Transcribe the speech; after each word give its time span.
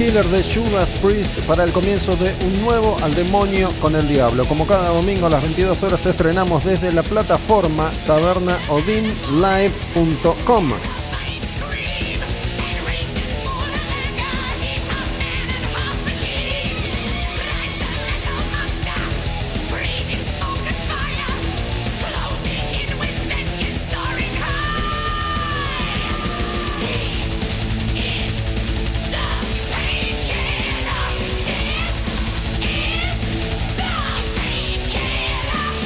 Painkiller 0.00 0.26
de 0.28 0.42
Judas 0.42 0.94
Priest 1.02 1.40
para 1.40 1.62
el 1.62 1.72
comienzo 1.72 2.16
de 2.16 2.34
un 2.46 2.62
nuevo 2.62 2.96
Al 3.02 3.14
Demonio 3.14 3.68
con 3.82 3.94
el 3.94 4.08
Diablo. 4.08 4.46
Como 4.46 4.66
cada 4.66 4.88
domingo 4.88 5.26
a 5.26 5.30
las 5.30 5.42
22 5.42 5.82
horas 5.82 6.06
estrenamos 6.06 6.64
desde 6.64 6.90
la 6.90 7.02
plataforma 7.02 7.90
tabernaodinlive.com. 8.06 10.72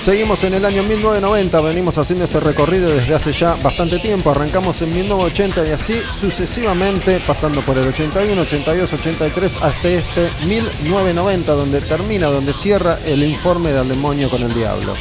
Seguimos 0.04 0.44
en 0.44 0.52
el 0.52 0.66
año 0.66 0.82
1990, 0.82 1.62
venimos 1.62 1.96
haciendo 1.96 2.26
este 2.26 2.38
recorrido 2.38 2.90
desde 2.90 3.14
hace 3.14 3.32
ya 3.32 3.54
bastante 3.62 3.98
tiempo, 3.98 4.30
arrancamos 4.30 4.82
en 4.82 4.94
1980 4.94 5.66
y 5.66 5.70
así 5.70 6.02
sucesivamente, 6.14 7.22
pasando 7.26 7.62
por 7.62 7.78
el 7.78 7.88
81, 7.88 8.38
82, 8.38 8.92
83 8.92 9.62
hasta 9.62 9.88
este 9.88 10.28
1990, 10.46 11.52
donde 11.54 11.80
termina, 11.80 12.26
donde 12.26 12.52
cierra 12.52 12.98
el 13.06 13.22
informe 13.22 13.72
del 13.72 13.88
demonio 13.88 14.28
con 14.28 14.42
el 14.42 14.52
diablo. 14.52 14.92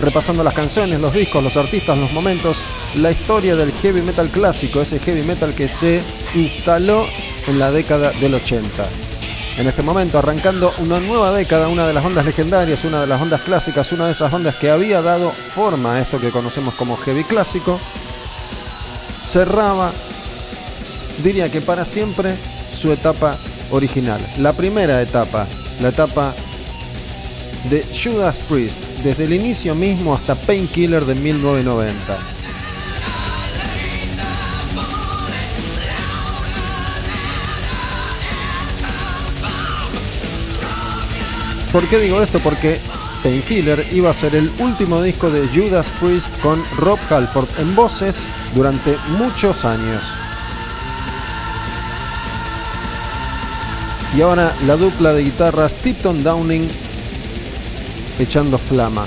Repasando 0.00 0.42
las 0.42 0.54
canciones, 0.54 1.02
los 1.02 1.12
discos, 1.12 1.44
los 1.44 1.58
artistas, 1.58 1.98
los 1.98 2.14
momentos, 2.14 2.64
la 2.94 3.10
historia 3.10 3.56
del 3.56 3.72
heavy 3.72 4.00
metal 4.00 4.30
clásico, 4.30 4.80
ese 4.80 4.98
heavy 5.00 5.20
metal 5.20 5.54
que 5.54 5.68
se 5.68 6.00
instaló 6.34 7.04
en 7.46 7.58
la 7.58 7.70
década 7.70 8.10
del 8.12 8.32
80 8.32 9.05
en 9.56 9.66
este 9.66 9.82
momento, 9.82 10.18
arrancando 10.18 10.72
una 10.78 11.00
nueva 11.00 11.32
década, 11.32 11.68
una 11.68 11.86
de 11.86 11.94
las 11.94 12.04
ondas 12.04 12.26
legendarias, 12.26 12.84
una 12.84 13.00
de 13.00 13.06
las 13.06 13.20
ondas 13.20 13.40
clásicas, 13.40 13.90
una 13.92 14.06
de 14.06 14.12
esas 14.12 14.32
ondas 14.32 14.56
que 14.56 14.70
había 14.70 15.00
dado 15.00 15.30
forma 15.30 15.94
a 15.94 16.00
esto 16.00 16.20
que 16.20 16.30
conocemos 16.30 16.74
como 16.74 16.96
heavy 16.98 17.24
clásico, 17.24 17.80
cerraba, 19.24 19.92
diría 21.24 21.50
que 21.50 21.62
para 21.62 21.86
siempre, 21.86 22.34
su 22.76 22.92
etapa 22.92 23.38
original. 23.70 24.20
La 24.38 24.52
primera 24.52 25.00
etapa, 25.00 25.46
la 25.80 25.88
etapa 25.88 26.34
de 27.70 27.82
Judas 27.94 28.38
Priest, 28.48 28.78
desde 29.02 29.24
el 29.24 29.32
inicio 29.32 29.74
mismo 29.74 30.14
hasta 30.14 30.34
Painkiller 30.34 31.04
de 31.06 31.14
1990. 31.14 32.35
¿Por 41.76 41.86
qué 41.88 41.98
digo 41.98 42.22
esto? 42.22 42.38
Porque 42.38 42.80
Painkiller 43.22 43.86
iba 43.92 44.08
a 44.08 44.14
ser 44.14 44.34
el 44.34 44.50
último 44.60 45.02
disco 45.02 45.28
de 45.28 45.46
Judas 45.46 45.90
Priest 46.00 46.34
con 46.40 46.64
Rob 46.78 46.98
Halford 47.10 47.50
en 47.58 47.74
voces 47.74 48.24
durante 48.54 48.96
muchos 49.18 49.66
años. 49.66 50.14
Y 54.16 54.22
ahora 54.22 54.56
la 54.66 54.78
dupla 54.78 55.12
de 55.12 55.24
guitarras 55.24 55.74
Tipton 55.74 56.24
Downing 56.24 56.66
echando 58.20 58.56
flama. 58.56 59.04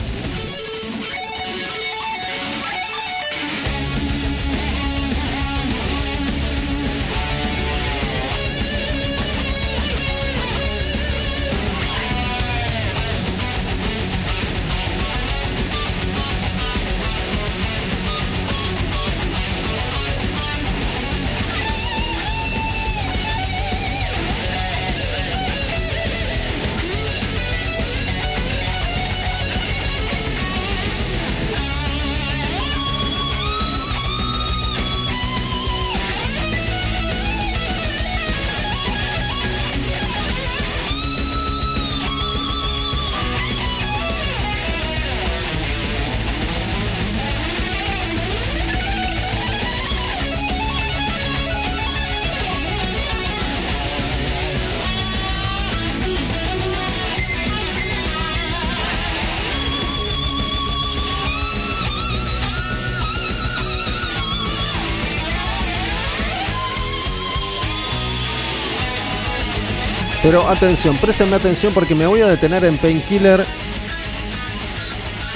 Pero 70.29 70.47
atención, 70.47 70.95
préstenme 70.97 71.37
atención 71.37 71.73
porque 71.73 71.95
me 71.95 72.05
voy 72.05 72.21
a 72.21 72.27
detener 72.27 72.63
en 72.63 72.77
Painkiller 72.77 73.43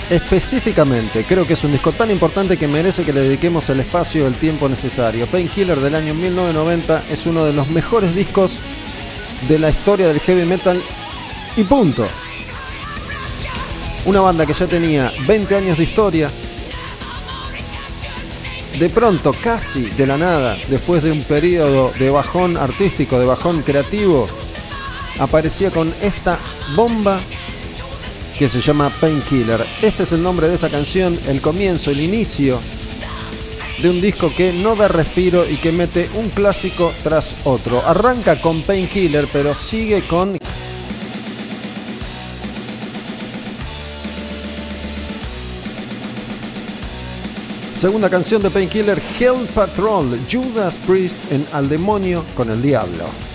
específicamente. 0.08 1.26
Creo 1.28 1.48
que 1.48 1.54
es 1.54 1.64
un 1.64 1.72
disco 1.72 1.92
tan 1.94 2.12
importante 2.12 2.58
que 2.58 2.68
merece 2.68 3.04
que 3.04 3.12
le 3.12 3.22
dediquemos 3.22 3.68
el 3.72 3.80
espacio 3.80 4.22
y 4.22 4.26
el 4.28 4.36
tiempo 4.36 4.70
necesario. 4.70 5.26
Painkiller 5.26 5.80
del 5.80 5.96
año 5.96 6.14
1990 6.14 7.06
es 7.10 7.26
uno 7.26 7.44
de 7.44 7.54
los 7.54 7.70
mejores 7.70 8.14
discos 8.14 8.60
de 9.48 9.58
la 9.58 9.72
historia 9.72 10.08
del 10.08 10.20
heavy 10.20 10.46
metal 10.46 10.80
y 11.58 11.64
punto. 11.64 12.08
Una 14.06 14.22
banda 14.22 14.46
que 14.46 14.54
ya 14.54 14.68
tenía 14.68 15.12
20 15.26 15.56
años 15.56 15.76
de 15.80 15.86
historia, 15.86 16.30
de 18.78 18.90
pronto, 18.90 19.34
casi 19.42 19.86
de 19.86 20.06
la 20.06 20.20
nada, 20.20 20.56
después 20.70 21.02
de 21.02 21.12
un 21.12 21.24
periodo 21.24 21.92
de 21.98 22.12
bajón 22.12 22.58
artístico, 22.58 23.18
de 23.18 23.26
bajón 23.26 23.64
creativo, 23.64 24.28
aparecía 25.20 25.72
con 25.72 25.94
esta 26.02 26.40
bomba 26.76 27.20
que 28.38 28.50
se 28.50 28.62
llama 28.62 28.90
Painkiller. 29.00 29.66
Este 29.82 30.04
es 30.04 30.12
el 30.12 30.24
nombre 30.24 30.50
de 30.50 30.56
esa 30.56 30.70
canción, 30.70 31.20
el 31.28 31.42
comienzo, 31.42 31.92
el 31.92 32.00
inicio 32.00 32.60
de 33.82 33.90
un 33.90 34.02
disco 34.02 34.32
que 34.36 34.54
no 34.54 34.76
da 34.76 34.88
respiro 34.88 35.48
y 35.50 35.56
que 35.58 35.72
mete 35.72 36.10
un 36.16 36.30
clásico 36.30 36.94
tras 37.04 37.36
otro. 37.44 37.86
Arranca 37.86 38.40
con 38.42 38.62
Painkiller, 38.62 39.28
pero 39.32 39.54
sigue 39.54 40.02
con 40.02 40.38
Segunda 47.84 48.10
canción 48.10 48.42
de 48.42 48.50
Painkiller, 48.50 49.02
Hell 49.20 49.46
Patrol, 49.54 50.18
Judas 50.32 50.78
Priest 50.88 51.18
en 51.34 51.46
Al 51.52 51.68
Demonio 51.68 52.24
con 52.34 52.50
el 52.50 52.62
Diablo. 52.62 53.33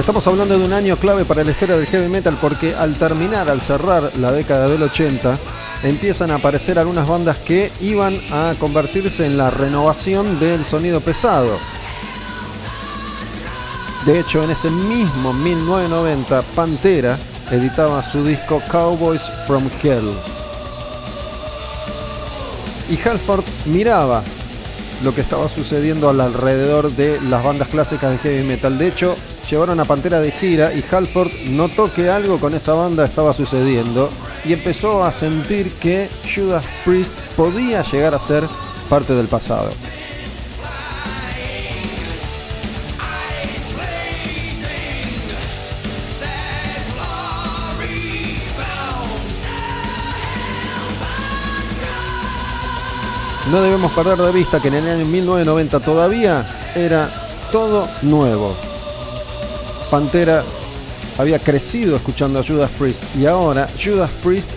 Estamos 0.00 0.26
hablando 0.26 0.58
de 0.58 0.64
un 0.64 0.72
año 0.72 0.96
clave 0.96 1.26
para 1.26 1.44
la 1.44 1.50
historia 1.50 1.76
del 1.76 1.86
heavy 1.86 2.08
metal 2.08 2.38
porque 2.40 2.74
al 2.74 2.94
terminar, 2.94 3.50
al 3.50 3.60
cerrar 3.60 4.10
la 4.16 4.32
década 4.32 4.66
del 4.66 4.82
80, 4.82 5.38
empiezan 5.82 6.30
a 6.30 6.36
aparecer 6.36 6.78
algunas 6.78 7.06
bandas 7.06 7.36
que 7.36 7.70
iban 7.82 8.18
a 8.32 8.54
convertirse 8.58 9.26
en 9.26 9.36
la 9.36 9.50
renovación 9.50 10.40
del 10.40 10.64
sonido 10.64 11.02
pesado. 11.02 11.58
De 14.06 14.18
hecho, 14.18 14.42
en 14.42 14.52
ese 14.52 14.70
mismo 14.70 15.34
1990, 15.34 16.42
Pantera 16.54 17.18
editaba 17.50 18.02
su 18.02 18.24
disco 18.24 18.62
Cowboys 18.70 19.30
from 19.46 19.68
Hell. 19.82 20.10
Y 22.88 22.98
Halford 23.06 23.44
miraba 23.66 24.24
lo 25.04 25.14
que 25.14 25.20
estaba 25.20 25.46
sucediendo 25.50 26.08
alrededor 26.08 26.90
de 26.90 27.20
las 27.20 27.44
bandas 27.44 27.68
clásicas 27.68 28.12
de 28.12 28.18
heavy 28.18 28.46
metal. 28.46 28.78
De 28.78 28.88
hecho, 28.88 29.14
llevaron 29.50 29.80
a 29.80 29.84
Pantera 29.84 30.20
de 30.20 30.30
gira 30.30 30.72
y 30.72 30.84
Halford 30.88 31.32
notó 31.48 31.92
que 31.92 32.08
algo 32.08 32.38
con 32.38 32.54
esa 32.54 32.72
banda 32.72 33.04
estaba 33.04 33.34
sucediendo 33.34 34.08
y 34.44 34.52
empezó 34.52 35.02
a 35.02 35.10
sentir 35.10 35.72
que 35.72 36.08
Judas 36.22 36.64
Priest 36.84 37.14
podía 37.36 37.82
llegar 37.82 38.14
a 38.14 38.18
ser 38.18 38.44
parte 38.88 39.12
del 39.14 39.26
pasado. 39.26 39.70
No 53.50 53.60
debemos 53.62 53.90
perder 53.92 54.16
de 54.16 54.30
vista 54.30 54.60
que 54.60 54.68
en 54.68 54.74
el 54.74 54.88
año 54.88 55.04
1990 55.06 55.80
todavía 55.80 56.46
era 56.76 57.10
todo 57.50 57.88
nuevo. 58.02 58.69
Pantera 59.90 60.44
había 61.18 61.38
crecido 61.38 61.96
escuchando 61.96 62.38
a 62.38 62.44
Judas 62.44 62.70
Priest 62.78 63.02
y 63.16 63.26
ahora 63.26 63.68
Judas 63.82 64.10
Priest 64.22 64.50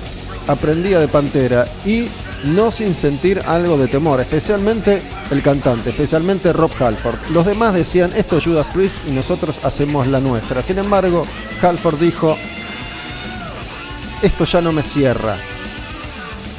aprendía 0.47 0.99
de 0.99 1.07
Pantera 1.07 1.65
y 1.85 2.07
no 2.45 2.71
sin 2.71 2.93
sentir 2.93 3.41
algo 3.45 3.77
de 3.77 3.87
temor, 3.87 4.19
especialmente 4.21 5.01
el 5.31 5.41
cantante, 5.41 5.89
especialmente 5.89 6.53
Rob 6.53 6.71
Halford. 6.79 7.15
Los 7.31 7.45
demás 7.45 7.73
decían, 7.73 8.11
esto 8.15 8.37
es 8.37 8.43
Judas 8.43 8.67
Priest 8.73 8.97
y 9.07 9.11
nosotros 9.11 9.63
hacemos 9.63 10.07
la 10.07 10.19
nuestra. 10.19 10.61
Sin 10.61 10.77
embargo, 10.77 11.23
Halford 11.61 11.99
dijo, 11.99 12.37
esto 14.21 14.43
ya 14.45 14.61
no 14.61 14.71
me 14.71 14.83
cierra. 14.83 15.37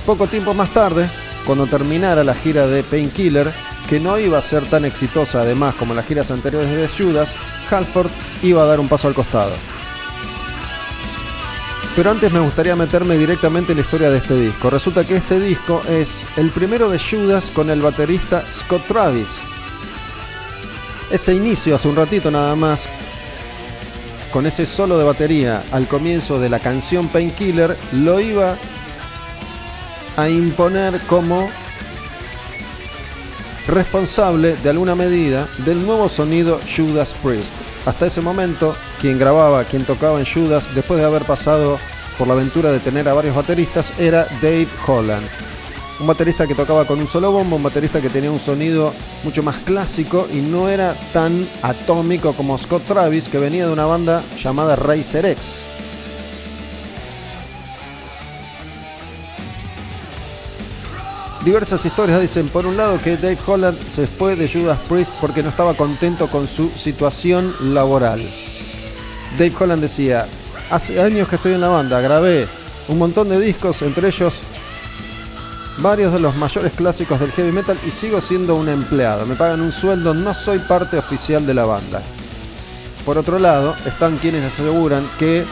Poco 0.06 0.26
tiempo 0.26 0.52
más 0.52 0.70
tarde, 0.72 1.08
cuando 1.46 1.66
terminara 1.66 2.24
la 2.24 2.34
gira 2.34 2.66
de 2.66 2.82
Painkiller, 2.82 3.52
que 3.88 4.00
no 4.00 4.18
iba 4.18 4.38
a 4.38 4.42
ser 4.42 4.64
tan 4.66 4.84
exitosa 4.84 5.42
además 5.42 5.74
como 5.74 5.94
las 5.94 6.06
giras 6.06 6.30
anteriores 6.30 6.70
de 6.70 6.88
Judas, 6.88 7.36
Halford 7.70 8.10
iba 8.42 8.62
a 8.62 8.66
dar 8.66 8.80
un 8.80 8.88
paso 8.88 9.08
al 9.08 9.14
costado. 9.14 9.52
Pero 11.96 12.10
antes 12.10 12.32
me 12.32 12.40
gustaría 12.40 12.74
meterme 12.74 13.16
directamente 13.16 13.72
en 13.72 13.78
la 13.78 13.84
historia 13.84 14.10
de 14.10 14.18
este 14.18 14.36
disco. 14.36 14.68
Resulta 14.68 15.04
que 15.04 15.16
este 15.16 15.38
disco 15.38 15.80
es 15.88 16.24
el 16.36 16.50
primero 16.50 16.90
de 16.90 16.98
Judas 16.98 17.52
con 17.52 17.70
el 17.70 17.80
baterista 17.80 18.44
Scott 18.50 18.84
Travis. 18.88 19.42
Ese 21.10 21.34
inicio 21.34 21.76
hace 21.76 21.86
un 21.86 21.94
ratito 21.94 22.32
nada 22.32 22.56
más, 22.56 22.88
con 24.32 24.46
ese 24.46 24.66
solo 24.66 24.98
de 24.98 25.04
batería 25.04 25.62
al 25.70 25.86
comienzo 25.86 26.40
de 26.40 26.48
la 26.48 26.58
canción 26.58 27.06
Painkiller, 27.06 27.76
lo 27.92 28.18
iba 28.18 28.56
a 30.16 30.28
imponer 30.28 31.00
como 31.02 31.48
responsable 33.66 34.56
de 34.56 34.70
alguna 34.70 34.94
medida 34.94 35.48
del 35.64 35.84
nuevo 35.84 36.08
sonido 36.08 36.60
Judas 36.76 37.14
Priest. 37.22 37.54
Hasta 37.86 38.06
ese 38.06 38.20
momento, 38.20 38.74
quien 39.00 39.18
grababa, 39.18 39.64
quien 39.64 39.84
tocaba 39.84 40.18
en 40.20 40.26
Judas, 40.26 40.74
después 40.74 41.00
de 41.00 41.06
haber 41.06 41.24
pasado 41.24 41.78
por 42.18 42.28
la 42.28 42.34
aventura 42.34 42.70
de 42.70 42.80
tener 42.80 43.08
a 43.08 43.14
varios 43.14 43.34
bateristas, 43.34 43.92
era 43.98 44.26
Dave 44.40 44.68
Holland. 44.86 45.26
Un 46.00 46.06
baterista 46.06 46.46
que 46.46 46.54
tocaba 46.54 46.84
con 46.84 46.98
un 46.98 47.06
solo 47.06 47.30
bombo, 47.30 47.56
un 47.56 47.62
baterista 47.62 48.00
que 48.00 48.10
tenía 48.10 48.30
un 48.30 48.40
sonido 48.40 48.92
mucho 49.22 49.42
más 49.42 49.56
clásico 49.58 50.26
y 50.32 50.38
no 50.38 50.68
era 50.68 50.94
tan 51.12 51.46
atómico 51.62 52.32
como 52.32 52.58
Scott 52.58 52.82
Travis, 52.84 53.28
que 53.28 53.38
venía 53.38 53.66
de 53.66 53.72
una 53.72 53.86
banda 53.86 54.22
llamada 54.42 54.76
Racer 54.76 55.24
X. 55.26 55.73
Diversas 61.44 61.84
historias 61.84 62.22
dicen, 62.22 62.48
por 62.48 62.64
un 62.64 62.78
lado, 62.78 62.98
que 62.98 63.18
Dave 63.18 63.36
Holland 63.44 63.76
se 63.90 64.06
fue 64.06 64.34
de 64.34 64.48
Judas 64.48 64.78
Priest 64.88 65.12
porque 65.20 65.42
no 65.42 65.50
estaba 65.50 65.74
contento 65.74 66.26
con 66.28 66.48
su 66.48 66.70
situación 66.70 67.54
laboral. 67.74 68.26
Dave 69.38 69.52
Holland 69.60 69.82
decía, 69.82 70.26
hace 70.70 71.02
años 71.02 71.28
que 71.28 71.36
estoy 71.36 71.52
en 71.52 71.60
la 71.60 71.68
banda, 71.68 72.00
grabé 72.00 72.48
un 72.88 72.96
montón 72.96 73.28
de 73.28 73.38
discos, 73.38 73.82
entre 73.82 74.08
ellos 74.08 74.40
varios 75.78 76.14
de 76.14 76.20
los 76.20 76.34
mayores 76.36 76.72
clásicos 76.72 77.20
del 77.20 77.32
heavy 77.32 77.52
metal 77.52 77.78
y 77.86 77.90
sigo 77.90 78.22
siendo 78.22 78.56
un 78.56 78.70
empleado. 78.70 79.26
Me 79.26 79.34
pagan 79.34 79.60
un 79.60 79.72
sueldo, 79.72 80.14
no 80.14 80.32
soy 80.32 80.60
parte 80.60 80.96
oficial 80.96 81.44
de 81.44 81.52
la 81.52 81.66
banda. 81.66 82.00
Por 83.04 83.18
otro 83.18 83.38
lado, 83.38 83.76
están 83.84 84.16
quienes 84.16 84.44
aseguran 84.44 85.06
que 85.18 85.44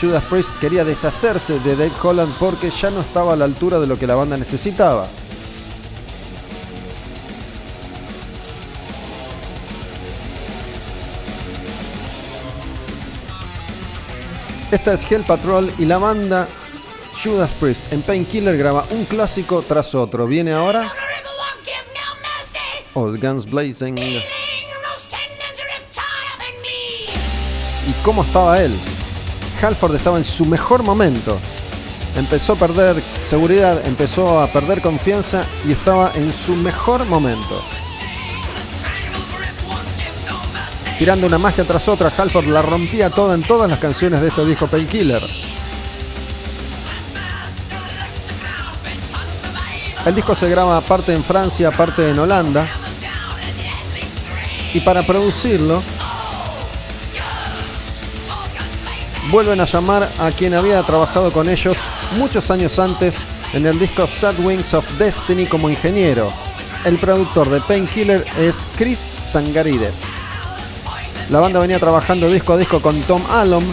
Judas 0.00 0.24
Priest 0.30 0.50
quería 0.60 0.82
deshacerse 0.82 1.60
de 1.60 1.76
Dave 1.76 1.92
Holland 2.02 2.32
porque 2.38 2.70
ya 2.70 2.88
no 2.88 3.02
estaba 3.02 3.34
a 3.34 3.36
la 3.36 3.44
altura 3.44 3.78
de 3.78 3.86
lo 3.86 3.98
que 3.98 4.06
la 4.06 4.14
banda 4.14 4.38
necesitaba. 4.38 5.06
Esta 14.70 14.94
es 14.94 15.10
Hell 15.10 15.22
Patrol 15.22 15.72
y 15.78 15.84
la 15.84 15.98
banda 15.98 16.48
Judas 17.22 17.50
Priest 17.60 17.92
en 17.92 18.02
Painkiller 18.02 18.56
graba 18.56 18.84
un 18.90 19.04
clásico 19.04 19.62
tras 19.66 19.94
otro. 19.94 20.26
Viene 20.26 20.52
ahora 20.52 20.90
Old 22.94 23.20
Guns 23.20 23.48
Blazing. 23.48 23.96
¿Y 23.98 24.22
cómo 28.02 28.22
estaba 28.22 28.60
él? 28.60 28.74
Halford 29.62 29.94
estaba 29.94 30.16
en 30.16 30.24
su 30.24 30.44
mejor 30.44 30.82
momento. 30.82 31.38
Empezó 32.16 32.54
a 32.54 32.56
perder 32.56 33.00
seguridad, 33.22 33.86
empezó 33.86 34.40
a 34.40 34.48
perder 34.48 34.80
confianza 34.80 35.44
y 35.64 35.72
estaba 35.72 36.10
en 36.16 36.32
su 36.32 36.56
mejor 36.56 37.04
momento. 37.04 37.62
Tirando 40.98 41.26
una 41.26 41.38
magia 41.38 41.64
tras 41.64 41.88
otra, 41.88 42.12
Halford 42.16 42.46
la 42.46 42.62
rompía 42.62 43.10
toda 43.10 43.34
en 43.34 43.42
todas 43.42 43.68
las 43.70 43.78
canciones 43.78 44.20
de 44.20 44.28
este 44.28 44.44
disco 44.44 44.66
Painkiller. 44.66 45.22
El 50.06 50.14
disco 50.14 50.34
se 50.34 50.48
graba 50.48 50.80
parte 50.80 51.12
en 51.14 51.24
Francia, 51.24 51.70
parte 51.72 52.10
en 52.10 52.18
Holanda. 52.18 52.66
Y 54.72 54.80
para 54.80 55.02
producirlo, 55.02 55.82
vuelven 59.30 59.60
a 59.60 59.64
llamar 59.64 60.08
a 60.18 60.30
quien 60.30 60.54
había 60.54 60.82
trabajado 60.82 61.32
con 61.32 61.48
ellos 61.48 61.78
muchos 62.18 62.50
años 62.50 62.78
antes 62.78 63.24
en 63.52 63.66
el 63.66 63.78
disco 63.78 64.06
Sad 64.06 64.38
Wings 64.38 64.74
of 64.74 64.86
Destiny 64.98 65.46
como 65.46 65.68
ingeniero. 65.68 66.32
El 66.84 66.98
productor 66.98 67.50
de 67.50 67.60
Painkiller 67.60 68.24
es 68.38 68.66
Chris 68.76 69.12
Sangarides. 69.24 70.25
La 71.30 71.40
banda 71.40 71.58
venía 71.58 71.80
trabajando 71.80 72.30
disco 72.30 72.52
a 72.52 72.56
disco 72.56 72.80
con 72.80 73.00
Tom 73.02 73.20
Allom, 73.28 73.64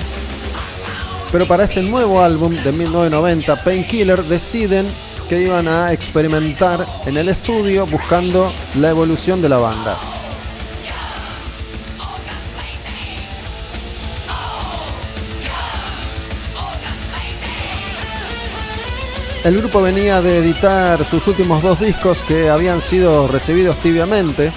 pero 1.31 1.45
para 1.45 1.65
este 1.65 1.83
nuevo 1.83 2.19
álbum 2.19 2.55
de 2.55 2.72
1990, 2.72 3.63
Painkiller, 3.63 4.24
deciden 4.24 4.88
que 5.29 5.39
iban 5.39 5.67
a 5.67 5.93
experimentar 5.93 6.83
en 7.05 7.15
el 7.15 7.29
estudio 7.29 7.86
buscando 7.86 8.51
la 8.79 8.89
evolución 8.89 9.39
de 9.39 9.50
la 9.50 9.60
banda. 9.60 9.95
El 19.43 19.57
grupo 19.57 19.81
venía 19.81 20.22
de 20.22 20.38
editar 20.38 21.05
sus 21.05 21.27
últimos 21.27 21.62
dos 21.62 21.79
discos 21.79 22.24
que 22.24 22.50
habían 22.50 22.81
sido 22.81 23.27
recibidos 23.27 23.75
tibiamente 23.77 24.51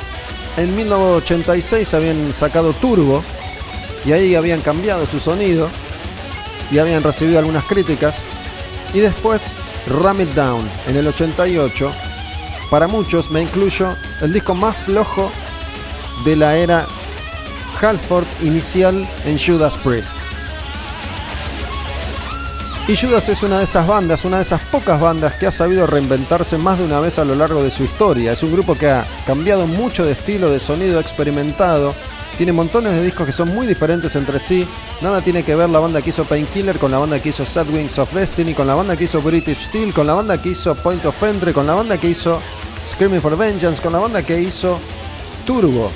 en 0.56 0.74
1986 0.74 1.92
habían 1.94 2.32
sacado 2.32 2.72
Turbo 2.72 3.22
y 4.06 4.12
ahí 4.12 4.34
habían 4.34 4.60
cambiado 4.62 5.06
su 5.06 5.20
sonido 5.20 5.68
y 6.70 6.78
habían 6.78 7.02
recibido 7.02 7.38
algunas 7.38 7.64
críticas. 7.64 8.22
Y 8.94 9.00
después 9.00 9.52
Ram 9.86 10.20
It 10.20 10.30
Down 10.30 10.68
en 10.88 10.96
el 10.96 11.06
88. 11.06 11.92
Para 12.70 12.88
muchos, 12.88 13.30
me 13.30 13.42
incluyo, 13.42 13.94
el 14.22 14.32
disco 14.32 14.54
más 14.54 14.76
flojo 14.78 15.30
de 16.24 16.36
la 16.36 16.56
era 16.56 16.86
Halford 17.80 18.26
inicial 18.42 19.08
en 19.24 19.38
Judas 19.38 19.76
Priest. 19.76 20.16
Y 22.88 22.96
Judas 22.96 23.28
es 23.28 23.42
una 23.42 23.58
de 23.58 23.64
esas 23.64 23.84
bandas, 23.84 24.24
una 24.24 24.36
de 24.36 24.44
esas 24.44 24.62
pocas 24.62 25.00
bandas 25.00 25.34
que 25.34 25.48
ha 25.48 25.50
sabido 25.50 25.88
reinventarse 25.88 26.56
más 26.56 26.78
de 26.78 26.84
una 26.84 27.00
vez 27.00 27.18
a 27.18 27.24
lo 27.24 27.34
largo 27.34 27.64
de 27.64 27.70
su 27.70 27.82
historia. 27.82 28.30
Es 28.30 28.44
un 28.44 28.52
grupo 28.52 28.76
que 28.76 28.88
ha 28.88 29.04
cambiado 29.26 29.66
mucho 29.66 30.04
de 30.04 30.12
estilo, 30.12 30.52
de 30.52 30.60
sonido, 30.60 31.00
experimentado. 31.00 31.96
Tiene 32.36 32.52
montones 32.52 32.92
de 32.92 33.02
discos 33.02 33.26
que 33.26 33.32
son 33.32 33.52
muy 33.52 33.66
diferentes 33.66 34.14
entre 34.14 34.38
sí. 34.38 34.64
Nada 35.00 35.20
tiene 35.20 35.42
que 35.42 35.56
ver 35.56 35.68
la 35.68 35.80
banda 35.80 36.00
que 36.00 36.10
hizo 36.10 36.26
Painkiller 36.26 36.78
con 36.78 36.92
la 36.92 36.98
banda 36.98 37.18
que 37.18 37.30
hizo 37.30 37.44
Sad 37.44 37.68
Wings 37.70 37.98
of 37.98 38.12
Destiny, 38.12 38.54
con 38.54 38.68
la 38.68 38.76
banda 38.76 38.96
que 38.96 39.04
hizo 39.04 39.20
British 39.20 39.66
Steel, 39.66 39.92
con 39.92 40.06
la 40.06 40.14
banda 40.14 40.40
que 40.40 40.50
hizo 40.50 40.72
Point 40.76 41.04
of 41.06 41.20
Entry, 41.24 41.52
con 41.52 41.66
la 41.66 41.74
banda 41.74 41.98
que 41.98 42.10
hizo 42.10 42.40
Screaming 42.86 43.20
for 43.20 43.36
Vengeance, 43.36 43.82
con 43.82 43.94
la 43.94 43.98
banda 43.98 44.22
que 44.22 44.40
hizo 44.40 44.78
Turbo. 45.44 45.90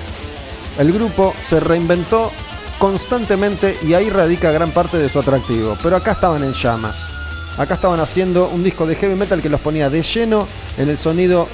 El 0.76 0.92
grupo 0.92 1.34
se 1.46 1.60
reinventó 1.60 2.32
constantemente 2.80 3.78
y 3.86 3.92
ahí 3.92 4.08
radica 4.08 4.50
gran 4.50 4.70
parte 4.70 4.96
de 4.96 5.10
su 5.10 5.20
atractivo. 5.20 5.76
Pero 5.82 5.96
acá 5.96 6.12
estaban 6.12 6.42
en 6.42 6.54
llamas. 6.54 7.10
Acá 7.58 7.74
estaban 7.74 8.00
haciendo 8.00 8.48
un 8.48 8.64
disco 8.64 8.86
de 8.86 8.96
heavy 8.96 9.14
metal 9.14 9.42
que 9.42 9.50
los 9.50 9.60
ponía 9.60 9.90
de 9.90 10.02
lleno 10.02 10.48
en 10.78 10.88
el 10.88 10.96
sonido 10.96 11.46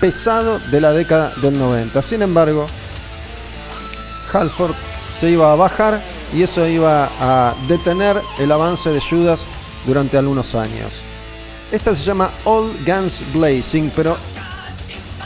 pesado 0.00 0.58
de 0.58 0.80
la 0.80 0.92
década 0.92 1.32
del 1.40 1.56
90. 1.56 2.02
Sin 2.02 2.22
embargo, 2.22 2.66
Halford 4.32 4.74
se 5.18 5.30
iba 5.30 5.52
a 5.52 5.56
bajar 5.56 6.02
y 6.34 6.42
eso 6.42 6.66
iba 6.66 7.08
a 7.20 7.54
detener 7.68 8.20
el 8.40 8.50
avance 8.50 8.90
de 8.90 9.00
Judas 9.00 9.46
durante 9.86 10.18
algunos 10.18 10.56
años. 10.56 11.02
Esta 11.70 11.94
se 11.94 12.02
llama 12.02 12.32
All 12.44 12.72
Guns 12.84 13.22
Blazing, 13.32 13.92
pero 13.94 14.16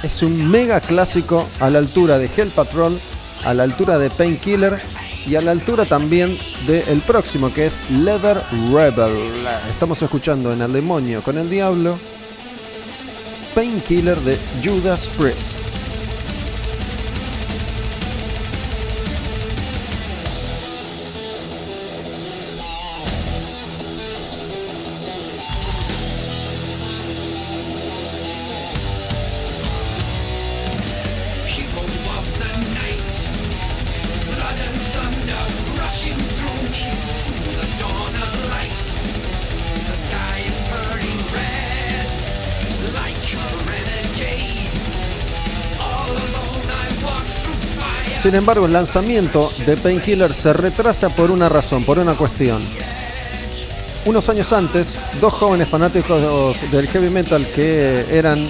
es 0.02 0.23
un 0.23 0.50
mega 0.50 0.83
clásico 0.83 1.47
a 1.61 1.71
la 1.71 1.78
altura 1.78 2.19
de 2.19 2.28
Hell 2.37 2.50
Patrol, 2.50 2.99
a 3.47 3.54
la 3.54 3.62
altura 3.62 3.97
de 3.97 4.11
Painkiller 4.11 4.83
y 5.26 5.37
a 5.37 5.40
la 5.40 5.52
altura 5.52 5.85
también 5.87 6.37
del 6.66 7.00
próximo 7.00 7.52
que 7.52 7.66
es 7.66 7.83
Leather 7.90 8.40
Rebel. 8.73 9.16
Estamos 9.71 10.00
escuchando 10.02 10.52
en 10.52 10.62
El 10.62 10.73
Demonio 10.73 11.23
con 11.23 11.38
el 11.38 11.49
Diablo, 11.49 11.99
Painkiller 13.54 14.19
de 14.19 14.38
Judas 14.62 15.09
Priest. 15.19 15.84
Sin 48.25 48.35
embargo, 48.35 48.64
el 48.64 48.73
lanzamiento 48.73 49.52
de 49.66 49.76
Painkiller 49.76 50.33
se 50.33 50.54
retrasa 50.54 51.11
por 51.11 51.31
una 51.31 51.50
razón, 51.50 51.85
por 51.85 51.99
una 51.99 52.14
cuestión. 52.14 52.62
Unos 54.07 54.31
años 54.31 54.50
antes, 54.54 54.97
dos 55.21 55.35
jóvenes 55.35 55.69
fanáticos 55.69 56.59
del 56.71 56.88
heavy 56.88 57.11
metal 57.11 57.47
que 57.54 58.07
eran 58.11 58.49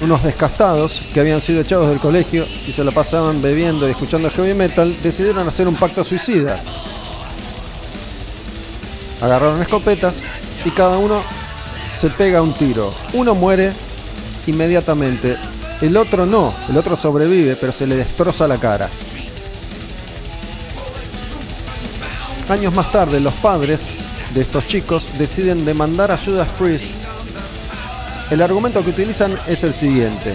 unos 0.00 0.24
descastados 0.24 1.02
que 1.14 1.20
habían 1.20 1.40
sido 1.40 1.60
echados 1.60 1.88
del 1.88 2.00
colegio 2.00 2.44
y 2.66 2.72
se 2.72 2.82
lo 2.82 2.90
pasaban 2.90 3.40
bebiendo 3.40 3.86
y 3.86 3.92
escuchando 3.92 4.28
heavy 4.28 4.54
metal, 4.54 4.92
decidieron 5.04 5.46
hacer 5.46 5.68
un 5.68 5.76
pacto 5.76 6.02
suicida. 6.02 6.60
Agarraron 9.20 9.62
escopetas 9.62 10.24
y 10.64 10.70
cada 10.72 10.98
uno 10.98 11.22
se 11.96 12.10
pega 12.10 12.42
un 12.42 12.54
tiro. 12.54 12.92
Uno 13.12 13.36
muere 13.36 13.72
inmediatamente. 14.48 15.36
El 15.80 15.96
otro 15.96 16.26
no, 16.26 16.54
el 16.68 16.76
otro 16.76 16.94
sobrevive, 16.94 17.56
pero 17.56 17.72
se 17.72 17.86
le 17.86 17.96
destroza 17.96 18.46
la 18.46 18.58
cara. 18.58 18.88
Años 22.50 22.74
más 22.74 22.92
tarde, 22.92 23.18
los 23.18 23.32
padres 23.34 23.86
de 24.34 24.42
estos 24.42 24.66
chicos 24.66 25.06
deciden 25.18 25.64
demandar 25.64 26.10
a 26.10 26.18
Judas 26.18 26.48
Priest. 26.58 26.86
El 28.30 28.42
argumento 28.42 28.84
que 28.84 28.90
utilizan 28.90 29.38
es 29.46 29.64
el 29.64 29.72
siguiente. 29.72 30.34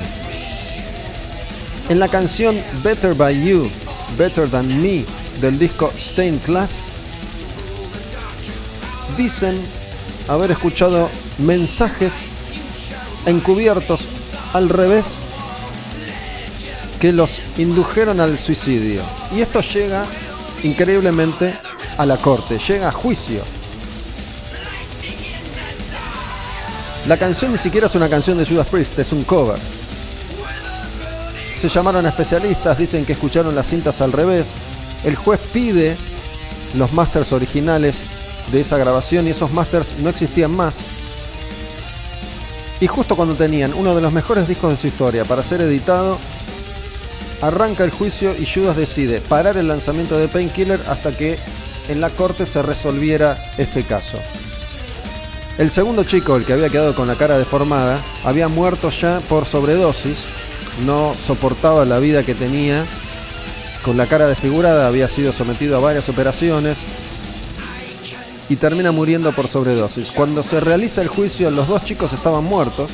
En 1.89 1.99
la 1.99 2.07
canción 2.07 2.57
Better 2.83 3.13
by 3.13 3.45
You, 3.45 3.69
Better 4.17 4.49
Than 4.49 4.81
Me 4.81 5.05
del 5.41 5.59
disco 5.59 5.93
Stained 5.95 6.41
Class, 6.41 6.85
dicen 9.15 9.55
haber 10.27 10.49
escuchado 10.49 11.07
mensajes 11.37 12.25
encubiertos 13.27 14.07
al 14.53 14.69
revés 14.69 15.19
que 17.05 17.13
los 17.13 17.39
indujeron 17.59 18.19
al 18.19 18.35
suicidio. 18.35 19.03
Y 19.31 19.41
esto 19.41 19.61
llega 19.61 20.07
increíblemente 20.63 21.55
a 21.99 22.03
la 22.03 22.17
corte, 22.17 22.57
llega 22.57 22.89
a 22.89 22.91
juicio. 22.91 23.43
La 27.07 27.15
canción 27.17 27.51
ni 27.51 27.59
siquiera 27.59 27.85
es 27.85 27.93
una 27.93 28.09
canción 28.09 28.39
de 28.39 28.45
Judas 28.47 28.65
Priest, 28.69 28.97
es 28.97 29.11
un 29.11 29.23
cover. 29.23 29.59
Se 31.55 31.69
llamaron 31.69 32.07
especialistas, 32.07 32.75
dicen 32.75 33.05
que 33.05 33.13
escucharon 33.13 33.53
las 33.53 33.67
cintas 33.67 34.01
al 34.01 34.11
revés. 34.11 34.55
El 35.03 35.15
juez 35.15 35.39
pide 35.53 35.97
los 36.73 36.91
masters 36.91 37.33
originales 37.33 37.99
de 38.51 38.61
esa 38.61 38.79
grabación 38.79 39.27
y 39.27 39.29
esos 39.29 39.51
masters 39.51 39.93
no 39.99 40.09
existían 40.09 40.55
más. 40.55 40.77
Y 42.79 42.87
justo 42.87 43.15
cuando 43.15 43.35
tenían 43.35 43.75
uno 43.75 43.93
de 43.93 44.01
los 44.01 44.11
mejores 44.11 44.47
discos 44.47 44.71
de 44.71 44.77
su 44.77 44.87
historia 44.87 45.23
para 45.23 45.43
ser 45.43 45.61
editado, 45.61 46.17
Arranca 47.45 47.83
el 47.83 47.91
juicio 47.91 48.35
y 48.35 48.47
Judas 48.47 48.75
decide 48.75 49.21
parar 49.21 49.55
el 49.55 49.67
lanzamiento 49.67 50.17
de 50.17 50.27
Painkiller 50.27 50.81
hasta 50.87 51.15
que 51.15 51.37
en 51.89 52.01
la 52.01 52.09
corte 52.09 52.47
se 52.47 52.63
resolviera 52.63 53.37
este 53.59 53.83
caso. 53.83 54.17
El 55.59 55.69
segundo 55.69 56.03
chico, 56.05 56.37
el 56.37 56.43
que 56.43 56.53
había 56.53 56.71
quedado 56.71 56.95
con 56.95 57.07
la 57.07 57.13
cara 57.13 57.37
deformada, 57.37 58.01
había 58.23 58.47
muerto 58.47 58.89
ya 58.89 59.19
por 59.29 59.45
sobredosis, 59.45 60.25
no 60.87 61.13
soportaba 61.13 61.85
la 61.85 61.99
vida 61.99 62.23
que 62.23 62.33
tenía, 62.33 62.83
con 63.83 63.95
la 63.95 64.07
cara 64.07 64.25
desfigurada, 64.25 64.87
había 64.87 65.07
sido 65.07 65.31
sometido 65.31 65.77
a 65.77 65.81
varias 65.81 66.09
operaciones 66.09 66.79
y 68.49 68.55
termina 68.55 68.91
muriendo 68.91 69.31
por 69.35 69.47
sobredosis. 69.47 70.09
Cuando 70.09 70.41
se 70.41 70.61
realiza 70.61 71.03
el 71.03 71.09
juicio, 71.09 71.51
los 71.51 71.67
dos 71.67 71.85
chicos 71.85 72.11
estaban 72.11 72.43
muertos 72.43 72.89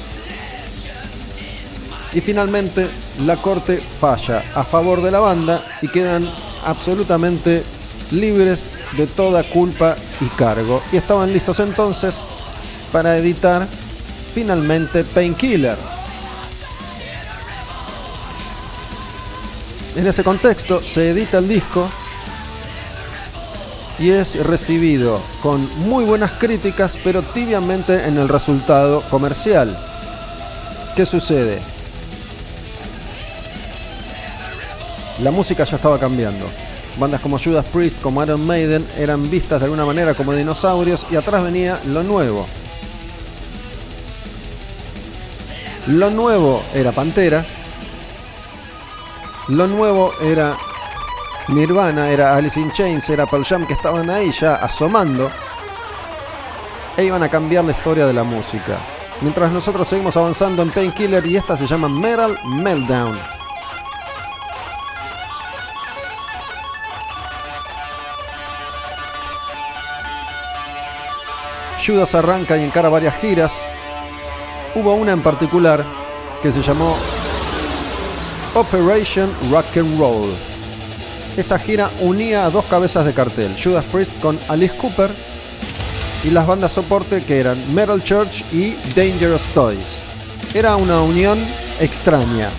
y 2.13 2.22
finalmente 2.22 2.89
la 3.25 3.38
corte 3.38 3.77
falla 3.77 4.44
a 4.56 4.63
favor 4.63 5.01
de 5.01 5.12
la 5.12 5.20
banda 5.20 5.63
y 5.82 5.88
quedan 5.88 6.27
absolutamente 6.65 7.63
libres 8.12 8.65
de 8.98 9.08
toda 9.08 9.44
culpa 9.44 9.96
y 10.20 10.25
cargo. 10.36 10.82
Y 10.91 10.98
estaban 10.98 11.32
listos 11.32 11.60
entonces 11.60 12.22
para 12.91 13.18
editar 13.18 13.68
finalmente 14.34 15.03
Painkiller. 15.03 15.77
En 19.96 20.08
ese 20.08 20.24
contexto 20.24 20.82
se 20.86 21.10
edita 21.10 21.38
el 21.39 21.48
disco 21.48 21.89
y 24.00 24.10
es 24.10 24.36
recibido 24.44 25.22
con 25.44 25.68
muy 25.88 26.06
buenas 26.06 26.32
críticas, 26.32 26.98
pero 27.03 27.22
tibiamente 27.22 28.08
en 28.08 28.18
el 28.18 28.30
resultado 28.30 29.01
comercial. 29.10 29.77
¿Qué 30.96 31.06
sucede? 31.06 31.60
La 35.22 35.32
música 35.32 35.63
ya 35.63 35.75
estaba 35.75 36.00
cambiando. 36.00 36.46
Bandas 36.98 37.22
como 37.22 37.38
Judas 37.40 37.66
Priest, 37.68 38.01
como 38.01 38.22
Iron 38.24 38.46
Maiden, 38.46 38.86
eran 38.98 39.30
vistas 39.30 39.60
de 39.60 39.66
alguna 39.66 39.86
manera 39.86 40.13
como 40.13 40.34
dinosaurios 40.34 41.08
y 41.10 41.16
atrás 41.16 41.44
venía 41.44 41.80
lo 41.86 42.04
nuevo. 42.04 42.48
Lo 45.88 46.10
nuevo 46.10 46.63
era 46.74 46.92
Pantera. 46.92 47.46
Lo 49.48 49.68
nuevo 49.68 50.13
era 50.22 50.58
Nirvana, 51.48 52.10
era 52.10 52.36
Alice 52.36 52.60
in 52.60 52.72
Chains, 52.72 53.10
era 53.10 53.25
Pearl 53.25 53.46
Jam 53.46 53.66
que 53.66 53.74
estaban 53.74 54.10
ahí 54.10 54.32
ya 54.32 54.56
asomando. 54.56 55.32
e 56.98 57.06
iban 57.06 57.24
a 57.24 57.30
cambiar 57.30 57.63
la 57.63 57.72
historia 57.72 58.06
de 58.06 58.13
la 58.13 58.24
música. 58.24 58.78
Mientras 59.22 59.51
nosotros 59.51 59.88
seguimos 59.88 60.18
avanzando 60.18 60.62
en 60.62 60.72
Painkiller 60.72 61.25
y 61.25 61.38
esta 61.38 61.56
se 61.56 61.66
llama 61.66 61.88
Metal 61.88 62.38
Meltdown. 62.44 63.41
Judas 71.86 72.14
arranca 72.16 72.58
y 72.58 72.64
encara 72.64 72.90
varias 72.90 73.16
giras. 73.16 73.66
Hubo 74.76 74.94
una 74.94 75.12
en 75.12 75.24
particular 75.24 75.86
que 76.42 76.52
se 76.52 76.62
llamó 76.62 76.96
Operation 78.54 79.34
Rock 79.52 79.78
and 79.78 80.00
Roll. 80.00 80.36
Esa 81.38 81.58
gira 81.58 81.92
unía 82.02 82.46
a 82.46 82.50
dos 82.50 82.66
cabezas 82.66 83.06
de 83.06 83.14
cartel, 83.14 83.56
Judas 83.62 83.86
Priest 83.86 84.20
con 84.20 84.40
Alice 84.48 84.76
Cooper 84.78 85.12
y 86.24 86.30
las 86.30 86.46
bandas 86.46 86.74
soporte 86.74 87.24
que 87.24 87.40
eran 87.40 87.74
Metal 87.74 88.04
Church 88.04 88.44
y 88.52 88.76
Dangerous 88.96 89.48
Toys. 89.50 90.04
Era 90.54 90.76
una 90.76 91.02
unión 91.02 91.40
extraña. 91.80 92.50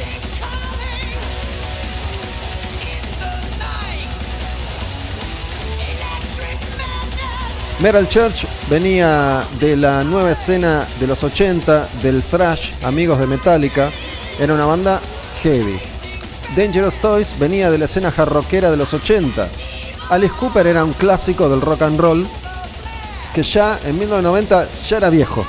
Metal 7.82 8.08
Church 8.08 8.46
venía 8.70 9.44
de 9.58 9.76
la 9.76 10.04
nueva 10.04 10.30
escena 10.30 10.86
de 11.00 11.06
los 11.08 11.24
80, 11.24 11.88
del 12.00 12.22
thrash, 12.22 12.74
amigos 12.84 13.18
de 13.18 13.26
Metallica. 13.26 13.90
Era 14.38 14.54
una 14.54 14.66
banda 14.66 15.00
heavy. 15.42 15.80
Dangerous 16.54 17.00
Toys 17.00 17.36
venía 17.40 17.72
de 17.72 17.78
la 17.78 17.86
escena 17.86 18.12
jarroquera 18.12 18.70
de 18.70 18.76
los 18.76 18.94
80. 18.94 19.48
Alice 20.10 20.32
Cooper 20.38 20.68
era 20.68 20.84
un 20.84 20.92
clásico 20.92 21.48
del 21.48 21.60
rock 21.60 21.82
and 21.82 21.98
roll 21.98 22.24
que 23.34 23.42
ya 23.42 23.80
en 23.84 23.98
1990 23.98 24.68
ya 24.86 24.96
era 24.98 25.10
viejo. 25.10 25.44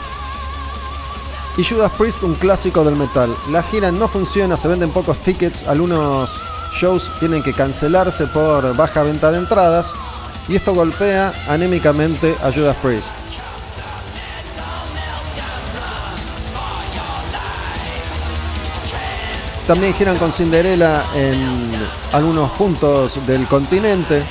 Y 1.56 1.64
Judas 1.64 1.92
Priest 1.96 2.24
un 2.24 2.34
clásico 2.34 2.84
del 2.84 2.96
metal. 2.96 3.30
La 3.52 3.62
gira 3.62 3.92
no 3.92 4.08
funciona, 4.08 4.58
se 4.58 4.68
venden 4.68 4.90
pocos 4.90 5.20
tickets, 5.20 5.68
algunos 5.68 6.42
shows 6.80 7.12
tienen 7.20 7.44
que 7.44 7.54
cancelarse 7.54 8.26
por 8.26 8.76
baja 8.76 9.04
venta 9.04 9.32
de 9.32 9.38
entradas 9.38 9.94
y 10.48 10.56
esto 10.56 10.74
golpea 10.74 11.34
anémicamente 11.48 12.36
a 12.44 12.52
Judas 12.52 12.76
Priest. 12.82 13.16
También 19.68 19.94
giran 19.94 20.18
con 20.18 20.34
Cinderella 20.34 21.06
en 21.16 21.72
algunos 22.12 22.52
puntos 22.52 23.26
del 23.26 23.48
continente, 23.48 24.22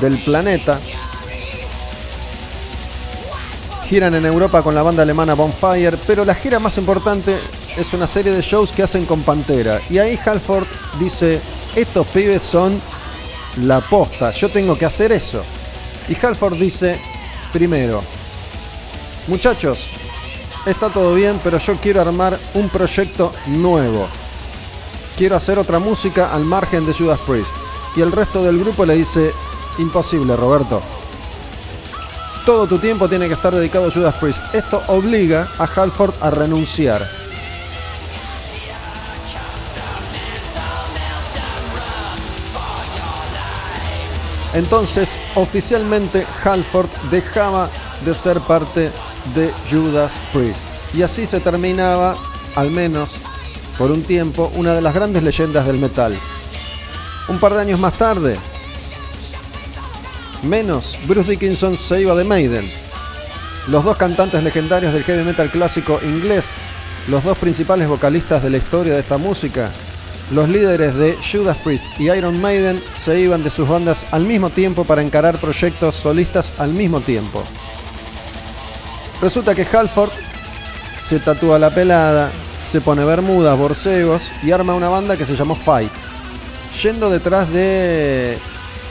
del 0.00 0.18
planeta. 0.18 0.80
Giran 3.88 4.16
en 4.16 4.26
Europa 4.26 4.62
con 4.62 4.74
la 4.74 4.82
banda 4.82 5.04
alemana 5.04 5.34
Bonfire, 5.34 5.96
pero 6.08 6.24
la 6.24 6.34
gira 6.34 6.58
más 6.58 6.76
importante 6.76 7.38
es 7.76 7.92
una 7.92 8.08
serie 8.08 8.32
de 8.32 8.42
shows 8.42 8.72
que 8.72 8.82
hacen 8.82 9.06
con 9.06 9.22
Pantera. 9.22 9.80
Y 9.88 9.98
ahí 9.98 10.18
Halford 10.24 10.66
dice, 10.98 11.40
estos 11.76 12.04
pibes 12.08 12.42
son 12.42 12.80
la 13.58 13.80
posta, 13.80 14.30
yo 14.30 14.48
tengo 14.50 14.76
que 14.76 14.86
hacer 14.86 15.12
eso. 15.12 15.42
Y 16.08 16.16
Halford 16.24 16.56
dice, 16.56 17.00
primero, 17.52 18.02
muchachos, 19.28 19.90
está 20.66 20.88
todo 20.88 21.14
bien, 21.14 21.40
pero 21.42 21.58
yo 21.58 21.76
quiero 21.76 22.00
armar 22.00 22.38
un 22.54 22.68
proyecto 22.68 23.32
nuevo. 23.46 24.08
Quiero 25.16 25.36
hacer 25.36 25.58
otra 25.58 25.78
música 25.78 26.32
al 26.32 26.44
margen 26.44 26.86
de 26.86 26.94
Judas 26.94 27.18
Priest. 27.26 27.52
Y 27.96 28.00
el 28.00 28.10
resto 28.10 28.42
del 28.42 28.58
grupo 28.58 28.86
le 28.86 28.94
dice, 28.94 29.32
imposible, 29.78 30.34
Roberto. 30.34 30.82
Todo 32.46 32.66
tu 32.66 32.78
tiempo 32.78 33.08
tiene 33.08 33.28
que 33.28 33.34
estar 33.34 33.54
dedicado 33.54 33.86
a 33.86 33.90
Judas 33.90 34.14
Priest. 34.16 34.42
Esto 34.54 34.82
obliga 34.88 35.48
a 35.58 35.64
Halford 35.64 36.14
a 36.20 36.30
renunciar. 36.30 37.21
Entonces, 44.54 45.18
oficialmente 45.34 46.26
Halford 46.44 46.88
dejaba 47.10 47.70
de 48.04 48.14
ser 48.14 48.40
parte 48.40 48.90
de 49.34 49.52
Judas 49.70 50.20
Priest. 50.32 50.66
Y 50.94 51.02
así 51.02 51.26
se 51.26 51.40
terminaba, 51.40 52.16
al 52.54 52.70
menos 52.70 53.16
por 53.78 53.90
un 53.90 54.02
tiempo, 54.02 54.52
una 54.54 54.74
de 54.74 54.82
las 54.82 54.94
grandes 54.94 55.22
leyendas 55.22 55.66
del 55.66 55.78
metal. 55.78 56.16
Un 57.28 57.38
par 57.38 57.54
de 57.54 57.60
años 57.60 57.80
más 57.80 57.94
tarde, 57.94 58.36
menos, 60.42 60.98
Bruce 61.06 61.30
Dickinson 61.30 61.78
se 61.78 62.02
iba 62.02 62.14
de 62.14 62.24
Maiden. 62.24 62.70
Los 63.68 63.84
dos 63.84 63.96
cantantes 63.96 64.42
legendarios 64.42 64.92
del 64.92 65.04
heavy 65.04 65.24
metal 65.24 65.50
clásico 65.50 66.00
inglés, 66.02 66.50
los 67.08 67.24
dos 67.24 67.38
principales 67.38 67.88
vocalistas 67.88 68.42
de 68.42 68.50
la 68.50 68.56
historia 68.58 68.94
de 68.94 69.00
esta 69.00 69.18
música, 69.18 69.70
los 70.32 70.48
líderes 70.48 70.94
de 70.94 71.16
Judas 71.16 71.58
Priest 71.58 71.86
y 71.98 72.10
Iron 72.10 72.40
Maiden 72.40 72.82
se 72.98 73.20
iban 73.20 73.44
de 73.44 73.50
sus 73.50 73.68
bandas 73.68 74.06
al 74.12 74.24
mismo 74.24 74.50
tiempo 74.50 74.84
para 74.84 75.02
encarar 75.02 75.38
proyectos 75.38 75.94
solistas 75.94 76.54
al 76.58 76.70
mismo 76.70 77.00
tiempo. 77.00 77.44
Resulta 79.20 79.54
que 79.54 79.66
Halford 79.70 80.10
se 80.98 81.20
tatúa 81.20 81.58
la 81.58 81.70
pelada, 81.70 82.32
se 82.58 82.80
pone 82.80 83.04
bermudas, 83.04 83.58
borcegos 83.58 84.32
y 84.42 84.52
arma 84.52 84.74
una 84.74 84.88
banda 84.88 85.16
que 85.16 85.26
se 85.26 85.36
llamó 85.36 85.54
Fight, 85.54 85.92
yendo 86.82 87.10
detrás 87.10 87.52
de 87.52 88.38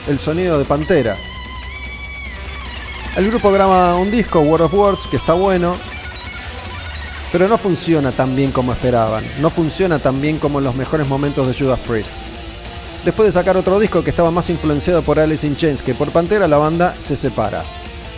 el 0.08 0.18
sonido 0.18 0.58
de 0.58 0.64
Pantera. 0.64 1.16
El 3.16 3.28
grupo 3.28 3.50
graba 3.50 3.96
un 3.96 4.10
disco, 4.10 4.40
World 4.40 4.66
of 4.66 4.74
Words, 4.74 5.06
que 5.08 5.16
está 5.16 5.34
bueno, 5.34 5.76
pero 7.32 7.48
no 7.48 7.56
funciona 7.56 8.12
tan 8.12 8.36
bien 8.36 8.52
como 8.52 8.72
esperaban, 8.72 9.24
no 9.40 9.48
funciona 9.48 9.98
tan 9.98 10.20
bien 10.20 10.38
como 10.38 10.58
en 10.58 10.64
los 10.64 10.76
mejores 10.76 11.08
momentos 11.08 11.48
de 11.48 11.54
Judas 11.54 11.80
Priest. 11.80 12.12
Después 13.04 13.26
de 13.26 13.32
sacar 13.32 13.56
otro 13.56 13.80
disco 13.80 14.04
que 14.04 14.10
estaba 14.10 14.30
más 14.30 14.50
influenciado 14.50 15.02
por 15.02 15.18
Alice 15.18 15.46
in 15.46 15.56
Chains 15.56 15.82
que 15.82 15.94
por 15.94 16.10
Pantera, 16.10 16.46
la 16.46 16.58
banda 16.58 16.94
se 16.98 17.16
separa. 17.16 17.64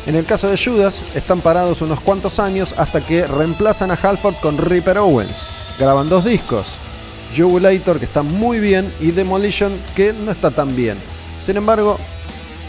En 0.05 0.17
el 0.17 0.27
caso 0.27 0.51
de 0.51 0.59
Judas, 0.59 1.03
están 1.15 1.41
parados 1.41 1.81
unos 1.81 2.01
cuantos 2.01 2.39
años 2.39 2.75
hasta 2.77 3.01
que 3.01 3.27
reemplazan 3.27 3.91
a 3.91 3.95
Halford 3.95 4.35
con 4.43 4.59
Ripper 4.59 4.99
Owens. 4.99 5.49
Graban 5.79 6.11
dos 6.11 6.25
discos, 6.25 6.75
Jubilator 7.35 7.99
que 7.99 8.05
está 8.05 8.23
muy 8.23 8.61
bien 8.61 8.93
y 9.01 9.13
Demolition 9.13 9.81
que 9.95 10.13
no 10.13 10.33
está 10.33 10.51
tan 10.51 10.75
bien. 10.77 10.99
Sin 11.41 11.57
embargo, 11.57 11.99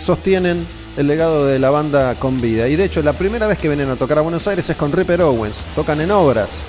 sostienen 0.02 0.66
el 0.98 1.08
legado 1.08 1.46
de 1.46 1.60
la 1.60 1.70
banda 1.70 2.16
con 2.16 2.40
vida. 2.40 2.68
Y 2.68 2.76
de 2.76 2.86
hecho, 2.86 3.02
la 3.02 3.14
primera 3.14 3.48
vez 3.48 3.58
que 3.58 3.68
vienen 3.68 3.90
a 3.90 3.96
tocar 3.96 4.18
a 4.18 4.22
Buenos 4.22 4.48
Aires 4.48 4.70
es 4.70 4.76
con 4.76 4.92
Ripper 4.92 5.22
Owens. 5.22 5.64
Tocan 5.76 6.02
en 6.02 6.12
obras. 6.12 6.64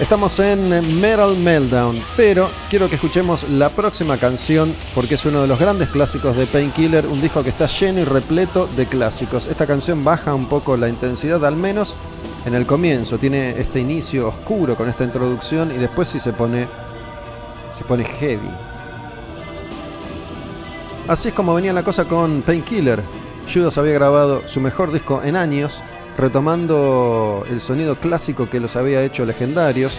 Estamos 0.00 0.38
en 0.38 1.00
Metal 1.00 1.36
Meltdown, 1.36 2.00
pero 2.16 2.48
quiero 2.70 2.88
que 2.88 2.94
escuchemos 2.94 3.48
la 3.48 3.68
próxima 3.68 4.16
canción 4.16 4.72
porque 4.94 5.16
es 5.16 5.26
uno 5.26 5.42
de 5.42 5.48
los 5.48 5.58
grandes 5.58 5.88
clásicos 5.88 6.36
de 6.36 6.46
Painkiller, 6.46 7.04
un 7.04 7.20
disco 7.20 7.42
que 7.42 7.48
está 7.48 7.66
lleno 7.66 7.98
y 8.00 8.04
repleto 8.04 8.68
de 8.76 8.86
clásicos. 8.86 9.48
Esta 9.48 9.66
canción 9.66 10.04
baja 10.04 10.34
un 10.34 10.48
poco 10.48 10.76
la 10.76 10.88
intensidad, 10.88 11.44
al 11.44 11.56
menos 11.56 11.96
en 12.46 12.54
el 12.54 12.64
comienzo. 12.64 13.18
Tiene 13.18 13.58
este 13.58 13.80
inicio 13.80 14.28
oscuro 14.28 14.76
con 14.76 14.88
esta 14.88 15.02
introducción 15.02 15.72
y 15.72 15.78
después 15.78 16.06
sí 16.06 16.20
se 16.20 16.32
pone 16.32 16.68
se 17.72 17.84
pone 17.84 18.04
heavy. 18.04 18.50
Así 21.08 21.28
es 21.28 21.34
como 21.34 21.54
venía 21.54 21.72
la 21.72 21.84
cosa 21.84 22.06
con 22.06 22.42
Painkiller. 22.42 23.02
Judas 23.52 23.78
había 23.78 23.94
grabado 23.94 24.46
su 24.46 24.60
mejor 24.60 24.92
disco 24.92 25.22
en 25.24 25.36
años, 25.36 25.82
retomando 26.18 27.44
el 27.48 27.60
sonido 27.60 27.98
clásico 27.98 28.50
que 28.50 28.60
los 28.60 28.76
había 28.76 29.02
hecho 29.02 29.24
legendarios, 29.24 29.96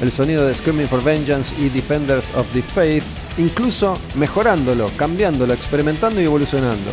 el 0.00 0.10
sonido 0.10 0.44
de 0.44 0.54
Screaming 0.54 0.88
for 0.88 1.04
Vengeance 1.04 1.54
y 1.56 1.68
Defenders 1.68 2.32
of 2.34 2.50
the 2.52 2.62
Faith, 2.62 3.04
incluso 3.38 3.96
mejorándolo, 4.16 4.90
cambiándolo, 4.96 5.52
experimentando 5.52 6.20
y 6.20 6.24
evolucionando. 6.24 6.90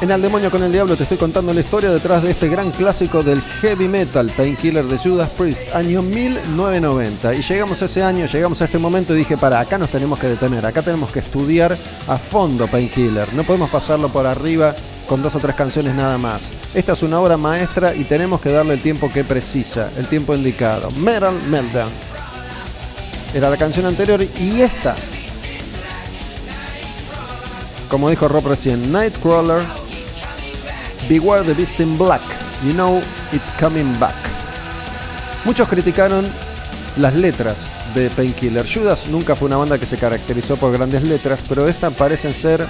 En 0.00 0.10
Al 0.10 0.22
Demonio 0.22 0.50
con 0.50 0.62
el 0.62 0.72
Diablo 0.72 0.96
te 0.96 1.02
estoy 1.02 1.18
contando 1.18 1.52
la 1.52 1.60
historia 1.60 1.90
detrás 1.90 2.22
de 2.22 2.30
este 2.30 2.48
gran 2.48 2.70
clásico 2.70 3.22
del 3.22 3.42
heavy 3.42 3.86
metal, 3.86 4.32
Painkiller 4.34 4.86
de 4.86 4.96
Judas 4.96 5.28
Priest, 5.36 5.74
año 5.74 6.00
1990. 6.00 7.34
Y 7.34 7.42
llegamos 7.42 7.82
a 7.82 7.84
ese 7.84 8.02
año, 8.02 8.24
llegamos 8.24 8.62
a 8.62 8.64
este 8.64 8.78
momento 8.78 9.14
y 9.14 9.18
dije, 9.18 9.36
para, 9.36 9.60
acá 9.60 9.76
nos 9.76 9.90
tenemos 9.90 10.18
que 10.18 10.28
detener, 10.28 10.64
acá 10.64 10.80
tenemos 10.80 11.12
que 11.12 11.18
estudiar 11.18 11.76
a 12.08 12.16
fondo 12.16 12.66
Painkiller. 12.66 13.30
No 13.34 13.44
podemos 13.44 13.68
pasarlo 13.68 14.08
por 14.08 14.26
arriba 14.26 14.74
con 15.06 15.20
dos 15.20 15.34
o 15.34 15.38
tres 15.38 15.54
canciones 15.54 15.94
nada 15.94 16.16
más. 16.16 16.50
Esta 16.72 16.92
es 16.92 17.02
una 17.02 17.20
obra 17.20 17.36
maestra 17.36 17.94
y 17.94 18.04
tenemos 18.04 18.40
que 18.40 18.50
darle 18.50 18.74
el 18.74 18.80
tiempo 18.80 19.12
que 19.12 19.22
precisa, 19.22 19.90
el 19.98 20.06
tiempo 20.06 20.34
indicado. 20.34 20.90
Metal 20.92 21.34
Meltdown. 21.50 21.92
Era 23.34 23.50
la 23.50 23.58
canción 23.58 23.84
anterior 23.84 24.22
y 24.22 24.62
esta 24.62 24.96
como 27.90 28.08
dijo 28.08 28.28
Rob 28.28 28.46
recién, 28.46 28.92
Nightcrawler 28.92 29.62
Beware 31.10 31.42
the 31.42 31.54
Beast 31.54 31.80
in 31.80 31.98
Black. 31.98 32.20
You 32.64 32.72
Know 32.72 33.02
It's 33.32 33.50
Coming 33.58 33.98
Back. 33.98 34.14
Muchos 35.44 35.66
criticaron 35.66 36.24
las 36.96 37.16
letras 37.16 37.68
de 37.96 38.08
Painkiller. 38.10 38.64
Judas 38.64 39.08
nunca 39.08 39.34
fue 39.34 39.48
una 39.48 39.56
banda 39.56 39.76
que 39.76 39.86
se 39.86 39.96
caracterizó 39.96 40.56
por 40.56 40.70
grandes 40.70 41.02
letras, 41.02 41.42
pero 41.48 41.66
estas 41.66 41.94
parecen 41.94 42.32
ser 42.32 42.64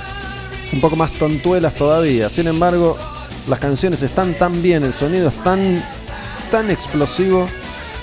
un 0.73 0.81
poco 0.81 0.97
más 0.97 1.13
tontuelas 1.19 1.75
todavía. 1.75 2.31
Sin 2.31 2.47
embargo, 2.47 2.97
las 3.47 3.59
canciones 3.59 4.01
están 4.01 4.33
tan 4.33 4.63
bien, 4.63 4.85
el 4.85 4.95
sonido 4.95 5.29
es 5.29 5.45
tan, 5.45 5.85
tan 6.51 6.71
explosivo 6.71 7.47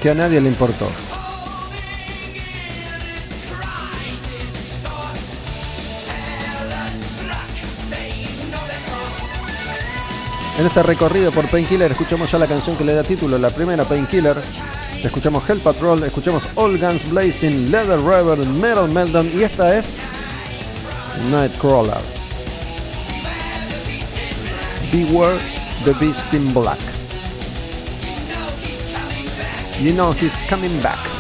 que 0.03 0.11
a 0.11 0.13
nadie 0.13 0.39
le 0.39 0.49
importó. 0.49 0.87
En 10.57 10.65
este 10.65 10.81
recorrido 10.81 11.31
por 11.31 11.47
Painkiller 11.47 11.91
escuchamos 11.91 12.31
ya 12.31 12.39
la 12.39 12.47
canción 12.47 12.75
que 12.75 12.83
le 12.83 12.93
da 12.93 13.03
título, 13.03 13.37
la 13.37 13.51
primera 13.51 13.83
Painkiller. 13.83 14.41
Escuchamos 15.03 15.47
Hell 15.47 15.59
Patrol, 15.59 16.03
escuchamos 16.03 16.49
All 16.55 16.79
Guns 16.79 17.07
Blazing, 17.07 17.69
Leather 17.69 17.99
River, 17.99 18.39
Metal 18.39 18.89
Meltdown 18.89 19.31
y 19.37 19.43
esta 19.43 19.77
es 19.77 20.01
Nightcrawler. 21.29 22.01
Beware 24.91 25.37
the 25.85 25.93
Beast 26.03 26.33
in 26.33 26.51
Black. 26.53 26.79
You 29.79 29.93
know 29.93 30.11
he's 30.11 30.33
coming 30.49 30.81
back. 30.81 31.16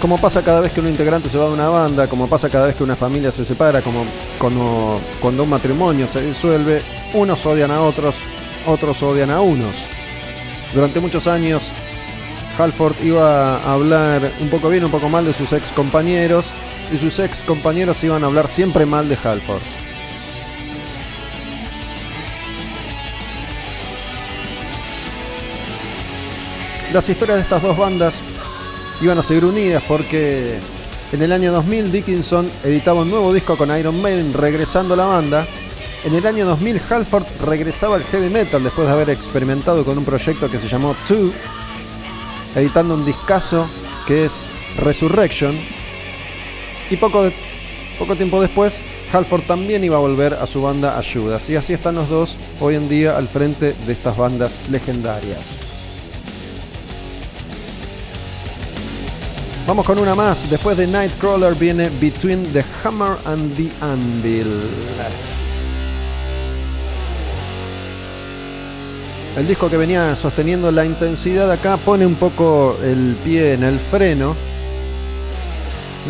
Como 0.00 0.16
pasa 0.16 0.42
cada 0.42 0.60
vez 0.60 0.72
que 0.72 0.80
un 0.80 0.86
integrante 0.86 1.28
se 1.28 1.36
va 1.36 1.44
de 1.46 1.52
una 1.52 1.68
banda, 1.68 2.08
como 2.08 2.26
pasa 2.26 2.48
cada 2.48 2.68
vez 2.68 2.76
que 2.76 2.82
una 2.82 2.96
familia 2.96 3.30
se 3.30 3.44
separa, 3.44 3.82
como 3.82 4.06
cuando, 4.38 4.98
cuando 5.20 5.42
un 5.42 5.50
matrimonio 5.50 6.08
se 6.08 6.22
disuelve, 6.22 6.82
unos 7.12 7.44
odian 7.44 7.70
a 7.70 7.82
otros, 7.82 8.22
otros 8.66 9.02
odian 9.02 9.30
a 9.30 9.42
unos. 9.42 9.74
Durante 10.72 11.00
muchos 11.00 11.26
años, 11.26 11.70
Halford 12.58 12.94
iba 13.02 13.58
a 13.58 13.72
hablar 13.72 14.32
un 14.40 14.48
poco 14.48 14.70
bien, 14.70 14.86
un 14.86 14.90
poco 14.90 15.10
mal 15.10 15.26
de 15.26 15.34
sus 15.34 15.52
ex 15.52 15.70
compañeros, 15.70 16.54
y 16.90 16.96
sus 16.96 17.18
ex 17.18 17.42
compañeros 17.42 18.02
iban 18.02 18.24
a 18.24 18.26
hablar 18.28 18.48
siempre 18.48 18.86
mal 18.86 19.06
de 19.06 19.18
Halford. 19.22 19.60
Las 26.90 27.06
historias 27.06 27.36
de 27.36 27.42
estas 27.42 27.62
dos 27.62 27.76
bandas 27.76 28.22
iban 29.00 29.18
a 29.18 29.22
seguir 29.22 29.44
unidas 29.44 29.82
porque 29.86 30.58
en 31.12 31.22
el 31.22 31.32
año 31.32 31.52
2000 31.52 31.90
Dickinson 31.90 32.48
editaba 32.64 33.02
un 33.02 33.10
nuevo 33.10 33.32
disco 33.32 33.56
con 33.56 33.76
Iron 33.76 34.00
Maiden 34.00 34.32
regresando 34.32 34.94
a 34.94 34.96
la 34.96 35.06
banda. 35.06 35.46
En 36.04 36.14
el 36.14 36.26
año 36.26 36.46
2000 36.46 36.80
Halford 36.88 37.26
regresaba 37.44 37.96
al 37.96 38.04
heavy 38.04 38.30
metal 38.30 38.62
después 38.62 38.86
de 38.86 38.92
haber 38.92 39.10
experimentado 39.10 39.84
con 39.84 39.98
un 39.98 40.04
proyecto 40.04 40.50
que 40.50 40.58
se 40.58 40.68
llamó 40.68 40.94
Two, 41.06 41.32
editando 42.54 42.94
un 42.94 43.04
discazo 43.04 43.66
que 44.06 44.24
es 44.24 44.50
Resurrection. 44.76 45.54
Y 46.90 46.96
poco, 46.96 47.30
poco 47.98 48.16
tiempo 48.16 48.40
después, 48.40 48.82
Halford 49.12 49.42
también 49.42 49.84
iba 49.84 49.96
a 49.96 50.00
volver 50.00 50.34
a 50.34 50.46
su 50.46 50.62
banda 50.62 50.98
Ayudas. 50.98 51.48
Y 51.50 51.56
así 51.56 51.72
están 51.72 51.96
los 51.96 52.08
dos 52.08 52.36
hoy 52.60 52.76
en 52.76 52.88
día 52.88 53.16
al 53.16 53.28
frente 53.28 53.74
de 53.86 53.92
estas 53.92 54.16
bandas 54.16 54.68
legendarias. 54.70 55.69
Vamos 59.70 59.86
con 59.86 60.00
una 60.00 60.16
más. 60.16 60.50
Después 60.50 60.76
de 60.76 60.88
Nightcrawler 60.88 61.54
viene 61.54 61.90
Between 62.00 62.42
the 62.52 62.64
Hammer 62.82 63.18
and 63.24 63.54
the 63.54 63.70
Anvil. 63.80 64.62
El 69.36 69.46
disco 69.46 69.70
que 69.70 69.76
venía 69.76 70.16
sosteniendo 70.16 70.72
la 70.72 70.84
intensidad 70.84 71.48
acá 71.52 71.76
pone 71.76 72.04
un 72.04 72.16
poco 72.16 72.78
el 72.82 73.16
pie 73.22 73.52
en 73.52 73.62
el 73.62 73.78
freno. 73.78 74.34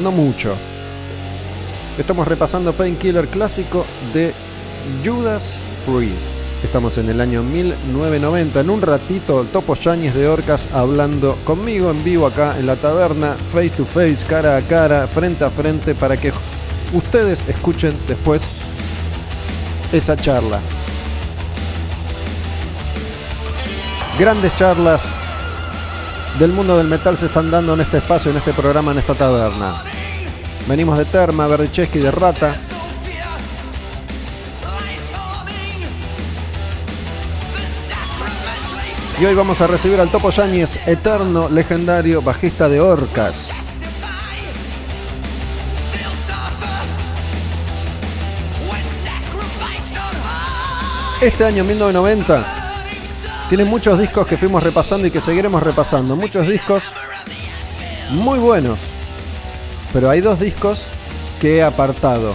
No 0.02 0.10
mucho. 0.10 0.56
Estamos 1.98 2.26
repasando 2.26 2.72
Painkiller 2.72 3.28
clásico 3.28 3.84
de 4.14 4.32
Judas 5.04 5.70
Priest. 5.84 6.49
Estamos 6.62 6.98
en 6.98 7.08
el 7.08 7.20
año 7.20 7.42
1990. 7.42 8.60
En 8.60 8.70
un 8.70 8.82
ratito, 8.82 9.44
Topo 9.44 9.74
Yáñez 9.74 10.14
de 10.14 10.28
Orcas 10.28 10.68
hablando 10.72 11.38
conmigo 11.44 11.90
en 11.90 12.04
vivo 12.04 12.26
acá 12.26 12.56
en 12.58 12.66
la 12.66 12.76
taberna, 12.76 13.36
face 13.50 13.70
to 13.70 13.86
face, 13.86 14.26
cara 14.26 14.56
a 14.56 14.62
cara, 14.62 15.08
frente 15.08 15.42
a 15.42 15.50
frente, 15.50 15.94
para 15.94 16.18
que 16.18 16.32
ustedes 16.92 17.44
escuchen 17.48 17.98
después 18.06 18.46
esa 19.90 20.16
charla. 20.16 20.60
Grandes 24.18 24.54
charlas 24.54 25.08
del 26.38 26.52
mundo 26.52 26.76
del 26.76 26.88
metal 26.88 27.16
se 27.16 27.26
están 27.26 27.50
dando 27.50 27.72
en 27.72 27.80
este 27.80 27.98
espacio, 27.98 28.30
en 28.30 28.36
este 28.36 28.52
programa, 28.52 28.92
en 28.92 28.98
esta 28.98 29.14
taberna. 29.14 29.76
Venimos 30.68 30.98
de 30.98 31.06
Terma, 31.06 31.46
Berdichesky, 31.46 32.00
de 32.00 32.10
Rata. 32.10 32.54
Y 39.20 39.26
hoy 39.26 39.34
vamos 39.34 39.60
a 39.60 39.66
recibir 39.66 40.00
al 40.00 40.10
Topo 40.10 40.30
Yáñez, 40.30 40.88
eterno, 40.88 41.50
legendario, 41.50 42.22
bajista 42.22 42.70
de 42.70 42.80
Orcas. 42.80 43.50
Este 51.20 51.44
año 51.44 51.64
1990 51.64 52.44
tiene 53.50 53.66
muchos 53.66 53.98
discos 53.98 54.26
que 54.26 54.38
fuimos 54.38 54.62
repasando 54.62 55.06
y 55.06 55.10
que 55.10 55.20
seguiremos 55.20 55.62
repasando. 55.62 56.16
Muchos 56.16 56.48
discos 56.48 56.90
muy 58.12 58.38
buenos. 58.38 58.80
Pero 59.92 60.08
hay 60.08 60.22
dos 60.22 60.40
discos 60.40 60.86
que 61.38 61.58
he 61.58 61.62
apartado. 61.62 62.34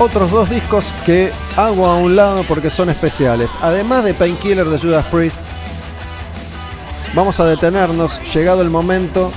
Otros 0.00 0.30
dos 0.30 0.48
discos 0.48 0.92
que 1.04 1.32
hago 1.56 1.84
a 1.86 1.96
un 1.96 2.14
lado 2.14 2.44
porque 2.46 2.70
son 2.70 2.88
especiales. 2.88 3.58
Además 3.62 4.04
de 4.04 4.14
Painkiller 4.14 4.66
de 4.66 4.78
Judas 4.78 5.04
Priest, 5.06 5.42
vamos 7.14 7.40
a 7.40 7.46
detenernos, 7.46 8.20
llegado 8.32 8.62
el 8.62 8.70
momento, 8.70 9.32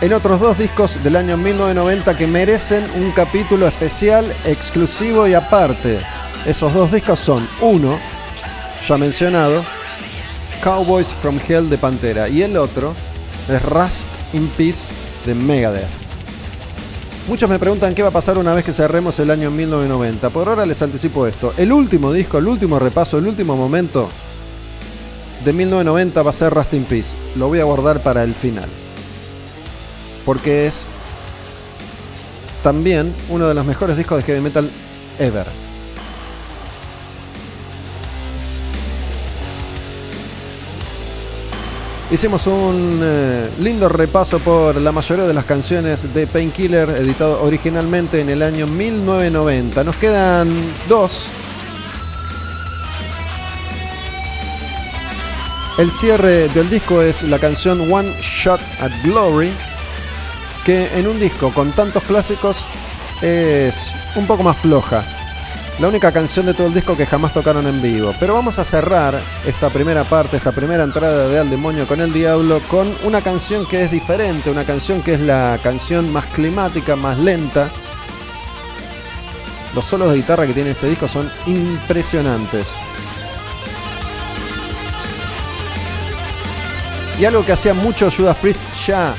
en 0.00 0.12
otros 0.12 0.40
dos 0.40 0.58
discos 0.58 1.00
del 1.04 1.14
año 1.14 1.36
1990 1.36 2.16
que 2.16 2.26
merecen 2.26 2.84
un 2.96 3.12
capítulo 3.12 3.68
especial, 3.68 4.26
exclusivo 4.46 5.28
y 5.28 5.34
aparte. 5.34 6.00
Esos 6.44 6.74
dos 6.74 6.90
discos 6.90 7.20
son 7.20 7.48
uno, 7.60 7.96
ya 8.88 8.98
mencionado, 8.98 9.64
Cowboys 10.60 11.14
from 11.22 11.38
Hell 11.46 11.70
de 11.70 11.78
Pantera, 11.78 12.28
y 12.28 12.42
el 12.42 12.56
otro 12.56 12.96
es 13.48 13.62
Rust 13.62 14.08
in 14.32 14.48
Peace 14.48 14.88
de 15.24 15.36
Megadeth. 15.36 16.01
Muchos 17.28 17.48
me 17.48 17.60
preguntan 17.60 17.94
qué 17.94 18.02
va 18.02 18.08
a 18.08 18.12
pasar 18.12 18.36
una 18.36 18.52
vez 18.52 18.64
que 18.64 18.72
cerremos 18.72 19.18
el 19.20 19.30
año 19.30 19.50
1990. 19.50 20.30
Por 20.30 20.48
ahora 20.48 20.66
les 20.66 20.82
anticipo 20.82 21.26
esto. 21.26 21.54
El 21.56 21.72
último 21.72 22.12
disco, 22.12 22.38
el 22.38 22.48
último 22.48 22.80
repaso, 22.80 23.16
el 23.16 23.28
último 23.28 23.56
momento 23.56 24.08
de 25.44 25.52
1990 25.52 26.20
va 26.20 26.30
a 26.30 26.32
ser 26.32 26.52
Rust 26.52 26.74
in 26.74 26.84
Peace. 26.84 27.16
Lo 27.36 27.46
voy 27.46 27.60
a 27.60 27.64
guardar 27.64 28.02
para 28.02 28.24
el 28.24 28.34
final. 28.34 28.68
Porque 30.26 30.66
es 30.66 30.86
también 32.64 33.14
uno 33.28 33.46
de 33.46 33.54
los 33.54 33.66
mejores 33.66 33.96
discos 33.96 34.18
de 34.18 34.24
heavy 34.24 34.40
metal 34.40 34.68
ever. 35.20 35.46
Hicimos 42.12 42.46
un 42.46 43.00
eh, 43.02 43.50
lindo 43.58 43.88
repaso 43.88 44.38
por 44.38 44.76
la 44.76 44.92
mayoría 44.92 45.24
de 45.24 45.32
las 45.32 45.46
canciones 45.46 46.12
de 46.12 46.26
Painkiller, 46.26 46.90
editado 46.90 47.42
originalmente 47.42 48.20
en 48.20 48.28
el 48.28 48.42
año 48.42 48.66
1990. 48.66 49.82
Nos 49.82 49.96
quedan 49.96 50.54
dos. 50.90 51.30
El 55.78 55.90
cierre 55.90 56.48
del 56.48 56.68
disco 56.68 57.00
es 57.00 57.22
la 57.22 57.38
canción 57.38 57.90
One 57.90 58.14
Shot 58.20 58.60
at 58.78 58.92
Glory, 59.04 59.50
que 60.66 60.90
en 60.94 61.06
un 61.06 61.18
disco 61.18 61.50
con 61.50 61.72
tantos 61.72 62.02
clásicos 62.02 62.66
es 63.22 63.94
un 64.16 64.26
poco 64.26 64.42
más 64.42 64.58
floja. 64.58 65.21
La 65.78 65.88
única 65.88 66.12
canción 66.12 66.46
de 66.46 66.54
todo 66.54 66.66
el 66.66 66.74
disco 66.74 66.96
que 66.96 67.06
jamás 67.06 67.32
tocaron 67.32 67.66
en 67.66 67.80
vivo. 67.80 68.14
Pero 68.20 68.34
vamos 68.34 68.58
a 68.58 68.64
cerrar 68.64 69.20
esta 69.44 69.70
primera 69.70 70.04
parte, 70.04 70.36
esta 70.36 70.52
primera 70.52 70.84
entrada 70.84 71.28
de 71.28 71.38
Al 71.38 71.50
Demonio 71.50 71.86
con 71.86 72.00
el 72.00 72.12
Diablo, 72.12 72.60
con 72.68 72.94
una 73.02 73.22
canción 73.22 73.66
que 73.66 73.82
es 73.82 73.90
diferente, 73.90 74.50
una 74.50 74.64
canción 74.64 75.02
que 75.02 75.14
es 75.14 75.20
la 75.20 75.58
canción 75.62 76.12
más 76.12 76.26
climática, 76.26 76.94
más 76.94 77.18
lenta. 77.18 77.70
Los 79.74 79.86
solos 79.86 80.10
de 80.10 80.16
guitarra 80.16 80.46
que 80.46 80.52
tiene 80.52 80.70
este 80.70 80.88
disco 80.88 81.08
son 81.08 81.30
impresionantes. 81.46 82.74
Y 87.18 87.24
algo 87.24 87.44
que 87.44 87.52
hacía 87.52 87.72
mucho 87.72 88.10
Judas 88.10 88.36
Priest 88.36 88.60
ya 88.86 89.14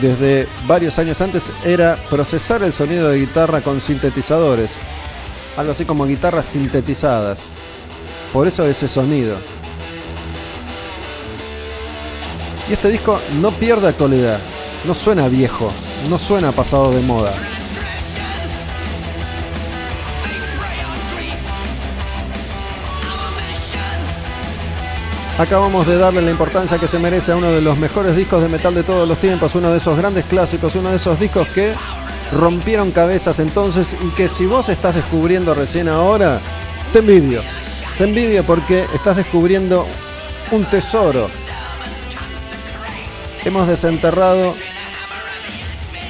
desde 0.00 0.48
varios 0.66 0.98
años 0.98 1.20
antes 1.20 1.52
era 1.64 1.96
procesar 2.10 2.62
el 2.62 2.72
sonido 2.72 3.08
de 3.10 3.18
guitarra 3.18 3.60
con 3.60 3.80
sintetizadores. 3.80 4.80
Algo 5.56 5.72
así 5.72 5.84
como 5.84 6.06
guitarras 6.06 6.46
sintetizadas. 6.46 7.54
Por 8.32 8.48
eso 8.48 8.66
ese 8.66 8.88
sonido. 8.88 9.36
Y 12.68 12.72
este 12.72 12.88
disco 12.88 13.20
no 13.40 13.52
pierde 13.52 13.88
actualidad. 13.88 14.40
No 14.84 14.94
suena 14.94 15.28
viejo. 15.28 15.70
No 16.10 16.18
suena 16.18 16.50
pasado 16.50 16.90
de 16.90 17.00
moda. 17.02 17.32
Acabamos 25.38 25.84
de 25.86 25.98
darle 25.98 26.22
la 26.22 26.30
importancia 26.30 26.78
que 26.78 26.86
se 26.86 26.98
merece 27.00 27.32
a 27.32 27.36
uno 27.36 27.50
de 27.50 27.60
los 27.60 27.76
mejores 27.76 28.14
discos 28.14 28.40
de 28.40 28.48
metal 28.48 28.72
de 28.72 28.84
todos 28.84 29.08
los 29.08 29.18
tiempos, 29.18 29.56
uno 29.56 29.72
de 29.72 29.78
esos 29.78 29.98
grandes 29.98 30.24
clásicos, 30.26 30.76
uno 30.76 30.90
de 30.90 30.96
esos 30.96 31.18
discos 31.18 31.48
que 31.48 31.74
rompieron 32.32 32.90
cabezas 32.90 33.38
entonces 33.38 33.96
y 34.02 34.08
que 34.10 34.28
si 34.28 34.46
vos 34.46 34.68
estás 34.68 34.94
descubriendo 34.94 35.54
recién 35.54 35.88
ahora, 35.88 36.40
te 36.92 37.00
envidio. 37.00 37.42
Te 37.98 38.04
envidio 38.04 38.42
porque 38.44 38.86
estás 38.94 39.16
descubriendo 39.16 39.86
un 40.50 40.64
tesoro. 40.64 41.28
Hemos 43.44 43.68
desenterrado 43.68 44.54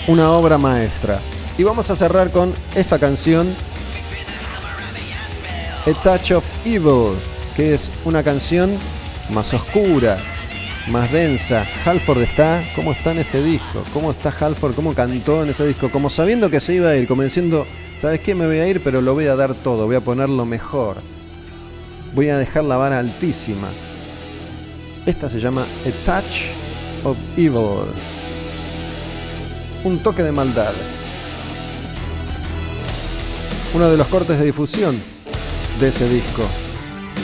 una 0.07 0.31
obra 0.31 0.59
maestra. 0.59 1.21
Y 1.57 1.63
vamos 1.63 1.91
a 1.91 1.97
cerrar 1.97 2.31
con 2.31 2.53
esta 2.75 2.99
canción, 2.99 3.55
A 5.87 6.03
Touch 6.03 6.33
of 6.33 6.45
Evil, 6.65 7.17
que 7.57 7.75
es 7.75 7.91
una 8.05 8.23
canción 8.23 8.77
más 9.31 9.55
oscura, 9.55 10.17
más 10.89 11.11
densa. 11.11 11.67
Halford 11.85 12.23
está, 12.23 12.63
¿cómo 12.75 12.93
está 12.93 13.13
en 13.13 13.19
este 13.19 13.43
disco? 13.43 13.85
¿Cómo 13.93 14.11
está 14.11 14.31
Halford? 14.31 14.75
¿Cómo 14.75 14.95
cantó 14.95 15.43
en 15.43 15.51
ese 15.51 15.67
disco? 15.67 15.91
Como 15.91 16.11
sabiendo 16.11 16.51
que 16.51 16.61
se 16.61 16.75
iba 16.75 16.91
a 16.91 16.97
ir, 16.97 17.07
convenciendo, 17.07 17.67
¿sabes 17.97 18.21
qué? 18.21 18.35
Me 18.35 18.47
voy 18.47 18.59
a 18.59 18.69
ir, 18.69 18.83
pero 18.83 19.01
lo 19.01 19.15
voy 19.15 19.27
a 19.27 19.37
dar 19.37 19.55
todo, 19.55 19.87
voy 19.87 19.97
a 19.97 20.01
ponerlo 20.01 20.45
mejor. 20.45 20.97
Voy 22.15 22.29
a 22.29 22.39
dejar 22.39 22.65
la 22.65 22.77
vara 22.77 22.99
altísima. 22.99 23.69
Esta 25.07 25.29
se 25.29 25.41
llama 25.41 25.63
A 25.63 26.05
Touch 26.05 26.47
of 27.05 27.17
Evil. 27.37 27.89
Un 29.85 29.99
toque 29.99 30.23
de 30.23 30.33
maldad. 30.33 30.73
Uno 33.75 33.91
de 33.91 33.97
los 33.97 34.07
cortes 34.07 34.39
de 34.39 34.47
difusión 34.47 34.97
de 35.81 35.89
ese 35.89 36.09
disco. 36.09 36.43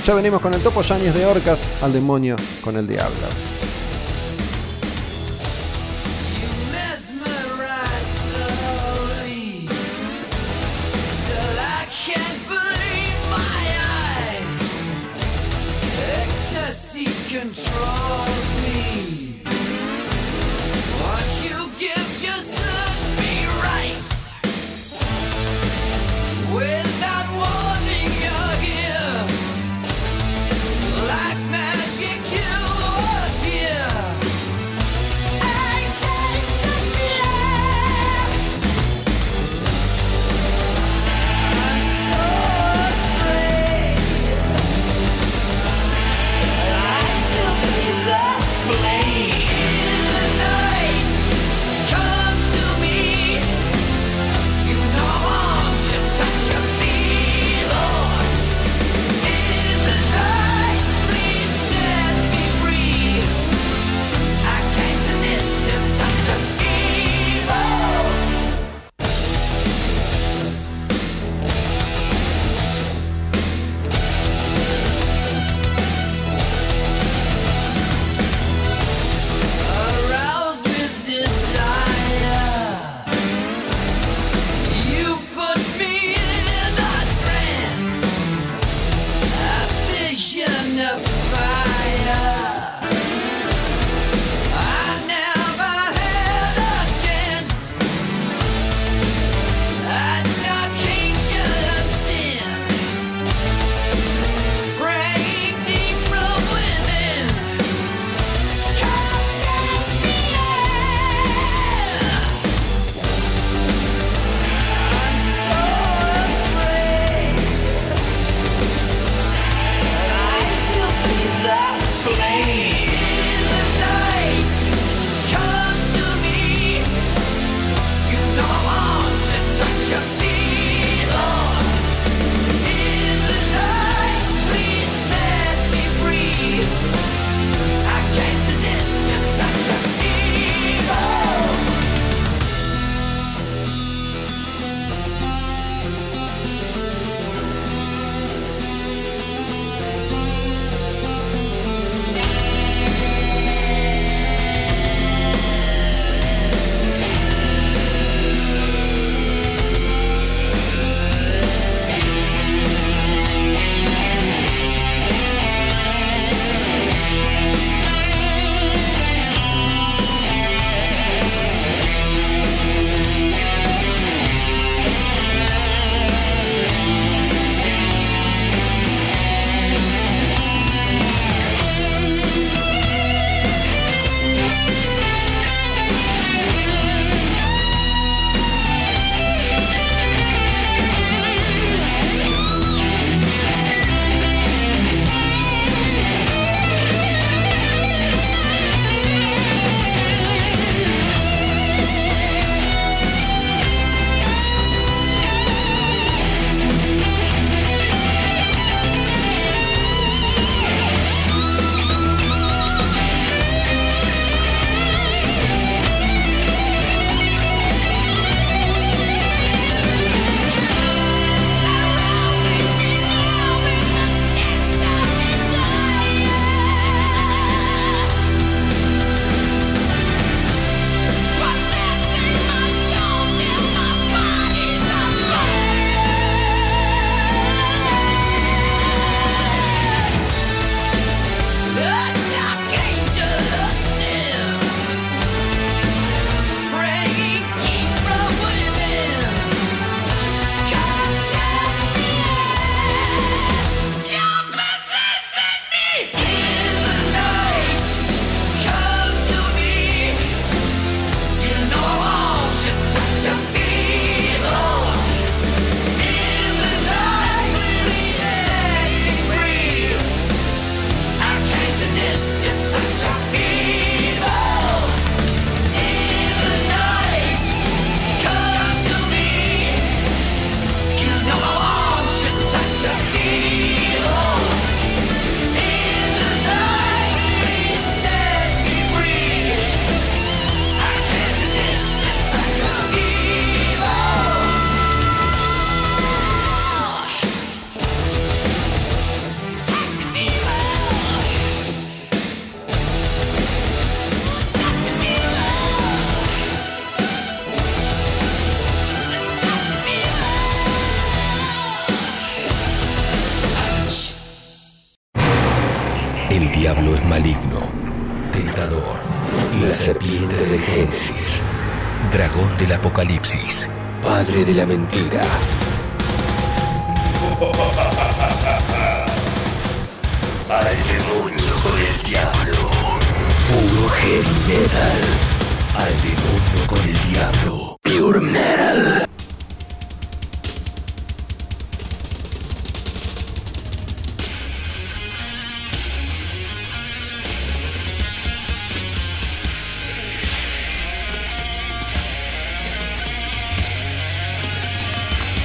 Ya 0.06 0.14
venimos 0.14 0.40
con 0.40 0.54
el 0.54 0.62
topo 0.62 0.80
Yanis 0.80 1.14
de 1.14 1.26
Orcas 1.26 1.68
al 1.82 1.92
demonio 1.92 2.36
con 2.62 2.76
el 2.76 2.86
diablo. 2.86 3.59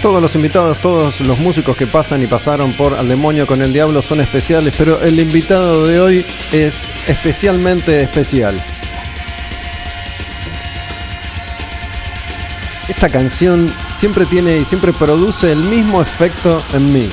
Todos 0.05 0.21
los 0.21 0.35
invitados, 0.35 0.77
todos 0.81 1.19
los 1.21 1.39
músicos 1.39 1.75
que 1.75 1.87
pasan 1.87 2.21
y 2.21 2.27
pasaron 2.27 2.73
por 2.73 2.93
Al 2.93 3.09
Demonio 3.09 3.47
con 3.47 3.63
el 3.63 3.73
Diablo 3.73 4.03
son 4.03 4.21
especiales, 4.21 4.71
pero 4.77 5.01
el 5.01 5.19
invitado 5.19 5.87
de 5.87 5.99
hoy 5.99 6.25
es 6.51 6.87
especialmente 7.07 8.03
especial. 8.03 8.53
Esta 12.87 13.09
canción 13.09 13.73
siempre 13.95 14.27
tiene 14.27 14.59
y 14.59 14.63
siempre 14.63 14.93
produce 14.93 15.51
el 15.51 15.63
mismo 15.63 16.03
efecto 16.03 16.63
en 16.73 16.93
mí. 16.93 17.09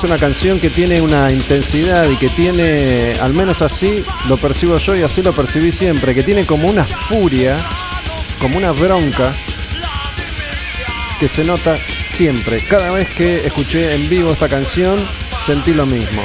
Es 0.00 0.04
una 0.04 0.16
canción 0.16 0.58
que 0.58 0.70
tiene 0.70 1.02
una 1.02 1.30
intensidad 1.30 2.08
y 2.08 2.16
que 2.16 2.30
tiene, 2.30 3.12
al 3.20 3.34
menos 3.34 3.60
así 3.60 4.02
lo 4.30 4.38
percibo 4.38 4.78
yo 4.78 4.96
y 4.96 5.02
así 5.02 5.20
lo 5.20 5.34
percibí 5.34 5.72
siempre, 5.72 6.14
que 6.14 6.22
tiene 6.22 6.46
como 6.46 6.68
una 6.68 6.86
furia, 6.86 7.58
como 8.40 8.56
una 8.56 8.72
bronca 8.72 9.34
que 11.18 11.28
se 11.28 11.44
nota 11.44 11.76
siempre. 12.02 12.64
Cada 12.64 12.90
vez 12.92 13.10
que 13.10 13.46
escuché 13.46 13.94
en 13.94 14.08
vivo 14.08 14.32
esta 14.32 14.48
canción, 14.48 14.98
sentí 15.44 15.74
lo 15.74 15.84
mismo. 15.84 16.22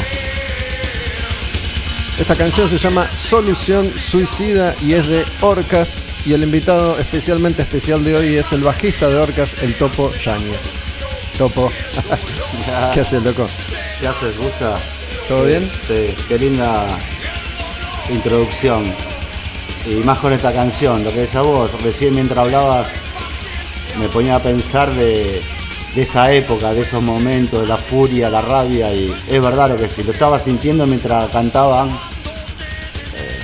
Esta 2.17 2.37
canción 2.37 2.69
se 2.69 2.77
llama 2.77 3.09
Solución 3.13 3.91
Suicida 3.97 4.73
y 4.81 4.93
es 4.93 5.05
de 5.05 5.25
Orcas 5.41 5.99
y 6.25 6.31
el 6.31 6.43
invitado 6.43 6.97
especialmente 6.97 7.63
especial 7.63 8.05
de 8.05 8.15
hoy 8.15 8.35
es 8.37 8.53
el 8.53 8.63
bajista 8.63 9.09
de 9.09 9.17
Orcas, 9.17 9.53
el 9.61 9.77
Topo 9.77 10.13
Yáñez. 10.13 10.71
Topo, 11.37 11.69
¿qué 12.93 13.01
haces, 13.01 13.21
loco? 13.21 13.45
¿Qué 13.99 14.07
haces, 14.07 14.37
Gusta? 14.37 14.77
¿Todo 15.27 15.45
bien? 15.45 15.71
Sí, 15.87 16.13
qué 16.27 16.37
linda 16.37 16.85
introducción. 18.09 18.93
Y 19.85 19.95
más 20.03 20.17
con 20.19 20.33
esta 20.33 20.51
canción, 20.51 21.03
lo 21.03 21.11
que 21.11 21.19
decías 21.21 21.43
vos, 21.43 21.81
recién 21.81 22.13
mientras 22.13 22.39
hablabas 22.39 22.87
me 23.97 24.09
ponía 24.09 24.35
a 24.35 24.39
pensar 24.39 24.93
de, 24.93 25.41
de 25.95 26.01
esa 26.01 26.31
época, 26.33 26.73
de 26.73 26.81
esos 26.81 27.01
momentos, 27.01 27.61
de 27.61 27.67
la 27.67 27.77
furia, 27.77 28.29
la 28.29 28.41
rabia, 28.41 28.93
y 28.93 29.15
es 29.29 29.41
verdad 29.41 29.69
lo 29.69 29.77
que 29.77 29.87
sí, 29.87 30.03
lo 30.03 30.11
estaba 30.11 30.39
sintiendo 30.39 30.85
mientras 30.85 31.29
cantaban. 31.29 31.89
Eh, 33.15 33.39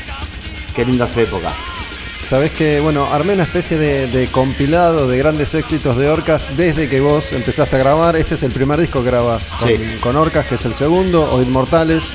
qué 0.76 0.84
lindas 0.84 1.16
épocas. 1.16 1.71
Sabés 2.22 2.52
que, 2.52 2.80
bueno, 2.80 3.08
armé 3.12 3.34
una 3.34 3.44
especie 3.44 3.78
de, 3.78 4.08
de 4.08 4.28
compilado 4.28 5.08
de 5.08 5.18
grandes 5.18 5.54
éxitos 5.54 5.98
de 5.98 6.08
Orcas 6.10 6.56
desde 6.56 6.88
que 6.88 7.02
vos 7.02 7.34
empezaste 7.34 7.76
a 7.76 7.80
grabar. 7.80 8.16
Este 8.16 8.36
es 8.36 8.44
el 8.44 8.52
primer 8.52 8.80
disco 8.80 9.00
que 9.04 9.08
grabás 9.08 9.48
con, 9.60 9.68
Sí. 9.68 9.76
con 10.00 10.16
Orcas, 10.16 10.46
que 10.46 10.56
es 10.56 10.66
el 10.66 10.74
segundo, 10.74 11.30
o 11.32 11.42
Inmortales. 11.42 12.06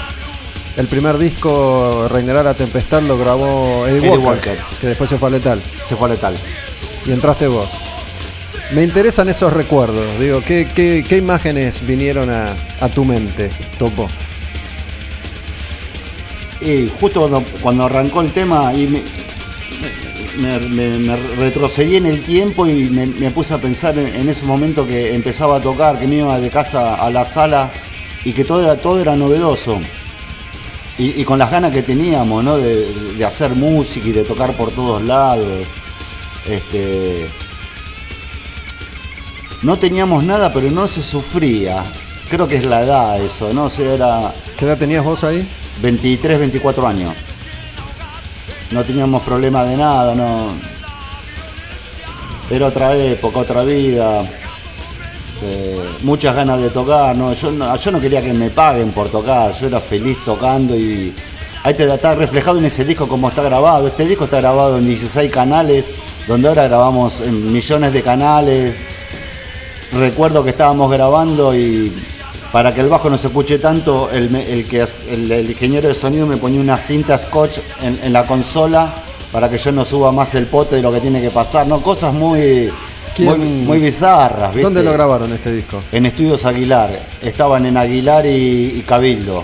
El 0.76 0.86
primer 0.88 1.18
disco, 1.18 2.06
Reinará 2.10 2.42
la 2.42 2.54
Tempestad, 2.54 3.02
lo 3.02 3.18
grabó 3.18 3.86
Eddie, 3.86 3.98
Eddie 3.98 4.08
Walker, 4.18 4.52
Walker. 4.52 4.58
que 4.80 4.86
después 4.88 5.10
se 5.10 5.18
fue 5.18 5.28
a 5.28 5.32
Letal. 5.32 5.60
Se 5.86 5.96
fue 5.96 6.08
a 6.08 6.12
letal. 6.12 6.34
Y 7.06 7.12
entraste 7.12 7.46
vos. 7.46 7.70
Me 8.72 8.82
interesan 8.82 9.28
esos 9.28 9.52
recuerdos. 9.52 10.18
Digo, 10.18 10.42
¿qué, 10.46 10.68
qué, 10.74 11.04
qué 11.06 11.16
imágenes 11.16 11.86
vinieron 11.86 12.30
a, 12.30 12.54
a 12.80 12.88
tu 12.88 13.04
mente, 13.04 13.50
Topo? 13.78 14.08
Y 16.60 16.90
justo 17.00 17.20
cuando, 17.20 17.42
cuando 17.60 17.84
arrancó 17.84 18.20
el 18.22 18.32
tema 18.32 18.72
y 18.74 18.86
me, 18.86 19.02
me- 20.38 20.58
me- 20.60 20.98
me 20.98 21.16
retrocedí 21.36 21.96
en 21.96 22.06
el 22.06 22.22
tiempo 22.22 22.66
y 22.66 22.88
me, 22.90 23.06
me 23.06 23.30
puse 23.30 23.54
a 23.54 23.58
pensar 23.58 23.98
en, 23.98 24.06
en 24.14 24.28
ese 24.28 24.44
momento 24.44 24.86
que 24.86 25.14
empezaba 25.14 25.56
a 25.56 25.60
tocar, 25.60 25.98
que 25.98 26.06
me 26.06 26.16
iba 26.16 26.38
de 26.38 26.50
casa 26.50 26.94
a 26.96 27.10
la 27.10 27.24
sala 27.24 27.70
y 28.24 28.32
que 28.32 28.44
todo 28.44 28.62
era, 28.62 28.76
todo 28.76 29.00
era 29.00 29.16
novedoso. 29.16 29.78
Y, 30.98 31.20
y 31.20 31.24
con 31.24 31.38
las 31.38 31.50
ganas 31.50 31.72
que 31.72 31.82
teníamos, 31.82 32.42
¿no? 32.42 32.56
De, 32.56 32.86
de 33.18 33.24
hacer 33.24 33.50
música 33.54 34.08
y 34.08 34.12
de 34.12 34.24
tocar 34.24 34.56
por 34.56 34.70
todos 34.70 35.02
lados. 35.02 35.46
Este, 36.48 37.26
no 39.62 39.78
teníamos 39.78 40.22
nada, 40.24 40.52
pero 40.52 40.70
no 40.70 40.86
se 40.88 41.02
sufría. 41.02 41.82
Creo 42.30 42.46
que 42.48 42.56
es 42.56 42.64
la 42.66 42.82
edad 42.82 43.20
eso, 43.22 43.52
¿no? 43.52 43.64
O 43.64 43.70
sea, 43.70 43.92
era, 43.94 44.32
¿Qué 44.56 44.64
edad 44.64 44.78
tenías 44.78 45.04
vos 45.04 45.22
ahí? 45.24 45.46
23, 45.82 46.38
24 46.38 46.86
años. 46.86 47.14
No 48.70 48.84
teníamos 48.84 49.22
problema 49.22 49.64
de 49.64 49.76
nada, 49.76 50.14
no. 50.14 50.54
Era 52.50 52.66
otra 52.66 52.94
época, 52.96 53.40
otra 53.40 53.62
vida. 53.64 54.22
eh, 55.42 55.88
muchas 56.02 56.34
ganas 56.34 56.60
de 56.60 56.70
tocar, 56.70 57.14
no 57.14 57.32
yo, 57.34 57.50
no. 57.52 57.76
yo 57.76 57.90
no 57.90 58.00
quería 58.00 58.22
que 58.22 58.32
me 58.32 58.50
paguen 58.50 58.90
por 58.92 59.08
tocar, 59.08 59.52
yo 59.52 59.66
era 59.66 59.80
feliz 59.80 60.16
tocando 60.24 60.74
y 60.74 61.14
ahí 61.62 61.74
te 61.74 61.92
está 61.92 62.14
reflejado 62.14 62.58
en 62.58 62.64
ese 62.64 62.84
disco 62.84 63.06
como 63.08 63.28
está 63.28 63.42
grabado. 63.42 63.88
Este 63.88 64.06
disco 64.06 64.24
está 64.24 64.38
grabado 64.40 64.78
en 64.78 64.86
16 64.86 65.30
canales, 65.30 65.90
donde 66.26 66.48
ahora 66.48 66.64
grabamos 66.64 67.20
en 67.20 67.52
millones 67.52 67.92
de 67.92 68.02
canales. 68.02 68.74
Recuerdo 69.92 70.42
que 70.42 70.50
estábamos 70.50 70.90
grabando 70.90 71.54
y 71.54 71.92
para 72.52 72.72
que 72.74 72.80
el 72.80 72.88
bajo 72.88 73.10
no 73.10 73.18
se 73.18 73.26
escuche 73.28 73.58
tanto, 73.58 74.10
el, 74.10 74.34
el 74.34 74.66
que, 74.66 74.82
as- 74.82 75.02
el, 75.08 75.30
el 75.30 75.50
ingeniero 75.50 75.88
de 75.88 75.94
sonido 75.94 76.26
me 76.26 76.36
ponía 76.36 76.60
una 76.60 76.78
cinta 76.78 77.16
scotch 77.18 77.58
en, 77.82 77.98
en 78.02 78.12
la 78.12 78.26
consola 78.26 78.92
para 79.32 79.50
que 79.50 79.58
yo 79.58 79.72
no 79.72 79.84
suba 79.84 80.12
más 80.12 80.34
el 80.34 80.46
pote 80.46 80.76
de 80.76 80.82
lo 80.82 80.92
que 80.92 81.00
tiene 81.00 81.20
que 81.20 81.30
pasar, 81.30 81.66
¿no? 81.66 81.82
Cosas 81.82 82.14
muy, 82.14 82.70
¿Quién- 83.14 83.38
muy, 83.38 83.48
muy 83.66 83.78
bizarras, 83.78 84.50
¿viste? 84.50 84.62
¿Dónde 84.62 84.82
lo 84.82 84.92
grabaron 84.92 85.32
este 85.32 85.52
disco? 85.52 85.82
En 85.92 86.06
Estudios 86.06 86.44
Aguilar. 86.44 86.98
Estaban 87.20 87.66
en 87.66 87.76
Aguilar 87.76 88.24
y, 88.24 88.72
y 88.76 88.82
Cabildo. 88.86 89.42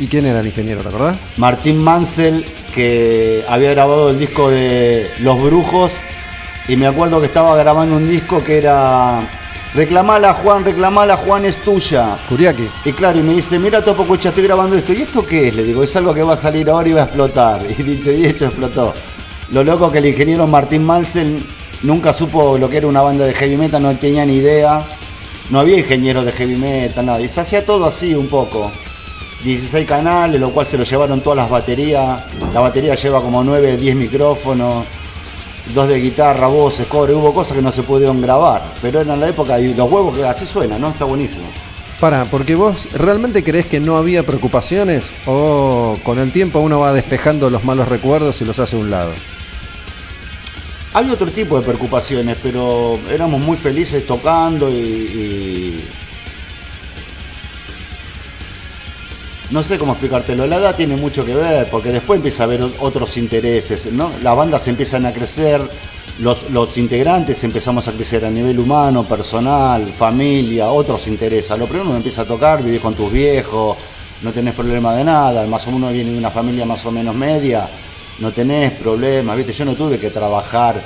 ¿Y 0.00 0.06
quién 0.06 0.26
era 0.26 0.40
el 0.40 0.46
ingeniero, 0.46 0.82
te 0.82 0.88
acordás? 0.88 1.16
Martín 1.38 1.82
Mansell, 1.82 2.44
que 2.74 3.44
había 3.48 3.70
grabado 3.70 4.10
el 4.10 4.18
disco 4.18 4.50
de 4.50 5.10
Los 5.20 5.42
Brujos, 5.42 5.92
y 6.68 6.76
me 6.76 6.86
acuerdo 6.86 7.18
que 7.20 7.26
estaba 7.26 7.56
grabando 7.56 7.96
un 7.96 8.08
disco 8.10 8.44
que 8.44 8.58
era 8.58 9.20
Reclamala 9.74 10.32
Juan, 10.32 10.64
reclamala 10.64 11.16
Juan 11.16 11.44
es 11.44 11.58
tuya. 11.58 12.16
Kuriaki. 12.28 12.68
Y 12.86 12.92
claro, 12.92 13.18
y 13.18 13.22
me 13.22 13.34
dice, 13.34 13.58
mira 13.58 13.82
Topo 13.82 14.04
Cucha, 14.04 14.30
estoy 14.30 14.44
grabando 14.44 14.76
esto. 14.76 14.92
¿Y 14.94 15.02
esto 15.02 15.24
qué 15.24 15.48
es? 15.48 15.54
Le 15.54 15.62
digo, 15.62 15.84
es 15.84 15.94
algo 15.94 16.14
que 16.14 16.22
va 16.22 16.34
a 16.34 16.36
salir 16.36 16.70
ahora 16.70 16.88
y 16.88 16.92
va 16.92 17.02
a 17.02 17.04
explotar. 17.04 17.62
Y 17.78 17.82
dicho 17.82 18.10
y 18.10 18.24
hecho, 18.24 18.46
explotó. 18.46 18.94
Lo 19.52 19.62
loco 19.62 19.92
que 19.92 19.98
el 19.98 20.06
ingeniero 20.06 20.46
Martín 20.46 20.84
Mansell 20.84 21.42
nunca 21.82 22.14
supo 22.14 22.56
lo 22.56 22.68
que 22.68 22.78
era 22.78 22.86
una 22.86 23.02
banda 23.02 23.26
de 23.26 23.34
heavy 23.34 23.56
metal, 23.56 23.82
no 23.82 23.94
tenía 23.96 24.24
ni 24.24 24.36
idea. 24.36 24.82
No 25.50 25.60
había 25.60 25.78
ingenieros 25.78 26.24
de 26.24 26.32
heavy 26.32 26.56
metal, 26.56 27.04
nada. 27.04 27.20
Y 27.20 27.28
se 27.28 27.40
hacía 27.40 27.64
todo 27.64 27.86
así 27.86 28.14
un 28.14 28.28
poco. 28.28 28.72
16 29.44 29.86
canales, 29.86 30.40
lo 30.40 30.50
cual 30.50 30.66
se 30.66 30.76
lo 30.76 30.84
llevaron 30.84 31.20
todas 31.20 31.36
las 31.36 31.50
baterías. 31.50 32.22
La 32.54 32.60
batería 32.60 32.94
lleva 32.94 33.20
como 33.20 33.44
9, 33.44 33.76
10 33.76 33.96
micrófonos, 33.96 34.84
dos 35.74 35.88
de 35.88 36.00
guitarra, 36.00 36.46
voces, 36.46 36.86
cobre. 36.86 37.14
Hubo 37.14 37.32
cosas 37.34 37.56
que 37.56 37.62
no 37.62 37.72
se 37.72 37.82
pudieron 37.82 38.20
grabar, 38.20 38.74
pero 38.82 39.00
era 39.00 39.14
en 39.14 39.20
la 39.20 39.28
época 39.28 39.58
y 39.60 39.74
los 39.74 39.90
huevos 39.90 40.16
que 40.16 40.24
así 40.24 40.46
suena, 40.46 40.78
¿no? 40.78 40.88
Está 40.88 41.04
buenísimo. 41.04 41.44
Para, 42.00 42.24
porque 42.26 42.54
vos 42.54 42.88
realmente 42.92 43.42
crees 43.42 43.66
que 43.66 43.80
no 43.80 43.96
había 43.96 44.24
preocupaciones 44.24 45.12
o 45.26 45.98
con 46.04 46.18
el 46.20 46.30
tiempo 46.30 46.60
uno 46.60 46.78
va 46.78 46.92
despejando 46.92 47.50
los 47.50 47.64
malos 47.64 47.88
recuerdos 47.88 48.40
y 48.40 48.44
los 48.44 48.58
hace 48.60 48.76
a 48.76 48.78
un 48.78 48.90
lado. 48.90 49.10
Había 50.94 51.12
otro 51.12 51.26
tipo 51.26 51.58
de 51.58 51.64
preocupaciones, 51.66 52.36
pero 52.42 52.98
éramos 53.10 53.40
muy 53.40 53.56
felices 53.56 54.06
tocando 54.06 54.70
y, 54.70 54.72
y- 54.74 55.88
No 59.50 59.62
sé 59.62 59.78
cómo 59.78 59.92
explicártelo, 59.92 60.46
la 60.46 60.56
edad 60.56 60.76
tiene 60.76 60.94
mucho 60.96 61.24
que 61.24 61.34
ver, 61.34 61.68
porque 61.70 61.90
después 61.90 62.18
empieza 62.18 62.42
a 62.42 62.46
haber 62.46 62.62
otros 62.80 63.16
intereses, 63.16 63.90
¿no? 63.90 64.10
Las 64.22 64.36
bandas 64.36 64.68
empiezan 64.68 65.06
a 65.06 65.12
crecer, 65.12 65.62
los, 66.20 66.50
los 66.50 66.76
integrantes 66.76 67.42
empezamos 67.44 67.88
a 67.88 67.92
crecer 67.92 68.26
a 68.26 68.30
nivel 68.30 68.58
humano, 68.58 69.04
personal, 69.04 69.86
familia, 69.86 70.68
otros 70.68 71.06
intereses. 71.06 71.56
Lo 71.58 71.64
primero 71.64 71.88
uno 71.88 71.96
empieza 71.96 72.22
a 72.22 72.24
tocar, 72.26 72.62
vivís 72.62 72.80
con 72.82 72.94
tus 72.94 73.10
viejos, 73.10 73.78
no 74.20 74.32
tenés 74.32 74.52
problema 74.52 74.94
de 74.94 75.04
nada, 75.04 75.46
más 75.46 75.66
o 75.66 75.70
menos 75.70 75.94
viene 75.94 76.10
de 76.10 76.18
una 76.18 76.30
familia 76.30 76.66
más 76.66 76.84
o 76.84 76.90
menos 76.90 77.14
media, 77.14 77.66
no 78.18 78.30
tenés 78.32 78.72
problemas, 78.72 79.34
¿viste? 79.34 79.54
Yo 79.54 79.64
no 79.64 79.74
tuve 79.74 79.98
que 79.98 80.10
trabajar, 80.10 80.78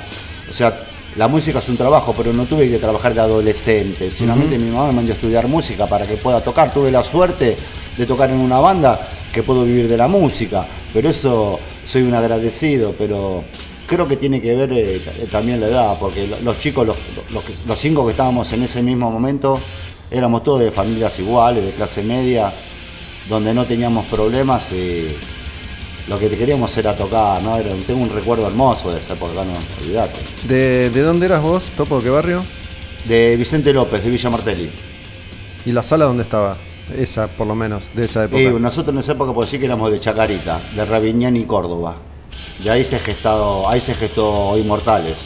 o 0.49 0.53
sea, 0.53 0.92
la 1.15 1.27
música 1.27 1.59
es 1.59 1.69
un 1.69 1.77
trabajo, 1.77 2.13
pero 2.17 2.33
no 2.33 2.45
tuve 2.45 2.69
que 2.69 2.79
trabajar 2.79 3.13
de 3.13 3.21
adolescente. 3.21 4.09
Solamente 4.09 4.57
mi 4.57 4.69
mamá 4.71 4.87
me 4.87 4.93
mandó 4.93 5.11
a 5.11 5.15
estudiar 5.15 5.47
música 5.47 5.85
para 5.87 6.07
que 6.07 6.15
pueda 6.17 6.41
tocar. 6.43 6.73
Tuve 6.73 6.89
la 6.91 7.03
suerte 7.03 7.55
de 7.95 8.05
tocar 8.05 8.29
en 8.31 8.39
una 8.39 8.59
banda 8.59 8.99
que 9.31 9.43
puedo 9.43 9.63
vivir 9.63 9.87
de 9.87 9.97
la 9.97 10.07
música. 10.07 10.65
Pero 10.91 11.09
eso 11.09 11.59
soy 11.85 12.01
un 12.03 12.13
agradecido, 12.15 12.95
pero 12.97 13.43
creo 13.85 14.07
que 14.07 14.17
tiene 14.17 14.41
que 14.41 14.55
ver 14.55 14.73
eh, 14.73 14.99
t- 15.03 15.25
también 15.27 15.59
la 15.61 15.67
edad, 15.67 15.97
porque 15.99 16.25
lo- 16.27 16.39
los 16.41 16.57
chicos, 16.59 16.85
los, 16.87 16.95
los 17.31 17.43
que- 17.43 17.53
los 17.67 17.77
cinco 17.79 18.05
que 18.05 18.11
estábamos 18.11 18.51
en 18.53 18.63
ese 18.63 18.81
mismo 18.81 19.11
momento, 19.11 19.59
éramos 20.09 20.43
todos 20.43 20.61
de 20.61 20.71
familias 20.71 21.19
iguales, 21.19 21.63
de 21.63 21.71
clase 21.71 22.01
media, 22.03 22.51
donde 23.29 23.53
no 23.53 23.65
teníamos 23.65 24.05
problemas 24.07 24.71
y 24.71 25.15
lo 26.07 26.19
que 26.19 26.29
queríamos 26.29 26.75
era 26.77 26.95
tocar, 26.95 27.41
¿no? 27.41 27.57
Era- 27.57 27.73
tengo 27.87 28.01
un 28.01 28.09
recuerdo 28.09 28.45
hermoso 28.47 28.91
de 28.91 28.99
esa 28.99 29.13
época, 29.13 29.33
no, 29.45 29.53
olvídate. 29.81 30.19
¿De, 30.47 30.89
de 30.89 31.01
dónde 31.01 31.25
eras 31.27 31.41
vos, 31.41 31.63
Topo? 31.77 31.97
¿De 31.97 32.03
qué 32.03 32.09
barrio? 32.09 32.43
De 33.05 33.35
Vicente 33.37 33.73
López, 33.73 34.03
de 34.03 34.09
Villa 34.09 34.29
Martelli. 34.29 34.69
¿Y 35.65 35.71
la 35.71 35.83
sala 35.83 36.05
dónde 36.05 36.23
estaba? 36.23 36.57
Esa, 36.97 37.27
por 37.27 37.47
lo 37.47 37.55
menos, 37.55 37.89
de 37.95 38.05
esa 38.05 38.25
época. 38.25 38.41
Y 38.41 38.47
nosotros 38.47 38.93
en 38.93 38.99
esa 38.99 39.13
época 39.13 39.33
puedo 39.33 39.45
decir 39.45 39.59
que 39.59 39.65
éramos 39.65 39.89
de 39.91 39.99
Chacarita, 39.99 40.59
de 40.75 40.83
Raviñán 40.85 41.37
y 41.37 41.45
Córdoba. 41.45 41.95
De 42.61 42.69
ahí 42.69 42.83
se 42.83 42.99
gestado, 42.99 43.67
ahí 43.69 43.79
se 43.79 43.95
gestó 43.95 44.57
Inmortales. 44.57 45.17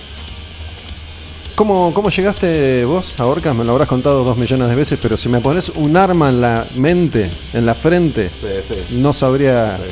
¿Cómo, 1.56 1.92
¿Cómo 1.94 2.10
llegaste 2.12 2.86
vos 2.86 3.20
a 3.20 3.26
Orcas? 3.26 3.56
Me 3.56 3.64
lo 3.64 3.72
habrás 3.72 3.88
contado 3.88 4.24
dos 4.24 4.38
millones 4.38 4.68
de 4.70 4.76
veces, 4.76 5.00
pero 5.02 5.18
si 5.18 5.28
me 5.28 5.40
pones 5.42 5.70
un 5.70 5.98
arma 5.98 6.30
en 6.30 6.40
la 6.42 6.68
mente, 6.76 7.32
en 7.54 7.66
la 7.66 7.74
frente, 7.74 8.30
Sí, 8.40 8.48
sí. 8.76 8.76
no 9.00 9.12
sabría, 9.12 9.78
Sí. 9.78 9.84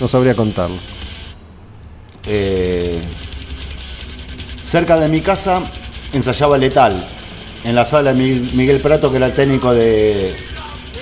No 0.00 0.08
sabría 0.08 0.34
contarlo. 0.34 0.76
Eh, 2.26 3.00
cerca 4.62 4.98
de 4.98 5.08
mi 5.08 5.20
casa 5.20 5.62
ensayaba 6.12 6.58
Letal, 6.58 7.04
en 7.64 7.74
la 7.74 7.84
sala 7.84 8.12
de 8.12 8.22
Miguel, 8.24 8.80
Prato, 8.80 9.10
que 9.10 9.16
era 9.16 9.32
técnico 9.32 9.72
de. 9.72 10.34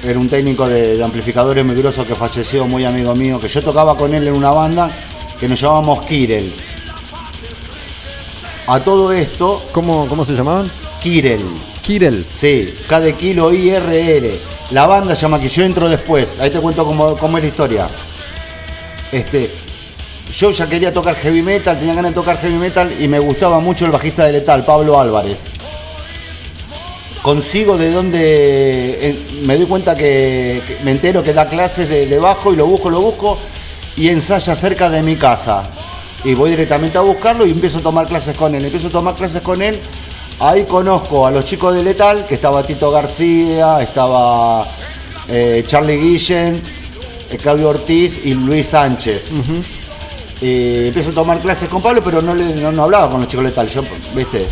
Era 0.04 0.18
un 0.18 0.28
técnico 0.28 0.68
de, 0.68 0.96
de 0.96 1.04
amplificadores 1.04 1.64
muy 1.64 1.76
grosso 1.76 2.04
que 2.04 2.16
falleció, 2.16 2.66
muy 2.66 2.84
amigo 2.84 3.14
mío, 3.14 3.40
que 3.40 3.46
yo 3.46 3.62
tocaba 3.62 3.96
con 3.96 4.12
él 4.14 4.26
en 4.26 4.34
una 4.34 4.50
banda 4.50 4.90
que 5.38 5.48
nos 5.48 5.60
llamábamos 5.60 6.04
Kirel. 6.06 6.52
A 8.66 8.80
todo 8.80 9.12
esto, 9.12 9.62
¿Cómo, 9.72 10.06
cómo 10.08 10.24
se 10.24 10.34
llamaban? 10.34 10.70
Kirel. 11.00 11.42
Kirel. 11.82 12.24
Sí, 12.32 12.74
K 12.88 13.00
de 13.00 13.14
kilo 13.14 13.52
IRR. 13.52 14.38
La 14.70 14.86
banda 14.86 15.14
se 15.14 15.22
llama 15.22 15.40
que 15.40 15.48
yo 15.48 15.64
entro 15.64 15.88
después. 15.88 16.36
Ahí 16.40 16.50
te 16.50 16.60
cuento 16.60 16.84
cómo, 16.84 17.16
cómo 17.16 17.38
es 17.38 17.44
la 17.44 17.48
historia. 17.48 17.88
Este, 19.12 19.50
yo 20.32 20.50
ya 20.50 20.66
quería 20.66 20.92
tocar 20.92 21.14
heavy 21.16 21.42
metal, 21.42 21.78
tenía 21.78 21.94
ganas 21.94 22.12
de 22.12 22.14
tocar 22.14 22.38
heavy 22.38 22.54
metal 22.54 22.90
y 22.98 23.06
me 23.06 23.18
gustaba 23.18 23.60
mucho 23.60 23.84
el 23.84 23.92
bajista 23.92 24.24
de 24.24 24.32
Letal, 24.32 24.64
Pablo 24.64 24.98
Álvarez. 24.98 25.50
Consigo 27.20 27.76
de 27.76 27.92
donde 27.92 29.16
me 29.42 29.56
doy 29.56 29.66
cuenta 29.66 29.94
que, 29.94 30.62
me 30.82 30.92
entero 30.92 31.22
que 31.22 31.34
da 31.34 31.48
clases 31.48 31.88
de, 31.88 32.18
bajo 32.18 32.52
y 32.52 32.56
lo 32.56 32.66
busco, 32.66 32.88
lo 32.88 33.00
busco 33.00 33.38
y 33.96 34.08
ensaya 34.08 34.54
cerca 34.54 34.88
de 34.88 35.02
mi 35.02 35.16
casa. 35.16 35.64
Y 36.24 36.34
voy 36.34 36.50
directamente 36.50 36.96
a 36.96 37.02
buscarlo 37.02 37.46
y 37.46 37.50
empiezo 37.50 37.78
a 37.78 37.82
tomar 37.82 38.06
clases 38.06 38.34
con 38.34 38.54
él. 38.54 38.64
Empiezo 38.64 38.88
a 38.88 38.90
tomar 38.90 39.14
clases 39.14 39.42
con 39.42 39.60
él. 39.60 39.80
Ahí 40.40 40.64
conozco 40.64 41.26
a 41.26 41.30
los 41.30 41.44
chicos 41.44 41.74
de 41.74 41.84
Letal, 41.84 42.26
que 42.26 42.34
estaba 42.34 42.66
Tito 42.66 42.90
García, 42.90 43.80
estaba 43.82 44.66
eh, 45.28 45.62
Charlie 45.66 45.98
Guillen, 45.98 46.62
Claudio 47.38 47.68
Ortiz 47.68 48.24
y 48.24 48.34
Luis 48.34 48.68
Sánchez. 48.68 49.26
Y 50.40 50.88
empiezo 50.88 51.10
a 51.10 51.14
tomar 51.14 51.40
clases 51.40 51.68
con 51.68 51.80
Pablo, 51.80 52.02
pero 52.04 52.20
no, 52.20 52.34
le, 52.34 52.54
no, 52.54 52.72
no 52.72 52.82
hablaba 52.82 53.10
con 53.10 53.20
los 53.20 53.28
chicos 53.28 53.44
de 53.44 53.66
yo, 53.68 53.82
¿viste? 54.14 54.46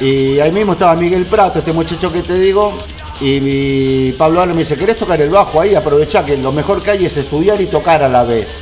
Y 0.00 0.38
ahí 0.40 0.52
mismo 0.52 0.72
estaba 0.72 0.94
Miguel 0.94 1.24
Prato, 1.24 1.60
este 1.60 1.72
muchacho 1.72 2.12
que 2.12 2.22
te 2.22 2.38
digo, 2.38 2.76
y 3.20 3.40
mi 3.40 4.12
Pablo 4.12 4.40
Álvarez 4.42 4.54
me 4.54 4.62
dice, 4.62 4.76
¿querés 4.76 4.96
tocar 4.96 5.20
el 5.22 5.30
bajo 5.30 5.60
ahí? 5.60 5.74
Aprovechá 5.74 6.24
que 6.24 6.36
lo 6.36 6.52
mejor 6.52 6.82
que 6.82 6.90
hay 6.90 7.06
es 7.06 7.16
estudiar 7.16 7.60
y 7.62 7.66
tocar 7.66 8.02
a 8.02 8.08
la 8.08 8.24
vez. 8.24 8.58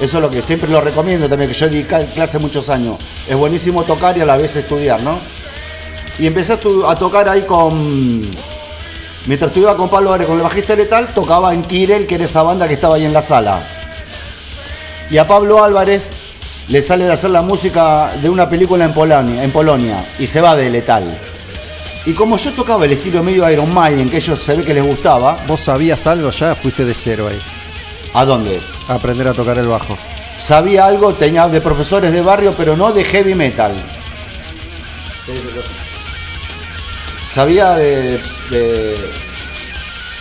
Eso 0.00 0.16
es 0.18 0.22
lo 0.22 0.30
que 0.30 0.40
siempre 0.40 0.70
lo 0.70 0.80
recomiendo 0.80 1.28
también, 1.28 1.50
que 1.50 1.56
yo 1.56 1.68
di 1.68 1.84
clase 1.84 2.38
muchos 2.38 2.70
años. 2.70 2.96
Es 3.28 3.36
buenísimo 3.36 3.82
tocar 3.82 4.16
y 4.16 4.22
a 4.22 4.24
la 4.24 4.36
vez 4.36 4.56
estudiar, 4.56 5.02
¿no? 5.02 5.18
Y 6.18 6.26
empecé 6.26 6.54
a, 6.54 6.58
a 6.90 6.96
tocar 6.96 7.28
ahí 7.28 7.42
con... 7.42 8.30
Mientras 9.28 9.50
estudiaba 9.50 9.76
con 9.76 9.90
Pablo 9.90 10.08
Álvarez, 10.08 10.26
con 10.26 10.38
el 10.38 10.42
bajista 10.42 10.74
letal, 10.74 11.08
tocaba 11.12 11.52
en 11.52 11.62
Kirel, 11.62 12.06
que 12.06 12.14
era 12.14 12.24
esa 12.24 12.42
banda 12.42 12.66
que 12.66 12.72
estaba 12.72 12.96
ahí 12.96 13.04
en 13.04 13.12
la 13.12 13.20
sala. 13.20 13.62
Y 15.10 15.18
a 15.18 15.26
Pablo 15.26 15.62
Álvarez 15.62 16.14
le 16.66 16.80
sale 16.80 17.04
de 17.04 17.12
hacer 17.12 17.28
la 17.28 17.42
música 17.42 18.14
de 18.22 18.30
una 18.30 18.48
película 18.48 18.86
en 18.86 18.94
Polonia, 18.94 19.44
en 19.44 19.50
Polonia 19.50 20.06
y 20.18 20.26
se 20.26 20.40
va 20.40 20.56
de 20.56 20.70
Letal. 20.70 21.18
Y 22.06 22.14
como 22.14 22.38
yo 22.38 22.54
tocaba 22.54 22.86
el 22.86 22.92
estilo 22.92 23.22
medio 23.22 23.50
Iron 23.50 23.72
Maiden, 23.72 24.08
que 24.08 24.16
ellos 24.16 24.42
se 24.42 24.54
ve 24.54 24.64
que 24.64 24.72
les 24.72 24.82
gustaba, 24.82 25.44
¿Vos 25.46 25.60
sabías 25.60 26.06
algo 26.06 26.30
ya? 26.30 26.54
Fuiste 26.54 26.86
de 26.86 26.94
cero 26.94 27.28
ahí. 27.28 27.38
¿a 28.14 28.24
dónde? 28.24 28.62
A 28.88 28.94
aprender 28.94 29.28
a 29.28 29.34
tocar 29.34 29.58
el 29.58 29.66
bajo. 29.66 29.94
Sabía 30.38 30.86
algo, 30.86 31.12
tenía 31.12 31.46
de 31.48 31.60
profesores 31.60 32.12
de 32.12 32.22
barrio, 32.22 32.54
pero 32.56 32.78
no 32.78 32.92
de 32.92 33.04
heavy 33.04 33.34
metal. 33.34 33.74
Sabía 37.38 37.76
de. 37.76 38.20
de- 38.50 39.10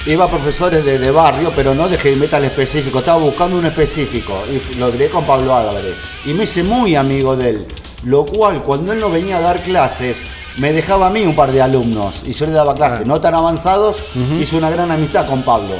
iba 0.05 0.25
a 0.25 0.29
profesores 0.29 0.85
de, 0.85 0.99
de 0.99 1.09
barrio, 1.09 1.51
pero 1.55 1.73
no 1.73 1.89
de 1.89 1.97
heavy 1.97 2.15
metal 2.15 2.45
específico. 2.45 2.99
Estaba 2.99 3.17
buscando 3.17 3.57
un 3.57 3.65
específico. 3.65 4.43
Y 4.47 4.75
lo 4.75 4.91
diré 4.91 5.09
con 5.09 5.25
Pablo 5.25 5.55
Álvarez. 5.55 5.95
Y 6.27 6.33
me 6.35 6.43
hice 6.43 6.61
muy 6.61 6.95
amigo 6.95 7.35
de 7.35 7.49
él. 7.49 7.65
Lo 8.03 8.23
cual, 8.23 8.61
cuando 8.61 8.93
él 8.93 8.99
no 8.99 9.09
venía 9.09 9.37
a 9.37 9.41
dar 9.41 9.63
clases, 9.63 10.21
me 10.57 10.71
dejaba 10.71 11.07
a 11.07 11.09
mí 11.09 11.25
un 11.25 11.35
par 11.35 11.51
de 11.51 11.59
alumnos. 11.59 12.21
Y 12.23 12.33
yo 12.33 12.45
le 12.45 12.51
daba 12.51 12.75
clases, 12.75 13.07
no 13.07 13.19
tan 13.19 13.33
avanzados. 13.33 13.97
Hice 14.39 14.55
una 14.55 14.69
gran 14.69 14.91
amistad 14.91 15.25
con 15.25 15.41
Pablo. 15.41 15.73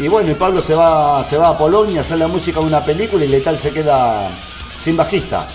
Y 0.00 0.08
bueno, 0.08 0.32
y 0.32 0.34
Pablo 0.34 0.60
se 0.60 0.74
va, 0.74 1.22
se 1.22 1.36
va 1.36 1.50
a 1.50 1.56
Polonia 1.56 1.98
a 1.98 2.00
hacer 2.00 2.18
la 2.18 2.26
música 2.26 2.58
de 2.58 2.66
una 2.66 2.84
película 2.84 3.24
y 3.24 3.28
Letal 3.28 3.56
se 3.56 3.70
queda 3.70 4.30
sin 4.76 4.96
bajista. 4.96 5.46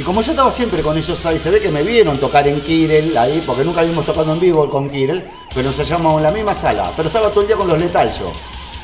Y 0.00 0.02
como 0.02 0.22
yo 0.22 0.30
estaba 0.30 0.50
siempre 0.50 0.80
con 0.80 0.96
ellos 0.96 1.26
ahí, 1.26 1.38
se 1.38 1.50
ve 1.50 1.60
que 1.60 1.70
me 1.70 1.82
vieron 1.82 2.18
tocar 2.18 2.48
en 2.48 2.62
Kirel, 2.62 3.18
ahí, 3.18 3.42
porque 3.44 3.62
nunca 3.64 3.82
habíamos 3.82 4.06
tocado 4.06 4.32
en 4.32 4.40
vivo 4.40 4.66
con 4.70 4.88
Kirel, 4.88 5.28
pero 5.54 5.68
nos 5.68 5.76
hallamos 5.76 6.16
en 6.16 6.22
la 6.22 6.30
misma 6.30 6.54
sala. 6.54 6.90
Pero 6.96 7.08
estaba 7.08 7.28
todo 7.28 7.42
el 7.42 7.48
día 7.48 7.56
con 7.56 7.68
los 7.68 7.78
Letal 7.78 8.10
yo. 8.18 8.32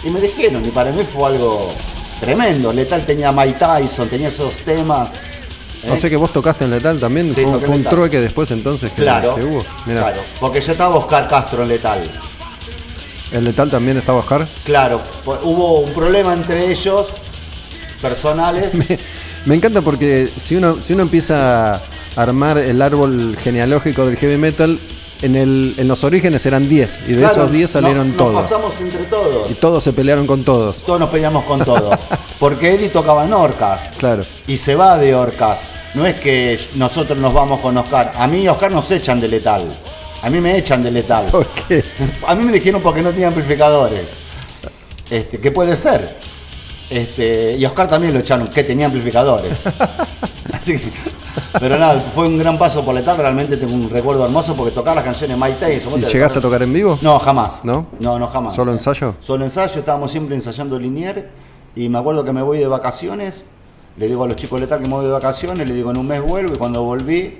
Y 0.05 0.11
me 0.11 0.21
dijeron, 0.21 0.62
y 0.67 0.69
para 0.69 0.93
mí 0.93 1.03
fue 1.05 1.29
algo 1.29 1.73
tremendo. 2.21 2.71
Letal 2.71 3.07
tenía 3.07 3.33
Mike 3.33 3.57
Tyson, 3.59 4.11
tenía 4.11 4.29
esos 4.29 4.57
temas. 4.59 5.14
¿eh? 5.14 5.87
No 5.89 5.97
sé 5.97 6.11
que 6.11 6.17
vos 6.17 6.35
tocaste 6.35 6.64
en 6.67 6.73
Letal 6.73 7.01
también. 7.01 7.35
Sí, 7.35 7.45
fue, 7.45 7.67
un 7.67 7.79
Letal. 7.79 7.89
trueque 7.89 8.21
después 8.21 8.51
entonces 8.51 8.93
que, 8.93 9.01
Claro, 9.01 9.37
que 9.37 9.43
hubo. 9.43 9.64
Mirá, 9.87 10.03
claro, 10.03 10.21
porque 10.39 10.61
ya 10.61 10.73
estaba 10.73 10.97
Oscar 10.97 11.27
Castro 11.31 11.62
en 11.62 11.69
Letal. 11.69 12.11
¿El 13.33 13.43
Letal 13.43 13.71
también 13.71 13.97
estaba 13.97 14.19
Oscar? 14.19 14.47
Claro, 14.64 15.01
pues, 15.25 15.39
hubo 15.43 15.81
un 15.81 15.95
problema 15.95 16.35
entre 16.35 16.71
ellos, 16.71 17.07
personales. 18.03 18.71
Me 19.47 19.55
encanta 19.55 19.80
porque 19.80 20.28
si 20.38 20.57
uno, 20.57 20.80
si 20.80 20.92
uno 20.92 21.03
empieza 21.03 21.74
a 21.76 21.80
armar 22.16 22.59
el 22.59 22.82
árbol 22.82 23.36
genealógico 23.42 24.05
del 24.07 24.16
heavy 24.16 24.36
metal, 24.36 24.78
en, 25.22 25.34
el, 25.34 25.74
en 25.78 25.88
los 25.88 26.05
orígenes 26.05 26.44
eran 26.44 26.68
10 26.68 27.03
y 27.09 27.12
de 27.12 27.18
Claro, 27.20 27.32
esos 27.32 27.53
10 27.53 27.70
salieron 27.70 28.11
no- 28.11 28.16
todos. 28.16 28.32
Nos 28.34 28.42
pasamos 28.42 28.80
entre 28.80 29.05
todos. 29.05 29.51
Y 29.51 29.55
todos 29.55 29.82
se 29.82 29.92
pelearon 29.92 30.26
con 30.26 30.44
todos. 30.44 30.82
Todos 30.82 31.01
nos 31.01 31.09
peleamos 31.11 31.44
con 31.44 31.64
todos. 31.64 31.97
Porque 32.38 32.74
Eddie 32.74 32.90
tocaba 32.90 33.24
en 33.24 33.32
Orcas. 33.32 33.80
Claro. 33.99 34.24
Y 34.47 34.57
se 34.59 34.74
va 34.74 34.99
de 34.99 35.14
Orcas. 35.14 35.61
No 35.94 36.05
es 36.05 36.16
que 36.20 36.61
nosotros 36.74 37.16
nos 37.18 37.32
vamos 37.32 37.61
con 37.61 37.78
Oscar. 37.78 38.12
A 38.16 38.26
mí 38.26 38.42
y 38.42 38.49
Oscar 38.49 38.70
nos 38.70 38.90
echan 38.90 39.18
de 39.20 39.28
letal. 39.28 39.62
A 40.22 40.28
mí 40.28 40.40
me 40.40 40.59
echan 40.59 40.82
de 40.82 40.90
letal. 40.90 41.26
¿Por 41.26 41.47
qué? 41.47 41.82
A 42.26 42.34
mí 42.34 42.44
me 42.44 42.53
dijeron 42.53 42.82
porque 42.82 43.01
no 43.01 43.11
tenía 43.11 43.28
amplificadores. 43.28 44.03
Este, 45.09 45.38
¿Qué 45.38 45.51
puede 45.53 45.76
ser? 45.76 46.16
Este, 46.89 47.57
y 47.57 47.64
Oscar 47.64 47.89
también 47.89 48.12
lo 48.12 48.20
echaron, 48.20 48.49
que 48.49 48.62
tenía 48.64 48.87
amplificadores. 48.87 49.53
Así 50.53 50.78
que, 50.78 50.91
pero 51.59 51.78
nada, 51.78 52.01
fue 52.14 52.26
un 52.28 52.39
gran 52.39 52.59
paso 52.59 52.84
por 52.84 52.95
letal. 52.95 53.16
Realmente 53.16 53.57
tengo 53.57 53.74
un 53.74 53.91
recuerdo 53.91 54.24
hermoso 54.24 54.55
porque 54.55 54.72
tocar 54.72 54.95
las 54.95 55.05
canciones 55.05 55.37
Mike 55.37 55.57
Tyson. 55.59 55.93
¿vos 55.93 56.01
¿Y 56.01 56.05
te 56.05 56.12
llegaste 56.12 56.39
a 56.39 56.43
tocar 56.43 56.62
en 56.62 56.72
vivo? 56.72 56.99
No, 57.03 57.18
jamás. 57.18 57.64
¿No? 57.64 57.87
No, 57.99 58.18
no, 58.18 58.28
jamás. 58.28 58.55
¿Solo 58.55 58.72
ensayo? 58.72 59.16
Solo 59.20 59.45
ensayo, 59.45 59.80
estábamos 59.80 60.11
siempre 60.11 60.34
ensayando 60.34 60.78
Linier 60.78 61.30
y 61.74 61.89
me 61.89 61.99
acuerdo 61.99 62.24
que 62.24 62.32
me 62.32 62.43
voy 62.43 62.59
de 62.59 62.66
vacaciones, 62.66 63.45
le 63.97 64.09
digo 64.09 64.24
a 64.24 64.28
los 64.28 64.37
chicos 64.37 64.61
letal 64.61 64.80
que 64.80 64.89
me 64.89 64.95
voy 64.95 65.07
de 65.07 65.12
vacaciones, 65.12 65.66
le 65.66 65.74
digo 65.74 65.91
en 65.91 65.97
un 65.97 66.07
mes 66.07 66.22
vuelvo 66.22 66.55
y 66.55 66.59
cuando 66.59 66.82
volví, 66.82 67.37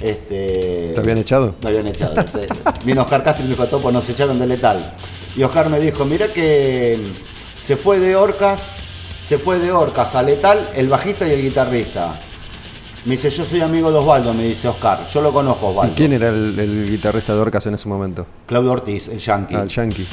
este... 0.00 0.92
¿Te 0.94 1.00
habían 1.00 1.18
echado? 1.18 1.54
Me 1.62 1.68
habían 1.68 1.86
echado. 1.86 2.14
Vino 2.84 3.02
Oscar 3.02 3.22
Castro 3.22 3.44
y 3.44 3.48
me 3.48 3.54
dijo, 3.54 3.66
Topo, 3.66 3.92
nos 3.92 4.08
echaron 4.08 4.38
de 4.38 4.46
letal. 4.46 4.92
Y 5.36 5.42
Oscar 5.42 5.70
me 5.70 5.80
dijo, 5.80 6.04
mira 6.04 6.32
que 6.32 7.00
se 7.62 7.76
fue 7.76 8.00
de 8.00 8.16
Orcas, 8.16 8.66
se 9.22 9.38
fue 9.38 9.60
de 9.60 9.70
Orcas 9.70 10.16
a 10.16 10.22
letal 10.24 10.70
el 10.74 10.88
bajista 10.88 11.28
y 11.28 11.30
el 11.30 11.42
guitarrista. 11.42 12.18
Me 13.04 13.12
dice, 13.12 13.30
yo 13.30 13.44
soy 13.44 13.60
amigo 13.60 13.90
de 13.92 13.98
Osvaldo, 13.98 14.34
me 14.34 14.44
dice 14.44 14.66
Oscar, 14.66 15.06
yo 15.06 15.20
lo 15.22 15.32
conozco 15.32 15.66
¿Y 15.66 15.70
Osvaldo. 15.70 15.94
quién 15.94 16.12
era 16.12 16.28
el, 16.28 16.58
el 16.58 16.90
guitarrista 16.90 17.32
de 17.34 17.40
Orcas 17.40 17.64
en 17.66 17.74
ese 17.74 17.88
momento? 17.88 18.26
Claudio 18.46 18.72
Ortiz, 18.72 19.06
el 19.08 19.18
yankee 19.18 19.54
Ah, 19.54 19.62
el 19.62 19.68
Yankee. 19.68 20.06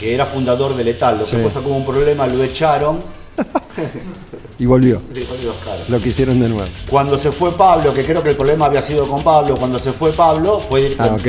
que 0.00 0.14
era 0.14 0.26
fundador 0.26 0.74
de 0.76 0.82
Letal. 0.82 1.18
Lo 1.18 1.24
que 1.24 1.30
Sí. 1.30 1.36
pasa 1.42 1.60
hubo 1.60 1.76
un 1.76 1.84
problema, 1.84 2.26
lo 2.26 2.42
echaron 2.42 3.00
Y 4.58 4.64
volvió. 4.64 5.02
Sí, 5.12 5.26
Oliver 5.30 5.50
Oscar. 5.50 5.78
Lo 5.88 6.00
que 6.00 6.08
hicieron 6.08 6.40
de 6.40 6.48
nuevo. 6.48 6.66
Cuando 6.88 7.18
se 7.18 7.30
fue 7.30 7.54
Pablo, 7.58 7.92
que 7.92 8.06
creo 8.06 8.22
que 8.22 8.30
el 8.30 8.36
problema 8.36 8.64
había 8.64 8.80
sido 8.80 9.06
con 9.06 9.22
Pablo, 9.22 9.54
cuando 9.54 9.78
se 9.78 9.92
fue 9.92 10.14
Pablo, 10.14 10.60
fue 10.66 10.96
Ah, 10.98 11.10
ok. 11.12 11.26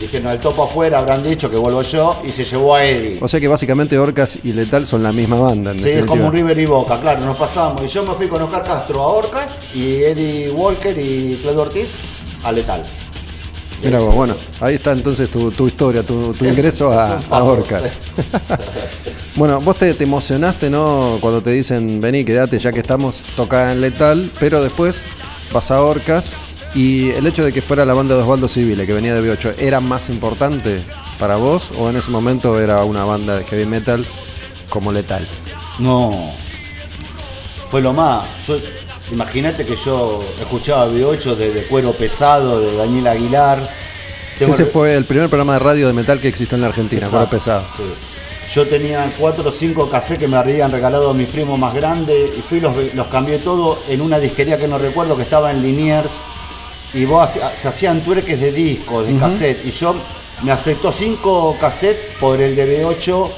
dijeron 0.00 0.32
el 0.32 0.40
topo 0.40 0.62
afuera, 0.64 1.00
habrán 1.00 1.22
dicho 1.22 1.50
que 1.50 1.58
vuelvo 1.58 1.82
yo, 1.82 2.22
y 2.24 2.32
se 2.32 2.42
llevó 2.42 2.76
a 2.76 2.84
Eddie. 2.84 3.18
O 3.20 3.28
sea 3.28 3.38
que 3.38 3.48
básicamente 3.48 3.98
Orcas 3.98 4.38
y 4.42 4.54
Letal 4.54 4.86
son 4.86 5.02
la 5.02 5.12
misma 5.12 5.36
banda. 5.38 5.72
en 5.72 5.82
Sí, 5.82 5.90
es 5.90 6.06
como 6.06 6.26
un 6.26 6.32
River 6.32 6.58
y 6.58 6.64
Boca, 6.64 6.98
claro, 7.02 7.20
nos 7.26 7.36
pasamos. 7.36 7.82
Y 7.82 7.88
yo 7.88 8.02
me 8.02 8.14
fui 8.14 8.28
con 8.28 8.40
Oscar 8.40 8.64
Castro 8.64 9.02
a 9.02 9.08
Orcas 9.08 9.54
y 9.74 9.96
Eddie 10.02 10.50
Walker 10.50 10.98
y 10.98 11.36
Claudio 11.42 11.60
Ortiz 11.62 11.96
a 12.42 12.50
Letal. 12.50 12.82
Mira 13.84 13.98
vos, 14.00 14.14
bueno, 14.14 14.34
ahí 14.60 14.74
está 14.76 14.92
entonces 14.92 15.30
tu, 15.30 15.50
tu 15.50 15.66
historia, 15.66 16.02
tu, 16.02 16.32
tu 16.34 16.44
Es- 16.44 16.52
ingreso 16.56 16.90
es 16.92 16.98
a. 16.98 17.42
Orcas. 17.42 17.90
bueno, 19.36 19.60
vos 19.60 19.76
te, 19.76 19.92
te 19.94 20.04
emocionaste, 20.04 20.70
¿no? 20.70 21.18
Cuando 21.20 21.42
te 21.42 21.50
dicen, 21.50 22.00
vení, 22.00 22.24
quédate, 22.24 22.58
ya 22.58 22.72
que 22.72 22.80
estamos 22.80 23.22
tocada 23.36 23.72
en 23.72 23.80
Letal, 23.80 24.30
pero 24.40 24.62
después 24.62 25.04
vas 25.52 25.70
a 25.70 25.80
Orcas 25.82 26.34
y 26.74 27.10
el 27.10 27.26
hecho 27.26 27.44
de 27.44 27.52
que 27.52 27.62
fuera 27.62 27.84
la 27.84 27.94
banda 27.94 28.16
de 28.16 28.22
Osvaldo 28.22 28.48
Civile, 28.48 28.86
que 28.86 28.92
venía 28.92 29.14
de 29.14 29.20
B8, 29.22 29.54
¿era 29.58 29.80
más 29.80 30.08
importante 30.08 30.82
para 31.18 31.36
vos 31.36 31.70
o 31.78 31.88
en 31.90 31.96
ese 31.96 32.10
momento 32.10 32.60
era 32.60 32.82
una 32.84 33.04
banda 33.04 33.36
de 33.38 33.44
heavy 33.44 33.66
metal 33.66 34.04
como 34.68 34.90
Letal? 34.92 35.26
No, 35.78 36.32
fue 37.70 37.82
lo 37.82 37.92
más. 37.92 38.24
Yo- 38.46 38.56
Imagínate 39.12 39.64
que 39.66 39.76
yo 39.76 40.20
escuchaba 40.40 40.88
B8 40.88 41.34
de, 41.36 41.50
de 41.52 41.62
cuero 41.64 41.92
pesado, 41.92 42.60
de 42.60 42.76
Daniel 42.76 43.06
Aguilar. 43.06 43.58
Tengo 44.38 44.52
Ese 44.52 44.64
re- 44.64 44.70
fue 44.70 44.94
el 44.94 45.04
primer 45.04 45.28
programa 45.28 45.52
de 45.54 45.58
radio 45.60 45.86
de 45.86 45.92
metal 45.92 46.20
que 46.20 46.28
existió 46.28 46.54
en 46.56 46.62
la 46.62 46.68
Argentina, 46.68 47.02
Exacto, 47.06 47.16
Cuero 47.28 47.30
Pesado. 47.30 47.66
sí. 47.76 47.82
Yo 48.52 48.68
tenía 48.68 49.10
cuatro 49.18 49.48
o 49.48 49.52
cinco 49.52 49.88
cassettes 49.88 50.18
que 50.20 50.28
me 50.28 50.36
habían 50.36 50.70
regalado 50.70 51.14
mis 51.14 51.28
primos 51.30 51.58
más 51.58 51.72
grandes 51.72 52.30
y 52.36 52.42
fui 52.42 52.60
los, 52.60 52.76
los 52.94 53.06
cambié 53.06 53.38
todo 53.38 53.78
en 53.88 54.02
una 54.02 54.18
disquería 54.20 54.58
que 54.58 54.68
no 54.68 54.76
recuerdo 54.76 55.16
que 55.16 55.22
estaba 55.22 55.50
en 55.50 55.62
Liniers 55.62 56.12
y 56.92 57.06
vos 57.06 57.30
se 57.54 57.68
hacían 57.68 58.02
tuerques 58.02 58.38
de 58.38 58.52
discos, 58.52 59.06
de 59.06 59.16
cassette 59.16 59.64
y 59.64 59.70
yo 59.70 59.94
me 60.42 60.52
aceptó 60.52 60.92
cinco 60.92 61.56
cassettes 61.58 62.16
por 62.20 62.38
el 62.42 62.54
de 62.54 62.84
B8 62.84 63.30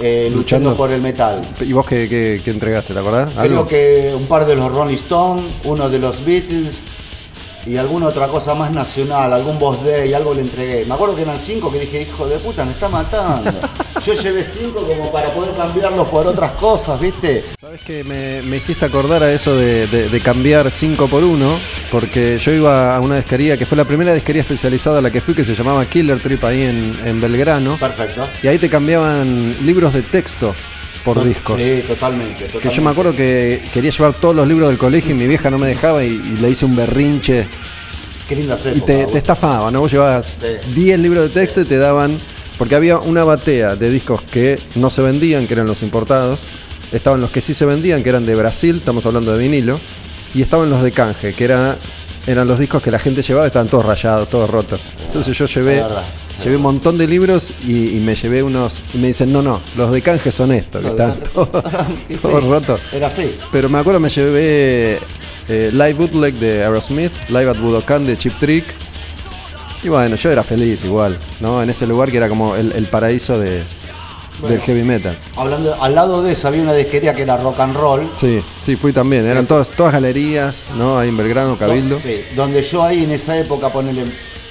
eh, 0.00 0.24
luchando 0.32 0.70
Luchando. 0.70 0.76
por 0.76 0.92
el 0.92 1.00
metal. 1.02 1.40
¿Y 1.60 1.72
vos 1.72 1.86
qué, 1.86 2.08
qué- 2.08 2.40
qué 2.44 2.50
entregaste, 2.50 2.92
te 2.94 2.98
acordás? 3.00 3.28
Creo 3.30 3.40
¿Algo? 3.42 3.68
que 3.68 4.12
un 4.16 4.26
par 4.26 4.46
de 4.46 4.56
los 4.56 4.70
Rolling 4.72 4.94
Stones, 4.94 5.44
uno 5.64 5.88
de 5.90 5.98
los 5.98 6.24
Beatles 6.24 6.82
y 7.66 7.76
alguna 7.76 8.06
otra 8.06 8.28
cosa 8.28 8.54
más 8.54 8.70
nacional, 8.72 9.32
algún 9.34 9.58
Boss 9.58 9.84
Day, 9.84 10.12
algo 10.14 10.32
le 10.32 10.40
entregué. 10.40 10.84
Me 10.86 10.94
acuerdo 10.94 11.14
que 11.14 11.22
eran 11.22 11.38
cinco 11.38 11.70
que 11.70 11.80
dije, 11.80 12.02
hijo 12.02 12.26
de 12.26 12.38
puta, 12.38 12.64
me 12.64 12.72
está 12.72 12.88
matando. 12.88 13.50
Yo 14.04 14.14
llevé 14.14 14.42
cinco 14.44 14.86
como 14.86 15.12
para 15.12 15.30
poder 15.34 15.54
cambiarlos 15.56 16.08
por 16.08 16.26
otras 16.26 16.52
cosas, 16.52 16.98
¿viste? 17.00 17.44
Sabes 17.60 17.80
que 17.82 18.02
me, 18.02 18.40
me 18.42 18.56
hiciste 18.56 18.84
acordar 18.86 19.22
a 19.22 19.32
eso 19.32 19.54
de, 19.56 19.86
de- 19.86 20.08
de 20.08 20.20
cambiar 20.20 20.70
5 20.70 21.08
por 21.08 21.22
1, 21.24 21.58
porque 21.90 22.38
yo 22.38 22.52
iba 22.52 22.96
a 22.96 23.00
una 23.00 23.16
disquería 23.16 23.56
que 23.58 23.66
fue 23.66 23.76
la 23.76 23.84
primera 23.84 24.12
disquería 24.14 24.42
especializada 24.42 24.98
a 24.98 25.02
la 25.02 25.10
que 25.10 25.20
fui, 25.20 25.34
que 25.34 25.44
se 25.44 25.54
llamaba 25.54 25.84
Killer 25.84 26.20
Trip 26.20 26.42
ahí 26.44 26.62
en, 26.62 26.98
en 27.04 27.20
Belgrano, 27.20 27.78
Perfecto. 27.78 28.26
y 28.42 28.48
ahí 28.48 28.58
te 28.58 28.70
cambiaban 28.70 29.56
libros 29.66 29.92
de 29.92 30.02
texto 30.02 30.54
por 31.04 31.22
discos. 31.24 31.60
Sí, 31.60 31.82
totalmente. 31.86 32.34
Que 32.36 32.44
yo 32.44 32.52
totalmente. 32.52 32.80
me 32.82 32.90
acuerdo 32.90 33.14
que 33.16 33.62
quería 33.72 33.90
llevar 33.90 34.14
todos 34.14 34.34
los 34.34 34.46
libros 34.48 34.68
del 34.68 34.78
colegio 34.78 35.12
y 35.12 35.14
mi 35.18 35.26
vieja 35.26 35.50
no 35.50 35.58
me 35.58 35.66
dejaba 35.66 36.02
y, 36.04 36.08
y 36.08 36.38
le 36.40 36.50
hice 36.50 36.64
un 36.64 36.74
berrinche 36.76 37.46
Qué 38.28 38.36
linda 38.36 38.56
y 38.74 38.80
te, 38.82 39.06
te 39.06 39.18
estafaba, 39.18 39.70
¿no? 39.70 39.80
Vos 39.80 39.90
llevabas 39.92 40.36
Sí. 40.40 40.72
10 40.74 40.98
libros 41.00 41.24
de 41.24 41.30
texto 41.30 41.60
y 41.62 41.64
te 41.64 41.78
daban. 41.78 42.18
Porque 42.60 42.74
había 42.74 42.98
una 42.98 43.24
batea 43.24 43.74
de 43.74 43.88
discos 43.88 44.20
que 44.20 44.60
no 44.74 44.90
se 44.90 45.00
vendían, 45.00 45.46
que 45.46 45.54
eran 45.54 45.66
los 45.66 45.82
importados. 45.82 46.42
Estaban 46.92 47.18
los 47.22 47.30
que 47.30 47.40
sí 47.40 47.54
se 47.54 47.64
vendían, 47.64 48.02
que 48.02 48.10
eran 48.10 48.26
de 48.26 48.34
Brasil, 48.34 48.76
estamos 48.76 49.06
hablando 49.06 49.32
de 49.32 49.38
vinilo. 49.38 49.80
Y 50.34 50.42
estaban 50.42 50.68
los 50.68 50.82
de 50.82 50.92
canje, 50.92 51.32
que 51.32 51.44
era, 51.44 51.78
eran 52.26 52.46
los 52.46 52.58
discos 52.58 52.82
que 52.82 52.90
la 52.90 52.98
gente 52.98 53.22
llevaba, 53.22 53.46
estaban 53.46 53.66
todos 53.66 53.86
rayados, 53.86 54.28
todos 54.28 54.50
rotos. 54.50 54.78
Entonces 55.06 55.38
yo 55.38 55.46
llevé, 55.46 55.82
llevé 56.44 56.56
un 56.56 56.60
montón 56.60 56.98
de 56.98 57.08
libros 57.08 57.50
y, 57.66 57.96
y 57.96 58.00
me 58.00 58.14
llevé 58.14 58.42
unos. 58.42 58.82
Y 58.92 58.98
me 58.98 59.06
dicen, 59.06 59.32
no, 59.32 59.40
no, 59.40 59.62
los 59.78 59.90
de 59.90 60.02
canje 60.02 60.30
son 60.30 60.52
estos, 60.52 60.82
que 60.82 60.88
están 60.88 61.18
todos, 61.32 61.64
Y 62.10 62.14
sí, 62.16 62.18
todos 62.22 62.44
rotos. 62.44 62.78
Era 62.92 63.06
así. 63.06 63.36
Pero 63.50 63.70
me 63.70 63.78
acuerdo 63.78 64.00
me 64.00 64.10
llevé 64.10 64.98
eh, 65.48 65.70
Live 65.72 65.94
Bootleg 65.94 66.34
de 66.34 66.62
Aerosmith, 66.62 67.12
Live 67.30 67.48
at 67.48 67.56
Budokan 67.56 68.06
de 68.06 68.18
Chip 68.18 68.38
Trick. 68.38 68.66
Y 69.82 69.88
bueno, 69.88 70.16
yo 70.16 70.30
era 70.30 70.42
feliz 70.42 70.84
igual, 70.84 71.18
¿no? 71.40 71.62
En 71.62 71.70
ese 71.70 71.86
lugar 71.86 72.10
que 72.10 72.18
era 72.18 72.28
como 72.28 72.54
el, 72.54 72.72
el 72.72 72.86
paraíso 72.86 73.38
de, 73.38 73.62
del 74.46 74.60
heavy 74.60 74.82
metal. 74.82 75.16
Hablando, 75.36 75.74
al 75.80 75.94
lado 75.94 76.22
de 76.22 76.32
eso 76.32 76.48
había 76.48 76.62
una 76.62 76.74
disquería 76.74 77.14
que 77.14 77.22
era 77.22 77.36
rock 77.36 77.60
and 77.60 77.76
roll. 77.76 78.10
Sí, 78.16 78.42
sí, 78.62 78.76
fui 78.76 78.92
también. 78.92 79.26
Eran 79.26 79.46
todas, 79.46 79.70
todas 79.70 79.92
galerías, 79.92 80.68
¿no? 80.76 80.98
Ahí 80.98 81.08
en 81.08 81.16
Belgrano, 81.16 81.56
Cabildo. 81.56 81.98
Sí, 82.00 82.24
donde 82.36 82.62
yo 82.62 82.82
ahí 82.82 83.04
en 83.04 83.12
esa 83.12 83.38
época, 83.38 83.70
ponele, 83.70 84.04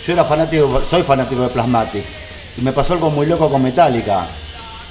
yo 0.05 0.13
era 0.13 0.25
fanático, 0.25 0.81
soy 0.83 1.03
fanático 1.03 1.41
de 1.43 1.49
Plasmatics. 1.49 2.17
Y 2.57 2.61
me 2.61 2.73
pasó 2.73 2.93
algo 2.93 3.09
muy 3.09 3.25
loco 3.25 3.49
con 3.49 3.61
Metallica. 3.61 4.27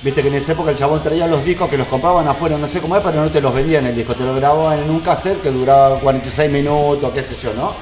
Viste 0.03 0.22
que 0.22 0.28
en 0.28 0.34
esa 0.34 0.53
época 0.53 0.70
el 0.70 0.76
chabón 0.76 1.03
traía 1.03 1.26
los 1.26 1.45
discos 1.45 1.68
que 1.68 1.76
los 1.76 1.89
compraban 1.89 2.28
afuera, 2.28 2.57
no 2.57 2.68
sé 2.68 2.80
cómo 2.80 2.97
es, 2.97 3.03
pero 3.03 3.20
no 3.20 3.30
te 3.30 3.41
los 3.41 3.53
vendían 3.53 3.84
el 3.86 3.97
disco, 3.97 4.14
te 4.14 4.22
lo 4.22 4.36
grababan 4.36 4.78
en 4.78 4.89
un 4.91 5.01
cassette 5.01 5.43
que 5.43 5.51
duraba 5.51 5.99
46 5.99 6.53
minutos, 6.53 7.11
qué 7.12 7.22
sé 7.24 7.34
yo, 7.43 7.53
¿no? 7.55 7.74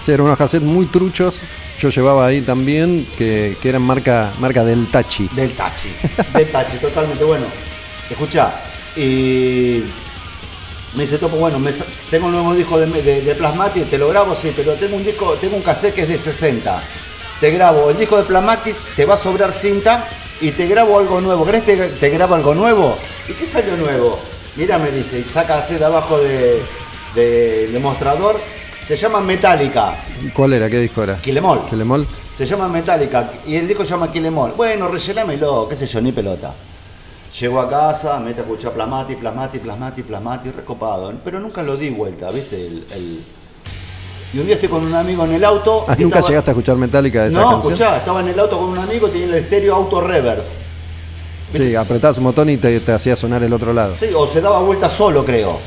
Sí, 0.00 0.12
eran 0.12 0.26
unos 0.26 0.38
cassettes 0.38 0.66
muy 0.66 0.86
truchos. 0.86 1.42
Yo 1.78 1.88
llevaba 1.90 2.26
ahí 2.26 2.40
también, 2.40 3.06
que, 3.16 3.56
que 3.60 3.68
eran 3.68 3.82
marca, 3.82 4.32
marca 4.38 4.64
del 4.64 4.88
Tachi. 4.90 5.28
Del 5.32 5.52
Tachi, 5.52 5.90
del 6.34 6.50
Tachi, 6.50 6.76
totalmente 6.80 7.24
bueno. 7.24 7.46
Escucha, 8.08 8.52
y 8.96 9.82
me 10.94 11.02
dice 11.02 11.18
Topo, 11.18 11.36
bueno, 11.36 11.58
tengo 12.10 12.26
un 12.26 12.32
nuevo 12.32 12.54
disco 12.54 12.78
de, 12.78 12.86
de, 12.86 13.20
de 13.20 13.84
te 13.84 13.98
lo 13.98 14.08
grabo, 14.08 14.34
sí, 14.34 14.52
pero 14.56 14.72
tengo 14.74 14.96
un 14.96 15.04
disco, 15.04 15.34
tengo 15.34 15.56
un 15.56 15.62
cassette 15.62 15.94
que 15.94 16.02
es 16.02 16.08
de 16.08 16.18
60. 16.18 16.82
Te 17.40 17.50
grabo 17.50 17.90
el 17.90 17.98
disco 17.98 18.16
de 18.16 18.24
Plasmatic, 18.24 18.74
te 18.96 19.04
va 19.04 19.14
a 19.14 19.18
sobrar 19.18 19.52
cinta 19.52 20.08
y 20.40 20.50
te 20.52 20.66
grabo 20.66 20.98
algo 20.98 21.20
nuevo. 21.20 21.44
¿Crees 21.44 21.62
que 21.64 21.76
te, 21.76 21.88
te 21.90 22.08
grabo 22.08 22.34
algo 22.34 22.54
nuevo? 22.54 22.96
¿Y 23.28 23.32
qué 23.34 23.46
salió 23.46 23.76
nuevo? 23.76 24.18
Mira, 24.56 24.78
me 24.78 24.90
dice, 24.90 25.20
y 25.20 25.28
saca 25.28 25.58
así 25.58 25.74
de 25.74 25.84
abajo 25.84 26.18
de, 26.18 26.62
de 27.14 27.78
mostrador. 27.80 28.40
Se 28.88 28.96
llama 28.96 29.20
Metallica, 29.20 29.96
¿Cuál 30.34 30.54
era? 30.54 30.70
¿Qué 30.70 30.80
disco 30.80 31.02
era? 31.02 31.16
Kilemol. 31.18 31.66
Kilemol. 31.68 32.06
Se 32.34 32.46
llama 32.46 32.68
Metallica 32.68 33.32
y 33.46 33.56
el 33.56 33.68
disco 33.68 33.84
se 33.84 33.90
llama 33.90 34.10
Kilemol. 34.10 34.52
Bueno, 34.56 34.88
rellenámelo, 34.88 35.68
qué 35.68 35.76
sé 35.76 35.84
yo, 35.86 36.00
ni 36.00 36.10
pelota. 36.10 36.54
Llego 37.38 37.60
a 37.60 37.68
casa, 37.68 38.18
mete 38.18 38.40
a 38.40 38.44
escuchar 38.44 38.72
Plasmati, 38.72 39.16
Plasmati, 39.16 39.58
Plasmati, 39.58 40.02
Plasmati, 40.02 40.50
recopado. 40.50 41.12
Pero 41.22 41.38
nunca 41.38 41.62
lo 41.62 41.76
di 41.76 41.90
vuelta, 41.90 42.30
¿viste? 42.30 42.56
El, 42.66 42.84
el- 42.94 43.20
Y 44.32 44.38
un 44.38 44.46
día 44.46 44.54
estoy 44.54 44.70
con 44.70 44.82
un 44.86 44.94
amigo 44.94 45.22
en 45.26 45.34
el 45.34 45.44
auto. 45.44 45.84
Ah, 45.86 45.94
¿Nunca 45.98 46.20
estaba- 46.20 46.28
llegaste 46.28 46.50
a 46.50 46.52
escuchar 46.52 46.76
Metallica 46.76 47.22
de 47.24 47.28
esa 47.28 47.42
No, 47.42 47.50
canción? 47.50 47.72
escuchá, 47.74 47.96
estaba 47.98 48.20
en 48.20 48.28
el 48.28 48.40
auto 48.40 48.58
con 48.58 48.68
un 48.70 48.78
amigo 48.78 49.08
y 49.08 49.10
tenía 49.10 49.26
el 49.26 49.34
estéreo 49.34 49.74
auto 49.74 50.00
reverse. 50.00 50.56
Sí, 51.50 51.74
apretabas 51.74 52.16
un 52.18 52.24
botón 52.24 52.48
y 52.48 52.56
te, 52.56 52.80
te 52.80 52.92
hacía 52.92 53.16
sonar 53.16 53.42
el 53.42 53.52
otro 53.52 53.74
lado. 53.74 53.94
Sí, 53.94 54.06
o 54.16 54.26
se 54.26 54.40
daba 54.40 54.60
vuelta 54.60 54.88
solo, 54.88 55.24
creo. 55.26 55.58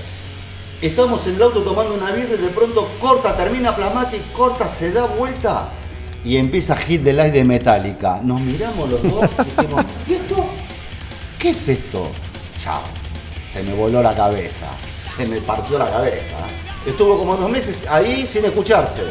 Estábamos 0.81 1.27
en 1.27 1.35
el 1.35 1.43
auto 1.43 1.61
tomando 1.61 1.93
una 1.93 2.11
birra 2.11 2.33
y 2.33 2.37
de 2.37 2.49
pronto 2.49 2.89
corta, 2.99 3.37
termina 3.37 3.75
Plasmatic, 3.75 4.31
corta, 4.31 4.67
se 4.67 4.91
da 4.91 5.05
vuelta 5.05 5.69
y 6.25 6.37
empieza 6.37 6.75
Hit 6.75 7.03
the 7.03 7.13
Light 7.13 7.33
de 7.33 7.43
Metallica. 7.43 8.19
Nos 8.23 8.41
miramos 8.41 8.89
los 8.89 9.03
dos 9.03 9.29
y 9.37 9.61
dijimos, 9.61 9.85
¿y 10.07 10.13
esto? 10.13 10.45
¿Qué 11.37 11.51
es 11.51 11.69
esto? 11.69 12.09
Chao. 12.57 12.81
Se 13.51 13.61
me 13.61 13.75
voló 13.75 14.01
la 14.01 14.15
cabeza. 14.15 14.67
Se 15.05 15.27
me 15.27 15.39
partió 15.41 15.77
la 15.77 15.87
cabeza. 15.87 16.37
Estuvo 16.83 17.15
como 17.19 17.35
dos 17.35 17.49
meses 17.49 17.85
ahí 17.87 18.25
sin 18.27 18.45
escucharse. 18.45 19.01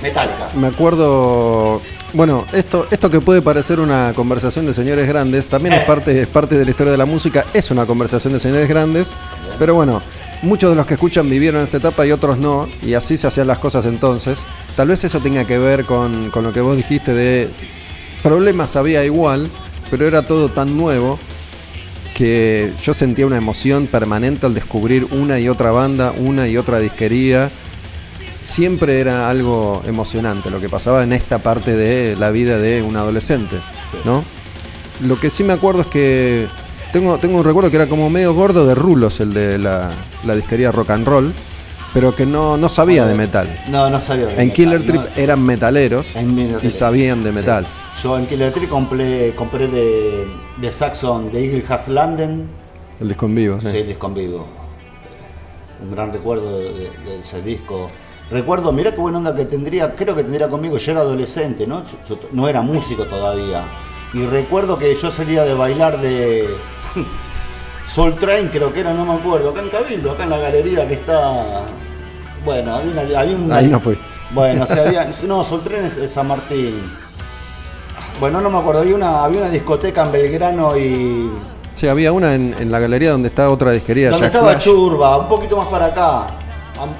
Metallica. 0.00 0.50
Me 0.54 0.68
acuerdo. 0.68 1.82
Bueno, 2.12 2.44
esto, 2.52 2.86
esto 2.92 3.10
que 3.10 3.20
puede 3.20 3.42
parecer 3.42 3.80
una 3.80 4.12
conversación 4.14 4.66
de 4.66 4.74
señores 4.74 5.08
grandes, 5.08 5.48
también 5.48 5.74
es 5.74 5.84
parte, 5.84 6.20
es 6.20 6.28
parte 6.28 6.58
de 6.58 6.64
la 6.64 6.70
historia 6.70 6.92
de 6.92 6.98
la 6.98 7.06
música, 7.06 7.46
es 7.54 7.70
una 7.70 7.86
conversación 7.86 8.34
de 8.34 8.38
señores 8.38 8.68
grandes, 8.68 9.10
pero 9.58 9.74
bueno, 9.74 10.02
muchos 10.42 10.70
de 10.70 10.76
los 10.76 10.86
que 10.86 10.94
escuchan 10.94 11.28
vivieron 11.28 11.62
esta 11.62 11.78
etapa 11.78 12.06
y 12.06 12.12
otros 12.12 12.38
no, 12.38 12.68
y 12.82 12.94
así 12.94 13.16
se 13.16 13.26
hacían 13.26 13.46
las 13.46 13.58
cosas 13.58 13.86
entonces. 13.86 14.44
Tal 14.76 14.88
vez 14.88 15.04
eso 15.04 15.20
tenga 15.20 15.44
que 15.44 15.58
ver 15.58 15.84
con, 15.84 16.30
con 16.30 16.44
lo 16.44 16.52
que 16.52 16.60
vos 16.60 16.76
dijiste 16.76 17.14
de 17.14 17.50
problemas 18.22 18.76
había 18.76 19.04
igual, 19.04 19.48
pero 19.90 20.06
era 20.06 20.22
todo 20.22 20.48
tan 20.48 20.76
nuevo 20.76 21.18
que 22.14 22.72
yo 22.82 22.92
sentía 22.92 23.26
una 23.26 23.38
emoción 23.38 23.86
permanente 23.86 24.46
al 24.46 24.54
descubrir 24.54 25.06
una 25.12 25.40
y 25.40 25.48
otra 25.48 25.70
banda, 25.70 26.12
una 26.18 26.46
y 26.46 26.56
otra 26.56 26.78
disquería 26.78 27.50
siempre 28.42 29.00
era 29.00 29.30
algo 29.30 29.82
emocionante 29.86 30.50
lo 30.50 30.60
que 30.60 30.68
pasaba 30.68 31.04
en 31.04 31.12
esta 31.12 31.38
parte 31.38 31.76
de 31.76 32.16
la 32.16 32.30
vida 32.30 32.58
de 32.58 32.82
un 32.82 32.96
adolescente, 32.96 33.56
¿no? 34.04 34.24
Lo 35.00 35.18
que 35.18 35.30
sí 35.30 35.44
me 35.44 35.52
acuerdo 35.52 35.82
es 35.82 35.86
que 35.86 36.46
tengo, 36.92 37.18
tengo 37.18 37.38
un 37.38 37.44
recuerdo 37.44 37.70
que 37.70 37.76
era 37.76 37.86
como 37.88 38.08
medio 38.10 38.34
gordo 38.34 38.66
de 38.66 38.74
rulos 38.74 39.20
el 39.20 39.32
de 39.34 39.58
la, 39.58 39.90
la 40.24 40.34
disquería 40.34 40.70
rock 40.72 40.90
and 40.90 41.06
roll, 41.06 41.32
pero 41.94 42.14
que 42.14 42.24
no, 42.26 42.56
no 42.56 42.68
sabía 42.68 43.04
de 43.06 43.14
metal. 43.14 43.48
No, 43.68 43.88
no 43.90 44.00
sabía 44.00 44.26
de 44.26 44.32
En 44.32 44.38
metal, 44.38 44.52
Killer 44.52 44.80
no. 44.80 44.86
Trip 44.86 45.02
eran 45.18 45.42
metaleros 45.44 46.14
y 46.62 46.70
sabían 46.70 47.22
de 47.24 47.32
metal. 47.32 47.66
Sí. 47.66 48.02
Yo 48.04 48.18
en 48.18 48.26
Killer 48.26 48.52
Trip 48.52 48.68
compré, 48.70 49.34
compré 49.36 49.68
de, 49.68 50.26
de 50.58 50.72
Saxon, 50.72 51.30
de 51.30 51.44
Eagle 51.44 51.64
Has 51.68 51.88
Landen. 51.88 52.48
El 53.00 53.08
disco 53.08 53.26
en 53.26 53.34
vivo, 53.34 53.58
sí. 53.60 53.68
Sí, 53.70 53.76
el 53.78 53.86
disco 53.88 54.06
en 54.06 54.14
vivo. 54.14 54.46
Un 55.82 55.90
gran 55.94 56.12
recuerdo 56.12 56.58
de, 56.58 56.64
de- 56.72 56.90
de 57.04 57.20
ese 57.20 57.42
disco. 57.42 57.88
Recuerdo, 58.30 58.72
mirá 58.72 58.92
qué 58.92 58.98
buena 59.00 59.18
onda 59.18 59.34
que 59.36 59.44
tendría, 59.44 59.94
creo 59.94 60.14
que 60.14 60.22
tendría 60.22 60.48
conmigo, 60.48 60.78
yo 60.78 60.92
era 60.92 61.00
adolescente, 61.02 61.66
¿no? 61.66 61.82
Yo- 61.84 61.98
yo 62.08 62.18
no 62.32 62.48
era 62.48 62.62
músico 62.62 63.04
todavía. 63.04 63.64
Y 64.14 64.24
recuerdo 64.26 64.78
que 64.78 64.94
yo 64.94 65.10
salía 65.10 65.44
de 65.44 65.52
bailar 65.54 66.00
de 66.00 66.46
Soul 67.86 68.16
Train, 68.18 68.48
creo 68.48 68.72
que 68.72 68.80
era, 68.80 68.94
no 68.94 69.04
me 69.04 69.14
acuerdo, 69.14 69.50
acá 69.50 69.60
en 69.60 69.68
Cabildo, 69.68 70.12
acá 70.12 70.24
en 70.24 70.30
la 70.30 70.38
galería 70.38 70.86
que 70.86 70.94
está. 70.94 71.64
Bueno, 72.44 72.74
había, 72.74 73.22
un. 73.34 73.52
Ahí 73.52 73.68
no 73.68 73.80
fui. 73.80 73.98
Bueno, 74.30 74.64
o 74.64 74.66
sea, 74.66 74.86
había. 74.86 75.10
No, 75.24 75.44
Soul 75.44 75.62
Train 75.62 75.84
es, 75.84 75.96
es 75.96 76.10
San 76.10 76.28
Martín. 76.28 76.90
Bueno, 78.20 78.40
no 78.40 78.50
me 78.50 78.58
acuerdo, 78.58 78.80
había 78.80 78.94
una, 78.94 79.24
había 79.24 79.40
una 79.40 79.50
discoteca 79.50 80.04
en 80.04 80.12
Belgrano 80.12 80.76
y. 80.76 81.30
Sí, 81.74 81.88
había 81.88 82.12
una 82.12 82.34
en, 82.34 82.54
en 82.58 82.70
la 82.70 82.78
galería 82.78 83.10
donde 83.12 83.28
está 83.28 83.50
otra 83.50 83.72
disquería. 83.72 84.10
Donde 84.10 84.26
Jack 84.26 84.34
estaba 84.34 84.52
Flash. 84.52 84.64
Churba, 84.64 85.18
un 85.18 85.28
poquito 85.28 85.56
más 85.56 85.66
para 85.66 85.86
acá. 85.86 86.26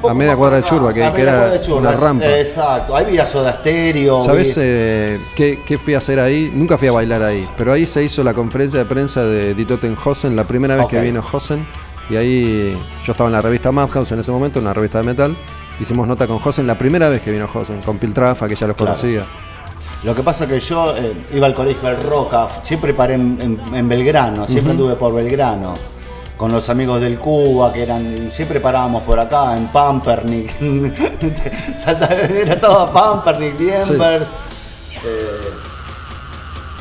A 0.09 0.15
media 0.15 0.37
cuadra 0.37 0.57
de 0.59 0.65
Churba, 0.65 0.93
que- 0.93 1.03
A 1.03 1.09
era 1.17 1.61
Churba, 1.61 1.81
una 1.81 1.93
es- 1.95 2.01
rampa. 2.01 2.25
Exacto, 2.39 2.97
ahí 2.97 3.05
vi 3.07 3.19
Soda 3.27 3.53
Stereo. 3.55 4.23
¿Sabes 4.23 4.55
eh, 4.59 5.21
qué, 5.35 5.61
qué 5.65 5.79
fui 5.79 5.95
a 5.95 5.99
hacer 5.99 6.19
ahí? 6.21 6.51
Nunca 6.55 6.79
fui 6.79 6.89
a 6.89 6.93
bailar 6.93 7.23
ahí, 7.23 7.49
pero 7.57 7.73
ahí 7.73 7.87
se 7.87 8.03
hizo 8.05 8.23
la 8.25 8.35
conferencia 8.35 8.79
de 8.79 8.85
prensa 8.87 9.23
de 9.25 9.55
Die 9.55 9.65
Toten 9.65 9.97
Hosen, 10.03 10.35
la 10.37 10.45
primera 10.45 10.77
vez 10.77 10.87
que 10.87 11.01
vino 11.01 11.21
Hosen. 11.33 11.67
Y 12.11 12.17
ahí 12.17 12.77
yo 13.05 13.13
estaba 13.13 13.29
en 13.29 13.33
la 13.35 13.41
revista 13.41 13.71
Madhouse 13.73 14.11
en 14.13 14.19
ese 14.21 14.33
momento, 14.33 14.59
en 14.59 14.65
la 14.67 14.73
revista 14.75 14.99
de 14.99 15.05
metal. 15.05 15.37
Hicimos 15.81 16.07
nota 16.07 16.27
con 16.27 16.39
Hosen 16.45 16.67
la 16.67 16.77
primera 16.77 17.09
vez 17.09 17.23
que 17.23 17.31
vino 17.31 17.49
Hosen, 17.53 17.81
con 17.81 17.99
Piltrafa, 17.99 18.47
que 18.49 18.55
ya 18.55 18.67
los 18.67 18.77
Claro. 18.77 18.93
conocía. 18.95 19.25
Lo 20.05 20.15
que 20.15 20.23
pasa 20.23 20.47
que 20.49 20.59
yo 20.59 20.97
eh, 20.97 21.27
iba 21.33 21.47
al 21.47 21.55
colegio 21.55 21.89
del 21.89 22.01
Roca, 22.03 22.49
siempre 22.61 22.93
paré 22.93 23.15
en, 23.15 23.39
en- 23.41 23.75
en 23.75 23.89
Belgrano, 23.89 24.47
siempre 24.49 24.73
anduve 24.73 24.95
por 24.97 25.15
Belgrano. 25.15 25.75
Con 26.43 26.51
los 26.51 26.69
amigos 26.71 27.01
del 27.01 27.21
Cuba, 27.21 27.73
que 27.73 27.85
eran. 27.85 28.29
Siempre 28.33 28.59
parábamos 28.59 29.05
por 29.05 29.17
acá, 29.17 29.57
en 29.57 29.69
Pampernick. 29.69 30.61
Era 32.35 32.61
todo 32.61 32.93
Pampernick, 32.93 33.57
Diembers. 33.57 34.27
Eh, 35.05 35.41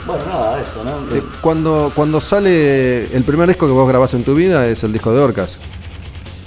bueno, 0.08 0.26
nada, 0.26 0.60
eso, 0.60 0.84
¿no? 0.84 1.16
Eh, 1.16 1.22
Cuando, 1.42 1.92
cuando 1.94 2.20
sale 2.20 3.16
el 3.16 3.24
primer 3.24 3.48
disco 3.50 3.68
que 3.68 3.72
vos 3.74 3.88
grabás 3.88 4.16
en 4.16 4.24
tu 4.24 4.34
vida 4.34 4.66
es 4.66 4.84
el 4.84 4.92
disco 4.94 5.14
de 5.14 5.22
Orcas, 5.22 5.58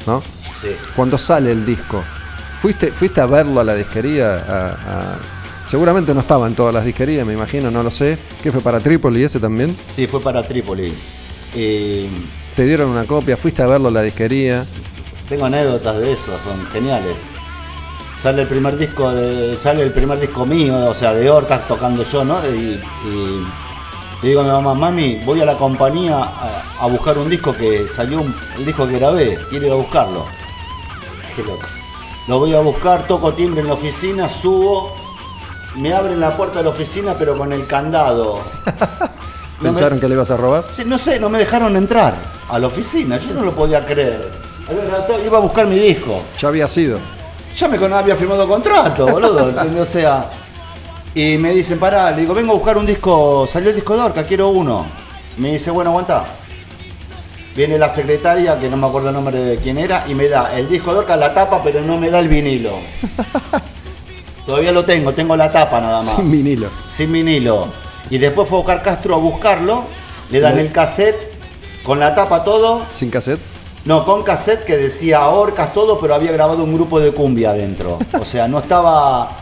¿no? 0.08 0.20
Sí. 0.60 0.70
Cuando 0.96 1.16
sale 1.16 1.52
el 1.52 1.64
disco, 1.64 2.02
¿fuiste, 2.60 2.90
fuiste 2.90 3.20
a 3.20 3.26
verlo 3.26 3.60
a 3.60 3.64
la 3.64 3.76
disquería? 3.76 4.34
A- 4.34 4.70
a- 4.70 5.18
Seguramente 5.64 6.12
no 6.14 6.18
estaba 6.20 6.48
en 6.48 6.56
todas 6.56 6.74
las 6.74 6.84
disquerías, 6.84 7.24
me 7.24 7.34
imagino, 7.34 7.70
no 7.70 7.84
lo 7.84 7.92
sé. 7.92 8.18
¿Qué 8.42 8.50
fue 8.50 8.60
para 8.60 8.80
Trípoli 8.80 9.22
ese 9.22 9.38
también? 9.38 9.76
Sí, 9.94 10.08
fue 10.08 10.20
para 10.20 10.42
Trípoli. 10.42 10.92
Y 11.54 12.08
¿Te 12.56 12.64
dieron 12.64 12.90
una 12.90 13.04
copia? 13.04 13.36
¿Fuiste 13.36 13.62
a 13.62 13.66
verlo 13.66 13.88
a 13.88 13.92
la 13.92 14.02
disquería? 14.02 14.64
tengo 15.28 15.46
anécdotas 15.46 15.98
de 15.98 16.12
eso, 16.12 16.38
son 16.44 16.66
geniales. 16.66 17.16
Sale 18.18 18.42
el 18.42 18.48
primer 18.48 18.76
disco 18.76 19.10
de, 19.10 19.56
sale 19.56 19.82
el 19.82 19.90
primer 19.90 20.20
disco 20.20 20.44
mío, 20.46 20.76
o 20.90 20.94
sea, 20.94 21.14
de 21.14 21.28
Orcas 21.30 21.66
tocando 21.66 22.04
yo, 22.04 22.24
¿no? 22.24 22.38
Y, 22.46 22.80
y 23.06 23.46
le 24.22 24.28
digo 24.28 24.42
a 24.42 24.44
mi 24.44 24.50
mamá, 24.50 24.74
mami, 24.74 25.16
voy 25.24 25.40
a 25.40 25.46
la 25.46 25.56
compañía 25.56 26.18
a, 26.18 26.62
a 26.80 26.86
buscar 26.86 27.16
un 27.18 27.28
disco 27.30 27.54
que 27.54 27.88
salió, 27.88 28.20
un- 28.20 28.36
el 28.58 28.66
disco 28.66 28.86
que 28.86 28.98
grabé, 28.98 29.38
quiero 29.48 29.66
ir 29.66 29.72
a 29.72 29.76
buscarlo. 29.76 30.26
Qué 31.34 31.42
loco. 31.42 31.66
Lo 32.28 32.38
voy 32.38 32.54
a 32.54 32.60
buscar, 32.60 33.06
toco 33.06 33.32
timbre 33.32 33.62
en 33.62 33.68
la 33.68 33.74
oficina, 33.74 34.28
subo, 34.28 34.94
me 35.76 35.92
abren 35.94 36.20
la 36.20 36.36
puerta 36.36 36.58
de 36.58 36.64
la 36.64 36.70
oficina 36.70 37.14
pero 37.18 37.36
con 37.36 37.52
el 37.52 37.66
candado. 37.66 38.40
No 39.58 39.64
me- 39.64 39.68
¿Pensaron 39.70 40.00
que 40.00 40.08
le 40.08 40.14
ibas 40.14 40.30
a 40.30 40.36
robar? 40.36 40.64
Sí, 40.70 40.82
no 40.84 40.98
sé, 40.98 41.18
no 41.20 41.28
me 41.28 41.38
dejaron 41.38 41.76
entrar 41.76 42.14
a 42.48 42.58
la 42.58 42.66
oficina, 42.66 43.18
yo 43.18 43.32
no 43.34 43.42
lo 43.42 43.54
podía 43.54 43.84
creer. 43.84 44.30
Iba 45.24 45.38
a 45.38 45.40
buscar 45.40 45.66
mi 45.66 45.78
disco. 45.78 46.22
Ya 46.40 46.48
había 46.48 46.66
sido. 46.68 46.98
Ya 47.56 47.68
me 47.68 47.76
había 47.94 48.16
firmado 48.16 48.48
contrato, 48.48 49.06
boludo. 49.06 49.52
o 49.80 49.84
sea. 49.84 50.28
Y 51.14 51.38
me 51.38 51.52
dicen, 51.52 51.78
pará, 51.78 52.10
le 52.10 52.22
digo, 52.22 52.34
vengo 52.34 52.52
a 52.52 52.54
buscar 52.56 52.76
un 52.76 52.84
disco, 52.86 53.46
salió 53.48 53.70
el 53.70 53.76
disco 53.76 53.94
de 53.94 54.02
Orca, 54.02 54.24
quiero 54.24 54.48
uno. 54.48 54.84
Me 55.36 55.52
dice, 55.52 55.70
bueno, 55.70 55.90
aguanta. 55.90 56.24
Viene 57.54 57.78
la 57.78 57.88
secretaria, 57.88 58.58
que 58.58 58.68
no 58.68 58.76
me 58.76 58.88
acuerdo 58.88 59.10
el 59.10 59.14
nombre 59.14 59.38
de 59.38 59.58
quién 59.58 59.78
era, 59.78 60.04
y 60.08 60.14
me 60.14 60.26
da 60.26 60.52
el 60.56 60.68
disco 60.68 60.92
de 60.92 60.98
Orca, 61.00 61.16
la 61.16 61.32
tapa, 61.32 61.62
pero 61.62 61.82
no 61.82 61.96
me 61.98 62.10
da 62.10 62.18
el 62.18 62.26
vinilo. 62.26 62.72
Todavía 64.46 64.72
lo 64.72 64.84
tengo, 64.84 65.12
tengo 65.14 65.36
la 65.36 65.50
tapa 65.50 65.80
nada 65.80 65.98
más. 65.98 66.16
Sin 66.16 66.30
vinilo. 66.30 66.68
Sin 66.88 67.12
vinilo. 67.12 67.68
Y 68.10 68.18
después 68.18 68.48
fue 68.48 68.58
a 68.58 68.60
buscar 68.60 68.82
Castro 68.82 69.14
a 69.14 69.18
buscarlo, 69.18 69.84
le 70.30 70.40
dan 70.40 70.58
el 70.58 70.70
cassette, 70.70 71.32
con 71.82 71.98
la 71.98 72.14
tapa 72.14 72.44
todo, 72.44 72.84
¿Sin 72.90 73.10
cassette? 73.10 73.40
no, 73.84 74.04
con 74.04 74.22
cassette 74.22 74.64
que 74.64 74.76
decía 74.76 75.26
Orcas 75.28 75.72
todo, 75.72 75.98
pero 75.98 76.14
había 76.14 76.32
grabado 76.32 76.64
un 76.64 76.74
grupo 76.74 77.00
de 77.00 77.12
cumbia 77.12 77.50
adentro. 77.50 77.98
O 78.20 78.24
sea, 78.24 78.48
no 78.48 78.58
estaba. 78.58 79.38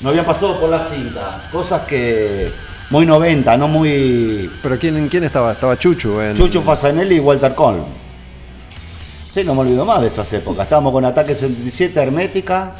No 0.00 0.08
había 0.08 0.24
pasado 0.26 0.58
por 0.60 0.68
la 0.70 0.84
cinta. 0.84 1.48
Cosas 1.52 1.82
que. 1.82 2.50
Muy 2.90 3.06
90, 3.06 3.56
no 3.56 3.68
muy. 3.68 4.50
¿Pero 4.62 4.78
quién, 4.78 5.08
quién 5.08 5.24
estaba? 5.24 5.52
Estaba 5.52 5.78
Chuchu 5.78 6.20
en... 6.20 6.36
Chucho 6.36 6.60
Fasanelli 6.60 7.16
y 7.16 7.20
Walter 7.20 7.54
Colm. 7.54 7.84
Sí, 9.32 9.44
no 9.44 9.54
me 9.54 9.62
olvido 9.62 9.86
más 9.86 10.02
de 10.02 10.08
esas 10.08 10.30
épocas. 10.34 10.64
Estábamos 10.64 10.92
con 10.92 11.04
Ataque 11.04 11.34
77, 11.34 11.98
Hermética 11.98 12.74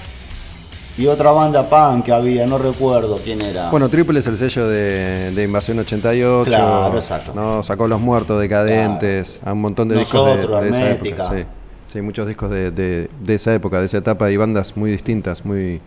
y 0.99 1.07
otra 1.07 1.33
banda 1.33 1.69
punk 1.69 2.05
que 2.05 2.13
había, 2.13 2.47
no 2.47 2.59
recuerdo 2.59 3.19
quién 3.25 3.41
era. 3.43 3.71
Bueno, 3.71 3.89
Triple 3.89 4.19
es 4.19 4.27
el 4.27 4.37
sello 4.37 4.69
de, 4.69 5.31
de 5.33 5.45
Invasión 5.45 5.79
88. 5.79 6.45
Claro, 6.49 6.95
exacto. 6.97 7.33
¿no? 7.35 7.63
Sacó 7.63 7.89
Los 7.89 8.01
Muertos 8.01 8.41
Decadentes, 8.41 9.41
a 9.45 9.53
un 9.53 9.61
montón 9.63 9.89
de 9.89 9.99
discos 9.99 10.37
de- 10.37 10.69
esa 10.69 10.91
época. 10.91 11.31
Sí. 11.31 11.45
Sí, 11.87 12.01
muchos 12.01 12.27
discos 12.27 12.51
de, 12.51 12.71
de- 12.71 13.11
de 13.23 13.35
esa 13.35 13.53
época, 13.55 13.79
de 13.81 13.87
esa 13.87 13.99
etapa 13.99 14.31
y 14.31 14.37
bandas 14.37 14.77
muy 14.77 14.91
distintas, 14.91 15.45
muy, 15.45 15.81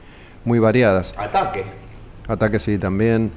muy 0.43 0.59
variadas. 0.59 1.13
Ataque. 1.17 1.63
Ataque 2.27 2.59
sí 2.59 2.77
también. 2.77 3.31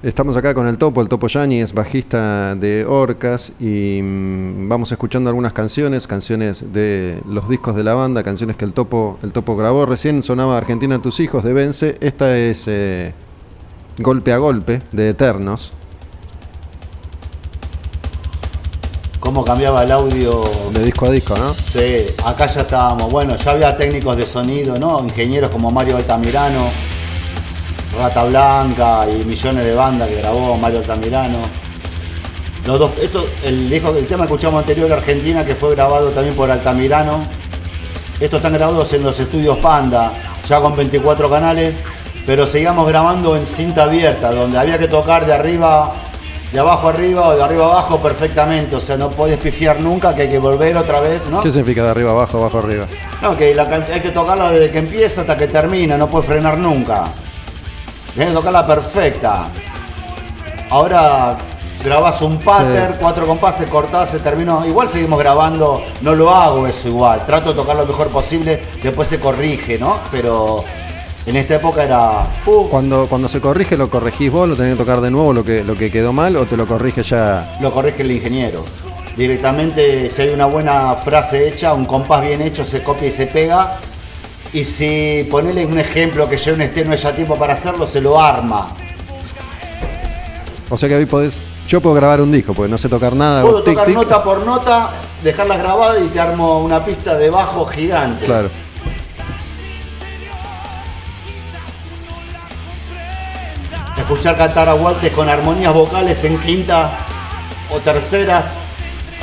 Estamos 0.00 0.36
acá 0.36 0.54
con 0.54 0.68
el 0.68 0.78
Topo, 0.78 1.02
el 1.02 1.08
Topo 1.08 1.26
Yani 1.26 1.60
es 1.60 1.72
bajista 1.72 2.54
de 2.54 2.86
Orcas 2.86 3.52
y 3.58 4.00
mm, 4.00 4.68
vamos 4.68 4.92
escuchando 4.92 5.28
algunas 5.28 5.52
canciones, 5.52 6.06
canciones 6.06 6.72
de 6.72 7.20
los 7.26 7.48
discos 7.48 7.74
de 7.74 7.82
la 7.82 7.94
banda, 7.94 8.22
canciones 8.22 8.56
que 8.56 8.64
el 8.64 8.72
Topo, 8.72 9.18
el 9.24 9.32
Topo 9.32 9.56
grabó. 9.56 9.86
Recién 9.86 10.22
sonaba 10.22 10.56
Argentina 10.56 11.02
tus 11.02 11.18
hijos 11.18 11.42
de 11.42 11.52
Vence, 11.52 11.98
esta 12.00 12.38
es 12.38 12.66
eh, 12.68 13.12
Golpe 13.98 14.32
a 14.32 14.38
Golpe 14.38 14.82
de 14.92 15.08
Eternos. 15.08 15.72
¿Cómo 19.18 19.44
cambiaba 19.44 19.82
el 19.82 19.90
audio? 19.90 20.42
De 20.74 20.84
disco 20.84 21.06
a 21.06 21.10
disco, 21.10 21.36
¿no? 21.36 21.52
Sí, 21.52 22.06
acá 22.24 22.46
ya 22.46 22.60
estábamos. 22.60 23.10
Bueno, 23.10 23.34
ya 23.34 23.50
había 23.50 23.76
técnicos 23.76 24.16
de 24.16 24.26
sonido, 24.28 24.78
¿no? 24.78 25.00
Ingenieros 25.02 25.50
como 25.50 25.72
Mario 25.72 25.96
Altamirano, 25.96 26.70
Rata 27.96 28.24
Blanca 28.24 29.06
y 29.08 29.24
millones 29.24 29.64
de 29.64 29.74
bandas 29.74 30.08
que 30.08 30.16
grabó 30.16 30.56
Mario 30.56 30.78
Altamirano. 30.78 31.38
Los 32.66 32.78
dos, 32.78 32.90
esto, 33.00 33.24
el, 33.44 33.68
disco, 33.70 33.96
el 33.96 34.06
tema 34.06 34.26
que 34.26 34.34
escuchamos 34.34 34.60
anterior, 34.60 34.92
Argentina, 34.92 35.44
que 35.44 35.54
fue 35.54 35.70
grabado 35.74 36.10
también 36.10 36.34
por 36.34 36.50
Altamirano. 36.50 37.22
Estos 38.20 38.38
están 38.38 38.52
grabados 38.52 38.92
en 38.92 39.04
los 39.04 39.18
estudios 39.18 39.56
Panda, 39.58 40.12
ya 40.46 40.60
con 40.60 40.76
24 40.76 41.30
canales, 41.30 41.74
pero 42.26 42.46
seguíamos 42.46 42.86
grabando 42.86 43.36
en 43.36 43.46
cinta 43.46 43.84
abierta, 43.84 44.32
donde 44.32 44.58
había 44.58 44.78
que 44.78 44.88
tocar 44.88 45.24
de 45.24 45.32
arriba, 45.32 45.94
de 46.52 46.58
abajo 46.58 46.88
arriba 46.88 47.28
o 47.28 47.36
de 47.36 47.42
arriba 47.42 47.64
abajo 47.66 48.00
perfectamente. 48.00 48.76
O 48.76 48.80
sea, 48.80 48.96
no 48.96 49.08
podés 49.10 49.38
pifiar 49.38 49.80
nunca, 49.80 50.14
que 50.14 50.22
hay 50.22 50.28
que 50.28 50.38
volver 50.38 50.76
otra 50.76 51.00
vez, 51.00 51.22
¿no? 51.30 51.40
¿Qué 51.40 51.50
significa 51.50 51.84
de 51.84 51.90
arriba 51.90 52.10
abajo, 52.10 52.38
abajo 52.38 52.58
arriba? 52.58 52.86
No, 53.22 53.36
que 53.36 53.54
la 53.54 53.62
hay 53.64 54.00
que 54.00 54.10
tocarla 54.10 54.50
desde 54.50 54.70
que 54.70 54.78
empieza 54.78 55.22
hasta 55.22 55.36
que 55.36 55.46
termina, 55.46 55.96
no 55.96 56.10
puede 56.10 56.26
frenar 56.26 56.58
nunca. 56.58 57.04
Tienes 58.18 58.34
que 58.34 58.40
tocarla 58.40 58.66
perfecta. 58.66 59.44
Ahora 60.70 61.38
grabás 61.84 62.20
un 62.20 62.38
pattern, 62.38 62.94
Sí. 62.94 62.98
cuatro 63.00 63.24
compases, 63.28 63.70
cortás, 63.70 64.10
se 64.10 64.18
terminó. 64.18 64.66
Igual 64.66 64.88
seguimos 64.88 65.20
grabando, 65.20 65.84
no 66.00 66.16
lo 66.16 66.28
hago 66.34 66.66
eso 66.66 66.88
igual. 66.88 67.24
Trato 67.24 67.50
de 67.50 67.54
tocar 67.54 67.76
lo 67.76 67.86
mejor 67.86 68.08
posible, 68.08 68.60
después 68.82 69.06
se 69.06 69.20
corrige, 69.20 69.78
¿no? 69.78 70.00
Pero 70.10 70.64
en 71.26 71.36
esta 71.36 71.54
época 71.54 71.84
era. 71.84 72.24
uh, 72.44 72.68
Cuando, 72.68 73.06
cuando 73.08 73.28
se 73.28 73.40
corrige, 73.40 73.76
¿lo 73.76 73.88
corregís 73.88 74.32
vos? 74.32 74.48
¿Lo 74.48 74.56
tenés 74.56 74.72
que 74.74 74.80
tocar 74.80 75.00
de 75.00 75.12
nuevo 75.12 75.32
lo 75.32 75.44
que, 75.44 75.62
lo 75.62 75.76
que 75.76 75.88
quedó 75.88 76.12
mal 76.12 76.36
o 76.38 76.44
te 76.44 76.56
lo 76.56 76.66
corrige 76.66 77.04
ya? 77.04 77.56
lo 77.60 77.72
corrige 77.72 78.02
el 78.02 78.10
ingeniero. 78.10 78.64
Directamente, 79.16 80.10
si 80.10 80.22
hay 80.22 80.30
una 80.30 80.46
buena 80.46 80.94
frase 80.96 81.48
hecha, 81.48 81.72
un 81.72 81.84
compás 81.84 82.22
bien 82.22 82.42
hecho, 82.42 82.64
se 82.64 82.82
copia 82.82 83.06
y 83.06 83.12
se 83.12 83.26
pega. 83.26 83.78
Y 84.52 84.64
si 84.64 85.26
ponele 85.30 85.66
un 85.66 85.78
ejemplo 85.78 86.28
que 86.28 86.38
yo 86.38 86.54
un 86.54 86.62
esté 86.62 86.84
no 86.84 86.92
haya 86.92 87.14
tiempo 87.14 87.36
para 87.36 87.54
hacerlo, 87.54 87.86
se 87.86 88.00
lo 88.00 88.20
arma. 88.20 88.68
O 90.70 90.76
sea 90.76 90.88
que 90.88 90.96
hoy 90.96 91.06
podés... 91.06 91.40
Yo 91.68 91.82
puedo 91.82 91.94
grabar 91.94 92.22
un 92.22 92.32
disco, 92.32 92.54
porque 92.54 92.70
no 92.70 92.78
sé 92.78 92.88
tocar 92.88 93.14
nada. 93.14 93.42
Puedo 93.42 93.62
tic, 93.62 93.74
tocar 93.74 93.86
tic. 93.86 93.94
nota 93.94 94.24
por 94.24 94.46
nota, 94.46 94.90
dejarlas 95.22 95.58
grabadas 95.58 96.02
y 96.02 96.08
te 96.08 96.18
armo 96.18 96.60
una 96.60 96.82
pista 96.82 97.14
de 97.14 97.28
bajo 97.28 97.66
gigante. 97.66 98.24
Claro. 98.24 98.48
Escuchar 103.98 104.38
cantar 104.38 104.70
a 104.70 104.76
con 105.14 105.28
armonías 105.28 105.74
vocales 105.74 106.24
en 106.24 106.38
quinta 106.38 106.96
o 107.70 107.78
tercera. 107.80 108.42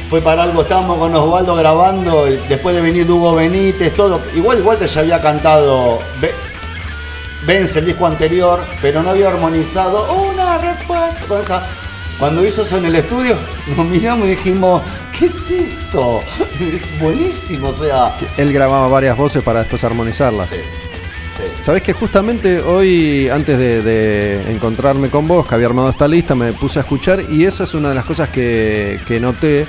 Fue 0.10 0.22
para 0.22 0.43
algo, 0.43 0.62
estábamos 0.62 0.97
con 0.97 1.14
Osvaldo 1.16 1.56
grabando, 1.56 2.28
y 2.30 2.38
después 2.47 2.76
de 2.76 2.82
venir 2.82 3.10
Hugo 3.10 3.36
Benítez, 3.36 3.93
todo. 3.93 4.22
Igual 4.36 4.62
Walter 4.62 4.88
ya 4.88 5.01
había 5.01 5.22
cantado 5.22 5.99
Ve- 6.22 6.34
Vence 7.45 7.80
el 7.80 7.86
disco 7.86 8.08
anterior, 8.08 8.66
pero 8.82 9.03
no 9.03 9.12
había 9.12 9.28
armonizado 9.28 10.12
una 10.14 10.58
respuesta 10.58 11.20
con 11.28 11.39
esa. 11.41 11.68
Cuando 12.18 12.43
hizo 12.45 12.62
eso 12.62 12.78
en 12.78 12.86
el 12.86 12.95
estudio, 12.95 13.36
nos 13.76 13.86
miramos 13.86 14.26
y 14.28 14.32
dijimos, 14.32 14.82
¿qué 15.18 15.26
es 15.26 15.51
esto? 15.51 16.22
Es 16.60 16.99
buenísimo, 16.99 17.70
o 17.70 17.76
sea. 17.76 18.16
Él 18.38 18.51
grababa 18.53 18.88
varias 18.88 19.16
voces 19.18 19.43
para 19.43 19.60
después 19.60 19.84
armonizarlas. 19.84 20.49
Sí, 20.49 20.56
sí. 20.56 21.62
Sabés 21.62 21.84
que 21.84 21.93
justamente 21.93 22.62
hoy, 22.62 23.30
antes 23.30 23.58
de, 23.58 23.82
de 23.82 24.51
encontrarme 24.51 25.10
con 25.10 25.28
vos, 25.28 25.45
que 25.45 25.53
había 25.56 25.68
armado 25.68 25.89
esta 25.89 26.08
lista, 26.08 26.34
me 26.36 26.53
puse 26.53 26.80
a 26.80 26.84
escuchar 26.84 27.22
y 27.30 27.43
esa 27.43 27.66
es 27.66 27.74
una 27.74 27.89
de 27.89 27.95
las 27.95 28.06
cosas 28.06 28.30
que, 28.30 28.99
que 29.06 29.20
noté. 29.20 29.68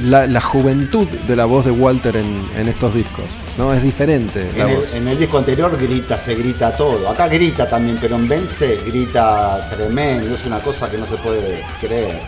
La, 0.00 0.26
la 0.26 0.40
juventud 0.40 1.06
de 1.06 1.36
la 1.36 1.44
voz 1.44 1.66
de 1.66 1.70
Walter 1.70 2.16
en, 2.16 2.42
en 2.56 2.66
estos 2.68 2.94
discos. 2.94 3.24
¿no? 3.58 3.74
Es 3.74 3.82
diferente 3.82 4.48
la 4.56 4.64
En 4.64 4.70
el, 4.70 4.76
voz. 4.78 4.94
en 4.94 5.06
el 5.08 5.18
disco 5.18 5.36
anterior 5.38 5.76
grita, 5.78 6.16
se 6.16 6.34
grita 6.34 6.72
todo. 6.72 7.08
Acá 7.10 7.28
grita 7.28 7.68
también, 7.68 7.98
pero 8.00 8.16
en 8.16 8.26
Vence 8.26 8.76
grita 8.86 9.68
tremendo. 9.70 10.34
Es 10.34 10.46
una 10.46 10.60
cosa 10.60 10.90
que 10.90 10.96
no 10.96 11.06
se 11.06 11.16
puede 11.16 11.62
creer. 11.78 12.20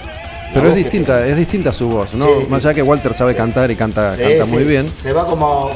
La 0.49 0.53
Pero 0.61 0.69
es 0.69 0.75
distinta, 0.75 1.17
tiene. 1.17 1.31
es 1.33 1.37
distinta 1.39 1.73
su 1.73 1.89
voz, 1.89 2.15
¿no? 2.15 2.27
Sí, 2.27 2.47
Más 2.49 2.65
allá 2.65 2.75
que 2.75 2.83
Walter 2.83 3.15
sabe 3.15 3.35
cantar 3.35 3.71
y 3.71 3.77
canta, 3.77 4.15
Sí, 4.15 4.23
canta 4.23 4.45
muy 4.45 4.65
bien. 4.65 4.89
Se 4.97 5.13
va 5.13 5.27
como 5.27 5.71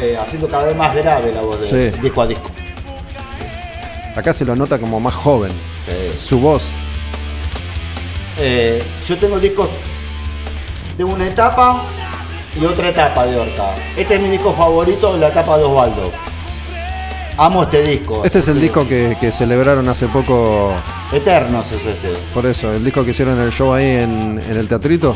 eh, 0.00 0.18
haciendo 0.20 0.48
cada 0.48 0.64
vez 0.64 0.76
más 0.76 0.94
grave 0.94 1.32
la 1.32 1.40
voz 1.40 1.70
de 1.70 1.92
disco 1.92 2.20
a 2.22 2.26
disco. 2.26 2.50
Acá 4.16 4.32
se 4.32 4.44
lo 4.44 4.56
nota 4.56 4.78
como 4.80 4.98
más 4.98 5.14
joven. 5.14 5.52
Su 6.12 6.40
voz. 6.40 6.68
Eh, 8.40 8.82
yo 9.06 9.16
tengo 9.16 9.38
discos 9.40 9.68
de 10.98 11.04
una 11.04 11.26
etapa 11.26 11.80
y 12.60 12.64
otra 12.64 12.88
etapa 12.88 13.24
de 13.24 13.38
Orca. 13.38 13.74
Este 13.96 14.16
es 14.16 14.22
mi 14.22 14.30
disco 14.30 14.52
favorito, 14.52 15.16
la 15.16 15.28
etapa 15.28 15.56
de 15.56 15.62
Osvaldo. 15.62 16.10
Amo 17.36 17.62
este 17.62 17.82
disco. 17.84 18.24
Este 18.24 18.40
es 18.40 18.48
el 18.48 18.60
disco 18.60 18.86
que, 18.86 19.16
que 19.20 19.30
celebraron 19.30 19.88
hace 19.88 20.08
poco, 20.08 20.74
Eternos 21.12 21.70
es 21.70 21.86
este. 21.86 22.08
por 22.34 22.44
eso, 22.46 22.74
el 22.74 22.84
disco 22.84 23.04
que 23.04 23.12
hicieron 23.12 23.40
el 23.40 23.52
show 23.52 23.72
ahí 23.72 23.86
en, 23.86 24.42
en 24.44 24.56
el 24.58 24.66
teatrito. 24.66 25.14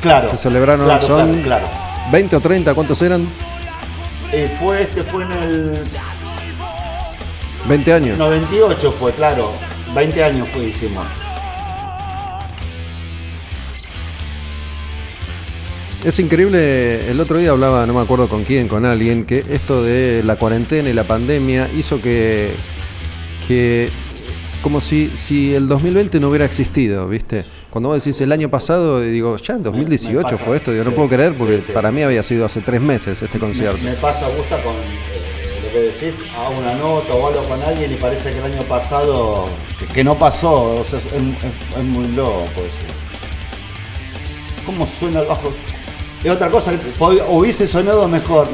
Claro. 0.00 0.30
Que 0.30 0.36
celebraron, 0.38 0.86
claro, 0.86 1.04
son 1.04 1.42
Claro, 1.42 1.66
claro. 1.66 1.88
20 2.12 2.36
o 2.36 2.40
30, 2.40 2.74
¿cuántos 2.74 3.02
eran? 3.02 3.28
Eh, 4.32 4.56
fue 4.60 4.82
este, 4.82 5.02
fue 5.02 5.24
en 5.24 5.32
el 5.32 5.80
20 7.68 7.92
años. 7.92 8.18
98 8.18 8.94
fue, 8.98 9.12
claro. 9.12 9.50
20 9.96 10.22
años 10.22 10.46
fue, 10.52 10.66
hicimos. 10.66 11.04
Es 16.04 16.18
increíble, 16.20 17.10
el 17.10 17.20
otro 17.20 17.38
día 17.38 17.50
hablaba, 17.50 17.84
no 17.86 17.92
me 17.92 18.00
acuerdo 18.00 18.28
con 18.28 18.44
quién, 18.44 18.68
con 18.68 18.84
alguien, 18.84 19.24
que 19.24 19.42
esto 19.50 19.82
de 19.82 20.22
la 20.24 20.36
cuarentena 20.36 20.88
y 20.88 20.92
la 20.92 21.02
pandemia 21.04 21.68
hizo 21.76 22.00
que, 22.00 22.50
que 23.48 23.90
como 24.62 24.80
si, 24.80 25.10
si 25.16 25.54
el 25.54 25.66
2020 25.66 26.20
no 26.20 26.28
hubiera 26.28 26.44
existido, 26.44 27.08
¿viste? 27.08 27.44
Cuando 27.70 27.88
vos 27.90 28.02
decís 28.02 28.20
el 28.20 28.30
año 28.30 28.48
pasado, 28.48 29.00
digo, 29.00 29.36
ya 29.38 29.54
en 29.54 29.62
2018 29.62 30.22
pasa, 30.22 30.38
fue 30.38 30.56
esto, 30.56 30.72
digo, 30.72 30.84
no 30.84 30.92
puedo 30.92 31.08
creer 31.08 31.34
porque 31.36 31.58
sí, 31.58 31.64
sí. 31.66 31.72
para 31.72 31.90
mí 31.90 32.02
había 32.02 32.22
sido 32.22 32.46
hace 32.46 32.60
tres 32.60 32.80
meses 32.80 33.20
este 33.20 33.38
concierto. 33.40 33.78
Me 33.82 33.92
pasa, 33.94 34.28
gusta 34.28 34.62
con 34.62 34.74
eh, 34.76 35.60
lo 35.64 35.72
que 35.72 35.80
decís, 35.80 36.22
hago 36.36 36.58
una 36.60 36.74
nota 36.74 37.12
o 37.12 37.26
hablo 37.26 37.42
con 37.42 37.60
alguien 37.62 37.92
y 37.92 37.96
parece 37.96 38.30
que 38.30 38.38
el 38.38 38.44
año 38.44 38.62
pasado, 38.62 39.44
que, 39.78 39.86
que 39.86 40.04
no 40.04 40.16
pasó, 40.16 40.74
o 40.76 40.84
sea, 40.88 41.00
es, 41.00 41.06
es- 41.06 41.76
es 41.76 41.84
muy 41.84 42.06
loco 42.14 42.44
eso. 42.56 42.86
¿Cómo 44.64 44.86
suena 44.86 45.20
el 45.20 45.26
bajo? 45.26 45.52
Es 46.22 46.30
otra 46.30 46.50
cosa, 46.50 46.72
que 46.72 46.78
hubiese 47.28 47.66
sonado 47.68 48.08
mejor. 48.08 48.48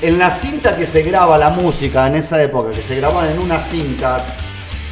En 0.00 0.18
la 0.18 0.30
cinta 0.30 0.76
que 0.76 0.86
se 0.86 1.02
graba 1.02 1.36
la 1.38 1.50
música 1.50 2.06
en 2.06 2.14
esa 2.16 2.40
época, 2.42 2.72
que 2.72 2.82
se 2.82 2.94
grababan 2.96 3.30
en 3.30 3.38
una 3.40 3.58
cinta, 3.58 4.24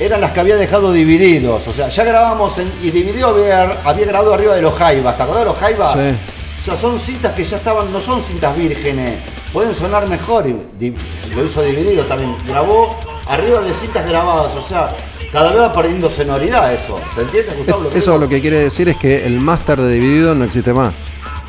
eran 0.00 0.20
las 0.20 0.32
que 0.32 0.40
había 0.40 0.56
dejado 0.56 0.92
divididos. 0.92 1.66
O 1.68 1.72
sea, 1.72 1.88
ya 1.88 2.02
grabamos 2.04 2.58
en, 2.58 2.68
y 2.82 2.90
dividido 2.90 3.28
había, 3.28 3.62
había 3.84 4.06
grabado 4.06 4.34
arriba 4.34 4.54
de 4.56 4.62
los 4.62 4.74
Jaivas. 4.74 5.16
¿Te 5.16 5.22
acordás 5.22 5.44
de 5.44 5.50
los 5.50 5.58
Jaivas? 5.58 5.92
Sí. 5.92 6.16
O 6.60 6.64
sea, 6.64 6.76
son 6.76 6.98
cintas 6.98 7.32
que 7.34 7.44
ya 7.44 7.58
estaban, 7.58 7.92
no 7.92 8.00
son 8.00 8.20
cintas 8.20 8.56
vírgenes, 8.56 9.12
pueden 9.52 9.72
sonar 9.72 10.08
mejor. 10.08 10.48
Y 10.48 10.56
di- 10.76 10.94
lo 11.36 11.44
hizo 11.44 11.62
dividido 11.62 12.04
también. 12.06 12.34
Grabó 12.48 12.98
arriba 13.28 13.60
de 13.60 13.72
cintas 13.72 14.08
grabadas, 14.08 14.52
o 14.56 14.62
sea, 14.62 14.88
cada 15.30 15.50
vez 15.52 15.60
va 15.60 15.72
perdiendo 15.72 16.10
sonoridad 16.10 16.72
eso. 16.74 16.98
¿Se 17.14 17.20
entiende, 17.20 17.52
Gustavo? 17.56 17.84
lo 17.84 17.90
que 17.90 17.98
Eso 17.98 18.10
digo? 18.12 18.24
lo 18.24 18.28
que 18.28 18.40
quiere 18.40 18.58
decir 18.60 18.88
es 18.88 18.96
que 18.96 19.24
el 19.24 19.40
máster 19.40 19.80
de 19.80 19.92
dividido 19.92 20.34
no 20.34 20.44
existe 20.44 20.72
más. 20.72 20.92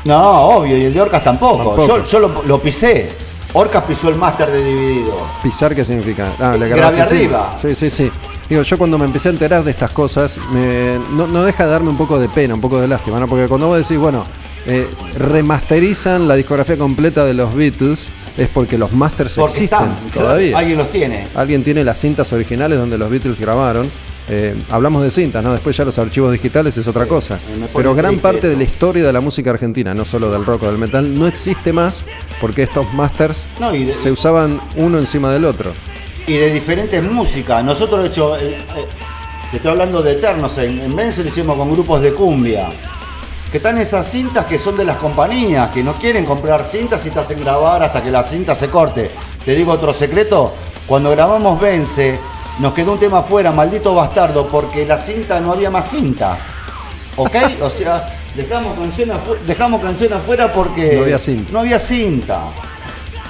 No, 0.04 0.40
obvio, 0.42 0.76
y 0.76 0.84
el 0.84 0.92
de 0.92 1.00
Orcas 1.00 1.22
tampoco. 1.24 1.58
Tampoco. 1.58 1.86
Yo, 1.86 2.04
yo 2.04 2.18
lo, 2.20 2.42
lo 2.44 2.62
pisé. 2.62 3.08
Orcas 3.54 3.84
pisó 3.84 4.08
el 4.10 4.16
máster 4.16 4.50
de 4.50 4.62
dividido. 4.62 5.16
Pisar, 5.42 5.74
¿qué 5.74 5.84
significa? 5.84 6.32
Ah, 6.38 6.54
grabás 6.56 6.96
encima. 6.98 7.18
arriba. 7.18 7.56
Sí, 7.60 7.74
sí, 7.74 7.90
sí. 7.90 8.10
Digo, 8.48 8.62
yo 8.62 8.78
cuando 8.78 8.98
me 8.98 9.04
empecé 9.06 9.28
a 9.28 9.32
enterar 9.32 9.64
de 9.64 9.70
estas 9.70 9.90
cosas, 9.92 10.38
me- 10.52 10.98
no, 11.12 11.26
no 11.26 11.42
deja 11.44 11.64
de 11.64 11.70
darme 11.72 11.88
un 11.88 11.96
poco 11.96 12.18
de 12.18 12.28
pena, 12.28 12.54
un 12.54 12.60
poco 12.60 12.78
de 12.80 12.86
lástima, 12.88 13.18
¿no? 13.18 13.26
Porque 13.26 13.48
cuando 13.48 13.66
vos 13.68 13.78
decís, 13.78 13.98
bueno, 13.98 14.24
eh, 14.66 14.86
remasterizan 15.16 16.28
la 16.28 16.34
discografía 16.34 16.76
completa 16.76 17.24
de 17.24 17.34
los 17.34 17.54
Beatles, 17.54 18.10
es 18.36 18.48
porque 18.48 18.76
los 18.78 18.92
masters 18.92 19.34
Porque 19.34 19.52
existen 19.52 19.78
están, 19.92 19.96
todavía. 20.12 20.56
Alguien 20.58 20.78
los 20.78 20.90
tiene. 20.90 21.26
Alguien 21.34 21.64
tiene 21.64 21.84
las 21.84 21.98
cintas 21.98 22.32
originales 22.32 22.78
donde 22.78 22.98
los 22.98 23.10
Beatles 23.10 23.40
grabaron. 23.40 23.90
Eh, 24.30 24.54
hablamos 24.70 25.02
de 25.02 25.10
cintas, 25.10 25.42
¿no? 25.42 25.52
Después 25.52 25.74
ya 25.76 25.84
los 25.84 25.98
archivos 25.98 26.30
digitales 26.32 26.76
es 26.76 26.86
otra 26.86 27.06
cosa. 27.06 27.38
Pero 27.74 27.94
gran 27.94 28.10
triste 28.10 28.22
parte 28.22 28.48
de 28.48 28.56
la 28.56 28.62
historia 28.64 29.02
de 29.04 29.12
la 29.12 29.20
música 29.20 29.50
argentina, 29.50 29.94
no 29.94 30.04
solo 30.04 30.30
del 30.30 30.44
rock 30.44 30.64
o 30.64 30.66
del 30.66 30.76
metal, 30.78 31.14
no 31.18 31.26
existe 31.26 31.72
más 31.72 32.04
porque 32.40 32.62
estos 32.64 32.92
masters 32.92 33.46
No, 33.58 33.74
y 33.74 33.84
de- 33.84 33.92
se 33.92 34.10
usaban 34.10 34.60
uno 34.76 34.98
encima 34.98 35.30
del 35.32 35.44
otro. 35.46 35.72
y 36.26 36.34
de 36.34 36.52
diferentes 36.52 37.02
músicas. 37.10 37.64
Nosotros, 37.64 38.02
de 38.02 38.08
hecho, 38.08 38.36
el- 38.36 38.52
eh, 38.52 38.64
te 39.50 39.56
estoy 39.56 39.70
hablando 39.70 40.02
de 40.02 40.12
Eternos, 40.12 40.58
en, 40.58 40.78
en 40.78 40.94
Vence 40.94 41.22
lo 41.22 41.30
hicimos 41.30 41.56
con 41.56 41.72
grupos 41.72 42.02
de 42.02 42.12
cumbia. 42.12 42.68
Que 43.50 43.56
están 43.56 43.78
esas 43.78 44.06
cintas 44.10 44.44
que 44.44 44.58
son 44.58 44.76
de 44.76 44.84
las 44.84 44.98
compañías, 44.98 45.70
que 45.70 45.82
no 45.82 45.94
quieren 45.94 46.26
comprar 46.26 46.64
cintas 46.66 47.06
y 47.06 47.10
te 47.10 47.18
hacen 47.18 47.40
grabar 47.40 47.82
hasta 47.82 48.02
que 48.02 48.10
la 48.10 48.22
cinta 48.22 48.54
se 48.54 48.68
corte. 48.68 49.10
Te 49.42 49.54
digo 49.54 49.72
otro 49.72 49.90
secreto, 49.94 50.52
cuando 50.86 51.10
grabamos 51.12 51.58
Vence, 51.58 52.18
nos 52.60 52.72
quedó 52.74 52.92
un 52.92 52.98
tema 52.98 53.18
afuera, 53.18 53.52
maldito 53.52 53.94
bastardo, 53.94 54.48
porque 54.48 54.84
la 54.86 54.98
cinta 54.98 55.40
no 55.40 55.52
había 55.52 55.70
más 55.70 55.88
cinta. 55.90 56.36
¿Ok? 57.16 57.34
O 57.62 57.70
sea, 57.70 58.06
dejamos 58.36 58.78
canción, 58.78 59.10
afu- 59.10 59.38
dejamos 59.46 59.80
canción 59.82 60.12
afuera 60.12 60.52
porque 60.52 60.94
No 60.96 61.02
había 61.02 61.18
cinta. 61.18 61.52
No 61.52 61.58
había 61.60 61.78
cinta. 61.78 62.40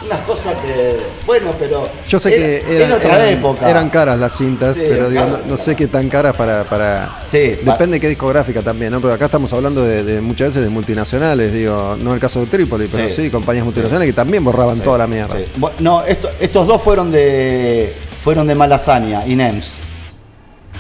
Unas 0.05 0.21
cosas 0.21 0.55
que, 0.65 0.97
bueno, 1.27 1.51
pero... 1.59 1.87
Yo 2.09 2.19
sé 2.21 2.29
era- 2.35 2.39
que 2.67 2.77
eran, 2.77 2.89
era 2.89 2.97
otra 2.97 3.17
eran- 3.17 3.39
época. 3.39 3.69
eran 3.71 3.91
caras 3.91 4.19
las 4.19 4.33
cintas, 4.37 4.77
Sí, 4.77 4.85
pero 4.89 5.11
digo, 5.11 5.27
no, 5.27 5.39
no 5.47 5.57
sé 5.57 5.75
qué 5.75 5.87
tan 5.89 6.09
caras 6.09 6.37
para... 6.37 6.65
para... 6.65 7.19
Sí, 7.29 7.59
Depende 7.63 7.97
de 7.97 8.01
qué 8.01 8.09
discográfica 8.09 8.63
también, 8.63 8.93
¿no? 8.93 9.01
Pero 9.01 9.13
acá 9.13 9.25
estamos 9.27 9.53
hablando 9.53 9.83
de, 9.85 10.05
de 10.05 10.21
muchas 10.21 10.49
veces 10.49 10.63
de 10.63 10.71
multinacionales, 10.71 11.53
digo, 11.53 11.97
no 12.01 12.15
el 12.15 12.21
caso 12.21 12.41
de 12.41 12.47
Trípoli, 12.47 12.87
pero 12.91 13.09
sí, 13.09 13.25
Sí. 13.25 13.31
compañías 13.31 13.65
multinacionales 13.65 14.09
que 14.09 14.13
también 14.15 14.45
borraban 14.45 14.79
toda 14.81 14.99
la 14.99 15.07
mierda. 15.09 15.35
No, 15.81 16.03
esto- 16.05 16.31
estos 16.41 16.67
dos 16.67 16.81
fueron 16.81 17.11
de 17.11 17.93
fueron 18.29 18.47
de 18.47 18.55
Malasaña, 18.55 19.27
INEMS. 19.27 19.79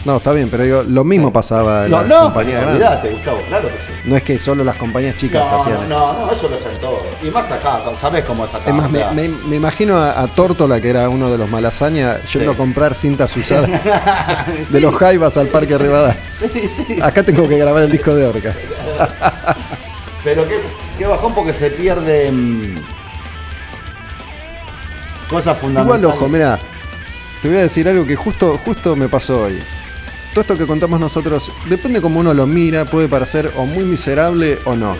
No, 0.05 0.19
está 0.19 0.33
bien, 0.33 0.51
pero 0.51 0.65
digo, 0.65 0.83
lo 0.87 1.03
mismo 1.03 1.33
pasaba 1.33 1.87
en 1.87 1.91
No, 1.91 2.01
las 2.03 2.07
no, 2.07 2.23
compañías 2.25 2.59
pero 2.61 2.73
olvídate, 2.73 3.09
Gustavo, 3.11 3.39
claro 3.49 3.69
que 3.73 3.79
sí. 3.79 3.87
No 4.05 4.17
es 4.17 4.23
que 4.23 4.39
solo 4.39 4.63
las 4.65 4.77
compañías 4.77 5.17
chicas 5.17 5.51
No, 5.51 5.57
hacían. 5.63 5.89
no, 5.89 6.13
no, 6.27 6.31
eso 6.31 6.47
lo 6.47 6.57
hacen 6.57 6.77
todos. 6.79 7.03
Y 7.23 7.31
más 7.31 7.51
acá, 7.51 7.81
¿sabés 7.99 8.27
cómo 8.27 8.45
es 8.45 8.53
acá? 8.55 8.69
Es 8.69 8.75
más, 8.77 8.89
O 8.89 8.93
sea, 8.95 9.13
me, 9.13 9.29
me- 9.31 9.45
me 9.47 9.57
imagino 9.57 9.97
a, 9.97 10.21
a 10.21 10.27
Tórtola, 10.27 10.79
que 10.79 10.91
era 10.91 11.09
uno 11.09 11.31
de 11.31 11.39
los 11.39 11.49
malasaña, 11.49 12.21
yendo 12.31 12.51
Sí. 12.53 12.55
a 12.55 12.59
comprar 12.59 12.95
cintas 12.95 13.35
usadas 13.35 13.71
de 14.71 14.81
los 14.83 14.95
Jaivas 14.95 15.39
al 15.39 15.47
Parque 15.47 15.79
Rivadavia. 15.79 16.21
Sí, 16.31 16.69
sí. 16.69 16.99
Acá 17.01 17.23
tengo 17.23 17.49
que 17.49 17.57
grabar 17.57 17.83
el 17.85 17.91
disco 17.91 18.15
de 18.15 18.27
Orca. 18.27 18.55
Pero 20.23 20.47
qué, 20.47 20.61
qué 20.99 21.07
bajón 21.07 21.35
porque 21.35 21.55
se 21.55 21.71
pierden 21.71 22.75
cosas 25.31 25.57
Igual, 25.57 25.61
fundamentales. 25.61 26.15
ojo, 26.15 26.29
mira, 26.29 26.59
te 27.43 27.49
voy 27.49 27.59
a 27.59 27.61
decir 27.63 27.89
algo 27.89 28.05
que 28.05 28.17
justo, 28.17 28.59
justo 28.65 28.97
me 28.97 29.09
pasó 29.09 29.43
hoy. 29.43 29.59
Todo 30.31 30.41
esto 30.43 30.59
que 30.59 30.67
contamos 30.67 31.01
nosotros, 31.01 31.53
depende 31.69 32.01
cómo 32.01 32.21
uno 32.21 32.35
lo 32.35 32.47
mira, 32.47 32.85
puede 32.85 33.09
parecer 33.09 33.53
o 33.57 33.65
muy 33.65 33.85
miserable 33.85 34.59
o 34.65 34.77
no. 34.77 34.97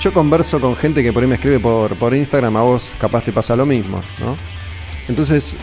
Yo 0.00 0.12
converso 0.12 0.60
con 0.60 0.76
gente 0.76 1.02
que 1.02 1.12
por 1.12 1.22
ahí 1.22 1.28
me 1.28 1.36
escribe 1.36 1.58
por, 1.58 1.96
por 1.96 2.14
Instagram, 2.14 2.56
a 2.56 2.62
vos 2.62 2.92
capaz 2.98 3.24
te 3.24 3.32
pasa 3.32 3.56
lo 3.56 3.64
mismo, 3.64 4.02
¿no? 4.20 4.36
Entonces, 5.08 5.56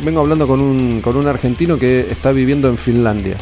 vengo 0.00 0.20
hablando 0.20 0.46
con 0.46 0.60
un, 0.60 1.00
con 1.00 1.16
un 1.16 1.26
argentino 1.26 1.78
que 1.78 2.00
está 2.00 2.32
viviendo 2.32 2.68
en 2.68 2.78
Finlandia. 2.78 3.36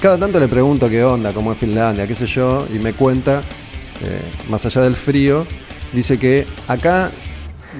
Cada 0.00 0.18
tanto 0.18 0.38
le 0.38 0.46
pregunto 0.46 0.88
qué 0.88 1.02
onda, 1.02 1.32
cómo 1.32 1.52
es 1.52 1.58
Finlandia, 1.58 2.06
qué 2.06 2.14
sé 2.14 2.26
yo, 2.26 2.66
y 2.72 2.78
me 2.78 2.92
cuenta, 2.92 3.40
eh, 4.04 4.22
más 4.48 4.64
allá 4.66 4.82
del 4.82 4.94
frío, 4.94 5.46
dice 5.92 6.18
que 6.18 6.46
acá 6.68 7.10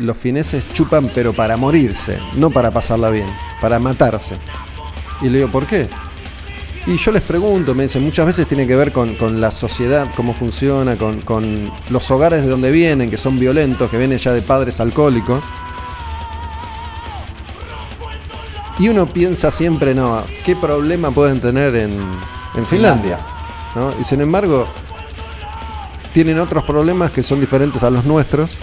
los 0.01 0.17
fineses 0.17 0.67
chupan 0.73 1.11
pero 1.15 1.33
para 1.33 1.57
morirse, 1.57 2.19
no 2.37 2.51
para 2.51 2.71
pasarla 2.71 3.11
bien, 3.11 3.27
para 3.61 3.79
matarse. 3.79 4.37
Y 5.21 5.29
le 5.29 5.39
digo, 5.39 5.51
¿por 5.51 5.67
qué? 5.67 5.89
Y 6.87 6.97
yo 6.97 7.13
les 7.13 7.23
pregunto, 7.23 7.75
me 7.75 7.83
dicen, 7.83 8.03
muchas 8.03 8.25
veces 8.25 8.47
tiene 8.47 8.67
que 8.67 8.75
ver 8.75 8.93
con, 8.93 9.15
con 9.17 9.41
la 9.41 9.51
sociedad, 9.51 10.09
cómo 10.17 10.33
funciona, 10.33 10.97
con, 10.97 11.21
con 11.21 11.71
los 11.91 12.11
hogares 12.11 12.43
de 12.43 12.49
donde 12.49 12.71
vienen, 12.71 13.11
que 13.11 13.19
son 13.19 13.39
violentos, 13.39 13.91
que 13.91 13.99
vienen 13.99 14.19
ya 14.19 14.33
de 14.33 14.41
padres 14.41 14.81
alcohólicos. 14.81 15.45
Y 18.79 18.89
uno 18.89 19.07
piensa 19.07 19.51
siempre, 19.51 19.95
no, 19.95 20.23
¿qué 20.45 20.57
problema 20.57 21.11
pueden 21.11 21.41
tener 21.41 21.75
en, 21.75 21.99
en 22.55 22.67
Finlandia? 22.67 23.19
¿no? 23.75 23.93
Y 24.01 24.05
sin 24.05 24.21
embargo, 24.21 24.67
tienen 26.13 26.39
otros 26.39 26.65
problemas 26.65 27.11
que 27.11 27.23
son 27.23 27.41
diferentes 27.41 27.83
a 27.83 27.91
los 27.91 28.05
nuestros. 28.05 28.57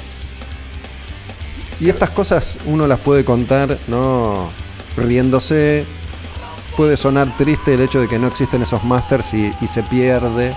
Y 1.80 1.90
estas 1.90 2.10
cosas 2.12 2.58
uno 2.66 2.88
las 2.88 3.00
puede 3.00 3.26
contar, 3.26 3.78
¿no? 3.88 4.50
Riéndose. 4.98 5.84
Puede 6.78 6.98
sonar 6.98 7.36
triste 7.38 7.74
el 7.74 7.82
hecho 7.82 8.00
de 8.02 8.08
que 8.08 8.20
no 8.20 8.28
existen 8.28 8.62
esos 8.62 8.84
masters 8.84 9.34
y, 9.34 9.52
y 9.62 9.68
se 9.68 9.82
pierde. 9.84 10.54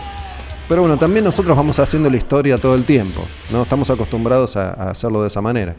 Pero 0.69 0.83
bueno, 0.83 0.97
también 0.97 1.25
nosotros 1.25 1.57
vamos 1.57 1.79
haciendo 1.79 2.11
la 2.11 2.17
historia 2.17 2.59
todo 2.59 2.75
el 2.75 2.85
tiempo, 2.85 3.21
¿no? 3.51 3.63
Estamos 3.63 3.89
acostumbrados 3.91 4.57
a, 4.57 4.71
a 4.75 4.91
hacerlo 4.91 5.23
de 5.23 5.29
esa 5.29 5.41
manera. 5.41 5.75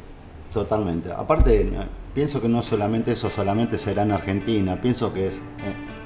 Totalmente. 0.52 1.12
Aparte, 1.12 1.62
eh, 1.62 1.72
pienso 2.16 2.42
que 2.42 2.48
no 2.50 2.64
solamente 2.64 3.12
eso 3.12 3.30
solamente 3.30 3.78
será 3.78 4.04
en 4.04 4.12
Argentina, 4.14 4.80
pienso 4.82 5.14
que 5.14 5.28
es 5.28 5.36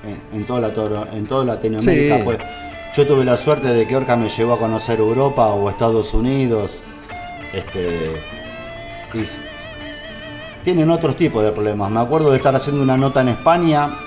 en, 0.04 0.12
en- 0.12 0.40
en 0.42 0.46
toda, 0.46 0.60
la, 0.60 0.74
toro- 0.74 1.08
en 1.14 1.26
toda 1.26 1.46
Latinoamérica. 1.46 2.18
Sí. 2.18 2.24
Pues, 2.24 2.40
yo 2.98 3.08
tuve 3.08 3.24
la 3.24 3.38
suerte 3.38 3.70
de 3.70 3.88
que 3.88 3.96
Orca 3.96 4.18
me 4.18 4.30
llevó 4.30 4.54
a 4.56 4.60
conocer 4.60 5.00
Europa 5.00 5.48
o 5.48 5.70
Estados 5.70 6.14
Unidos. 6.14 6.72
Este, 7.54 8.16
y 9.14 9.24
tienen 10.64 10.90
otros 10.90 11.16
tipos 11.16 11.44
de 11.44 11.52
problemas. 11.52 11.92
Me 11.92 12.00
acuerdo 12.00 12.32
de 12.32 12.38
estar 12.38 12.56
haciendo 12.56 12.82
una 12.82 12.98
nota 12.98 13.22
en 13.22 13.30
España 13.30 13.98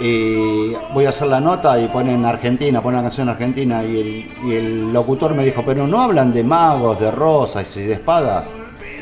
y 0.00 0.72
voy 0.92 1.06
a 1.06 1.10
hacer 1.10 1.28
la 1.28 1.40
nota 1.40 1.78
y 1.78 1.88
ponen 1.88 2.24
Argentina, 2.24 2.82
ponen 2.82 2.98
la 2.98 3.02
canción 3.04 3.28
Argentina 3.28 3.82
y 3.82 4.28
el, 4.50 4.92
locutor 4.92 5.34
me 5.34 5.44
dijo, 5.44 5.62
pero 5.64 5.86
no 5.86 6.00
hablan 6.00 6.32
de 6.32 6.42
magos, 6.42 7.00
de 7.00 7.10
rosas 7.10 7.76
y 7.76 7.82
de 7.82 7.94
espadas. 7.94 8.46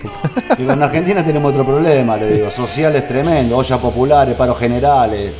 Digo, 0.58 0.72
en 0.72 0.82
Argentina 0.82 1.24
tenemos 1.24 1.52
otro 1.52 1.64
problema, 1.64 2.16
le 2.16 2.28
digo, 2.32 2.50
sociales 2.50 3.06
tremendo, 3.06 3.56
ollas 3.56 3.78
populares, 3.78 4.34
paros 4.34 4.58
generales. 4.58 5.32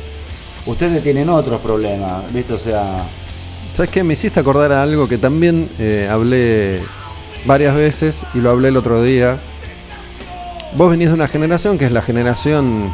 Ustedes 0.65 1.03
tienen 1.03 1.27
otros 1.27 1.59
problemas, 1.59 2.31
¿viste? 2.31 2.53
O 2.53 2.57
sea, 2.57 3.03
¿Sabes 3.73 3.89
qué? 3.89 4.03
Me 4.03 4.13
hiciste 4.13 4.39
acordar 4.39 4.71
a 4.71 4.83
algo 4.83 5.07
que 5.07 5.17
también 5.17 5.67
eh, 5.79 6.07
hablé 6.09 6.79
varias 7.45 7.75
veces 7.75 8.23
y 8.35 8.37
lo 8.37 8.51
hablé 8.51 8.67
el 8.67 8.77
otro 8.77 9.01
día. 9.01 9.37
Vos 10.75 10.89
venís 10.89 11.09
de 11.09 11.13
una 11.13 11.27
generación 11.27 11.77
que 11.77 11.85
es 11.85 11.91
la 11.91 12.01
generación, 12.01 12.91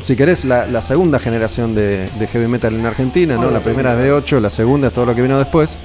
si 0.00 0.16
querés, 0.16 0.46
la, 0.46 0.66
la 0.66 0.80
segunda 0.80 1.18
generación 1.18 1.74
de, 1.74 2.08
de 2.18 2.26
heavy 2.26 2.48
metal 2.48 2.74
en 2.74 2.86
Argentina, 2.86 3.36
¿no? 3.36 3.50
La 3.50 3.60
primera 3.60 3.92
es 3.92 4.00
segunda. 4.00 4.26
B8, 4.26 4.40
la 4.40 4.50
segunda 4.50 4.88
es 4.88 4.94
todo 4.94 5.04
lo 5.04 5.14
que 5.14 5.20
vino 5.20 5.38
después. 5.38 5.78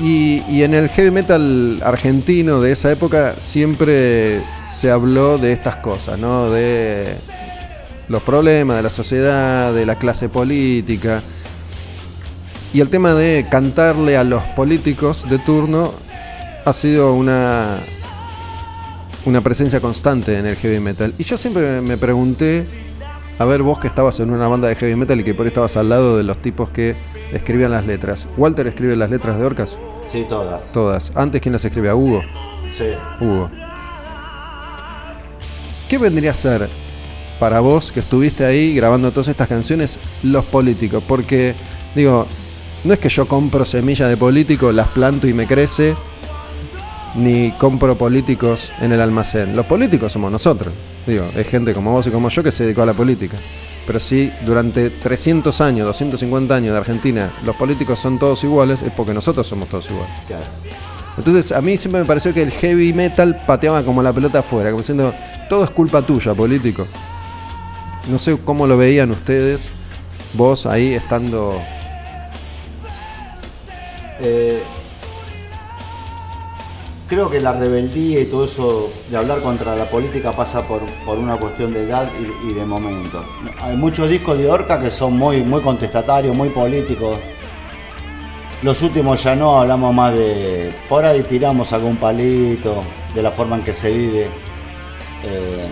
Y, 0.00 0.42
y 0.48 0.62
en 0.62 0.74
el 0.74 0.88
heavy 0.88 1.10
metal 1.10 1.80
argentino 1.84 2.60
de 2.60 2.70
esa 2.70 2.92
época 2.92 3.34
siempre 3.38 4.40
se 4.68 4.90
habló 4.90 5.38
de 5.38 5.52
estas 5.52 5.76
cosas, 5.76 6.20
¿no? 6.20 6.50
De 6.50 7.16
los 8.08 8.22
problemas 8.22 8.76
de 8.76 8.82
la 8.82 8.90
sociedad, 8.90 9.74
de 9.74 9.86
la 9.86 9.96
clase 9.96 10.28
política. 10.28 11.20
Y 12.72 12.80
el 12.80 12.88
tema 12.90 13.14
de 13.14 13.46
cantarle 13.50 14.16
a 14.16 14.22
los 14.22 14.42
políticos 14.44 15.26
de 15.28 15.38
turno 15.38 15.92
ha 16.64 16.72
sido 16.72 17.14
una, 17.14 17.78
una 19.26 19.40
presencia 19.40 19.80
constante 19.80 20.38
en 20.38 20.46
el 20.46 20.56
heavy 20.56 20.80
metal. 20.80 21.14
Y 21.18 21.24
yo 21.24 21.36
siempre 21.36 21.80
me 21.80 21.96
pregunté, 21.96 22.66
a 23.38 23.44
ver 23.44 23.62
vos 23.62 23.78
que 23.78 23.86
estabas 23.86 24.20
en 24.20 24.30
una 24.30 24.48
banda 24.48 24.68
de 24.68 24.76
heavy 24.76 24.96
metal 24.96 25.18
y 25.20 25.24
que 25.24 25.34
por 25.34 25.46
ahí 25.46 25.48
estabas 25.48 25.76
al 25.76 25.88
lado 25.88 26.16
de 26.16 26.22
los 26.22 26.38
tipos 26.38 26.70
que 26.70 26.96
escribían 27.32 27.70
las 27.70 27.86
letras. 27.86 28.28
¿Walter 28.36 28.66
escribe 28.66 28.96
las 28.96 29.10
letras 29.10 29.38
de 29.38 29.44
Orcas? 29.44 29.78
sí, 30.06 30.24
todas. 30.28 30.72
Todas. 30.72 31.12
Antes, 31.14 31.40
¿quién 31.40 31.52
las 31.52 31.64
escribe? 31.64 31.88
¿A 31.88 31.96
Hugo? 31.96 32.22
Sí. 32.72 32.84
Hugo. 33.20 33.50
¿Qué 35.88 35.98
vendría 35.98 36.30
a 36.30 36.34
ser 36.34 36.68
para 37.40 37.60
vos 37.60 37.90
que 37.90 38.00
estuviste 38.00 38.44
ahí 38.44 38.74
grabando 38.74 39.10
todas 39.10 39.28
estas 39.28 39.48
canciones 39.48 39.98
los 40.22 40.44
políticos? 40.44 41.02
Porque, 41.06 41.54
digo, 41.94 42.26
no 42.84 42.92
es 42.92 42.98
que 42.98 43.08
yo 43.08 43.26
compro 43.26 43.64
semillas 43.64 44.08
de 44.08 44.16
político, 44.16 44.70
las 44.72 44.88
planto 44.88 45.26
y 45.26 45.34
me 45.34 45.46
crece, 45.46 45.94
ni 47.14 47.52
compro 47.52 47.96
políticos 47.96 48.72
en 48.80 48.92
el 48.92 49.00
almacén. 49.00 49.56
Los 49.56 49.66
políticos 49.66 50.12
somos 50.12 50.30
nosotros. 50.30 50.72
Digo, 51.06 51.24
es 51.36 51.46
gente 51.46 51.72
como 51.72 51.92
vos 51.92 52.06
y 52.06 52.10
como 52.10 52.28
yo 52.28 52.42
que 52.42 52.52
se 52.52 52.64
dedicó 52.64 52.82
a 52.82 52.86
la 52.86 52.94
política. 52.94 53.36
Pero 53.86 54.00
si 54.00 54.32
durante 54.46 54.90
300 54.90 55.60
años, 55.60 55.86
250 55.86 56.54
años 56.54 56.72
de 56.72 56.78
Argentina, 56.78 57.30
los 57.44 57.54
políticos 57.56 58.00
son 58.00 58.18
todos 58.18 58.42
iguales, 58.44 58.82
es 58.82 58.92
porque 58.92 59.12
nosotros 59.12 59.46
somos 59.46 59.68
todos 59.68 59.90
iguales. 59.90 60.12
Claro. 60.26 60.44
Entonces 61.18 61.52
a 61.52 61.60
mí 61.60 61.76
siempre 61.76 62.00
me 62.00 62.06
pareció 62.06 62.32
que 62.34 62.42
el 62.42 62.50
heavy 62.50 62.92
metal 62.92 63.44
pateaba 63.46 63.84
como 63.84 64.02
la 64.02 64.12
pelota 64.12 64.40
afuera, 64.40 64.70
como 64.70 64.80
diciendo, 64.80 65.14
todo 65.48 65.64
es 65.64 65.70
culpa 65.70 66.02
tuya, 66.02 66.34
político. 66.34 66.86
No 68.10 68.18
sé 68.18 68.36
cómo 68.38 68.66
lo 68.66 68.76
veían 68.76 69.10
ustedes, 69.10 69.70
vos 70.32 70.66
ahí 70.66 70.94
estando... 70.94 71.60
Eh, 74.20 74.62
creo 77.14 77.30
que 77.30 77.40
la 77.40 77.52
rebeldía 77.52 78.18
y 78.18 78.24
todo 78.24 78.44
eso 78.44 78.92
de 79.08 79.16
hablar 79.16 79.40
contra 79.40 79.76
la 79.76 79.84
política 79.84 80.32
pasa 80.32 80.66
por, 80.66 80.82
por 81.06 81.16
una 81.16 81.36
cuestión 81.36 81.72
de 81.72 81.84
edad 81.84 82.10
y, 82.18 82.52
de 82.52 82.66
momento. 82.66 83.24
Hay 83.60 83.76
muchos 83.76 84.10
discos 84.10 84.36
de 84.36 84.50
Orca 84.50 84.80
que 84.80 84.90
son 84.90 85.16
muy, 85.16 85.44
muy 85.44 85.60
contestatarios, 85.60 86.36
muy 86.36 86.48
políticos. 86.48 87.20
Los 88.62 88.82
últimos 88.82 89.22
ya 89.22 89.36
no, 89.36 89.60
hablamos 89.60 89.94
más 89.94 90.12
de... 90.12 90.74
Por 90.88 91.04
ahí 91.04 91.22
tiramos 91.22 91.72
algún 91.72 91.96
palito, 91.98 92.80
de 93.14 93.22
la 93.22 93.30
forma 93.30 93.56
en 93.56 93.62
que 93.62 93.74
se 93.74 93.92
vive. 93.92 94.28
Eh, 95.22 95.68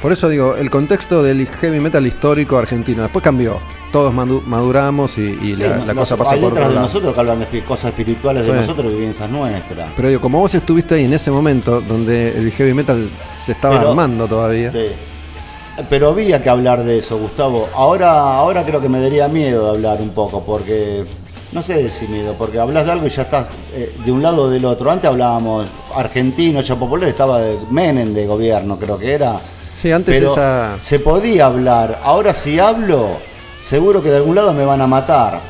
Por 0.00 0.12
eso 0.12 0.28
digo, 0.30 0.56
el 0.56 0.70
contexto 0.70 1.22
del 1.22 1.46
heavy 1.46 1.78
metal 1.78 2.06
histórico 2.06 2.56
argentino 2.56 3.02
después 3.02 3.22
cambió. 3.22 3.60
Todos 3.92 4.14
madu- 4.14 4.42
maduramos 4.46 5.18
y, 5.18 5.22
y 5.42 5.56
sí, 5.56 5.62
la, 5.62 5.94
cosa 5.94 6.16
pasa 6.16 6.34
hay 6.34 6.40
por 6.40 6.52
otro 6.52 6.64
de 6.68 6.74
lado. 6.74 6.86
nosotros 6.86 7.12
que 7.12 7.20
hablan 7.20 7.40
de 7.50 7.64
cosas 7.64 7.86
espirituales 7.86 8.46
Sí. 8.46 8.50
de 8.52 8.56
nosotros 8.60 8.92
vivencias 8.94 9.28
nuestras. 9.28 9.88
Pero 9.96 10.08
digo, 10.08 10.20
como 10.20 10.38
vos 10.40 10.54
estuviste 10.54 10.94
ahí 10.94 11.04
en 11.04 11.12
ese 11.12 11.30
momento 11.30 11.80
donde 11.82 12.30
el 12.38 12.50
heavy 12.52 12.72
metal 12.72 13.10
se 13.34 13.52
estaba 13.52 13.76
Pero- 13.76 13.90
armando 13.90 14.26
todavía. 14.26 14.70
Sí. 14.70 14.86
Pero 15.88 16.08
había 16.10 16.42
que 16.42 16.48
hablar 16.48 16.82
de 16.84 16.98
eso, 16.98 17.18
Gustavo. 17.18 17.68
Ahora, 17.74 18.36
ahora 18.36 18.64
creo 18.64 18.80
que 18.80 18.88
me 18.88 19.00
daría 19.00 19.28
miedo 19.28 19.64
de 19.64 19.70
hablar 19.70 20.00
un 20.00 20.10
poco, 20.10 20.42
porque 20.44 21.04
no 21.52 21.62
sé 21.62 21.88
si 21.88 22.06
miedo, 22.06 22.34
porque 22.38 22.58
hablas 22.58 22.84
de 22.86 22.92
algo 22.92 23.06
y 23.06 23.10
ya 23.10 23.22
estás 23.22 23.48
eh, 23.74 23.94
de 24.04 24.12
un 24.12 24.22
lado 24.22 24.42
o 24.44 24.48
del 24.50 24.64
otro. 24.64 24.90
Antes 24.90 25.08
hablábamos 25.10 25.68
argentino, 25.94 26.60
ya 26.60 26.76
popular, 26.76 27.08
estaba 27.08 27.40
de 27.40 27.56
Menem 27.70 28.12
de 28.14 28.26
gobierno, 28.26 28.76
creo 28.78 28.98
que 28.98 29.12
era. 29.12 29.36
Sí, 29.80 29.90
antes 29.90 30.18
Pero 30.18 30.32
esa... 30.32 30.76
se 30.82 30.98
podía 30.98 31.46
hablar. 31.46 32.00
Ahora 32.04 32.34
si 32.34 32.58
hablo, 32.58 33.12
seguro 33.62 34.02
que 34.02 34.10
de 34.10 34.18
algún 34.18 34.34
lado 34.34 34.52
me 34.52 34.64
van 34.64 34.80
a 34.82 34.86
matar. 34.86 35.40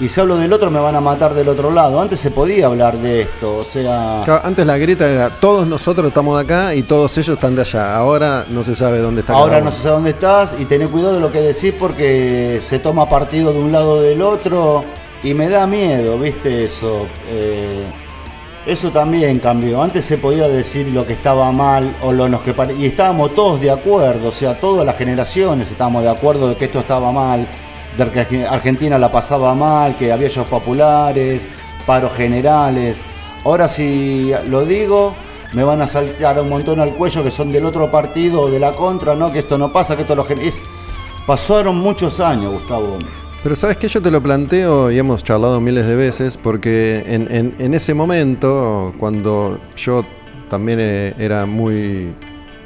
Y 0.00 0.08
si 0.08 0.20
hablo 0.20 0.36
del 0.36 0.52
otro, 0.52 0.70
me 0.70 0.80
van 0.80 0.96
a 0.96 1.00
matar 1.00 1.34
del 1.34 1.48
otro 1.48 1.70
lado. 1.70 2.00
Antes 2.00 2.18
se 2.18 2.30
podía 2.30 2.66
hablar 2.66 2.96
de 2.96 3.22
esto, 3.22 3.58
o 3.58 3.62
sea... 3.62 4.24
Antes 4.42 4.66
la 4.66 4.78
grita 4.78 5.06
era, 5.08 5.28
todos 5.28 5.66
nosotros 5.66 6.08
estamos 6.08 6.36
de 6.36 6.44
acá 6.44 6.74
y 6.74 6.82
todos 6.82 7.16
ellos 7.18 7.34
están 7.34 7.54
de 7.54 7.60
allá. 7.60 7.94
Ahora 7.94 8.46
no 8.48 8.64
se 8.64 8.74
sabe 8.74 8.98
dónde 8.98 9.20
está 9.20 9.34
Ahora 9.34 9.60
no 9.60 9.70
sé 9.70 9.88
dónde 9.88 10.10
estás 10.10 10.50
y 10.58 10.64
tené 10.64 10.88
cuidado 10.88 11.14
de 11.14 11.20
lo 11.20 11.30
que 11.30 11.40
decís 11.40 11.74
porque 11.78 12.60
se 12.62 12.78
toma 12.78 13.08
partido 13.08 13.52
de 13.52 13.58
un 13.58 13.70
lado 13.70 13.92
o 13.92 14.00
del 14.00 14.22
otro 14.22 14.84
y 15.22 15.34
me 15.34 15.48
da 15.48 15.66
miedo, 15.66 16.18
¿viste 16.18 16.64
eso? 16.64 17.06
Eh, 17.28 17.84
eso 18.66 18.90
también 18.90 19.38
cambió. 19.38 19.82
Antes 19.82 20.04
se 20.04 20.18
podía 20.18 20.48
decir 20.48 20.88
lo 20.88 21.06
que 21.06 21.12
estaba 21.12 21.50
mal 21.52 21.96
o 22.02 22.12
lo 22.12 22.28
nos 22.28 22.40
que 22.42 22.54
y 22.78 22.86
estábamos 22.86 23.34
todos 23.34 23.60
de 23.60 23.70
acuerdo, 23.70 24.28
o 24.28 24.32
sea, 24.32 24.58
todas 24.58 24.86
las 24.86 24.96
generaciones 24.96 25.70
estábamos 25.70 26.02
de 26.02 26.10
acuerdo 26.10 26.48
de 26.48 26.56
que 26.56 26.64
esto 26.66 26.80
estaba 26.80 27.12
mal, 27.12 27.46
de 27.96 28.26
que 28.26 28.46
Argentina 28.46 28.98
la 28.98 29.12
pasaba 29.12 29.54
mal, 29.54 29.96
que 29.96 30.10
había 30.12 30.28
ellos 30.28 30.48
populares, 30.48 31.46
paros 31.86 32.12
generales. 32.16 32.96
Ahora 33.44 33.68
si 33.68 34.32
lo 34.48 34.64
digo, 34.64 35.14
me 35.52 35.62
van 35.62 35.82
a 35.82 35.86
saltar 35.86 36.40
un 36.40 36.48
montón 36.48 36.80
al 36.80 36.94
cuello 36.94 37.22
que 37.22 37.30
son 37.30 37.52
del 37.52 37.66
otro 37.66 37.90
partido 37.90 38.42
o 38.42 38.50
de 38.50 38.58
la 38.58 38.72
contra, 38.72 39.14
¿no? 39.14 39.30
Que 39.30 39.40
esto 39.40 39.58
no 39.58 39.70
pasa, 39.72 39.94
que 39.94 40.02
esto 40.02 40.14
lo 40.14 40.26
es- 40.28 40.62
Pasaron 41.26 41.78
muchos 41.78 42.20
años, 42.20 42.52
Gustavo. 42.52 42.98
Pero 43.44 43.56
sabes 43.56 43.76
que 43.76 43.88
yo 43.88 44.00
te 44.00 44.10
lo 44.10 44.22
planteo 44.22 44.90
y 44.90 44.98
hemos 44.98 45.22
charlado 45.22 45.60
miles 45.60 45.86
de 45.86 45.94
veces 45.94 46.38
porque 46.38 47.04
en, 47.06 47.74
ese 47.74 47.92
momento, 47.92 48.94
cuando 48.98 49.60
yo 49.76 50.02
también 50.48 50.78
eh, 50.80 51.14
era 51.18 51.44
muy, 51.44 52.14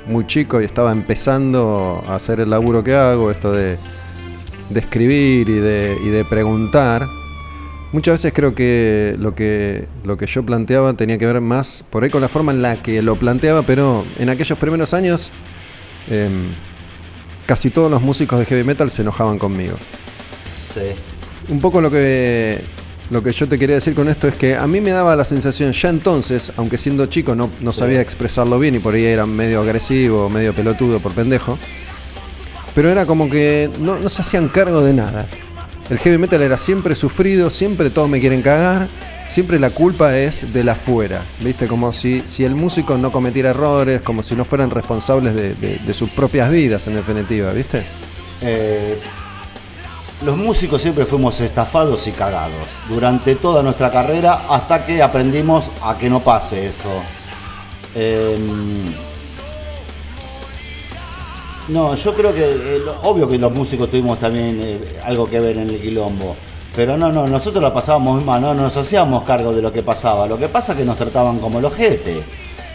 muy 0.06 0.24
chico 0.28 0.60
y 0.62 0.64
estaba 0.64 0.92
empezando 0.92 2.00
a 2.06 2.14
hacer 2.14 2.38
el 2.38 2.50
laburo 2.50 2.84
que 2.84 2.94
hago, 2.94 3.32
esto 3.32 3.50
de, 3.50 3.76
de 4.70 4.80
escribir 4.80 5.48
y 5.48 5.58
de, 5.58 5.98
y 6.00 6.10
de 6.10 6.24
preguntar, 6.24 7.08
muchas 7.90 8.14
veces 8.14 8.32
creo 8.32 8.54
que 8.54 9.16
lo, 9.18 9.34
que 9.34 9.88
lo 10.04 10.16
que 10.16 10.26
yo 10.26 10.46
planteaba 10.46 10.94
tenía 10.94 11.18
que 11.18 11.26
ver 11.26 11.40
más 11.40 11.84
por 11.90 12.04
ahí 12.04 12.10
con 12.10 12.22
la 12.22 12.28
forma 12.28 12.52
en 12.52 12.62
la 12.62 12.80
que 12.80 13.02
lo 13.02 13.16
planteaba, 13.16 13.62
pero 13.62 14.04
en 14.16 14.28
aquellos 14.28 14.56
primeros 14.56 14.94
años... 14.94 15.32
em, 16.08 16.52
casi 17.46 17.70
todos 17.70 17.90
los 17.90 18.02
músicos 18.02 18.38
de 18.38 18.44
heavy 18.44 18.62
metal 18.62 18.90
se 18.90 19.00
enojaban 19.00 19.38
conmigo. 19.38 19.74
Sí. 20.74 21.52
Un 21.52 21.60
poco 21.60 21.80
lo 21.80 21.90
que, 21.90 22.60
lo 23.10 23.22
que 23.22 23.32
yo 23.32 23.48
te 23.48 23.58
quería 23.58 23.76
decir 23.76 23.94
con 23.94 24.08
esto 24.08 24.28
es 24.28 24.34
que 24.34 24.54
a 24.54 24.66
mí 24.66 24.80
me 24.80 24.90
daba 24.90 25.16
la 25.16 25.24
sensación 25.24 25.72
ya 25.72 25.88
entonces, 25.88 26.52
aunque 26.56 26.76
siendo 26.78 27.06
chico 27.06 27.34
no, 27.34 27.50
no 27.60 27.72
sabía 27.72 28.00
expresarlo 28.00 28.58
bien 28.58 28.74
y 28.74 28.78
por 28.78 28.94
ahí 28.94 29.04
era 29.04 29.24
medio 29.26 29.60
agresivo, 29.60 30.28
medio 30.28 30.52
pelotudo 30.54 31.00
por 31.00 31.12
pendejo, 31.12 31.58
pero 32.74 32.90
era 32.90 33.06
como 33.06 33.30
que 33.30 33.70
no, 33.80 33.98
no 33.98 34.08
se 34.08 34.22
hacían 34.22 34.48
cargo 34.48 34.82
de 34.82 34.92
nada. 34.92 35.26
El 35.90 35.98
heavy 35.98 36.18
metal 36.18 36.42
era 36.42 36.58
siempre 36.58 36.94
sufrido, 36.94 37.48
siempre 37.48 37.88
todos 37.88 38.10
me 38.10 38.20
quieren 38.20 38.42
cagar, 38.42 38.88
siempre 39.26 39.58
la 39.58 39.70
culpa 39.70 40.18
es 40.18 40.52
de 40.52 40.62
la 40.62 40.72
afuera, 40.72 41.22
¿viste? 41.42 41.66
Como 41.66 41.94
si, 41.94 42.20
si 42.26 42.44
el 42.44 42.54
músico 42.54 42.98
no 42.98 43.10
cometiera 43.10 43.50
errores, 43.50 44.02
como 44.02 44.22
si 44.22 44.34
no 44.36 44.44
fueran 44.44 44.70
responsables 44.70 45.34
de, 45.34 45.54
de- 45.54 45.78
de 45.78 45.94
sus 45.94 46.10
propias 46.10 46.50
vidas, 46.50 46.86
en 46.88 46.94
definitiva, 46.94 47.52
¿viste? 47.54 47.84
Eh, 48.42 48.98
los 50.22 50.36
músicos 50.36 50.82
siempre 50.82 51.06
fuimos 51.06 51.40
estafados 51.40 52.06
y 52.08 52.12
cagados 52.12 52.66
durante 52.88 53.36
toda 53.36 53.62
nuestra 53.62 53.90
carrera 53.90 54.42
hasta 54.48 54.84
que 54.84 55.00
aprendimos 55.00 55.70
a 55.82 55.96
que 55.96 56.10
no 56.10 56.20
pase 56.20 56.66
eso. 56.66 56.90
Eh, 57.94 58.36
no, 61.68 61.94
yo 61.94 62.14
creo 62.14 62.34
que, 62.34 62.50
eh, 62.50 62.82
obvio 63.02 63.28
que 63.28 63.38
los 63.38 63.52
músicos 63.52 63.90
tuvimos 63.90 64.18
también 64.18 64.60
eh, 64.62 64.98
algo 65.04 65.28
que 65.28 65.38
ver 65.38 65.58
en 65.58 65.70
el 65.70 65.80
quilombo. 65.80 66.34
Pero 66.74 66.96
no, 66.96 67.12
no, 67.12 67.26
nosotros 67.26 67.62
la 67.62 67.72
pasábamos 67.72 68.24
mal, 68.24 68.40
no 68.40 68.54
nos 68.54 68.76
hacíamos 68.76 69.22
cargo 69.22 69.52
de 69.52 69.62
lo 69.62 69.72
que 69.72 69.82
pasaba. 69.82 70.26
Lo 70.26 70.38
que 70.38 70.48
pasa 70.48 70.72
es 70.72 70.78
que 70.78 70.84
nos 70.84 70.96
trataban 70.96 71.38
como 71.38 71.60
los 71.60 71.74
jete. 71.74 72.22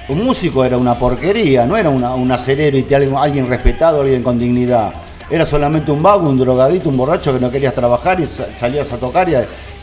Un 0.10 0.24
músico 0.24 0.64
era 0.64 0.78
una 0.78 0.96
porquería, 0.96 1.66
no 1.66 1.78
era 1.78 1.90
una, 1.90 2.14
un 2.14 2.32
acerero 2.32 2.78
y 2.78 2.94
alguien, 2.94 3.16
alguien 3.16 3.48
respetado, 3.48 4.02
alguien 4.02 4.22
con 4.22 4.38
dignidad. 4.38 4.94
Era 5.30 5.46
solamente 5.46 5.92
un 5.92 6.04
vago, 6.04 6.30
un 6.30 6.38
drogadito, 6.38 6.90
un 6.90 6.98
borracho 6.98 7.34
que 7.34 7.40
no 7.40 7.50
querías 7.50 7.74
trabajar 7.74 8.20
y 8.20 8.26
sa- 8.26 8.48
salías 8.56 8.92
a 8.94 8.98
tocar 8.98 9.28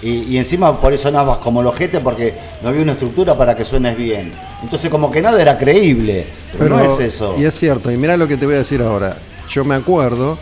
y, 0.03 0.09
y- 0.09 0.39
encima 0.39 0.79
por 0.81 0.93
eso 0.93 1.05
sonabas 1.05 1.39
como 1.39 1.63
los 1.63 1.75
jete 1.75 2.01
porque 2.01 2.35
no 2.63 2.69
había 2.69 2.83
una 2.83 2.93
estructura 2.93 3.35
para 3.37 3.57
que 3.57 3.65
suenes 3.65 3.97
bien. 3.97 4.33
Entonces 4.63 4.91
como 4.91 5.11
que 5.11 5.21
nada 5.23 5.41
era 5.41 5.59
creíble, 5.59 6.27
pero, 6.59 6.77
no 6.77 6.81
es 6.81 6.99
eso. 7.01 7.35
Y 7.39 7.45
es 7.45 7.55
cierto, 7.59 7.91
y 7.91 7.97
mira 7.97 8.17
lo 8.17 8.29
que 8.29 8.37
te 8.37 8.47
voy 8.47 8.55
a 8.57 8.59
decir 8.59 8.83
ahora. 8.83 9.17
Yo 9.49 9.65
me 9.65 9.75
acuerdo 9.75 10.39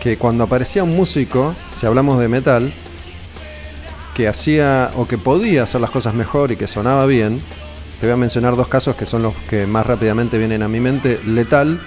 que 0.00 0.16
cuando 0.16 0.44
aparecía 0.44 0.84
un 0.84 0.96
músico, 0.96 1.54
si 1.78 1.84
hablamos 1.86 2.18
de 2.20 2.28
metal, 2.28 2.72
que 4.14 4.28
hacía 4.28 4.90
o 4.96 5.06
que 5.06 5.18
podía 5.18 5.64
hacer 5.64 5.80
las 5.80 5.90
cosas 5.90 6.14
mejor 6.14 6.50
y 6.52 6.56
que 6.56 6.66
sonaba 6.66 7.04
bien, 7.06 7.40
te 8.00 8.06
voy 8.06 8.14
a 8.14 8.16
mencionar 8.16 8.56
dos 8.56 8.68
casos 8.68 8.94
que 8.96 9.04
son 9.06 9.22
los 9.22 9.34
que 9.50 9.66
más 9.66 9.86
rápidamente 9.86 10.38
vienen 10.38 10.62
a 10.62 10.68
mi 10.68 10.80
mente, 10.80 11.20
Letal 11.26 11.80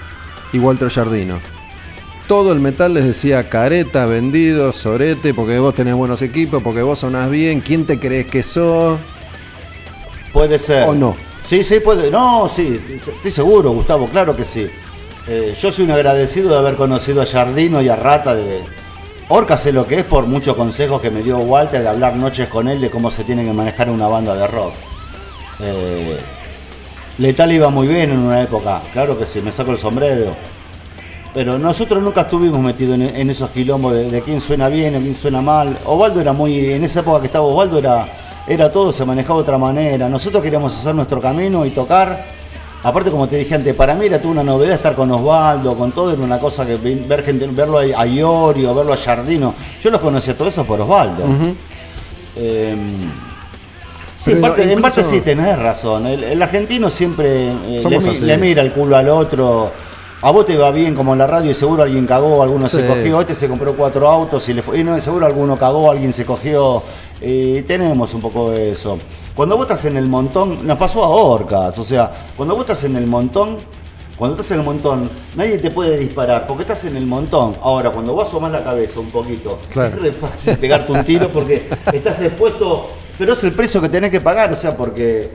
y 0.54 0.60
Walter 0.60 0.90
Jardino. 0.90 1.40
Todo 2.30 2.52
el 2.52 2.60
metal 2.60 2.94
les 2.94 3.06
decía 3.06 3.50
careta, 3.50 4.06
vendido, 4.06 4.72
sorete, 4.72 5.34
porque 5.34 5.58
vos 5.58 5.74
tenés 5.74 5.96
buenos 5.96 6.22
equipos, 6.22 6.62
porque 6.62 6.84
vos 6.84 7.00
sonás 7.00 7.28
bien, 7.28 7.60
¿quién 7.60 7.88
te 7.88 8.00
crees 8.00 8.28
que 8.28 8.44
sos? 8.44 9.00
Puede 10.32 10.60
ser. 10.60 10.88
¿O 10.88 10.94
no? 10.94 11.18
Sí, 11.44 11.64
sí, 11.64 11.80
puede. 11.80 12.12
No, 12.12 12.48
sí, 12.48 12.80
estoy 12.88 13.32
seguro, 13.32 13.72
Gustavo, 13.72 14.06
claro 14.06 14.36
que 14.36 14.46
sí. 14.46 14.70
Eh, 15.28 15.56
yo 15.60 15.72
soy 15.72 15.86
un 15.86 15.92
agradecido 15.92 16.52
de 16.52 16.58
haber 16.60 16.76
conocido 16.76 17.24
a 17.24 17.26
Jardino 17.26 17.82
y 17.82 17.90
a 17.90 17.96
Rata 17.96 18.36
de. 18.36 18.60
Orca 19.30 19.58
sé 19.58 19.74
lo 19.74 19.88
que 19.88 19.96
es 19.96 20.04
por 20.04 20.28
muchos 20.28 20.56
consejos 20.56 21.02
que 21.02 21.10
me 21.10 21.24
dio 21.24 21.40
Walter 21.40 21.82
de 21.82 21.90
hablar 21.90 22.16
noches 22.16 22.48
con 22.48 22.68
él 22.68 22.80
de 22.80 22.92
cómo 22.92 23.10
se 23.10 23.24
tiene 23.24 23.44
que 23.44 23.54
manejar 23.54 23.90
una 23.90 24.08
banda 24.08 24.36
de 24.36 24.46
rock. 24.46 24.76
Eh, 25.62 26.20
Letal 27.18 27.52
iba 27.52 27.72
muy 27.72 27.88
bien 27.88 28.12
en 28.12 28.20
una 28.20 28.40
época, 28.40 28.84
claro 28.94 29.18
que 29.18 29.26
sí, 29.26 29.42
me 29.42 29.52
saco 29.52 29.72
el 29.72 29.80
sombrero. 29.80 30.59
Pero 31.34 31.60
nosotros 31.60 32.02
nunca 32.02 32.22
estuvimos 32.22 32.60
metidos 32.60 32.96
en, 32.96 33.02
en 33.04 33.30
esos 33.30 33.50
quilombos 33.52 33.94
de, 33.94 34.10
de 34.10 34.22
quién 34.22 34.42
suena 34.42 34.68
bien 34.68 34.96
o 34.96 35.00
quién 35.00 35.16
suena 35.16 35.42
mal. 35.42 35.78
Osvaldo 35.86 36.20
era 36.22 36.34
muy. 36.34 36.74
En 36.74 36.84
esa 36.84 37.02
época 37.02 37.20
que 37.20 37.28
estaba 37.28 37.46
Osvaldo 37.46 37.78
era, 37.78 38.06
era 38.48 38.70
todo, 38.72 38.92
se 38.92 39.06
manejaba 39.06 39.38
de 39.40 39.44
otra 39.44 39.58
manera. 39.60 40.10
Nosotros 40.10 40.42
queríamos 40.42 40.76
hacer 40.76 40.96
nuestro 40.96 41.22
camino 41.22 41.66
y 41.66 41.70
tocar. 41.70 42.40
Aparte, 42.82 43.12
como 43.12 43.28
te 43.28 43.36
dije 43.38 43.56
antes, 43.56 43.76
para 43.76 43.94
mí 43.94 44.06
era 44.06 44.20
toda 44.20 44.32
una 44.32 44.44
novedad 44.44 44.74
estar 44.74 44.96
con 44.96 45.12
Osvaldo, 45.12 45.76
con 45.78 45.92
todo, 45.92 46.14
era 46.14 46.22
una 46.22 46.40
cosa 46.40 46.66
que 46.66 46.78
ver 46.78 47.24
gente, 47.24 47.46
verlo 47.48 47.78
a, 47.80 47.82
a 47.82 48.08
Iorio, 48.08 48.74
verlo 48.74 48.94
a 48.94 48.98
Jardino. 48.98 49.54
Yo 49.84 49.90
los 49.92 50.00
conocía 50.00 50.36
todo 50.36 50.48
eso 50.48 50.64
por 50.64 50.80
Osvaldo. 50.82 51.26
Eh, 52.38 52.76
Sí, 54.22 54.32
en 54.32 54.42
parte, 54.42 54.64
en 54.64 54.72
incluso- 54.72 54.82
parte 54.96 55.04
sí 55.06 55.22
tenés 55.22 55.58
razón. 55.58 56.06
El, 56.06 56.22
el 56.26 56.42
argentino 56.42 56.90
siempre 56.90 57.48
eh, 57.68 57.80
le 58.26 58.38
mira 58.38 58.62
el 58.62 58.74
culo 58.74 58.98
al 58.98 59.08
otro. 59.08 59.72
A 60.22 60.32
vos 60.32 60.46
te 60.46 60.58
va 60.58 60.70
bien 60.72 60.96
como 60.96 61.14
en 61.14 61.20
la 61.20 61.28
radio 61.28 61.50
y 61.52 61.54
seguro 61.54 61.84
alguien 61.84 62.06
cagó, 62.06 62.44
alguno 62.44 62.68
se 62.68 62.86
cogió, 62.86 63.22
este 63.22 63.36
se 63.36 63.48
compró 63.48 63.74
cuatro 63.74 64.10
autos 64.10 64.48
y 64.50 64.54
le 64.54 64.62
fue. 64.62 64.80
Y 64.80 64.84
no, 64.84 65.00
seguro 65.00 65.26
alguno 65.26 65.58
cagó, 65.58 65.90
alguien 65.90 66.12
se 66.12 66.26
cogió. 66.26 66.84
Y 67.22 67.62
tenemos 67.62 68.14
un 68.14 68.20
poco 68.22 68.52
de 68.52 68.72
eso. 68.72 68.98
Cuando 69.34 69.56
vos 69.56 69.66
estás 69.66 69.86
en 69.86 69.96
el 69.96 70.08
montón, 70.10 70.66
nos 70.68 70.78
pasó 70.78 71.04
a 71.06 71.08
Orcas, 71.10 71.78
o 71.80 71.84
sea, 71.86 72.12
cuando 72.36 72.54
vos 72.54 72.64
estás 72.64 72.84
en 72.84 72.98
el 72.98 73.08
montón, 73.08 73.56
cuando 74.18 74.36
estás 74.36 74.52
en 74.52 74.60
el 74.60 74.66
montón, 74.66 75.10
nadie 75.38 75.58
te 75.58 75.72
puede 75.72 75.98
disparar 75.98 76.46
porque 76.48 76.64
estás 76.64 76.84
en 76.84 76.98
el 76.98 77.06
montón. 77.06 77.56
Ahora, 77.62 77.90
cuando 77.90 78.14
vos 78.14 78.28
asomás 78.28 78.52
la 78.52 78.62
cabeza 78.64 79.00
un 79.00 79.08
poquito, 79.08 79.60
Claro. 79.72 79.96
es 79.96 80.02
re 80.02 80.12
fácil 80.12 80.58
pegarte 80.58 80.92
un 80.92 81.06
tiro 81.06 81.32
porque 81.32 81.70
estás 81.94 82.22
expuesto, 82.22 82.88
pero 83.18 83.32
es 83.34 83.44
el 83.46 83.54
precio 83.54 83.80
que 83.82 83.88
tenés 83.88 84.12
que 84.12 84.20
pagar, 84.20 84.52
o 84.52 84.56
sea, 84.58 84.76
porque 84.76 85.30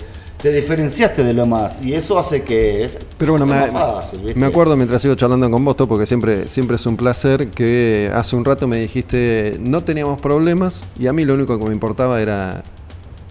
te 0.44 0.52
diferenciaste 0.52 1.24
de 1.24 1.32
lo 1.32 1.46
más 1.46 1.82
y 1.82 1.94
eso 1.94 2.18
hace 2.18 2.42
que 2.42 2.82
es 2.82 2.98
Pero 3.16 3.32
bueno, 3.32 3.46
me, 3.46 3.54
fácil, 3.68 4.20
¿viste? 4.20 4.38
me 4.38 4.44
acuerdo 4.44 4.76
mientras 4.76 5.00
sigo 5.00 5.14
charlando 5.14 5.50
con 5.50 5.64
vos, 5.64 5.74
porque 5.88 6.04
siempre, 6.04 6.46
siempre 6.48 6.76
es 6.76 6.84
un 6.84 6.98
placer, 6.98 7.48
que 7.48 8.12
hace 8.14 8.36
un 8.36 8.44
rato 8.44 8.68
me 8.68 8.76
dijiste, 8.76 9.56
no 9.58 9.82
teníamos 9.84 10.20
problemas 10.20 10.84
y 10.98 11.06
a 11.06 11.14
mí 11.14 11.24
lo 11.24 11.32
único 11.32 11.58
que 11.58 11.64
me 11.64 11.72
importaba 11.72 12.20
era, 12.20 12.62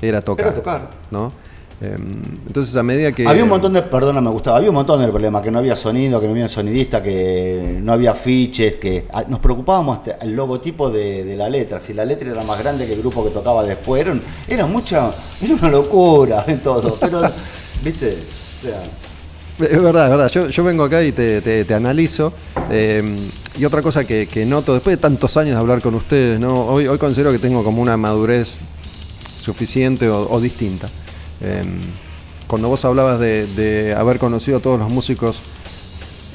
era 0.01 0.24
tocar. 0.24 0.47
Era 0.47 0.55
tocar. 0.55 0.89
¿no? 1.11 1.32
Em, 1.84 2.22
entonces 2.48 2.74
a 2.78 2.84
medida 2.84 3.12
que... 3.12 3.28
Había 3.28 3.44
un 3.44 3.50
montón 3.50 3.74
de, 3.74 3.82
perdona, 3.82 4.22
me 4.22 4.30
gustaba, 4.30 4.58
había 4.58 4.70
un 4.70 4.76
montón 4.76 5.02
de 5.02 5.08
problemas, 5.10 5.42
que 5.42 5.52
no 5.52 5.60
había 5.60 5.76
sonido, 5.76 6.22
que 6.22 6.28
no 6.28 6.32
había 6.34 6.48
sonidista, 6.48 7.04
que 7.04 7.78
no 7.82 7.92
había 7.92 8.14
fiches, 8.14 8.78
que 8.78 9.06
ah, 9.12 9.26
nos 9.28 9.40
preocupábamos 9.40 10.00
el 10.22 10.34
logotipo 10.36 10.90
de, 10.90 11.24
de 11.26 11.36
la 11.36 11.50
letra, 11.50 11.80
si 11.80 11.94
la 11.94 12.06
letra 12.06 12.30
era 12.32 12.44
más 12.44 12.58
grande 12.60 12.86
que 12.88 12.94
el 12.94 13.00
grupo 13.00 13.24
que 13.26 13.32
tocaba 13.32 13.64
después, 13.64 14.02
era, 14.02 14.18
era 14.48 14.66
mucha, 14.66 15.12
era 15.42 15.56
una 15.56 15.70
locura 15.70 16.46
en 16.48 16.60
todo, 16.62 16.96
pero, 17.00 17.22
viste, 17.84 18.18
o 18.60 18.66
sea, 18.66 18.84
Es 19.70 19.82
verdad, 19.82 20.06
es 20.06 20.10
verdad. 20.12 20.30
Yo, 20.30 20.48
yo 20.50 20.64
vengo 20.64 20.84
acá 20.86 21.04
y 21.04 21.12
te, 21.12 21.42
te- 21.42 21.66
te 21.66 21.74
analizo. 21.74 22.32
eh, 22.72 23.04
y 23.60 23.66
otra 23.66 23.82
cosa 23.84 24.04
que, 24.06 24.26
que 24.28 24.46
noto, 24.46 24.74
después 24.74 24.96
de 24.96 25.02
tantos 25.02 25.38
años 25.38 25.54
de 25.54 25.60
hablar 25.60 25.80
con 25.82 25.94
ustedes, 25.96 26.40
¿no? 26.40 26.66
hoy, 26.66 26.88
hoy 26.88 26.98
considero 26.98 27.32
que 27.32 27.38
tengo 27.40 27.64
como 27.64 27.82
una 27.84 27.98
madurez 27.98 28.58
suficiente 29.40 30.10
o, 30.10 30.28
o 30.32 30.40
distinta. 30.40 30.90
Eh, 31.44 31.64
cuando 32.48 32.68
vos 32.70 32.84
hablabas 32.86 33.20
de, 33.20 33.96
haber 33.98 34.20
conocido 34.20 34.58
a 34.58 34.60
todos 34.62 34.80
los 34.80 34.89
músicos 34.89 35.41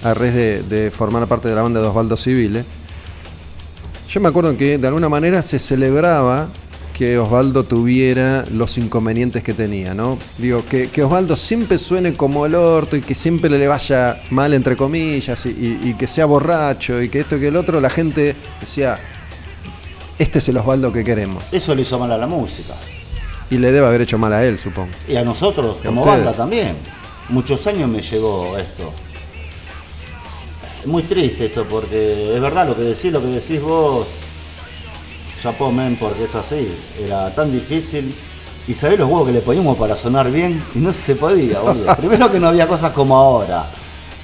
a 0.03 0.15
raíz 0.15 0.35
de, 0.35 0.91
formar 0.95 1.27
parte 1.27 1.49
de 1.49 1.55
la 1.55 1.63
banda 1.63 1.81
de 1.81 1.87
Osvaldo 1.87 2.17
Civile, 2.17 2.65
yo 4.09 4.21
me 4.21 4.29
acuerdo 4.29 4.57
que 4.57 4.79
de 4.79 4.87
alguna 4.87 5.09
manera 5.09 5.43
se 5.43 5.59
celebraba 5.59 6.49
que 6.95 7.17
Osvaldo 7.19 7.63
tuviera 7.65 8.45
los 8.51 8.77
inconvenientes 8.79 9.45
que 9.45 9.55
tenía, 9.55 9.95
¿no? 9.95 10.19
Digo, 10.39 10.65
que, 10.67 10.91
Osvaldo 11.05 11.37
siempre 11.37 11.79
suene 11.79 12.15
como 12.15 12.45
el 12.47 12.57
orto 12.57 12.97
y 12.97 13.03
que 13.03 13.15
siempre 13.15 13.51
le 13.51 13.69
vaya 13.69 14.21
mal, 14.31 14.53
entre 14.53 14.77
comillas, 14.77 15.47
y, 15.47 15.51
y- 15.51 15.91
y 15.91 15.95
que 15.95 16.09
sea 16.09 16.27
borracho 16.27 17.01
y 17.01 17.09
que 17.09 17.21
esto 17.21 17.37
y 17.37 17.41
que 17.41 17.49
el 17.49 17.57
otro, 17.57 17.81
la 17.81 17.91
gente 17.91 18.35
decía, 18.61 18.99
este 20.19 20.41
es 20.41 20.49
el 20.49 20.57
Osvaldo 20.57 20.93
que 20.93 21.05
queremos. 21.05 21.45
eso 21.53 21.73
le 21.75 21.83
hizo 21.83 21.99
mal 22.01 22.11
a 22.11 22.19
la 22.19 22.27
música. 22.27 22.75
Y 23.51 23.57
le 23.59 23.73
debe 23.73 23.87
haber 23.87 24.03
hecho 24.03 24.19
mal 24.19 24.33
a 24.33 24.45
él, 24.45 24.59
supongo. 24.59 24.91
Y 25.09 25.17
a 25.17 25.25
nosotros, 25.25 25.79
Y 25.83 25.87
como 25.87 26.03
ustedes. 26.03 26.25
banda 26.25 26.37
también. 26.37 26.77
Muchos 27.31 27.67
años 27.67 27.89
me 27.89 28.01
llegó 28.03 28.57
esto. 28.59 28.93
Es 30.81 30.87
muy 30.87 31.03
triste 31.03 31.47
esto, 31.47 31.65
porque 31.69 32.35
es 32.35 32.41
verdad 32.41 32.69
lo 32.69 32.77
que 32.77 32.83
decís, 32.83 33.11
lo 33.13 33.21
que 33.21 33.29
decís 33.29 33.61
vos. 33.63 34.07
Chapó, 35.41 35.71
men, 35.71 35.97
porque 35.97 36.25
es 36.25 36.35
así. 36.35 36.69
Era 37.03 37.35
tan 37.35 37.51
difícil. 37.53 38.15
Y 38.67 38.75
sabés 38.75 38.99
los 38.99 39.09
huevos 39.09 39.27
que 39.29 39.33
le 39.33 39.41
poníamos 39.41 39.79
para 39.79 39.97
sonar 39.97 40.31
bien. 40.31 40.63
Y 40.75 40.79
no 40.81 40.93
se 40.93 41.15
podía, 41.17 41.61
boludo. 41.61 41.97
Primero 41.97 42.31
que 42.31 42.39
no 42.39 42.49
había 42.49 42.67
cosas 42.69 42.93
como 42.93 43.17
ahora. 43.17 43.67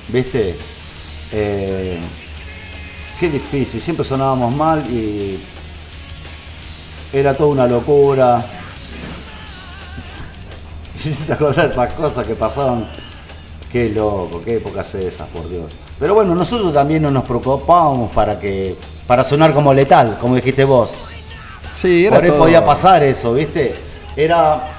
¿Viste? 0.09 0.55
Eh, 1.33 1.99
qué 3.19 3.31
difícil. 3.31 3.81
Siempre 3.81 4.05
sonábamos 4.05 4.55
mal 4.55 4.85
y. 4.91 5.39
Era 7.13 7.35
toda 7.35 7.51
una 7.51 7.67
locura. 7.67 8.45
Esas 11.07 11.93
cosas 11.95 12.27
que 12.27 12.35
pasaban, 12.35 12.87
qué 13.71 13.89
loco, 13.91 14.43
qué 14.45 14.57
épocas 14.57 14.95
esas, 14.95 15.27
por 15.29 15.49
Dios. 15.49 15.65
Pero 15.99 16.15
bueno, 16.15 16.35
nosotros 16.35 16.73
también 16.73 17.03
no 17.03 17.11
nos 17.11 17.25
preocupábamos 17.25 18.11
para 18.13 18.39
que 18.39 18.77
para 19.07 19.23
sonar 19.25 19.53
como 19.53 19.73
letal, 19.75 20.17
como 20.21 20.35
dijiste 20.37 20.65
vos. 20.65 20.91
Sí, 21.75 22.07
era 22.07 22.17
Por 22.17 22.25
ahí 22.25 22.31
todo- 22.31 22.39
podía 22.41 22.65
pasar 22.65 23.03
eso, 23.03 23.35
¿viste? 23.35 23.75
Era 24.17 24.71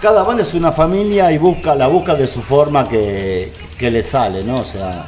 cada 0.00 0.24
banda 0.24 0.42
es 0.42 0.52
una 0.54 0.72
familia 0.72 1.30
y 1.30 1.38
busca 1.38 1.74
la 1.76 1.86
busca 1.86 2.14
de 2.16 2.26
su 2.26 2.40
forma 2.42 2.88
que, 2.88 3.52
que 3.78 3.90
le 3.90 4.02
sale, 4.02 4.42
¿no? 4.42 4.56
O 4.60 4.64
sea, 4.64 5.06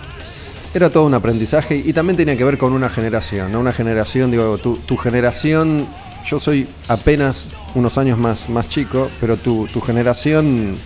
Era 0.72 0.88
todo 0.90 1.04
un 1.06 1.14
aprendizaje 1.14 1.74
y 1.76 1.92
también 1.92 2.16
tenía 2.16 2.36
que 2.36 2.44
ver 2.44 2.58
con 2.58 2.72
una 2.72 2.88
generación, 2.88 3.50
¿no? 3.50 3.58
Una 3.60 3.72
generación, 3.72 4.30
digo, 4.30 4.56
tu, 4.58 4.76
tu 4.76 4.96
generación, 4.96 5.86
yo 6.26 6.38
soy 6.40 6.66
apenas 6.88 7.50
unos 7.74 7.98
años 7.98 8.18
más, 8.18 8.48
más 8.48 8.68
chico, 8.68 9.10
pero 9.20 9.36
tu, 9.36 9.66
tu 9.68 9.80
generación 9.80 10.76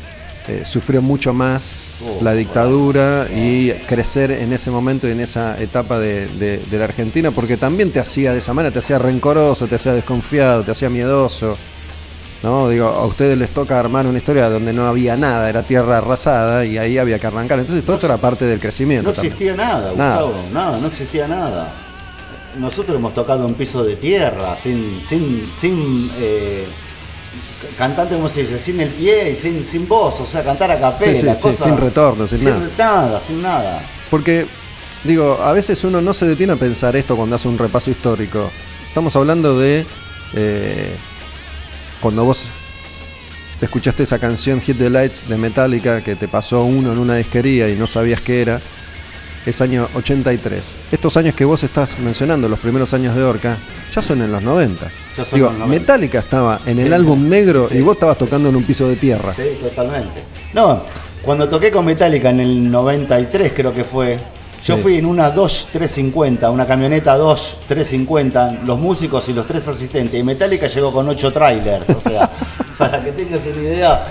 eh, 0.48 0.62
sufrió 0.64 1.02
mucho 1.02 1.32
más 1.34 1.76
Oh, 2.00 2.22
la 2.22 2.32
dictadura 2.32 3.26
y 3.34 3.72
crecer 3.88 4.30
en 4.30 4.52
ese 4.52 4.70
momento 4.70 5.08
y 5.08 5.10
en 5.10 5.18
esa 5.18 5.60
etapa 5.60 5.98
de, 5.98 6.28
de- 6.28 6.58
de 6.58 6.78
la 6.78 6.84
Argentina, 6.84 7.32
porque 7.32 7.56
también 7.56 7.90
te 7.90 7.98
hacía 7.98 8.32
de 8.32 8.38
esa 8.38 8.54
manera, 8.54 8.72
te 8.72 8.78
hacía 8.78 9.00
rencoroso, 9.00 9.66
te 9.66 9.74
hacía 9.74 9.94
desconfiado, 9.94 10.62
te 10.62 10.70
hacía 10.70 10.88
miedoso. 10.90 11.56
¿no? 12.44 12.68
Digo, 12.68 12.86
a 12.86 13.04
ustedes 13.04 13.36
les 13.36 13.50
toca 13.50 13.80
armar 13.80 14.06
una 14.06 14.18
historia 14.18 14.48
donde 14.48 14.72
no 14.72 14.86
había 14.86 15.16
nada, 15.16 15.50
era 15.50 15.64
tierra 15.64 15.98
arrasada 15.98 16.64
y 16.64 16.78
ahí 16.78 16.98
había 16.98 17.18
que 17.18 17.26
arrancar. 17.26 17.58
Entonces 17.58 17.84
todo 17.84 17.96
esto 17.96 18.06
era 18.06 18.16
parte 18.18 18.44
del 18.44 18.60
crecimiento. 18.60 19.10
No 19.10 19.10
existía 19.10 19.56
nada, 19.56 19.92
Nada. 19.96 20.22
Gustavo, 20.22 20.44
nada, 20.52 20.78
no 20.78 20.86
existía 20.86 21.26
nada. 21.26 21.72
Nosotros 22.56 22.96
hemos 22.96 23.14
tocado 23.14 23.46
un 23.46 23.54
piso 23.54 23.84
de 23.84 23.96
tierra, 23.96 24.56
sin, 24.56 25.00
sin, 25.04 25.50
sin 25.54 26.10
eh, 26.18 26.66
cantante, 27.76 28.14
como 28.14 28.28
se 28.28 28.40
dice, 28.42 28.58
sin 28.58 28.80
el 28.80 28.88
pie 28.88 29.30
y 29.32 29.36
sin, 29.36 29.64
sin 29.64 29.86
voz, 29.86 30.20
o 30.20 30.26
sea, 30.26 30.42
cantar 30.42 30.70
a 30.70 30.80
capela, 30.80 31.14
Sí, 31.14 31.20
sí, 31.20 31.26
sí, 31.36 31.42
cosas- 31.42 31.66
sin 31.66 31.76
retorno, 31.76 32.26
sin 32.26 32.44
nada. 32.44 32.70
nada, 32.78 33.20
sin 33.20 33.42
nada. 33.42 33.82
Porque, 34.10 34.46
digo, 35.04 35.38
a 35.42 35.52
veces 35.52 35.82
uno 35.84 36.00
no 36.00 36.14
se 36.14 36.26
detiene 36.26 36.54
a 36.54 36.56
pensar 36.56 36.96
esto 36.96 37.16
cuando 37.16 37.36
hace 37.36 37.48
un 37.48 37.58
repaso 37.58 37.90
histórico. 37.90 38.50
Estamos 38.88 39.14
hablando 39.14 39.58
de 39.58 39.84
eh, 40.34 40.94
cuando 42.00 42.24
vos 42.24 42.48
escuchaste 43.60 44.04
esa 44.04 44.18
canción 44.18 44.60
Hit 44.60 44.78
the 44.78 44.88
Lights 44.90 45.28
de 45.28 45.36
Metallica 45.36 46.00
que 46.02 46.16
te 46.16 46.28
pasó 46.28 46.64
uno 46.64 46.92
en 46.92 46.98
una 46.98 47.16
disquería 47.16 47.68
y 47.68 47.74
no 47.76 47.86
sabías 47.86 48.20
qué 48.20 48.40
era. 48.42 48.60
Es 49.48 49.62
año 49.62 49.88
83. 49.94 50.76
Estos 50.92 51.16
años 51.16 51.34
que 51.34 51.42
vos 51.46 51.64
estás 51.64 51.98
mencionando, 52.00 52.50
los 52.50 52.58
primeros 52.58 52.92
años 52.92 53.16
de 53.16 53.22
Orca, 53.24 53.56
ya 53.94 54.02
son 54.02 54.20
en 54.20 54.30
los 54.30 54.42
90. 54.42 54.90
Ya 55.16 55.24
son 55.24 55.34
Digo, 55.38 55.48
los 55.48 55.58
90. 55.60 55.66
Metallica 55.80 56.18
estaba 56.18 56.60
en 56.66 56.78
el 56.78 56.92
álbum 56.92 57.26
negro 57.30 57.66
sí. 57.70 57.78
y 57.78 57.80
vos 57.80 57.94
estabas 57.94 58.18
tocando 58.18 58.50
en 58.50 58.56
un 58.56 58.64
piso 58.64 58.86
de 58.86 58.96
tierra. 58.96 59.32
Sí, 59.32 59.44
totalmente. 59.62 60.22
No, 60.52 60.82
cuando 61.22 61.48
toqué 61.48 61.70
con 61.70 61.86
Metallica 61.86 62.28
en 62.28 62.40
el 62.40 62.70
93 62.70 63.52
creo 63.56 63.72
que 63.72 63.84
fue, 63.84 64.18
yo 64.62 64.76
Sí. 64.76 64.82
fui 64.82 64.98
en 64.98 65.06
una 65.06 65.30
Dodge 65.30 65.64
350, 65.72 66.50
una 66.50 66.66
camioneta 66.66 67.16
Dodge 67.16 67.56
350, 67.68 68.64
los 68.66 68.78
músicos 68.78 69.26
y 69.30 69.32
los 69.32 69.46
tres 69.46 69.66
asistentes, 69.66 70.20
y 70.20 70.22
Metallica 70.22 70.66
llegó 70.66 70.92
con 70.92 71.08
ocho 71.08 71.32
trailers, 71.32 71.88
o 71.88 72.00
sea, 72.00 72.28
para 72.78 73.02
que 73.02 73.12
tengas 73.12 73.40
una 73.46 73.62
idea. 73.62 74.04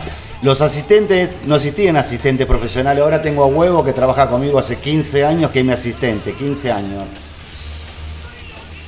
Los 0.43 0.61
asistentes, 0.61 1.37
no 1.47 1.55
existían 1.55 1.97
asistentes 1.97 2.45
profesionales, 2.45 3.03
ahora 3.03 3.21
tengo 3.21 3.43
a 3.43 3.47
Huevo 3.47 3.83
que 3.83 3.91
trabaja 3.93 4.29
conmigo 4.29 4.59
hace 4.59 4.75
15 4.77 5.25
años, 5.25 5.49
que 5.51 5.59
es 5.59 5.65
mi 5.65 5.71
asistente, 5.73 6.33
15 6.33 6.71
años. 6.71 7.03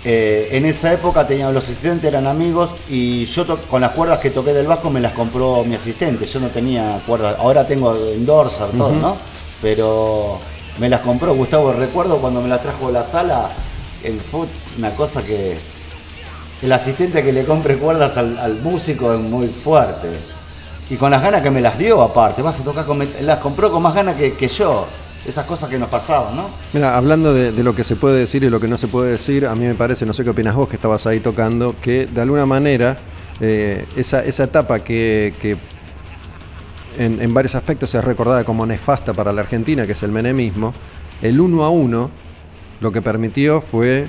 Eh, 0.05 0.49
en 0.51 0.65
esa 0.65 0.93
época 0.93 1.27
tenía, 1.27 1.51
los 1.51 1.63
asistentes 1.65 2.07
eran 2.07 2.25
amigos 2.27 2.69
y 2.87 3.25
yo 3.25 3.45
to- 3.45 3.57
con 3.63 3.81
las 3.81 3.91
cuerdas 3.91 4.19
que 4.19 4.29
toqué 4.29 4.53
del 4.53 4.65
vasco 4.67 4.89
me 4.89 5.01
las 5.01 5.11
compró 5.11 5.63
mi 5.65 5.75
asistente. 5.75 6.25
Yo 6.25 6.39
no 6.39 6.47
tenía 6.47 7.01
cuerdas, 7.05 7.35
ahora 7.39 7.67
tengo 7.67 7.93
endorser, 8.13 8.67
todo, 8.77 8.91
¿no? 9.01 9.17
Pero 9.61 10.39
me 10.79 10.87
las 10.87 11.01
compró 11.01 11.33
Gustavo. 11.35 11.73
Recuerdo 11.73 12.17
cuando 12.19 12.39
me 12.41 12.47
las 12.47 12.61
trajo 12.61 12.87
a 12.87 12.91
la 12.91 13.03
sala, 13.03 13.49
el 14.03 14.21
fue 14.21 14.45
una 14.77 14.91
cosa 14.91 15.21
que 15.23 15.57
el 16.61 16.71
asistente 16.71 17.21
que 17.23 17.33
le 17.33 17.43
compre 17.43 17.75
cuerdas 17.77 18.15
al, 18.17 18.37
al 18.37 18.55
músico 18.61 19.13
es 19.13 19.19
muy 19.19 19.47
fuerte. 19.47 20.07
Y 20.89 20.95
con 20.95 21.11
las 21.11 21.21
ganas 21.21 21.41
que 21.41 21.51
me 21.51 21.61
las 21.61 21.77
dio 21.77 22.01
aparte, 22.01 22.41
vas 22.41 22.59
a 22.59 22.63
tocar 22.63 22.85
con 22.85 22.99
las 23.21 23.39
compró 23.39 23.71
con 23.71 23.81
más 23.83 23.93
ganas 23.93 24.15
que, 24.15 24.33
que 24.33 24.47
yo. 24.47 24.87
Esas 25.27 25.45
cosas 25.45 25.69
que 25.69 25.77
nos 25.77 25.89
pasaban, 25.89 26.35
¿no? 26.35 26.49
Mira, 26.73 26.97
hablando 26.97 27.33
de, 27.33 27.51
de 27.51 27.63
lo 27.63 27.75
que 27.75 27.83
se 27.83 27.97
puede 27.97 28.17
decir 28.17 28.43
y 28.43 28.49
lo 28.49 28.59
que 28.59 28.69
no 28.69 28.77
se 28.77 28.87
puede 28.87 29.11
decir, 29.11 29.45
a 29.45 29.53
mí 29.53 29.65
me 29.65 29.75
parece, 29.75 30.05
no 30.05 30.13
sé 30.13 30.23
qué 30.23 30.29
opinas 30.29 30.55
vos 30.55 30.69
que 30.69 30.77
estabas 30.77 31.05
ahí 31.05 31.19
tocando, 31.19 31.75
que 31.81 32.05
de 32.05 32.21
alguna 32.21 32.45
manera 32.45 32.97
eh, 33.41 33.85
esa, 33.95 34.23
esa 34.23 34.45
etapa 34.45 34.79
que, 34.79 35.33
que 35.41 35.57
en, 36.97 37.21
en 37.21 37.33
varios 37.33 37.55
aspectos 37.55 37.93
es 37.95 38.03
recordada 38.03 38.43
como 38.43 38.65
nefasta 38.65 39.13
para 39.13 39.31
la 39.33 39.41
Argentina, 39.41 39.85
que 39.85 39.91
es 39.91 40.03
el 40.03 40.11
menemismo, 40.11 40.73
el 41.21 41.39
uno 41.39 41.63
a 41.63 41.69
uno 41.69 42.09
lo 42.79 42.91
que 42.91 43.01
permitió 43.01 43.61
fue 43.61 44.07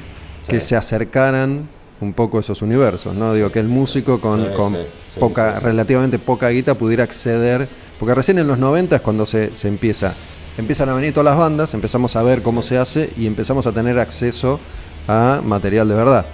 que 0.48 0.60
se 0.60 0.76
acercaran 0.76 1.68
un 2.00 2.12
poco 2.14 2.38
esos 2.38 2.62
universos, 2.62 3.14
¿no? 3.14 3.34
Digo, 3.34 3.50
que 3.50 3.58
el 3.58 3.68
músico 3.68 4.20
con, 4.20 4.44
Sí, 4.44 4.50
con 4.56 4.74
sí, 4.74 4.80
sí, 5.14 5.20
poca, 5.20 5.60
relativamente 5.60 6.18
poca 6.18 6.48
guita 6.48 6.74
pudiera 6.74 7.04
acceder, 7.04 7.68
porque 7.98 8.14
recién 8.14 8.38
en 8.38 8.46
los 8.46 8.58
90 8.58 8.96
es 8.96 9.02
cuando 9.02 9.26
se, 9.26 9.54
se 9.54 9.68
empieza, 9.68 10.14
empiezan 10.56 10.88
a 10.88 10.94
venir 10.94 11.12
todas 11.12 11.26
las 11.26 11.36
bandas, 11.36 11.74
empezamos 11.74 12.16
a 12.16 12.22
ver 12.22 12.42
cómo 12.42 12.62
se 12.62 12.78
hace 12.78 13.10
y 13.16 13.26
empezamos 13.26 13.66
a 13.66 13.72
tener 13.72 13.98
acceso 13.98 14.58
a 15.06 15.40
material 15.44 15.88
de 15.88 15.94
verdad. 15.94 16.26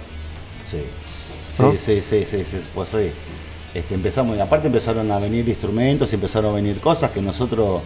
Sí, 0.69 0.83
¿No? 1.59 1.71
sí, 1.71 1.77
sí, 1.77 2.01
sí, 2.01 2.25
sí, 2.25 2.45
sí, 2.45 2.57
pues 2.73 2.89
sí. 2.89 3.11
Este, 3.73 3.93
empezamos, 3.93 4.37
y 4.37 4.39
aparte 4.39 4.67
empezaron 4.67 5.11
a 5.11 5.19
venir 5.19 5.47
instrumentos, 5.47 6.11
empezaron 6.13 6.51
a 6.51 6.55
venir 6.55 6.79
cosas 6.79 7.11
que 7.11 7.21
nosotros 7.21 7.81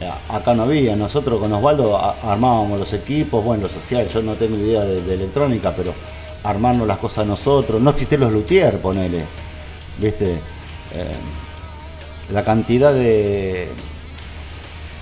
eh, 0.00 0.10
acá 0.28 0.54
no 0.54 0.62
había. 0.62 0.96
Nosotros 0.96 1.38
con 1.38 1.52
Osvaldo 1.52 1.96
armábamos 1.96 2.80
los 2.80 2.92
equipos, 2.94 3.44
bueno, 3.44 3.64
los 3.64 3.72
sociales, 3.72 4.12
yo 4.12 4.22
no 4.22 4.34
tengo 4.34 4.56
idea 4.56 4.80
de, 4.80 5.02
de 5.02 5.14
electrónica, 5.14 5.72
pero 5.76 5.92
armarnos 6.44 6.86
las 6.86 6.98
cosas 6.98 7.26
nosotros. 7.26 7.80
No 7.80 7.90
existían 7.90 8.22
los 8.22 8.32
luthier, 8.32 8.80
ponele. 8.80 9.24
¿Viste? 9.98 10.32
Eh, 10.92 11.16
la 12.32 12.42
cantidad 12.44 12.92
de. 12.92 13.68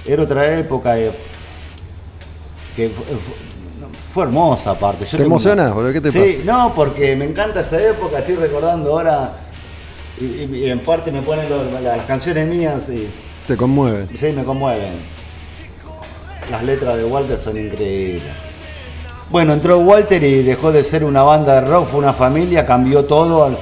Era 0.07 0.23
otra 0.23 0.59
época 0.59 0.99
eh, 0.99 1.13
que 2.75 2.89
fu- 2.89 3.03
fue 4.15 4.25
hermosa 4.25 4.71
aparte. 4.73 5.05
Yo 5.05 5.19
¿Te 5.19 5.25
una-? 5.27 5.93
¿Qué 5.93 6.01
te 6.01 6.11
sí, 6.11 6.43
no, 6.45 6.73
porque 6.75 7.15
me 7.17 7.27
encanta 7.27 7.61
esa 7.61 7.81
época, 7.83 8.19
estoy 8.21 8.37
recordando 8.37 8.91
ahora, 8.93 9.33
y, 10.21 10.25
y- 10.25 10.65
y 10.65 10.71
en 10.71 10.81
parte 10.81 11.13
me 11.13 11.23
ponen 11.23 11.49
lo- 11.51 11.81
las 11.81 12.05
canciones 12.07 12.49
mías 12.49 12.89
y 12.89 13.09
Te 13.47 13.57
conmueve. 13.57 14.07
sí, 14.17 14.33
me 14.33 14.45
conmueven. 14.45 14.95
Las 16.51 16.65
letras 16.65 16.97
de 16.97 17.05
Walter 17.05 17.37
son 17.39 17.59
increíbles. 17.59 18.33
Bueno, 19.31 19.53
entró 19.53 19.79
Walter 19.79 20.23
y 20.23 20.43
dejó 20.43 20.73
de 20.73 20.83
ser 20.83 21.05
una 21.05 21.23
banda 21.23 21.61
de 21.61 21.69
rock, 21.69 21.87
fue 21.87 22.01
una 22.01 22.15
familia, 22.15 22.65
cambió 22.65 23.05
todo, 23.05 23.59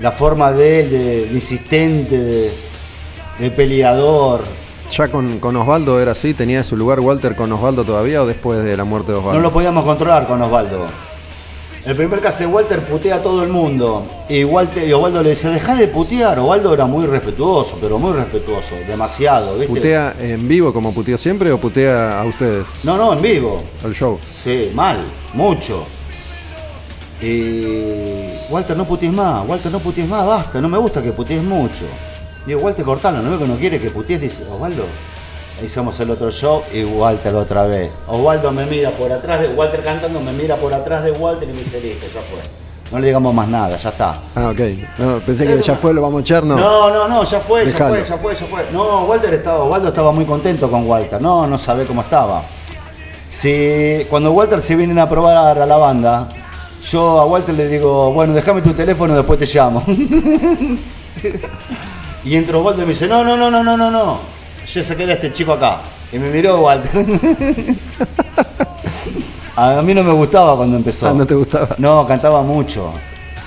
la 0.00 0.10
forma 0.10 0.52
de 0.52 0.80
él, 0.80 0.90
de, 0.90 1.26
de 1.26 1.34
insistente, 1.34 2.18
de, 2.18 2.52
de 3.38 3.50
peleador. 3.50 4.40
¿Ya 4.90 5.08
con, 5.08 5.38
con 5.38 5.54
Osvaldo 5.56 6.00
era 6.00 6.12
así? 6.12 6.32
¿Tenía 6.32 6.64
su 6.64 6.76
lugar 6.76 6.98
Walter 6.98 7.36
con 7.36 7.52
Osvaldo 7.52 7.84
todavía 7.84 8.22
o 8.22 8.26
después 8.26 8.64
de 8.64 8.76
la 8.76 8.84
muerte 8.84 9.12
de 9.12 9.18
Osvaldo? 9.18 9.38
No 9.38 9.42
lo 9.46 9.52
podíamos 9.52 9.84
controlar 9.84 10.26
con 10.26 10.40
Osvaldo. 10.40 10.86
El 11.86 11.96
primer 11.96 12.24
hace 12.26 12.46
Walter 12.46 12.84
putea 12.84 13.16
a 13.16 13.22
todo 13.22 13.42
el 13.42 13.48
mundo. 13.48 14.04
Y, 14.28 14.44
Walter, 14.44 14.86
y 14.86 14.92
Osvaldo 14.92 15.22
le 15.22 15.30
dice, 15.30 15.48
deja 15.48 15.74
de 15.74 15.88
putear. 15.88 16.38
Osvaldo 16.38 16.74
era 16.74 16.84
muy 16.84 17.06
respetuoso, 17.06 17.78
pero 17.80 17.98
muy 17.98 18.12
respetuoso, 18.12 18.74
demasiado, 18.86 19.54
¿viste? 19.54 19.68
¿Putea 19.74 20.14
en 20.20 20.46
vivo 20.46 20.74
como 20.74 20.92
puteó 20.92 21.16
siempre 21.16 21.50
o 21.50 21.58
putea 21.58 22.20
a 22.20 22.26
ustedes, 22.26 22.66
No, 22.82 22.98
no, 22.98 23.14
en 23.14 23.22
vivo. 23.22 23.62
al 23.82 23.94
show? 23.94 24.18
Sí, 24.42 24.70
mal, 24.74 24.98
mucho. 25.32 25.84
Y 27.22 28.34
Walter, 28.50 28.76
no 28.76 28.86
putees 28.86 29.12
más, 29.12 29.46
Walter, 29.46 29.72
no 29.72 29.78
putees 29.78 30.08
más, 30.08 30.26
basta, 30.26 30.60
no 30.60 30.68
me 30.68 30.78
gusta 30.78 31.02
que 31.02 31.12
putees 31.12 31.42
mucho. 31.42 31.84
Digo, 32.46 32.60
Walter, 32.60 32.84
cortalo, 32.84 33.22
no 33.22 33.30
veo 33.30 33.38
que 33.38 33.46
no 33.46 33.56
quiere 33.56 33.80
que 33.80 33.90
putees, 33.90 34.20
dice, 34.20 34.42
Osvaldo. 34.44 34.84
Hicimos 35.62 36.00
el 36.00 36.10
otro 36.10 36.30
show 36.30 36.62
y 36.72 36.84
Walter 36.84 37.34
otra 37.34 37.66
vez. 37.66 37.90
Osvaldo 38.06 38.50
me 38.50 38.64
mira 38.64 38.90
por 38.90 39.12
atrás 39.12 39.42
de 39.42 39.48
Walter 39.48 39.84
cantando, 39.84 40.20
me 40.20 40.32
mira 40.32 40.56
por 40.56 40.72
atrás 40.72 41.04
de 41.04 41.12
Walter 41.12 41.48
y 41.48 41.52
me 41.52 41.60
dice, 41.60 41.80
listo, 41.80 42.06
ya 42.06 42.22
fue. 42.22 42.40
No 42.90 42.98
le 42.98 43.06
digamos 43.06 43.32
más 43.32 43.46
nada, 43.46 43.76
ya 43.76 43.90
está. 43.90 44.18
Ah, 44.34 44.48
ok. 44.48 44.60
No, 44.98 45.20
pensé 45.20 45.46
que 45.46 45.62
ya 45.62 45.76
fue, 45.76 45.94
lo 45.94 46.02
vamos 46.02 46.18
a 46.18 46.20
echar, 46.22 46.42
no. 46.42 46.56
No, 46.56 46.90
no, 46.90 47.06
no, 47.06 47.24
ya 47.24 47.38
fue, 47.38 47.66
ya 47.66 47.88
fue, 47.88 48.02
ya 48.02 48.16
fue, 48.16 48.34
ya 48.34 48.46
fue. 48.46 48.66
No, 48.72 49.04
Walter 49.04 49.34
estaba, 49.34 49.64
Waldo 49.64 49.88
estaba 49.88 50.12
muy 50.12 50.24
contento 50.24 50.70
con 50.70 50.88
Walter. 50.88 51.20
No, 51.20 51.46
no 51.46 51.58
sabe 51.58 51.84
cómo 51.84 52.00
estaba. 52.00 52.42
Si, 53.28 54.06
cuando 54.08 54.32
Walter 54.32 54.60
se 54.60 54.74
vienen 54.74 54.98
a 54.98 55.08
probar 55.08 55.58
a 55.58 55.66
la 55.66 55.76
banda, 55.76 56.28
yo 56.90 57.20
a 57.20 57.26
Walter 57.26 57.54
le 57.54 57.68
digo, 57.68 58.12
bueno, 58.12 58.32
déjame 58.32 58.62
tu 58.62 58.72
teléfono, 58.72 59.14
después 59.14 59.38
te 59.38 59.46
llamo. 59.46 59.84
y 62.24 62.34
entró 62.34 62.62
Walter 62.62 62.82
y 62.82 62.86
me 62.86 62.92
dice, 62.94 63.06
no, 63.06 63.22
no, 63.22 63.36
no, 63.36 63.50
no, 63.50 63.62
no, 63.62 63.76
no, 63.76 63.90
no. 63.90 64.39
Ya 64.66 64.82
se 64.82 64.96
queda 64.96 65.12
este 65.14 65.32
chico 65.32 65.52
acá. 65.52 65.80
Y 66.12 66.18
me 66.18 66.28
miró 66.30 66.60
Walter. 66.60 66.90
a 69.56 69.82
mí 69.82 69.94
no 69.94 70.02
me 70.04 70.12
gustaba 70.12 70.56
cuando 70.56 70.76
empezó. 70.76 71.08
Ah, 71.08 71.12
¿no 71.14 71.26
te 71.26 71.34
gustaba? 71.34 71.68
No, 71.78 72.06
cantaba 72.06 72.42
mucho. 72.42 72.92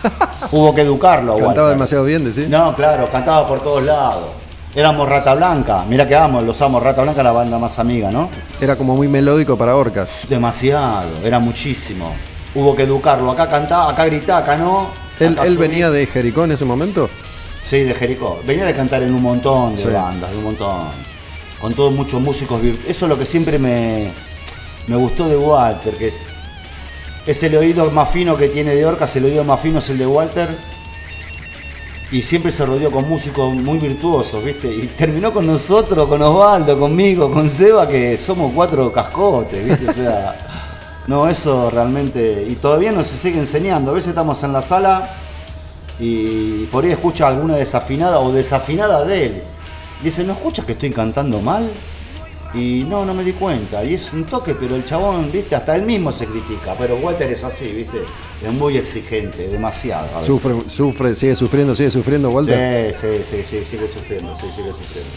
Hubo 0.52 0.74
que 0.76 0.82
educarlo. 0.82 1.34
a 1.34 1.36
Cantaba 1.36 1.50
Walter. 1.68 1.74
demasiado 1.78 2.04
bien, 2.06 2.24
¿decís? 2.26 2.48
No, 2.50 2.76
claro, 2.76 3.10
cantaba 3.12 3.48
por 3.48 3.62
todos 3.62 3.84
lados. 3.84 4.26
Éramos 4.76 5.08
Rata 5.08 5.34
Blanca. 5.36 5.84
Mira 5.88 6.08
que 6.08 6.16
amo, 6.16 6.42
los 6.42 6.62
amo. 6.62 6.80
Rata 6.80 7.04
Blanca 7.04 7.22
la 7.24 7.32
banda 7.32 7.58
más 7.60 7.78
amiga, 7.80 8.10
¿no? 8.12 8.30
Era 8.60 8.76
como 8.76 8.96
muy 8.96 9.08
melódico 9.08 9.56
para 9.58 9.76
orcas. 9.76 10.10
Demasiado, 10.28 11.10
era 11.24 11.40
muchísimo. 11.40 12.14
Hubo 12.56 12.76
que 12.76 12.84
educarlo. 12.84 13.32
Acá 13.32 13.48
cantaba, 13.50 13.92
acá 13.92 14.06
gritaba, 14.06 14.40
acá 14.40 14.58
no. 14.58 14.88
¿Él, 15.20 15.34
Acá 15.34 15.44
él 15.46 15.54
subí. 15.56 15.68
venía 15.68 15.92
de 15.92 16.06
Jericó 16.08 16.44
en 16.46 16.52
ese 16.54 16.66
momento? 16.66 17.08
Sí, 17.66 17.80
de 17.84 17.94
Jericó. 17.94 18.42
Venía 18.46 18.66
de 18.66 18.76
cantar 18.76 19.04
en 19.04 19.14
un 19.14 19.22
montón 19.22 19.76
de 19.76 19.82
Sí. 19.84 19.88
bandas, 19.88 20.32
de 20.32 20.38
un 20.38 20.44
montón. 20.44 20.88
Con 21.62 21.74
todos 21.74 21.94
muchos 21.94 22.22
músicos 22.22 22.62
virtuosos. 22.62 22.90
Eso 22.92 23.06
es 23.06 23.10
lo 23.10 23.18
que 23.18 23.26
siempre 23.26 23.58
me, 23.58 24.12
me 24.88 24.96
gustó 24.98 25.28
de 25.30 25.38
Walter, 25.38 25.96
que 25.96 26.08
es, 26.08 26.26
es 27.26 27.42
el 27.44 27.56
oído 27.56 27.90
más 27.92 28.10
fino 28.10 28.36
que 28.36 28.50
tiene 28.50 28.76
de 28.76 28.86
Orcas, 28.86 29.16
el 29.16 29.26
oído 29.26 29.44
más 29.46 29.60
fino 29.62 29.80
es 29.80 29.90
el 29.90 29.98
de 29.98 30.06
Walter. 30.06 30.50
Y 32.12 32.22
siempre 32.22 32.52
se 32.52 32.64
rodeó 32.66 32.92
con 32.92 33.10
músicos 33.10 33.52
muy 33.56 33.80
virtuosos, 33.80 34.44
¿viste? 34.44 34.68
Y 34.68 34.88
terminó 34.96 35.34
con 35.34 35.48
nosotros, 35.48 36.08
con 36.08 36.22
Osvaldo, 36.22 36.78
conmigo, 36.78 37.32
con 37.32 37.50
Seba, 37.50 37.88
que 37.88 38.18
somos 38.20 38.52
cuatro 38.54 38.92
cascotes, 38.92 39.66
¿viste? 39.66 39.90
O 39.90 39.94
sea, 39.94 40.36
no, 41.08 41.28
eso 41.28 41.72
realmente. 41.72 42.46
Y 42.48 42.56
todavía 42.56 42.92
nos 42.92 43.08
se 43.08 43.18
sigue 43.18 43.40
enseñando. 43.40 43.90
A 43.92 43.94
veces 43.96 44.10
estamos 44.10 44.44
en 44.44 44.54
la 44.54 44.62
sala 44.62 45.10
y 46.00 46.66
por 46.66 46.84
ahí 46.84 46.92
escucha 46.92 47.28
alguna 47.28 47.56
desafinada 47.56 48.20
o 48.20 48.32
desafinada 48.32 49.06
de 49.06 49.26
él. 49.26 49.42
Dice, 50.04 50.24
¿no 50.24 50.34
escuchas 50.34 50.66
que 50.66 50.74
estoy 50.74 50.92
cantando 50.92 51.40
mal? 51.40 51.70
Y 52.54 52.86
no, 52.88 53.04
no 53.04 53.14
me 53.14 53.24
di 53.24 53.34
cuenta. 53.34 53.84
Y 53.84 53.96
es 53.96 54.14
un 54.14 54.26
toque, 54.26 54.54
pero 54.54 54.76
el 54.76 54.84
chabón, 54.86 55.32
viste, 55.32 55.56
hasta 55.56 55.76
él 55.76 55.84
mismo 55.84 56.12
se 56.12 56.26
critica. 56.26 56.76
Pero 56.78 56.98
Walter 56.98 57.32
es 57.32 57.44
así, 57.44 57.72
viste, 57.72 58.00
es 58.46 58.54
muy 58.54 58.78
exigente, 58.78 59.48
demasiado. 59.48 60.08
a 60.10 60.20
veces. 60.20 60.26
Sufre, 60.26 60.56
sufre, 60.68 61.16
sigue 61.16 61.36
sufriendo, 61.36 61.74
sigue 61.74 61.90
sufriendo, 61.90 62.30
Walter. 62.30 62.94
Sí, 62.94 63.00
sí, 63.02 63.24
sí, 63.30 63.38
sí, 63.44 63.66
sigue 63.66 63.88
sufriendo, 63.88 64.36
sí, 64.40 64.48
sigue 64.56 64.70
sufriendo. 64.70 65.12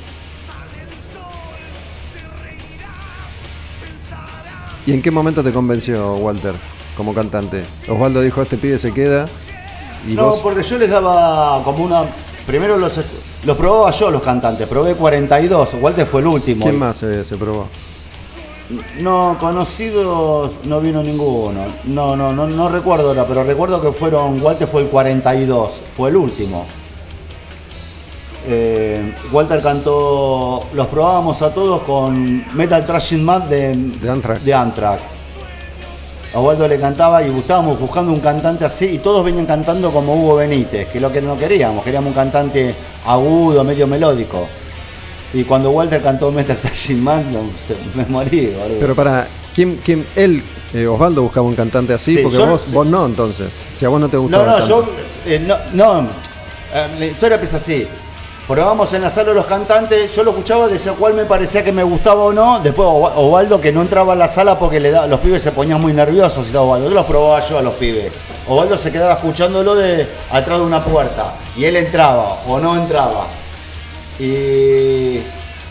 ¿Y 4.87 4.93
en 4.93 5.03
qué 5.03 5.11
momento 5.11 5.43
te 5.43 5.53
convenció 5.53 6.15
Walter 6.15 6.55
como 6.97 7.13
cantante? 7.13 7.65
Osvaldo 7.89 8.23
dijo, 8.23 8.41
este 8.41 8.57
pibe 8.57 8.79
se 8.79 8.95
queda. 8.95 9.29
Y 10.09 10.15
no, 10.15 10.27
vos, 10.27 10.41
porque 10.41 10.63
yo 10.63 10.79
les 10.79 10.91
daba 10.91 11.63
como 11.65 11.85
una. 11.85 12.05
Primero 12.47 12.77
los, 12.77 13.01
los 13.45 13.57
probaba 13.57 13.91
yo, 13.91 14.11
los 14.11 14.23
cantantes. 14.23 14.67
Probé 14.69 14.95
42. 14.95 15.75
Walter 15.81 16.07
fue 16.07 16.21
el 16.21 16.27
último. 16.29 16.63
¿quién 16.63 16.79
más 16.79 17.03
eh, 17.03 17.25
se 17.25 17.37
probó? 17.37 17.67
No, 19.01 19.37
conocidos 19.39 20.51
no 20.65 20.81
vino 20.81 21.03
ninguno. 21.03 21.67
No, 21.85 22.17
no, 22.17 22.33
no, 22.33 22.47
no 22.47 22.69
recuerdo 22.69 23.09
ahora, 23.09 23.25
pero 23.27 23.45
recuerdo 23.45 23.81
que 23.81 23.93
fueron. 23.93 24.41
Walter 24.43 24.67
fue 24.69 24.83
el 24.83 24.89
42. 24.89 25.73
Fue 25.97 26.11
el 26.11 26.17
último. 26.17 26.67
Eh, 28.49 29.13
Walter 29.33 29.63
cantó. 29.63 30.67
Los 30.73 30.87
probábamos 30.89 31.43
a 31.43 31.53
todos 31.53 31.83
con 31.83 32.45
Metal 32.55 32.85
Trashing 32.85 33.25
Mad 33.25 33.43
de, 33.43 33.75
De 33.75 34.11
Anthrax. 34.11 34.45
de 34.45 34.55
Anthrax. 34.55 35.07
A 36.37 36.41
Waldo 36.41 36.69
le 36.69 36.79
cantaba 36.79 37.23
y 37.27 37.35
estábamos 37.39 37.81
buscando 37.81 38.13
un 38.13 38.21
cantante 38.21 38.67
así 38.67 38.85
y 38.85 38.99
todos 38.99 39.25
venían 39.25 39.47
cantando 39.47 39.91
como 39.91 40.15
Hugo 40.15 40.37
Benítez, 40.37 40.87
que 40.89 40.99
es 40.99 41.03
lo 41.03 41.11
que 41.11 41.23
no 41.23 41.35
queríamos, 41.39 41.83
queríamos 41.83 42.09
un 42.09 42.15
cantante 42.15 42.75
agudo, 43.07 43.65
medio 43.65 43.87
melódico. 43.87 44.47
Y 45.33 45.45
cuando 45.45 45.71
Walter 45.71 46.03
cantó 46.03 46.31
Metal 46.31 46.55
Trashing 46.59 47.03
Man, 47.03 47.25
no, 47.33 47.41
me 47.95 48.05
morí, 48.11 48.49
boludo. 48.49 48.79
Pero 48.79 48.95
para, 48.95 49.27
¿quién, 49.55 49.81
quién, 49.83 50.05
él, 50.15 50.43
eh, 50.75 50.87
Osvaldo 50.87 51.23
buscaba 51.23 51.47
un 51.47 51.55
cantante 51.55 51.95
así? 51.95 52.13
Sí, 52.13 52.19
porque 52.23 52.37
yo- 52.37 52.47
vos, 52.47 52.63
sí. 52.69 52.75
vos 52.75 52.87
no, 52.87 53.07
entonces. 53.07 53.49
Si 53.73 53.87
a 53.87 53.89
vos 53.89 53.99
no 53.99 54.11
te 54.11 54.17
No, 54.17 54.23
gustaba 54.25 54.45
no, 54.45 54.53
tanto. 54.59 54.69
yo. 54.69 54.89
eh, 55.33 55.39
no, 55.39 55.57
no, 55.73 56.01
eh, 56.75 56.87
la 56.99 57.07
historia 57.07 57.37
empieza 57.37 57.57
así. 57.57 57.87
Probamos 58.49 58.95
en 58.95 59.03
la 59.03 59.11
sala 59.11 59.33
los 59.33 59.47
cantantes, 59.47 60.15
yo 60.15 60.23
lo 60.23 60.31
escuchaba, 60.31 60.69
decía 60.69 60.93
cuál 60.97 61.15
me 61.15 61.25
parecía 61.25 61.65
que 61.65 61.73
me 61.73 61.83
gustaba 61.83 62.23
o 62.23 62.33
no. 62.33 62.61
Después 62.61 62.89
Osvaldo 62.89 63.61
que 63.61 63.73
no 63.73 63.83
entraba 63.83 64.13
a 64.13 64.17
la 64.17 64.29
sala 64.29 64.57
porque 64.57 64.79
los 64.79 65.19
pibes 65.19 65.43
se 65.43 65.51
ponían 65.51 65.81
muy 65.81 65.93
nerviosos 65.93 66.49
y 66.49 66.53
todo 66.53 66.67
Osvaldo. 66.67 66.89
Yo 66.89 66.95
los 66.95 67.07
probaba 67.07 67.41
yo 67.41 67.59
a 67.59 67.63
los 67.63 67.75
pibes. 67.75 68.13
Osvaldo 68.47 68.77
se 68.77 68.93
quedaba 68.93 69.15
escuchándolo 69.15 69.75
de 69.75 70.07
atrás 70.31 70.61
de 70.61 70.65
una 70.65 70.85
puerta. 70.85 71.35
Y 71.57 71.65
él 71.65 71.75
entraba 71.75 72.39
o 72.47 72.61
no 72.61 72.77
entraba. 72.77 73.27
Y 74.21 75.19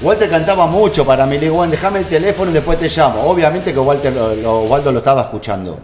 Walter 0.02 0.30
cantaba 0.30 0.68
mucho 0.68 1.06
para 1.06 1.26
mí. 1.26 1.36
Le 1.36 1.46
digo, 1.46 1.56
bueno, 1.56 1.72
déjame 1.72 2.00
el 2.00 2.06
teléfono 2.08 2.52
y 2.52 2.56
después 2.56 2.78
te 2.78 2.90
llamo. 2.90 3.24
Obviamente 3.24 3.72
que 3.72 3.80
Walter 3.80 4.12
lo, 4.14 4.64
Osvaldo 4.64 4.92
lo 4.92 4.98
estaba 4.98 5.22
escuchando. 5.22 5.80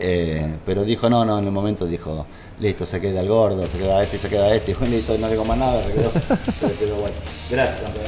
Eh, 0.00 0.56
pero 0.66 0.82
dijo, 0.82 1.08
no, 1.08 1.24
no, 1.24 1.38
en 1.38 1.44
el 1.44 1.52
momento 1.52 1.86
dijo, 1.86 2.26
listo, 2.62 2.86
se 2.86 3.00
queda 3.00 3.20
el 3.20 3.28
gordo, 3.28 3.66
se 3.66 3.76
queda 3.76 4.02
este, 4.02 4.18
se 4.18 4.28
queda 4.28 4.54
este, 4.54 4.72
y 4.80 4.86
listo, 4.88 5.18
no 5.18 5.28
digo 5.28 5.44
más 5.44 5.58
nada, 5.58 5.82
se 5.84 5.92
quedó, 5.92 6.10
se 6.68 6.74
quedó 6.74 6.94
bueno. 6.96 7.16
Gracias, 7.50 7.80
campeón. 7.82 8.06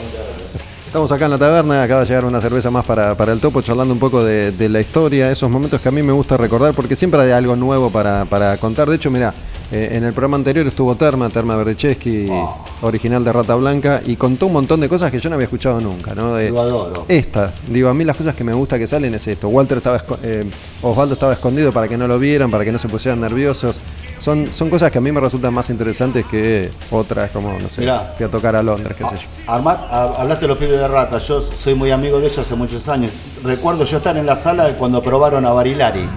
Estamos 0.86 1.10
acá 1.10 1.24
en 1.24 1.32
la 1.32 1.38
taberna, 1.38 1.82
acaba 1.82 2.02
de 2.02 2.06
llegar 2.06 2.24
una 2.24 2.40
cerveza 2.40 2.70
más 2.70 2.84
para, 2.84 3.16
para 3.16 3.32
el 3.32 3.40
topo, 3.40 3.60
charlando 3.62 3.92
un 3.92 3.98
poco 3.98 4.22
de, 4.22 4.52
de 4.52 4.68
la 4.68 4.80
historia, 4.80 5.28
esos 5.28 5.50
momentos 5.50 5.80
que 5.80 5.88
a 5.88 5.92
mí 5.92 6.04
me 6.04 6.12
gusta 6.12 6.36
recordar, 6.36 6.72
porque 6.72 6.94
siempre 6.94 7.20
hay 7.20 7.32
algo 7.32 7.56
nuevo 7.56 7.90
para, 7.90 8.24
para 8.26 8.56
contar. 8.58 8.88
De 8.88 8.94
hecho, 8.94 9.10
mira, 9.10 9.34
en 9.72 10.04
el 10.04 10.12
programa 10.12 10.36
anterior 10.36 10.64
estuvo 10.68 10.94
Terma, 10.94 11.28
Terma 11.30 11.56
Berechesky, 11.56 12.28
Oh. 12.30 12.64
original 12.82 13.24
de 13.24 13.32
Rata 13.32 13.56
Blanca, 13.56 14.02
y 14.06 14.14
contó 14.14 14.46
un 14.46 14.52
montón 14.52 14.78
de 14.80 14.88
cosas 14.88 15.10
que 15.10 15.18
yo 15.18 15.28
no 15.30 15.34
había 15.34 15.46
escuchado 15.46 15.80
nunca, 15.80 16.14
¿no? 16.14 16.34
De, 16.34 16.50
Lo 16.50 16.60
adoro. 16.60 17.06
Esta, 17.08 17.52
digo, 17.66 17.88
a 17.88 17.94
mí 17.94 18.04
las 18.04 18.16
cosas 18.16 18.36
que 18.36 18.44
me 18.44 18.52
gusta 18.52 18.78
que 18.78 18.86
salen 18.86 19.12
es 19.14 19.26
esto. 19.26 19.48
Walter 19.48 19.78
estaba, 19.78 20.00
eh, 20.22 20.44
Osvaldo 20.80 21.14
estaba 21.14 21.32
escondido 21.32 21.72
para 21.72 21.88
que 21.88 21.96
no 21.96 22.06
lo 22.06 22.20
vieran, 22.20 22.52
para 22.52 22.64
que 22.64 22.70
no 22.70 22.78
se 22.78 22.88
pusieran 22.88 23.20
nerviosos. 23.20 23.80
Son, 24.18 24.52
son 24.52 24.70
cosas 24.70 24.90
que 24.90 24.98
a 24.98 25.00
mí 25.00 25.10
me 25.12 25.20
resultan 25.20 25.52
más 25.52 25.68
interesantes 25.70 26.24
que 26.26 26.70
otras, 26.90 27.30
como, 27.30 27.58
no 27.58 27.68
sé, 27.68 27.80
Mirá. 27.82 28.14
que 28.16 28.24
a 28.24 28.28
tocar 28.28 28.54
a 28.56 28.62
Londres, 28.62 28.96
qué 28.96 29.04
sé 29.06 29.16
yo. 29.16 29.52
Armat, 29.52 29.78
ha- 29.90 30.14
hablaste 30.22 30.42
de 30.44 30.48
los 30.48 30.56
pibes 30.58 30.78
de 30.78 30.88
rata, 30.88 31.18
yo 31.18 31.42
soy 31.42 31.74
muy 31.74 31.90
amigo 31.90 32.20
de 32.20 32.26
ellos 32.26 32.38
hace 32.38 32.54
muchos 32.54 32.88
años. 32.88 33.10
Recuerdo 33.42 33.84
yo 33.84 33.98
estar 33.98 34.16
en 34.16 34.24
la 34.26 34.36
sala 34.36 34.68
cuando 34.78 35.02
probaron 35.02 35.44
a 35.44 35.50
Barilari. 35.52 36.08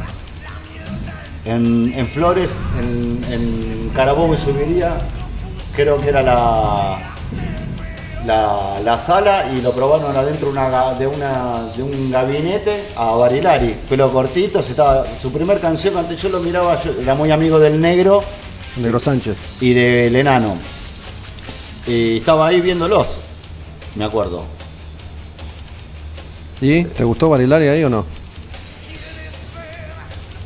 En, 1.45 1.93
en 1.95 2.07
Flores, 2.07 2.59
en, 2.79 3.23
en 3.31 3.89
Carabobo 3.95 4.33
y 4.33 4.37
Subiría, 4.37 4.97
creo 5.75 5.99
que 5.99 6.09
era 6.09 6.21
la, 6.21 7.15
la, 8.27 8.81
la 8.83 8.97
sala 8.99 9.49
y 9.53 9.61
lo 9.61 9.71
probaron 9.71 10.15
adentro 10.15 10.49
una 10.49 10.93
de, 10.93 11.07
una, 11.07 11.63
de 11.75 11.81
un 11.81 12.11
gabinete 12.11 12.89
a 12.97 13.11
Barilari. 13.15 13.73
Pelo 13.89 14.11
cortito, 14.11 14.61
se 14.61 14.71
estaba, 14.71 15.05
su 15.21 15.31
primer 15.31 15.61
canción, 15.61 15.95
antes 15.97 16.21
yo 16.21 16.27
lo 16.27 16.41
miraba, 16.41 16.77
yo 16.83 16.91
era 17.01 17.15
muy 17.15 17.31
amigo 17.31 17.57
del 17.57 17.79
negro 17.79 18.21
Negro 18.75 18.99
Sánchez. 18.99 19.37
y 19.61 19.73
del 19.73 20.15
enano. 20.15 20.57
Y 21.87 22.17
estaba 22.17 22.47
ahí 22.47 22.59
viéndolos, 22.59 23.07
me 23.95 24.03
acuerdo. 24.03 24.43
¿Y 26.59 26.83
te 26.83 27.05
gustó 27.05 27.29
Barilari 27.29 27.69
ahí 27.69 27.83
o 27.85 27.89
no? 27.89 28.05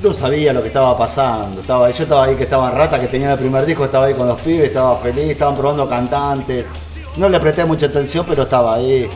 No 0.04 0.14
sabía 0.14 0.54
lo 0.54 0.62
que 0.62 0.68
estaba 0.68 0.96
pasando. 0.96 1.62
Estaba, 1.62 1.90
yo 1.90 2.04
estaba 2.04 2.26
ahí 2.26 2.36
que 2.36 2.44
estaba 2.44 2.70
en 2.70 2.78
rata, 2.78 3.00
que 3.00 3.08
tenía 3.08 3.34
el 3.34 3.40
primer 3.40 3.66
disco, 3.66 3.86
estaba 3.86 4.06
ahí 4.06 4.14
con 4.14 4.28
los 4.28 4.40
pibes, 4.42 4.68
estaba 4.68 4.98
feliz, 4.98 5.32
estaban 5.32 5.56
probando 5.56 5.90
cantantes. 5.90 6.66
No 7.18 7.30
le 7.30 7.40
presté 7.40 7.66
mucha 7.66 7.88
atención, 7.88 8.26
pero 8.28 8.44
estaba 8.44 8.76
ahí. 8.76 9.10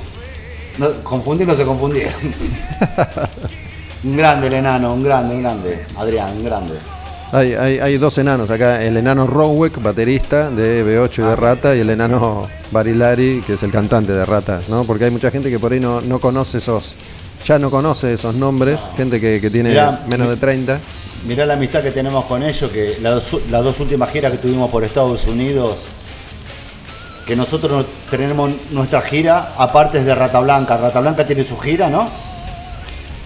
No, 0.78 0.90
confundir 1.04 1.48
no 1.48 1.56
se 1.56 1.64
confundieron. 1.64 2.14
un 4.04 4.18
grande 4.18 4.48
el 4.48 4.54
enano, 4.54 4.94
un 4.94 5.04
grande, 5.04 5.36
un 5.36 5.42
grande. 5.42 5.86
Adrián, 5.98 6.32
un 6.36 6.44
grande. 6.44 6.74
Hay, 7.32 7.54
hay, 7.54 7.80
hay 7.80 7.98
dos 7.98 8.18
enanos 8.18 8.52
acá, 8.52 8.84
el 8.84 8.96
enano 8.98 9.26
Rowek, 9.26 9.82
baterista 9.82 10.50
de 10.52 10.86
B8 10.86 11.20
y 11.20 11.22
de 11.22 11.36
Rata, 11.36 11.76
y 11.76 11.80
el 11.80 11.90
enano 11.90 12.48
Barilari, 12.72 13.42
que 13.46 13.54
es 13.54 13.64
el 13.64 13.72
cantante 13.72 14.14
de 14.14 14.26
Rata, 14.26 14.62
¿no? 14.68 14.84
Porque 14.84 15.06
hay 15.06 15.12
mucha 15.12 15.32
gente 15.32 15.50
que 15.50 15.60
por 15.60 15.74
ahí 15.74 15.80
no, 15.80 16.02
no 16.02 16.20
conoce 16.20 16.60
esos, 16.60 16.96
ya 17.46 17.58
no 17.58 17.72
conoce 17.72 18.14
esos 18.14 18.36
nombres, 18.36 18.82
gente 18.96 19.20
que, 19.20 19.42
que 19.42 19.50
tiene 19.50 19.70
Mirá, 19.70 20.04
menos 20.08 20.30
de 20.30 20.38
30. 20.38 20.80
Mirá 21.28 21.46
la 21.46 21.56
amistad 21.56 21.82
que 21.82 21.92
tenemos 21.92 22.26
con 22.26 22.44
ellos, 22.44 22.72
que 22.72 23.00
las 23.02 23.64
dos 23.64 23.80
últimas 23.80 24.12
giras 24.12 24.32
que 24.32 24.38
tuvimos 24.38 24.70
por 24.70 24.84
Estados 24.84 25.26
Unidos, 25.26 25.78
que 27.26 27.36
nosotros 27.36 27.72
no- 27.72 27.86
tenemos 28.10 28.52
nuestra 28.72 29.02
gira, 29.02 29.54
aparte 29.58 30.00
es 30.00 30.06
de 30.06 30.14
Rata 30.16 30.40
Blanca. 30.40 30.78
Rata 30.78 31.00
Blanca 31.02 31.26
tiene 31.26 31.44
su 31.44 31.58
gira, 31.58 31.90
¿no? 31.90 32.08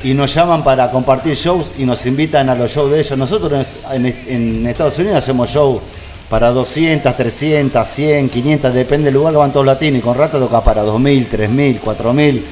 Y 0.03 0.13
nos 0.13 0.33
llaman 0.33 0.63
para 0.63 0.89
compartir 0.91 1.33
shows 1.35 1.71
y 1.77 1.83
nos 1.85 2.05
invitan 2.05 2.47
a 2.49 2.55
los 2.55 2.71
shows 2.71 2.89
de 2.91 3.01
ellos. 3.01 3.17
Nosotros 3.17 3.65
en, 3.91 4.05
en 4.05 4.65
Estados 4.67 4.97
Unidos 4.99 5.17
hacemos 5.17 5.49
shows 5.49 5.81
para 6.29 6.51
200, 6.51 7.13
300, 7.17 7.85
100, 7.87 8.29
500, 8.29 8.73
depende 8.73 9.05
del 9.05 9.15
lugar 9.15 9.33
que 9.33 9.39
van 9.39 9.51
todos 9.51 9.65
latinos. 9.65 9.99
Y 9.99 10.01
con 10.01 10.15
Rata 10.17 10.39
toca 10.39 10.61
para 10.63 10.83
2.000, 10.85 11.27
3.000, 11.29 11.81
4.000 11.81 12.43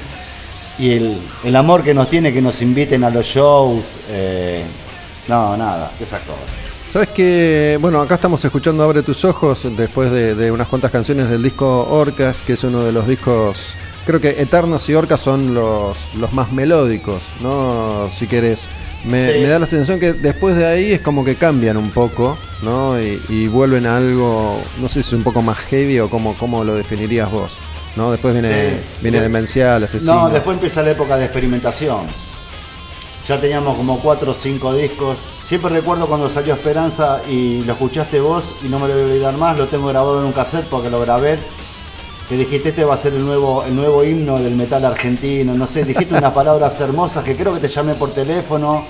y 0.80 0.91
el, 0.91 1.18
el 1.45 1.56
amor 1.56 1.84
que 1.84 1.94
nos 1.94 2.10
tiene 2.10 2.34
que 2.34 2.41
nos 2.41 2.61
inviten 2.61 3.03
a 3.06 3.10
los 3.10 3.26
shows. 3.26 3.82
eh, 4.10 4.64
no, 5.30 5.56
nada, 5.56 5.91
esas 6.02 6.19
cosas. 6.22 6.66
Sabes 6.91 7.09
que, 7.09 7.77
bueno, 7.81 8.01
acá 8.01 8.15
estamos 8.15 8.43
escuchando 8.43 8.84
Abre 8.84 9.03
tus 9.03 9.26
ojos 9.26 9.68
después 9.76 10.09
de, 10.11 10.35
de 10.35 10.51
unas 10.51 10.68
cuantas 10.68 10.89
canciones 10.91 11.30
del 11.30 11.43
disco 11.43 11.88
Orcas, 11.89 12.41
que 12.41 12.53
es 12.53 12.64
uno 12.64 12.84
de 12.84 12.91
los 12.91 13.07
discos, 13.07 13.73
creo 14.05 14.22
que 14.22 14.30
Eternos 14.41 14.88
y 14.89 14.93
Orcas 14.95 15.19
son 15.22 15.53
los, 15.53 16.15
los 16.15 16.31
más 16.34 16.51
melódicos, 16.51 17.26
¿no? 17.41 18.09
Si 18.09 18.26
querés. 18.27 18.68
Me, 19.05 19.31
Sí. 19.34 19.39
me 19.41 19.47
da 19.47 19.59
la 19.59 19.65
sensación 19.65 19.99
que 19.99 20.14
después 20.14 20.55
de 20.55 20.65
ahí 20.65 20.91
es 20.93 21.01
como 21.01 21.23
que 21.23 21.35
cambian 21.35 21.77
un 21.77 21.91
poco, 21.91 22.38
¿no? 22.64 22.99
Y, 22.99 23.22
y 23.30 23.47
vuelven 23.47 23.85
a 23.85 23.97
algo, 23.97 24.59
no 24.81 24.88
sé 24.88 25.03
si 25.03 25.09
es 25.09 25.14
un 25.14 25.23
poco 25.23 25.41
más 25.41 25.57
heavy 25.69 25.99
o 25.99 26.09
cómo, 26.09 26.35
cómo 26.38 26.64
lo 26.64 26.73
definirías 26.73 27.30
vos, 27.30 27.59
¿no? 27.95 28.11
Después 28.11 28.34
viene, 28.34 28.49
Sí. 28.49 28.80
viene 29.01 29.22
Demencial, 29.22 29.84
Asesino. 29.84 30.14
No, 30.23 30.30
después 30.30 30.55
empieza 30.55 30.81
la 30.84 30.91
época 30.91 31.15
de 31.18 31.26
experimentación. 31.26 32.07
Ya 33.27 33.39
teníamos 33.39 33.76
como 33.76 33.99
cuatro 33.99 34.31
o 34.31 34.34
cinco 34.34 34.73
discos. 34.73 35.18
Siempre 35.48 35.69
recuerdo 35.69 36.07
cuando 36.07 36.30
salió 36.30 36.56
Esperanza 36.56 37.22
y 37.26 37.64
lo 37.64 37.72
escuchaste 37.72 38.19
vos 38.19 38.44
y 38.65 38.68
no 38.68 38.80
me 38.80 38.90
lo 38.90 38.95
voy 38.95 39.03
a 39.03 39.06
olvidar 39.06 39.38
más. 39.38 39.57
Lo 39.57 39.68
tengo 39.68 39.88
grabado 39.88 40.19
en 40.19 40.26
un 40.26 40.34
cassette 40.34 40.65
porque 40.65 40.90
lo 40.90 40.99
grabé. 40.99 41.40
que 42.28 42.36
dijiste 42.36 42.68
este 42.68 42.84
va 42.84 42.95
a 42.95 42.98
ser 42.98 43.14
el 43.14 43.26
nuevo, 43.26 43.64
el 43.64 43.74
nuevo 43.74 44.03
himno 44.03 44.40
del 44.40 44.57
metal 44.57 44.84
argentino, 44.84 45.53
no 45.53 45.65
sé, 45.65 45.86
dijiste 45.86 46.14
unas 46.14 46.34
palabras 46.34 46.78
hermosas 46.82 47.24
que 47.24 47.38
creo 47.38 47.53
que 47.53 47.61
te 47.61 47.69
llamé 47.69 47.94
por 47.94 48.11
teléfono, 48.11 48.84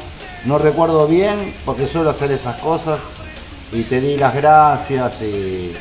no 0.46 0.58
recuerdo 0.58 1.06
bien, 1.06 1.54
porque 1.64 1.88
suelo 1.88 2.10
hacer 2.10 2.32
esas 2.32 2.56
cosas, 2.56 3.02
y 3.72 3.84
te 3.84 4.02
di 4.02 4.18
las 4.18 4.34
gracias 4.34 5.22
y... 5.22 5.76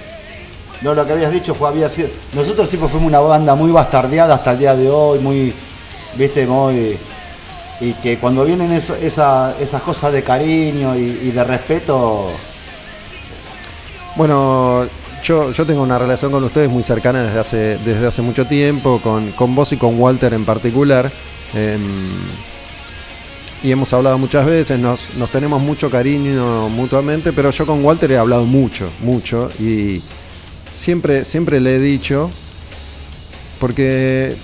No, 0.82 0.92
lo 0.92 1.06
que 1.06 1.12
habías 1.12 1.32
dicho 1.32 1.54
fue, 1.54 1.70
había 1.70 1.88
sido... 1.88 2.10
Nosotros 2.34 2.68
siempre 2.68 2.90
fuimos 2.90 3.08
una 3.08 3.20
banda 3.20 3.54
muy 3.54 3.70
bastardeada 3.72 4.34
hasta 4.34 4.52
el 4.52 4.58
día 4.58 4.76
de 4.76 4.90
hoy, 4.90 5.20
muy, 5.20 5.54
viste, 6.16 6.46
muy... 6.46 6.98
Y 7.80 7.92
que 7.94 8.18
cuando 8.18 8.44
vienen 8.44 8.72
esas 8.72 9.82
cosas 9.84 10.12
de 10.12 10.22
cariño 10.22 10.96
y, 10.96 11.02
y 11.24 11.30
de 11.30 11.44
respeto, 11.44 12.30
Bueno, 14.16 14.86
yo, 15.22 15.52
yo 15.52 15.66
tengo 15.66 15.82
una 15.82 15.98
relación 15.98 16.32
con 16.32 16.42
ustedes 16.44 16.70
muy 16.70 16.82
cercana 16.82 17.22
desde 17.22 17.38
hace, 17.38 17.78
desde 17.78 18.06
hace 18.06 18.22
mucho 18.22 18.46
tiempo, 18.46 19.00
con, 19.02 19.32
con 19.32 19.54
vos 19.54 19.72
y 19.72 19.76
con 19.76 20.00
Walter 20.00 20.32
en 20.32 20.44
particular. 20.44 21.10
Em, 21.54 21.82
y 23.62 23.72
hemos 23.72 23.92
hablado 23.92 24.18
muchas 24.18 24.46
veces, 24.46 24.78
nos, 24.78 25.14
nos 25.16 25.30
tenemos 25.30 25.60
mucho 25.60 25.90
cariño 25.90 26.68
mutuamente, 26.68 27.32
pero 27.32 27.50
yo 27.50 27.66
con 27.66 27.84
Walter 27.84 28.12
he 28.12 28.18
hablado 28.18 28.44
mucho, 28.46 28.88
mucho. 29.02 29.50
Y 29.58 30.02
siempre, 30.72 31.24
siempre 31.24 31.60
le 31.60 31.76
he 31.76 31.78
dicho, 31.80 32.30
porque 33.60 34.36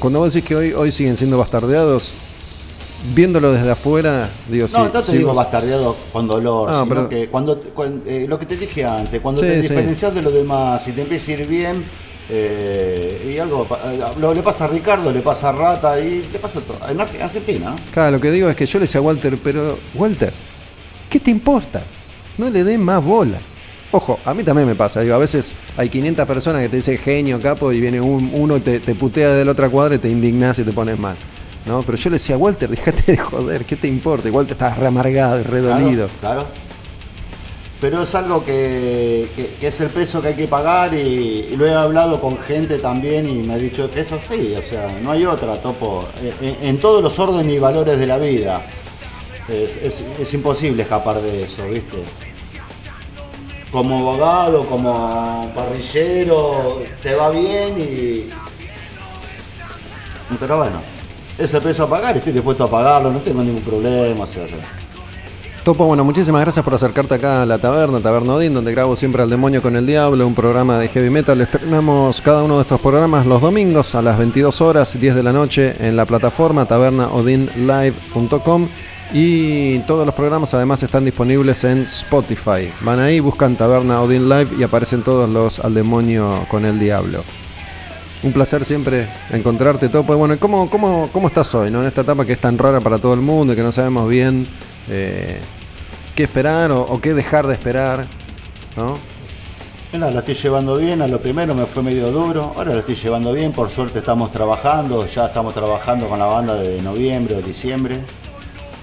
cuando 0.00 0.18
vos 0.18 0.32
decís 0.32 0.48
que 0.48 0.56
hoy, 0.56 0.72
hoy 0.72 0.90
siguen 0.90 1.16
siendo 1.16 1.38
bastardeados, 1.38 2.14
viéndolo 3.14 3.52
desde 3.52 3.70
afuera, 3.70 4.28
digo, 4.48 4.66
No, 4.72 4.78
sí, 4.86 4.90
no 4.92 5.02
te 5.02 5.12
digo 5.12 5.28
vos- 5.28 5.36
bastardeado 5.36 5.96
con 6.12 6.26
dolor, 6.26 6.68
Ah, 6.70 6.80
sino 6.82 6.94
pero- 6.94 7.08
que 7.08 7.28
cuando, 7.28 7.60
cuan- 7.74 8.02
eh, 8.06 8.26
lo 8.28 8.38
que 8.38 8.46
te 8.46 8.56
dije 8.56 8.84
antes, 8.84 9.20
cuando 9.20 9.40
Sí, 9.40 9.46
te 9.46 9.62
sí. 9.62 9.68
diferencias 9.68 10.14
de 10.14 10.22
los 10.22 10.32
demás, 10.32 10.82
si 10.84 10.92
te 10.92 11.02
empieza 11.02 11.30
a 11.30 11.34
ir 11.34 11.46
bien, 11.46 11.84
eh, 12.28 13.32
y 13.34 13.38
algo, 13.38 13.66
eh, 13.84 13.98
lo 14.18 14.32
le 14.34 14.42
pasa 14.42 14.64
a 14.64 14.68
Ricardo, 14.68 15.10
le 15.12 15.20
pasa 15.20 15.48
a 15.48 15.52
Rata 15.52 15.98
y 16.00 16.22
le 16.32 16.38
pasa 16.38 16.58
a 16.60 16.62
todo. 16.62 16.78
En 16.88 17.00
Ar- 17.00 17.08
Argentina. 17.22 17.74
Claro, 17.92 18.12
lo 18.12 18.20
que 18.20 18.30
digo 18.30 18.48
es 18.48 18.56
que 18.56 18.66
yo 18.66 18.78
le 18.78 18.84
decía 18.84 19.00
a 19.00 19.02
Walter, 19.02 19.36
pero 19.42 19.78
Walter, 19.94 20.32
¿qué 21.08 21.18
te 21.20 21.30
importa? 21.30 21.82
No 22.38 22.48
le 22.50 22.62
des 22.64 22.78
más 22.78 23.02
bola. 23.04 23.38
Ojo, 23.92 24.20
a 24.24 24.32
mí 24.34 24.44
también 24.44 24.68
me 24.68 24.74
pasa, 24.76 25.00
digo, 25.00 25.14
a 25.14 25.18
veces 25.18 25.50
hay 25.76 25.88
500 25.88 26.24
personas 26.26 26.62
que 26.62 26.68
te 26.68 26.76
dicen 26.76 26.96
genio, 26.98 27.40
capo, 27.40 27.72
y 27.72 27.80
viene 27.80 28.00
un- 28.00 28.30
uno 28.34 28.56
y 28.56 28.60
te, 28.60 28.78
te 28.78 28.94
putea 28.94 29.30
de 29.30 29.44
la 29.44 29.52
otra 29.52 29.68
cuadra 29.68 29.96
y 29.96 29.98
te 29.98 30.08
indignás 30.08 30.58
y 30.60 30.64
te 30.64 30.72
pones 30.72 30.98
mal. 30.98 31.16
¿no? 31.66 31.82
Pero 31.82 31.98
yo 31.98 32.08
le 32.10 32.14
decía, 32.14 32.36
Walter, 32.38 32.68
déjate 32.70 33.12
de 33.12 33.18
joder, 33.18 33.64
¿qué 33.64 33.76
te 33.76 33.86
importa? 33.88 34.28
Y 34.28 34.30
Walter 34.30 34.52
estaba 34.52 34.74
re 34.76 34.86
amargado 34.86 35.40
y 35.40 35.42
re 35.42 35.60
dolido. 35.60 36.08
Claro, 36.20 36.40
claro. 36.42 36.46
Pero 37.80 38.02
es 38.02 38.14
algo 38.14 38.44
que, 38.44 39.26
que- 39.34 39.54
que 39.60 39.66
es 39.68 39.80
el 39.80 39.88
precio 39.88 40.20
que 40.22 40.28
hay 40.28 40.34
que 40.34 40.46
pagar 40.46 40.92
y, 40.94 41.48
y 41.52 41.56
lo 41.56 41.66
he 41.66 41.74
hablado 41.74 42.20
con 42.20 42.38
gente 42.38 42.78
también 42.78 43.28
y 43.28 43.42
me 43.46 43.54
ha 43.54 43.58
dicho 43.58 43.90
que 43.90 44.00
es 44.00 44.12
así, 44.12 44.54
o 44.56 44.62
sea, 44.62 44.88
no 45.02 45.10
hay 45.12 45.24
otra, 45.26 45.60
Topo. 45.60 46.06
En, 46.40 46.46
en- 46.48 46.56
en 46.64 46.78
todos 46.78 47.02
los 47.02 47.18
órdenes 47.18 47.54
y 47.54 47.58
valores 47.58 47.98
de 47.98 48.06
la 48.06 48.18
vida. 48.18 48.66
Es, 49.48 49.76
es- 49.82 50.04
es 50.20 50.34
imposible 50.34 50.82
escapar 50.82 51.20
de 51.20 51.42
eso, 51.44 51.66
¿viste? 51.68 51.96
Como 53.70 53.98
abogado, 53.98 54.66
como 54.66 55.50
parrillero, 55.54 56.82
te 57.02 57.14
va 57.14 57.30
bien 57.30 57.78
y... 57.78 58.30
Pero 60.38 60.58
bueno, 60.58 60.80
es 61.38 61.54
el 61.54 61.62
precio 61.62 61.84
a 61.84 61.90
pagar, 61.90 62.16
estoy 62.16 62.32
dispuesto 62.32 62.64
a 62.64 62.70
pagarlo, 62.70 63.12
no 63.12 63.20
tengo 63.20 63.42
ningún 63.42 63.62
problema, 63.62 64.24
o 64.24 64.26
sea, 64.26 64.44
Topo, 65.62 65.84
bueno, 65.84 66.04
muchísimas 66.04 66.40
gracias 66.40 66.64
por 66.64 66.72
acercarte 66.72 67.16
acá 67.16 67.42
a 67.42 67.46
la 67.46 67.58
taberna, 67.58 68.00
Taberna 68.00 68.32
Odín, 68.32 68.54
donde 68.54 68.72
grabo 68.72 68.96
siempre 68.96 69.22
al 69.22 69.28
demonio 69.28 69.60
con 69.60 69.76
el 69.76 69.86
diablo, 69.86 70.26
un 70.26 70.34
programa 70.34 70.78
de 70.78 70.88
heavy 70.88 71.10
metal. 71.10 71.38
Estrenamos 71.38 72.22
cada 72.22 72.44
uno 72.44 72.56
de 72.56 72.62
estos 72.62 72.80
programas 72.80 73.26
los 73.26 73.42
domingos 73.42 73.94
a 73.94 74.00
las 74.00 74.16
22 74.16 74.58
horas, 74.62 74.98
10 74.98 75.14
de 75.14 75.22
la 75.22 75.32
noche, 75.32 75.74
en 75.78 75.96
la 75.96 76.06
plataforma 76.06 76.64
tabernaodinlive.com. 76.64 78.68
Y 79.12 79.80
todos 79.80 80.06
los 80.06 80.14
programas 80.14 80.54
además 80.54 80.82
están 80.84 81.04
disponibles 81.04 81.64
en 81.64 81.82
Spotify. 81.82 82.70
Van 82.82 83.00
ahí, 83.00 83.18
buscan 83.18 83.56
Taberna 83.56 84.00
Odin 84.02 84.28
Live 84.28 84.50
y 84.56 84.62
aparecen 84.62 85.02
todos 85.02 85.28
los 85.28 85.58
al 85.58 85.74
demonio 85.74 86.46
con 86.48 86.64
el 86.64 86.78
diablo. 86.78 87.24
Un 88.22 88.32
placer 88.32 88.64
siempre 88.64 89.08
encontrarte, 89.30 89.88
Topo. 89.88 90.14
Bueno, 90.16 90.36
¿cómo, 90.38 90.70
cómo, 90.70 91.08
cómo 91.12 91.26
estás 91.26 91.52
hoy, 91.54 91.70
no? 91.70 91.80
En 91.80 91.88
esta 91.88 92.02
etapa 92.02 92.24
que 92.24 92.34
es 92.34 92.38
tan 92.38 92.56
rara 92.56 92.80
para 92.80 92.98
todo 92.98 93.14
el 93.14 93.20
mundo 93.20 93.52
y 93.52 93.56
que 93.56 93.62
no 93.62 93.72
sabemos 93.72 94.08
bien 94.08 94.46
eh, 94.88 95.40
qué 96.14 96.24
esperar 96.24 96.70
o, 96.70 97.00
qué 97.00 97.14
dejar 97.14 97.46
de 97.46 97.54
esperar, 97.54 98.06
¿no? 98.76 98.94
Mira, 99.92 100.10
la 100.10 100.20
estoy 100.20 100.34
llevando 100.34 100.76
bien, 100.76 101.02
a 101.02 101.08
lo 101.08 101.20
primero 101.20 101.52
me 101.54 101.66
fue 101.66 101.82
medio 101.82 102.12
duro, 102.12 102.52
ahora 102.56 102.74
la 102.74 102.80
estoy 102.80 102.94
llevando 102.94 103.32
bien, 103.32 103.50
por 103.50 103.70
suerte 103.70 103.98
estamos 103.98 104.30
trabajando, 104.30 105.04
ya 105.06 105.26
estamos 105.26 105.52
trabajando 105.52 106.08
con 106.08 106.18
la 106.20 106.26
banda 106.26 106.54
de 106.54 106.80
noviembre 106.80 107.36
o 107.36 107.42
diciembre. 107.42 107.98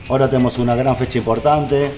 Ahora 0.09 0.29
tenemos 0.29 0.57
una 0.57 0.75
gran 0.75 0.95
fecha 0.95 1.17
importante, 1.17 1.91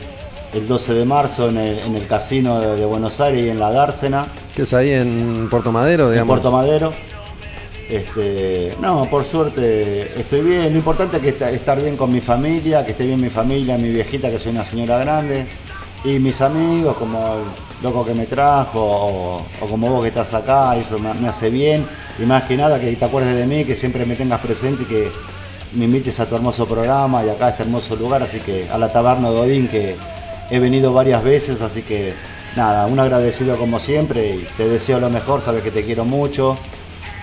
el 0.53 0.68
12 0.68 0.94
de 0.95 1.06
marzo 1.06 1.49
en 1.49 1.57
el, 1.57 1.80
en 1.80 1.95
el 1.95 2.07
casino 2.07 2.60
de, 2.60 2.76
de 2.76 2.86
Buenos 2.86 3.19
Aires 3.22 3.45
y 3.45 3.49
en 3.49 3.60
la 3.60 3.72
Dársena, 3.72 4.26
Que 4.56 4.64
es 4.64 4.73
ahí 4.73 4.91
en 4.91 5.48
Puerto 5.49 5.72
Madero, 5.72 6.06
en 6.07 6.11
digamos. 6.14 6.34
Puerto 6.34 6.52
Madero. 6.52 6.91
Este, 7.88 8.76
no, 8.80 9.06
por 9.10 9.26
suerte 9.26 10.19
estoy 10.19 10.41
bien, 10.41 10.72
lo 10.72 10.77
importante 10.77 11.18
es 11.18 11.23
que 11.23 11.30
esta- 11.30 11.49
estar 11.52 11.81
bien 11.81 11.98
con 11.98 12.11
mi 12.11 12.22
familia, 12.22 12.86
que 12.86 12.91
esté 12.91 13.03
bien 13.06 13.19
mi 13.19 13.30
familia, 13.30 13.77
mi 13.80 13.90
viejita 13.90 14.30
que 14.30 14.38
soy 14.38 14.52
una 14.52 14.64
señora 14.64 14.99
grande, 14.99 15.48
y 16.03 16.19
mis 16.19 16.40
amigos 16.41 16.95
como 16.98 17.18
el 17.36 17.84
loco 17.84 18.06
que 18.06 18.14
me 18.14 18.26
trajo, 18.27 18.80
o, 18.80 19.38
o 19.61 19.65
como 19.68 19.90
vos 19.90 20.02
que 20.03 20.10
estás 20.10 20.34
acá, 20.36 20.76
eso 20.76 20.99
me, 20.99 21.14
me 21.15 21.27
hace 21.30 21.49
bien, 21.49 21.86
y 22.19 22.23
más 22.26 22.44
que 22.44 22.56
nada 22.57 22.80
que 22.80 22.95
te 22.95 23.06
acuerdes 23.06 23.36
de 23.36 23.45
mí, 23.48 23.65
que 23.65 23.76
siempre 23.76 24.06
me 24.06 24.15
tengas 24.15 24.40
presente 24.40 24.84
y 24.84 24.86
que 24.86 25.11
me 25.73 25.85
invites 25.85 26.19
a 26.19 26.25
tu 26.27 26.35
hermoso 26.35 26.65
programa 26.67 27.23
y 27.23 27.29
acá 27.29 27.47
a 27.47 27.49
este 27.49 27.63
hermoso 27.63 27.95
lugar, 27.95 28.23
así 28.23 28.39
que 28.39 28.67
a 28.69 28.77
la 28.77 28.89
taberna 28.91 29.29
de 29.29 29.37
Odín 29.39 29.67
que 29.67 29.95
he 30.49 30.59
venido 30.59 30.93
varias 30.93 31.23
veces, 31.23 31.61
así 31.61 31.81
que 31.83 32.13
nada, 32.55 32.87
un 32.87 32.99
agradecido 32.99 33.55
como 33.57 33.79
siempre 33.79 34.35
y 34.35 34.47
te 34.57 34.67
deseo 34.67 34.99
lo 34.99 35.09
mejor, 35.09 35.41
sabes 35.41 35.63
que 35.63 35.71
te 35.71 35.83
quiero 35.83 36.05
mucho 36.05 36.55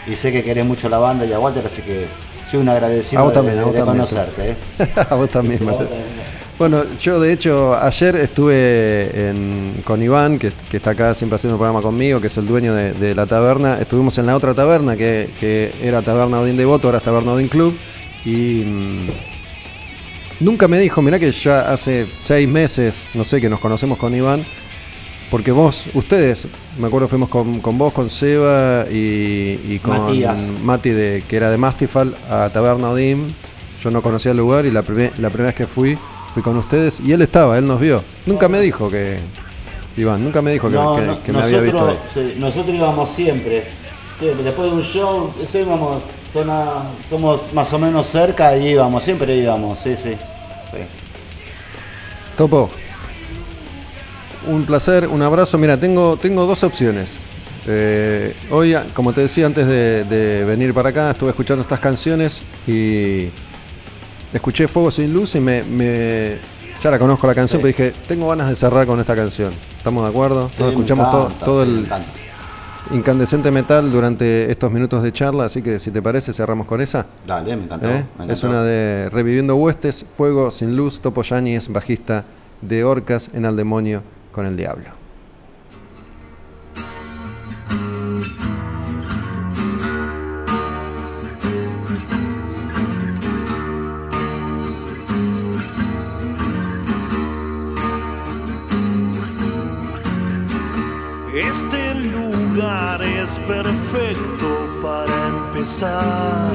y 0.06 0.14
sé 0.16 0.30
que 0.32 0.44
querés 0.44 0.64
mucho 0.64 0.88
la 0.88 0.98
banda 0.98 1.24
y 1.24 1.32
a 1.32 1.40
Walter, 1.40 1.66
así 1.66 1.82
que 1.82 2.06
soy 2.48 2.60
un 2.60 2.68
agradecido 2.68 3.20
A 3.20 3.24
vos 3.24 3.32
de, 3.32 3.36
también, 3.36 3.56
de- 3.56 3.62
a 3.62 3.64
vos 3.64 3.72
de 3.74 3.78
también. 3.80 3.96
conocerte. 4.06 4.50
¿eh? 4.50 4.56
a 5.10 5.14
vos 5.16 5.28
también. 5.28 5.60
Bueno, 6.58 6.84
yo 7.00 7.20
de 7.20 7.32
hecho 7.32 7.74
ayer 7.74 8.16
estuve 8.16 9.28
en- 9.28 9.82
con 9.84 10.00
Iván, 10.02 10.38
que, 10.38 10.52
que 10.70 10.76
está 10.78 10.90
acá 10.90 11.14
siempre 11.14 11.36
haciendo 11.36 11.56
un 11.56 11.58
programa 11.58 11.82
conmigo, 11.82 12.20
que 12.20 12.28
es 12.28 12.36
el 12.38 12.46
dueño 12.46 12.72
de, 12.72 12.92
de 12.92 13.14
la 13.14 13.26
taberna. 13.26 13.78
Estuvimos 13.80 14.16
en 14.18 14.26
la 14.26 14.36
otra 14.36 14.54
taberna, 14.54 14.96
que, 14.96 15.28
que 15.38 15.72
era 15.82 16.00
Taberna 16.02 16.40
Odín 16.40 16.56
Devoto, 16.56 16.88
ahora 16.88 16.98
es 16.98 17.04
Taberna 17.04 17.32
Odín 17.32 17.48
Club. 17.48 17.76
Y 18.26 18.64
mm, 18.66 19.08
nunca 20.40 20.68
me 20.68 20.78
dijo, 20.78 21.00
mirá 21.00 21.18
que 21.18 21.30
ya 21.32 21.72
hace 21.72 22.06
seis 22.16 22.46
meses, 22.48 23.04
no 23.14 23.24
sé, 23.24 23.40
que 23.40 23.48
nos 23.48 23.60
conocemos 23.60 23.96
con 23.98 24.14
Iván. 24.14 24.44
Porque 25.30 25.50
vos, 25.50 25.86
ustedes, 25.94 26.46
me 26.78 26.86
acuerdo 26.86 27.08
fuimos 27.08 27.28
con, 27.28 27.60
con 27.60 27.76
vos, 27.78 27.92
con 27.92 28.08
Seba 28.10 28.84
y, 28.90 29.58
y 29.68 29.80
con 29.82 29.98
Matías. 29.98 30.38
Mati, 30.62 30.90
de, 30.90 31.24
que 31.26 31.36
era 31.36 31.50
de 31.50 31.56
Mastifal, 31.56 32.14
a 32.30 32.48
Taberna 32.50 32.90
Odín. 32.90 33.34
Yo 33.82 33.90
no 33.90 34.02
conocía 34.02 34.30
el 34.32 34.36
lugar 34.36 34.66
y 34.66 34.70
la, 34.70 34.82
la 34.82 35.30
primera 35.30 35.46
vez 35.46 35.54
que 35.54 35.66
fui, 35.66 35.98
fui 36.32 36.42
con 36.42 36.56
ustedes 36.56 37.00
y 37.00 37.12
él 37.12 37.22
estaba, 37.22 37.58
él 37.58 37.66
nos 37.66 37.80
vio. 37.80 38.02
Nunca 38.26 38.48
me 38.48 38.60
dijo 38.60 38.88
que. 38.88 39.18
Iván, 39.96 40.22
nunca 40.22 40.42
me 40.42 40.52
dijo 40.52 40.68
que, 40.68 40.74
No, 40.74 40.94
que- 40.96 41.02
no, 41.02 41.22
que 41.22 41.32
me 41.32 41.40
había 41.42 41.60
visto 41.60 41.78
ahí. 41.88 41.94
nosotros, 41.94 42.12
sí, 42.14 42.34
nosotros 42.38 42.74
íbamos 42.76 43.10
siempre. 43.10 43.64
Siempre, 44.20 44.44
Después 44.44 44.70
de 44.70 44.76
un 44.76 44.82
show, 44.82 45.32
íbamos, 45.54 46.02
zona- 46.40 46.82
somos 47.08 47.40
más 47.54 47.72
o 47.72 47.78
menos 47.78 48.06
cerca 48.06 48.56
y 48.56 48.68
íbamos, 48.68 49.02
siempre 49.02 49.34
íbamos, 49.36 49.78
sí, 49.78 49.96
sí. 49.96 50.10
sí. 50.12 50.78
Topo. 52.36 52.70
Un 54.46 54.64
placer, 54.64 55.08
un 55.08 55.22
abrazo. 55.22 55.56
Mira, 55.58 55.78
tengo, 55.78 56.16
tengo 56.16 56.46
dos 56.46 56.62
opciones. 56.62 57.16
Eh, 57.66 58.34
hoy, 58.50 58.76
como 58.94 59.12
te 59.12 59.22
decía 59.22 59.46
antes 59.46 59.66
de, 59.66 60.04
de 60.04 60.44
venir 60.44 60.72
para 60.74 60.90
acá, 60.90 61.10
estuve 61.10 61.30
escuchando 61.30 61.62
estas 61.62 61.80
canciones 61.80 62.42
y 62.66 63.28
escuché 64.32 64.68
Fuego 64.68 64.90
sin 64.90 65.12
Luz 65.12 65.34
y 65.34 65.40
me, 65.40 65.62
me- 65.64 66.36
ya 66.82 66.90
la 66.90 66.98
conozco 66.98 67.26
la 67.26 67.34
canción, 67.34 67.60
Sí. 67.60 67.66
pero 67.72 67.88
dije, 67.88 67.98
tengo 68.06 68.28
ganas 68.28 68.48
de 68.50 68.54
cerrar 68.54 68.86
con 68.86 69.00
esta 69.00 69.16
canción. 69.16 69.52
¿Estamos 69.78 70.04
de 70.04 70.10
acuerdo? 70.10 70.50
Sí, 70.56 70.62
escuchamos 70.62 71.10
todo, 71.10 71.24
encanta, 71.26 71.44
todo 71.44 71.62
el. 71.62 71.88
Incandescente 72.92 73.50
metal 73.50 73.90
durante 73.90 74.50
estos 74.50 74.70
minutos 74.72 75.02
de 75.02 75.12
charla, 75.12 75.44
así 75.44 75.62
que 75.62 75.78
si 75.78 75.90
te 75.90 76.02
parece 76.02 76.32
cerramos 76.32 76.66
con 76.66 76.80
esa. 76.80 77.06
Dale, 77.26 77.56
me 77.56 77.64
encantó. 77.64 77.88
¿Eh? 77.88 78.04
me 78.18 78.32
Es 78.32 78.42
una 78.44 78.62
de 78.62 79.10
Reviviendo 79.10 79.56
Huestes, 79.56 80.06
Fuego 80.16 80.50
sin 80.50 80.76
Luz, 80.76 81.00
Topo 81.00 81.22
Yáñez, 81.22 81.68
bajista 81.68 82.24
de 82.62 82.84
Orcas 82.84 83.30
en 83.32 83.44
Al 83.44 83.56
Demonio 83.56 84.02
con 84.32 84.46
el 84.46 84.56
Diablo. 84.56 85.05
Es 102.66 103.38
perfecto 103.46 104.48
para 104.82 105.28
empezar. 105.28 106.54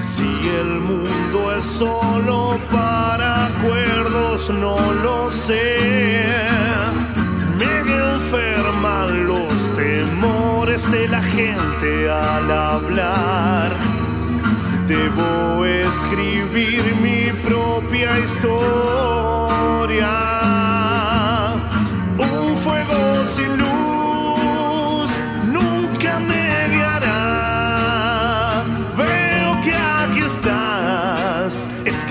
Si 0.00 0.28
el 0.60 0.80
mundo 0.80 1.52
es 1.56 1.64
solo 1.64 2.58
para 2.70 3.46
acuerdos, 3.46 4.50
no 4.50 4.76
lo 5.02 5.30
sé. 5.30 6.24
Me 7.58 7.80
enferman 8.14 9.26
los 9.26 9.52
temores 9.76 10.90
de 10.90 11.08
la 11.08 11.22
gente 11.22 12.10
al 12.10 12.50
hablar. 12.50 13.72
Debo 14.86 15.64
escribir 15.64 16.82
mi 17.02 17.32
propia 17.48 18.18
historia. 18.18 18.52
Un 22.18 22.56
fuego 22.56 23.24
sin 23.26 23.56
luz 23.58 24.01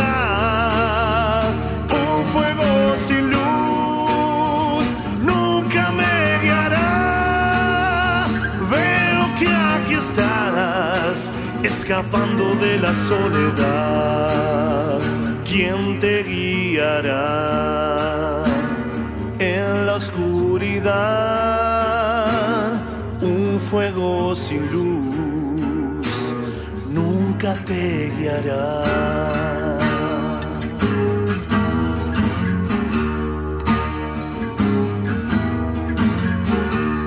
Un 1.89 2.25
fuego 2.27 2.95
sin 2.97 3.29
luz 3.29 4.93
nunca 5.21 5.91
me 5.91 6.39
guiará. 6.41 8.25
Veo 8.71 9.35
que 9.37 9.47
aquí 9.47 9.95
estás, 9.95 11.29
escapando 11.61 12.55
de 12.55 12.79
la 12.79 12.95
soledad. 12.95 15.01
¿Quién 15.43 15.99
te 15.99 16.23
guiará 16.23 18.45
en 19.39 19.85
la 19.85 19.95
oscuridad? 19.95 20.91
Un 23.21 23.59
fuego 23.59 24.37
sin 24.37 24.71
luz 24.71 25.60
nunca 27.41 27.55
te 27.65 28.11
guiará. 28.17 28.83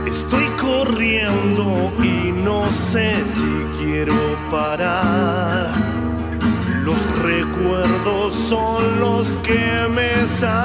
Estoy 0.06 0.46
corriendo 0.60 1.92
y 2.02 2.32
no 2.32 2.66
sé 2.72 3.14
si 3.14 3.64
quiero 3.78 4.14
parar. 4.50 5.70
Los 6.82 6.98
recuerdos 7.22 8.34
son 8.34 9.00
los 9.00 9.28
que 9.38 9.88
me 9.94 10.26
salvan. 10.26 10.64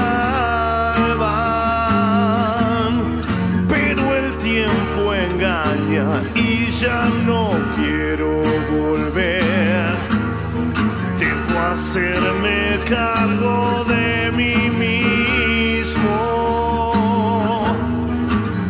Pero 3.68 4.16
el 4.16 4.38
tiempo 4.38 5.14
engaña 5.14 6.24
y 6.36 6.72
ya 6.72 7.08
no 7.26 7.52
quiero 7.76 8.42
volver. 8.72 9.49
Hacerme 11.82 12.78
cargo 12.90 13.86
de 13.86 14.32
mí 14.34 14.70
mismo. 14.70 16.12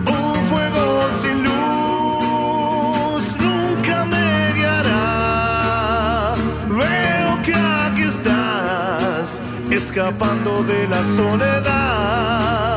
Un 0.06 0.36
fuego 0.44 1.10
sin 1.12 1.44
luz 1.44 3.36
nunca 3.40 4.06
me 4.06 4.54
guiará. 4.54 6.36
Veo 6.68 7.42
que 7.42 7.56
aquí 7.56 8.04
estás, 8.04 9.42
escapando 9.72 10.64
de 10.64 10.88
la 10.88 11.04
soledad. 11.04 12.69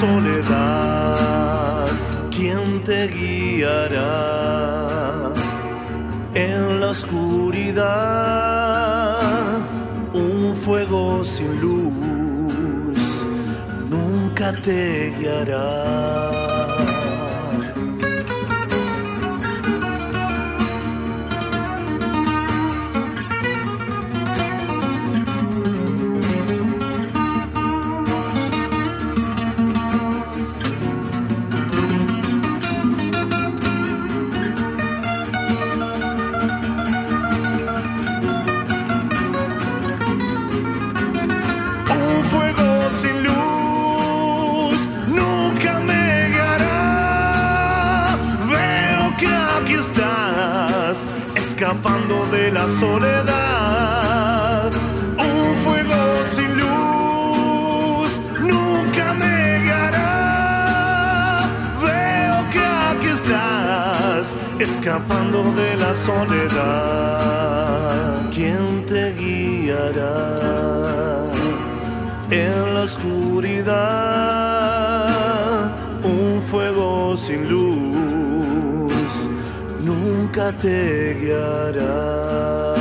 Soledad. 0.00 1.86
¿Quién 2.30 2.82
te 2.84 3.08
guiará? 3.08 4.50
en 6.34 6.80
la 6.80 6.90
oscuridad, 6.90 7.86
un 10.14 10.54
fuego 10.54 11.24
sin 11.24 11.60
luz 11.60 13.26
nunca 13.88 14.52
te 14.52 15.12
guiará. 15.18 16.59
Escapando 51.70 52.26
de 52.32 52.50
la 52.50 52.66
soledad. 52.66 53.52
Un 55.18 55.54
fuego 55.62 56.24
sin 56.26 56.58
luz 56.58 58.20
nunca 58.40 59.14
me 59.14 59.60
guiará. 59.62 61.48
Veo 61.80 62.50
que 62.50 62.58
aquí 62.90 63.06
estás, 63.06 64.36
escapando 64.58 65.44
de 65.52 65.76
la 65.76 65.94
soledad. 65.94 67.40
¿Quién 68.34 68.84
te 68.86 69.12
guiará? 69.14 70.40
en 72.32 72.74
la 72.74 72.82
oscuridad, 72.82 73.72
un 76.04 76.40
fuego 76.40 77.16
sin 77.16 77.48
luz 77.48 77.79
nunca 80.30 80.52
te 80.52 81.16
guiará. 81.20 82.74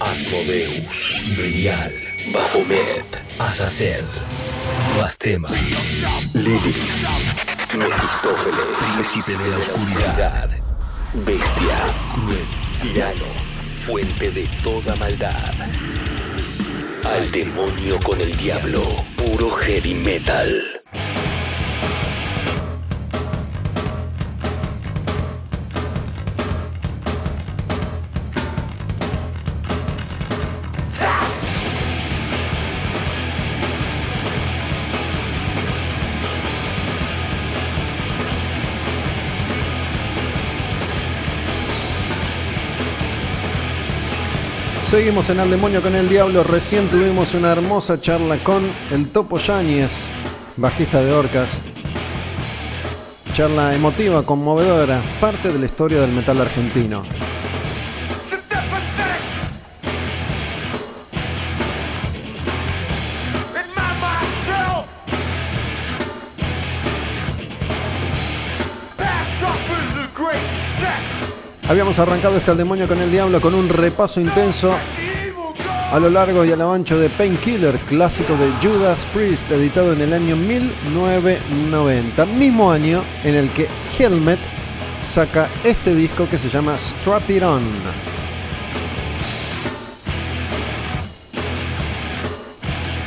Asmodeus, 0.00 1.32
Belial, 1.36 1.92
Baphomet, 2.32 3.24
Azazel, 3.38 4.04
Bastema, 5.00 5.48
Lilith, 6.34 6.76
Mefistófeles, 7.74 8.66
Príncipe 8.78 9.42
de 9.42 9.50
la 9.50 9.58
Oscuridad, 9.58 10.50
Bestia, 11.26 11.78
Cruel, 12.14 12.46
Tirano, 12.80 13.44
Fuente 13.84 14.30
de 14.30 14.46
toda 14.62 14.94
maldad. 14.96 15.52
Al 17.04 17.30
demonio 17.30 18.00
con 18.02 18.18
el 18.18 18.34
diablo, 18.38 18.82
puro 19.16 19.50
heavy 19.50 19.94
metal. 19.94 20.83
Seguimos 44.94 45.28
en 45.28 45.40
Al 45.40 45.50
Demonio 45.50 45.82
con 45.82 45.96
el 45.96 46.08
Diablo. 46.08 46.44
Recién 46.44 46.88
tuvimos 46.88 47.34
una 47.34 47.50
hermosa 47.50 48.00
charla 48.00 48.38
con 48.44 48.62
el 48.92 49.08
Topo 49.08 49.38
Yáñez, 49.38 50.04
bajista 50.56 51.02
de 51.02 51.12
Orcas. 51.12 51.58
Charla 53.32 53.74
emotiva, 53.74 54.22
conmovedora, 54.22 55.02
parte 55.20 55.52
de 55.52 55.58
la 55.58 55.64
historia 55.64 56.00
del 56.00 56.12
metal 56.12 56.40
argentino. 56.40 57.02
Habíamos 71.74 71.98
arrancado 71.98 72.36
este 72.36 72.52
Al 72.52 72.56
Demonio 72.56 72.86
con 72.86 73.00
el 73.00 73.10
Diablo 73.10 73.40
con 73.40 73.52
un 73.52 73.68
repaso 73.68 74.20
intenso 74.20 74.72
a 75.90 75.98
lo 75.98 76.08
largo 76.08 76.44
y 76.44 76.52
a 76.52 76.56
lo 76.56 76.72
ancho 76.72 76.96
de 77.00 77.10
Painkiller, 77.10 77.80
clásico 77.80 78.36
de 78.36 78.48
Judas 78.62 79.04
Priest, 79.12 79.50
editado 79.50 79.92
en 79.92 80.00
el 80.00 80.12
año 80.12 80.36
1990, 80.36 82.26
mismo 82.26 82.70
año 82.70 83.02
en 83.24 83.34
el 83.34 83.50
que 83.50 83.66
Helmet 83.98 84.38
saca 85.02 85.48
este 85.64 85.96
disco 85.96 86.28
que 86.28 86.38
se 86.38 86.48
llama 86.48 86.78
Strap 86.78 87.28
It 87.28 87.42
On. 87.42 87.62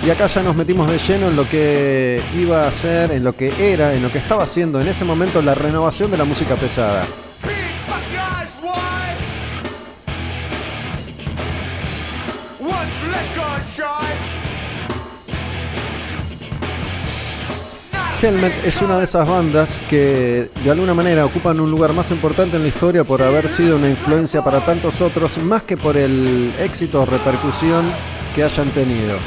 Y 0.05 0.09
acá 0.09 0.27
ya 0.27 0.43
nos 0.43 0.57
metimos 0.57 0.89
de 0.89 0.97
lleno 0.97 1.29
en 1.29 1.37
lo 1.37 1.47
que 1.47 2.21
iba 2.37 2.67
a 2.67 2.71
ser, 2.73 3.13
en 3.13 3.23
lo 3.23 3.31
que 3.31 3.53
era, 3.57 3.93
en 3.93 4.03
lo 4.03 4.11
que 4.11 4.17
estaba 4.17 4.43
haciendo 4.43 4.81
en 4.81 4.89
ese 4.89 5.05
momento 5.05 5.41
la 5.41 5.55
renovación 5.55 6.11
de 6.11 6.17
la 6.17 6.25
música 6.25 6.57
pesada. 6.57 7.05
Helmet 18.19 18.65
es 18.65 18.81
una 18.81 18.97
de 18.97 19.03
esas 19.03 19.27
bandas 19.27 19.79
que 19.89 20.49
de 20.63 20.71
alguna 20.71 20.95
manera 20.95 21.23
ocupan 21.23 21.59
un 21.59 21.69
lugar 21.69 21.93
más 21.93 22.09
importante 22.09 22.57
en 22.57 22.63
la 22.63 22.67
historia 22.69 23.03
por 23.03 23.21
haber 23.21 23.47
sido 23.47 23.75
una 23.75 23.89
influencia 23.89 24.43
para 24.43 24.61
tantos 24.61 25.01
otros, 25.01 25.37
más 25.37 25.61
que 25.61 25.77
por 25.77 25.95
el 25.97 26.51
éxito 26.59 27.03
o 27.03 27.05
repercusión 27.05 27.85
que 28.33 28.43
hayan 28.43 28.69
tenido. 28.71 29.17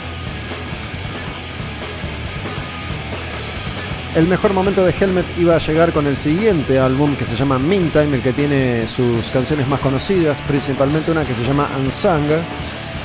El 4.17 4.27
mejor 4.27 4.55
momento 4.55 4.85
de 4.85 4.93
Helmet 4.99 5.27
iba 5.39 5.55
a 5.55 5.59
llegar 5.59 5.93
con 5.93 6.09
el 6.09 6.17
siguiente 6.17 6.81
álbum 6.81 7.15
que 7.15 7.25
se 7.25 7.37
llama 7.37 7.61
Meantime, 7.61 8.17
el 8.17 8.23
que 8.23 8.33
tiene 8.33 8.89
sus 8.89 9.31
canciones 9.31 9.69
más 9.69 9.79
conocidas, 9.79 10.43
principalmente 10.43 11.13
una 11.13 11.25
que 11.25 11.35
se 11.35 11.45
llama 11.45 11.71
Unsung. 11.79 12.29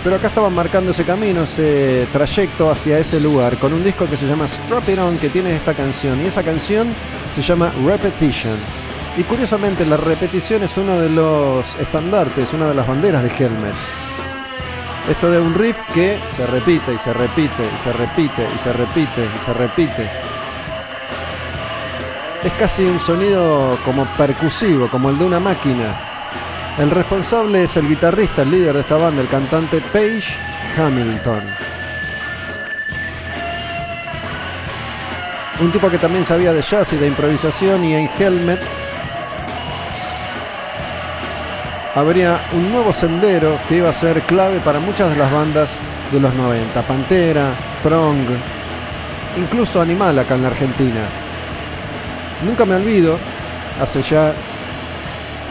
Pero 0.05 0.17
acá 0.17 0.27
estaban 0.27 0.53
marcando 0.53 0.91
ese 0.91 1.03
camino, 1.03 1.41
ese 1.41 2.07
trayecto 2.13 2.69
hacia 2.69 2.99
ese 2.99 3.19
lugar, 3.19 3.57
con 3.57 3.73
un 3.73 3.83
disco 3.83 4.05
que 4.05 4.15
se 4.15 4.27
llama 4.27 4.47
Strap 4.47 4.87
It 4.89 4.99
On, 4.99 5.17
que 5.17 5.29
tiene 5.29 5.55
esta 5.55 5.73
canción. 5.73 6.21
Y 6.21 6.27
esa 6.27 6.43
canción 6.43 6.87
se 7.33 7.41
llama 7.41 7.73
Repetition. 7.83 8.53
Y 9.17 9.23
curiosamente, 9.23 9.83
la 9.83 9.97
repetición 9.97 10.61
es 10.61 10.77
uno 10.77 10.99
de 10.99 11.09
los 11.09 11.75
estandartes, 11.77 12.53
una 12.53 12.67
de 12.67 12.75
las 12.75 12.85
banderas 12.85 13.23
de 13.23 13.29
Helmet. 13.29 13.73
Esto 15.09 15.31
de 15.31 15.39
un 15.39 15.55
riff 15.55 15.77
que 15.91 16.19
se 16.35 16.45
repite 16.45 16.93
y 16.93 16.99
se 16.99 17.11
repite 17.11 17.67
y 17.73 17.77
se 17.79 17.91
repite 17.91 18.47
y 18.53 18.57
se 18.59 18.73
repite 18.73 19.27
y 19.35 19.39
se 19.43 19.53
repite. 19.53 20.11
Es 22.43 22.53
casi 22.59 22.83
un 22.83 22.99
sonido 22.99 23.75
como 23.83 24.05
percusivo, 24.05 24.87
como 24.87 25.09
el 25.09 25.17
de 25.17 25.25
una 25.25 25.39
máquina. 25.39 26.14
El 26.77 26.91
responsable 26.91 27.63
es 27.63 27.77
el 27.77 27.87
guitarrista, 27.87 28.41
el 28.41 28.51
líder 28.51 28.73
de 28.73 28.81
esta 28.81 28.97
banda, 28.97 29.21
el 29.21 29.29
cantante 29.29 29.79
Page 29.93 30.35
Hamilton. 30.77 31.41
Un 35.61 35.71
tipo 35.71 35.89
que 35.89 35.97
también 35.97 36.25
sabía 36.25 36.51
de 36.51 36.61
jazz 36.61 36.91
y 36.91 36.97
de 36.97 37.07
improvisación 37.07 37.85
y 37.85 37.95
en 37.95 38.09
Helmet 38.19 38.59
habría 41.95 42.41
un 42.51 42.69
nuevo 42.73 42.91
sendero 42.91 43.57
que 43.69 43.77
iba 43.77 43.89
a 43.89 43.93
ser 43.93 44.23
clave 44.23 44.59
para 44.59 44.79
muchas 44.79 45.09
de 45.09 45.15
las 45.15 45.31
bandas 45.31 45.77
de 46.11 46.19
los 46.19 46.33
90. 46.33 46.81
Pantera, 46.81 47.53
Prong, 47.83 48.27
incluso 49.37 49.79
Animal 49.79 50.19
acá 50.19 50.35
en 50.35 50.41
la 50.41 50.49
Argentina. 50.49 51.07
Nunca 52.45 52.65
me 52.65 52.75
olvido, 52.75 53.17
hace 53.81 54.01
ya 54.01 54.33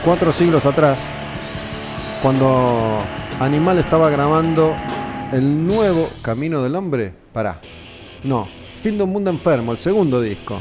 cuatro 0.04 0.32
siglos 0.32 0.66
atrás, 0.66 1.08
cuando 2.22 3.02
Animal 3.40 3.78
estaba 3.78 4.10
grabando 4.10 4.76
el 5.32 5.66
nuevo 5.66 6.08
Camino 6.20 6.62
del 6.62 6.76
Hombre. 6.76 7.14
Pará, 7.32 7.60
no, 8.22 8.46
Fin 8.82 8.98
de 8.98 9.04
un 9.04 9.10
Mundo 9.10 9.30
Enfermo, 9.30 9.72
el 9.72 9.78
segundo 9.78 10.20
disco. 10.20 10.60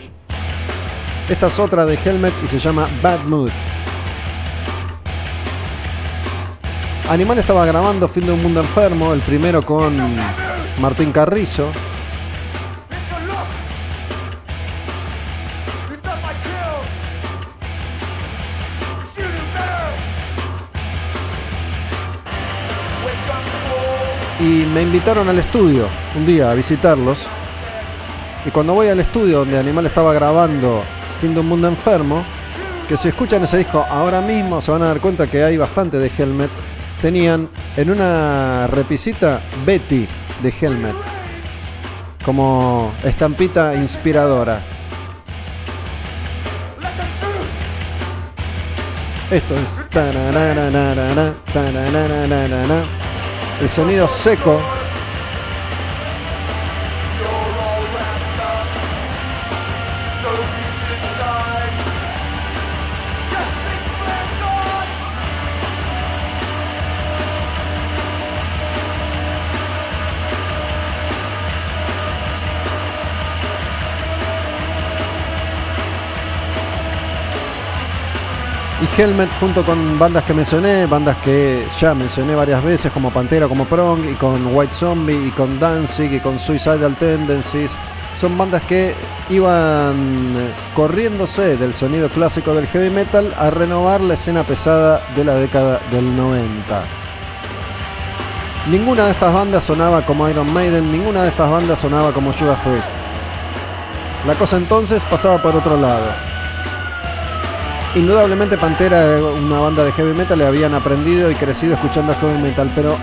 Esta 1.30 1.48
es 1.48 1.60
otra 1.60 1.86
de 1.86 1.99
Helmet 2.03 2.34
y 2.44 2.48
se 2.48 2.57
llama 2.57 2.88
Bad 3.02 3.26
Mood. 3.26 3.52
Animal 7.10 7.38
estaba 7.38 7.65
grabando 7.65 8.07
Fin 8.07 8.26
de 8.26 8.32
un 8.32 8.41
Mundo 8.41 8.61
Enfermo, 8.61 9.14
el 9.14 9.20
primero 9.22 9.65
con 9.65 9.94
Martín 10.80 11.11
Carrizo, 11.11 11.68
y 24.44 24.65
me 24.65 24.82
invitaron 24.82 25.30
al 25.30 25.40
estudio 25.40 25.88
un 26.18 26.26
día 26.26 26.52
a 26.52 26.53
visitarlos. 26.53 27.28
Y 28.45 28.49
cuando 28.49 28.74
voy 28.74 28.88
al 28.88 28.99
estudio 28.99 29.40
donde 29.40 29.57
Animal 29.57 29.86
estaba 29.86 30.14
grabando 30.14 30.84
Fin 31.22 31.34
de 31.34 31.40
un 31.40 31.48
Mundo 31.48 31.70
Enfermo, 31.70 32.26
que 32.90 32.98
si 32.98 33.07
escuchan 33.07 33.41
ese 33.44 33.57
disco 33.57 33.86
ahora 33.90 34.20
mismo 34.20 34.60
se 34.61 34.72
van 34.72 34.82
a 34.82 34.88
dar 34.88 34.99
cuenta 34.99 35.28
que 35.28 35.45
hay 35.45 35.56
bastante 35.56 35.98
de 35.98 36.11
Helmet. 36.18 36.49
Tenían 37.02 37.48
en 37.78 37.90
una 37.90 38.68
repisita 38.68 39.40
Betty 39.65 40.07
de 40.41 40.53
Helmet 40.61 40.95
como 42.26 42.91
estampita 43.03 43.76
inspiradora. 43.76 44.60
Esto 49.32 49.56
es. 49.56 49.82
El 53.64 53.69
sonido 53.69 54.10
seco 54.10 54.60
Helmet 78.95 79.30
junto 79.40 79.65
con 79.65 79.98
bandas 79.98 80.24
que 80.24 80.36
mencioné, 80.36 80.86
bandas 80.86 81.18
que 81.18 81.65
ya 81.80 81.95
mencioné 81.95 82.36
varias 82.36 82.64
veces 82.64 82.91
como 82.91 83.10
Pantera, 83.10 83.48
como 83.48 83.65
Prong, 83.65 84.06
y 84.06 84.14
con 84.14 84.56
White 84.56 84.74
Zombie, 84.74 85.30
y 85.30 85.32
con 85.32 85.60
Danzig, 85.60 86.14
y 86.14 86.20
con 86.20 86.38
Suicidal 86.38 86.95
Tendencies, 86.95 87.76
son 88.15 88.38
bandas 88.38 88.61
que 88.64 88.94
iban 89.32 89.95
eh, 89.95 90.52
corriéndose 90.76 91.57
del 91.57 91.74
sonido 91.74 92.07
clásico 92.10 92.53
del 92.53 92.68
heavy 92.68 92.91
metal 92.91 93.34
a 93.40 93.49
renovar 93.49 93.99
la 93.99 94.14
escena 94.14 94.44
pesada 94.44 95.02
de 95.15 95.24
la 95.24 95.36
década 95.36 95.80
del 95.90 96.15
90. 96.15 96.84
Ninguna 98.70 99.06
de 99.06 99.11
estas 99.11 99.34
bandas 99.34 99.64
sonaba 99.64 100.06
como 100.06 100.30
Iron 100.30 100.53
Maiden, 100.53 100.91
ninguna 100.91 101.24
de 101.24 101.30
estas 101.30 101.49
bandas 101.49 101.80
sonaba 101.80 102.11
como 102.11 102.32
Judas 102.32 102.60
Priest. 102.60 102.91
La 104.28 104.36
cosa 104.36 104.57
entonces 104.57 105.03
pasaba 105.03 105.41
por 105.41 105.56
otro 105.56 105.78
lado. 105.78 106.32
Indudablemente 107.95 108.57
Pantera 108.57 109.03
era 109.03 109.24
una 109.24 109.60
banda 109.60 109.84
de 109.84 109.91
heavy 109.91 110.14
metal, 110.14 110.40
le 110.40 110.48
habían 110.48 110.74
aprendido 110.74 111.30
y 111.30 111.36
crecido 111.36 111.76
escuchando 111.76 112.15
heavy 112.15 112.41
metal, 112.41 112.72
pero 112.74 112.98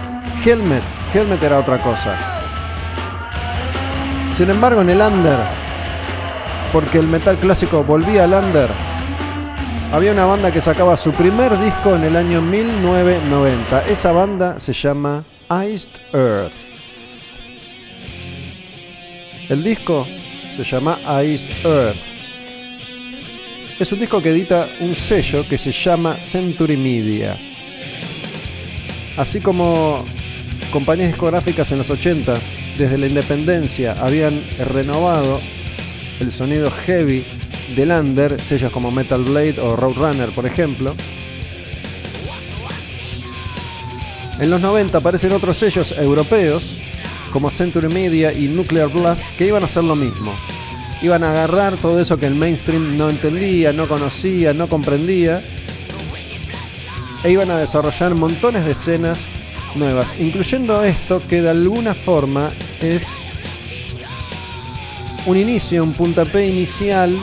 Helmet, 0.44 0.82
Helmet 1.14 1.40
era 1.40 1.60
otra 1.60 1.78
cosa. 1.78 2.18
Sin 4.36 4.50
embargo, 4.50 4.80
en 4.80 4.90
el 4.90 5.00
under, 5.00 5.38
porque 6.72 6.98
el 6.98 7.06
metal 7.06 7.36
clásico 7.36 7.84
volvía 7.84 8.24
al 8.24 8.34
under, 8.34 8.68
había 9.92 10.10
una 10.10 10.24
banda 10.24 10.50
que 10.50 10.60
sacaba 10.60 10.96
su 10.96 11.12
primer 11.12 11.56
disco 11.60 11.94
en 11.94 12.04
el 12.04 12.16
año 12.16 12.40
1990. 12.40 13.86
Esa 13.86 14.10
banda 14.10 14.58
se 14.58 14.72
llama 14.72 15.24
Iced 15.50 15.90
Earth. 16.12 16.52
El 19.48 19.62
disco 19.62 20.04
se 20.56 20.64
llama 20.64 20.98
Iced 21.22 21.64
Earth. 21.64 22.19
Es 23.80 23.90
un 23.92 23.98
disco 23.98 24.20
que 24.20 24.28
edita 24.28 24.68
un 24.80 24.94
sello 24.94 25.48
que 25.48 25.56
se 25.56 25.72
llama 25.72 26.20
Century 26.20 26.76
Media. 26.76 27.38
Así 29.16 29.40
como 29.40 30.04
compañías 30.70 31.08
discográficas 31.08 31.72
en 31.72 31.78
los 31.78 31.88
80, 31.88 32.34
desde 32.76 32.98
la 32.98 33.06
independencia, 33.06 33.94
habían 33.98 34.42
renovado 34.58 35.40
el 36.20 36.30
sonido 36.30 36.70
heavy 36.70 37.24
del 37.74 37.90
under, 37.92 38.38
sellos 38.38 38.70
como 38.70 38.90
Metal 38.90 39.24
Blade 39.24 39.58
o 39.58 39.74
Roadrunner, 39.76 40.28
por 40.28 40.44
ejemplo. 40.44 40.94
En 44.38 44.50
los 44.50 44.60
90 44.60 44.98
aparecen 44.98 45.32
otros 45.32 45.56
sellos 45.56 45.92
europeos, 45.92 46.76
como 47.32 47.48
Century 47.48 47.88
Media 47.88 48.30
y 48.30 48.48
Nuclear 48.48 48.88
Blast, 48.90 49.24
que 49.38 49.46
iban 49.46 49.62
a 49.62 49.66
hacer 49.66 49.84
lo 49.84 49.96
mismo. 49.96 50.34
Iban 51.02 51.24
a 51.24 51.30
agarrar 51.30 51.76
todo 51.76 51.98
eso 51.98 52.18
que 52.18 52.26
el 52.26 52.34
mainstream 52.34 52.96
no 52.98 53.08
entendía, 53.08 53.72
no 53.72 53.88
conocía, 53.88 54.52
no 54.52 54.68
comprendía, 54.68 55.42
e 57.24 57.30
iban 57.30 57.50
a 57.50 57.58
desarrollar 57.58 58.14
montones 58.14 58.64
de 58.64 58.72
escenas 58.72 59.26
nuevas, 59.74 60.14
incluyendo 60.18 60.82
esto 60.82 61.22
que 61.26 61.42
de 61.42 61.50
alguna 61.50 61.94
forma 61.94 62.50
es 62.80 63.16
un 65.26 65.36
inicio, 65.36 65.82
un 65.84 65.92
puntapié 65.92 66.46
inicial, 66.46 67.16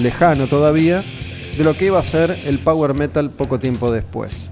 lejano 0.00 0.46
todavía, 0.46 1.02
de 1.56 1.64
lo 1.64 1.74
que 1.76 1.86
iba 1.86 1.98
a 1.98 2.02
ser 2.02 2.38
el 2.46 2.58
power 2.58 2.94
metal 2.94 3.30
poco 3.30 3.58
tiempo 3.58 3.90
después. 3.90 4.48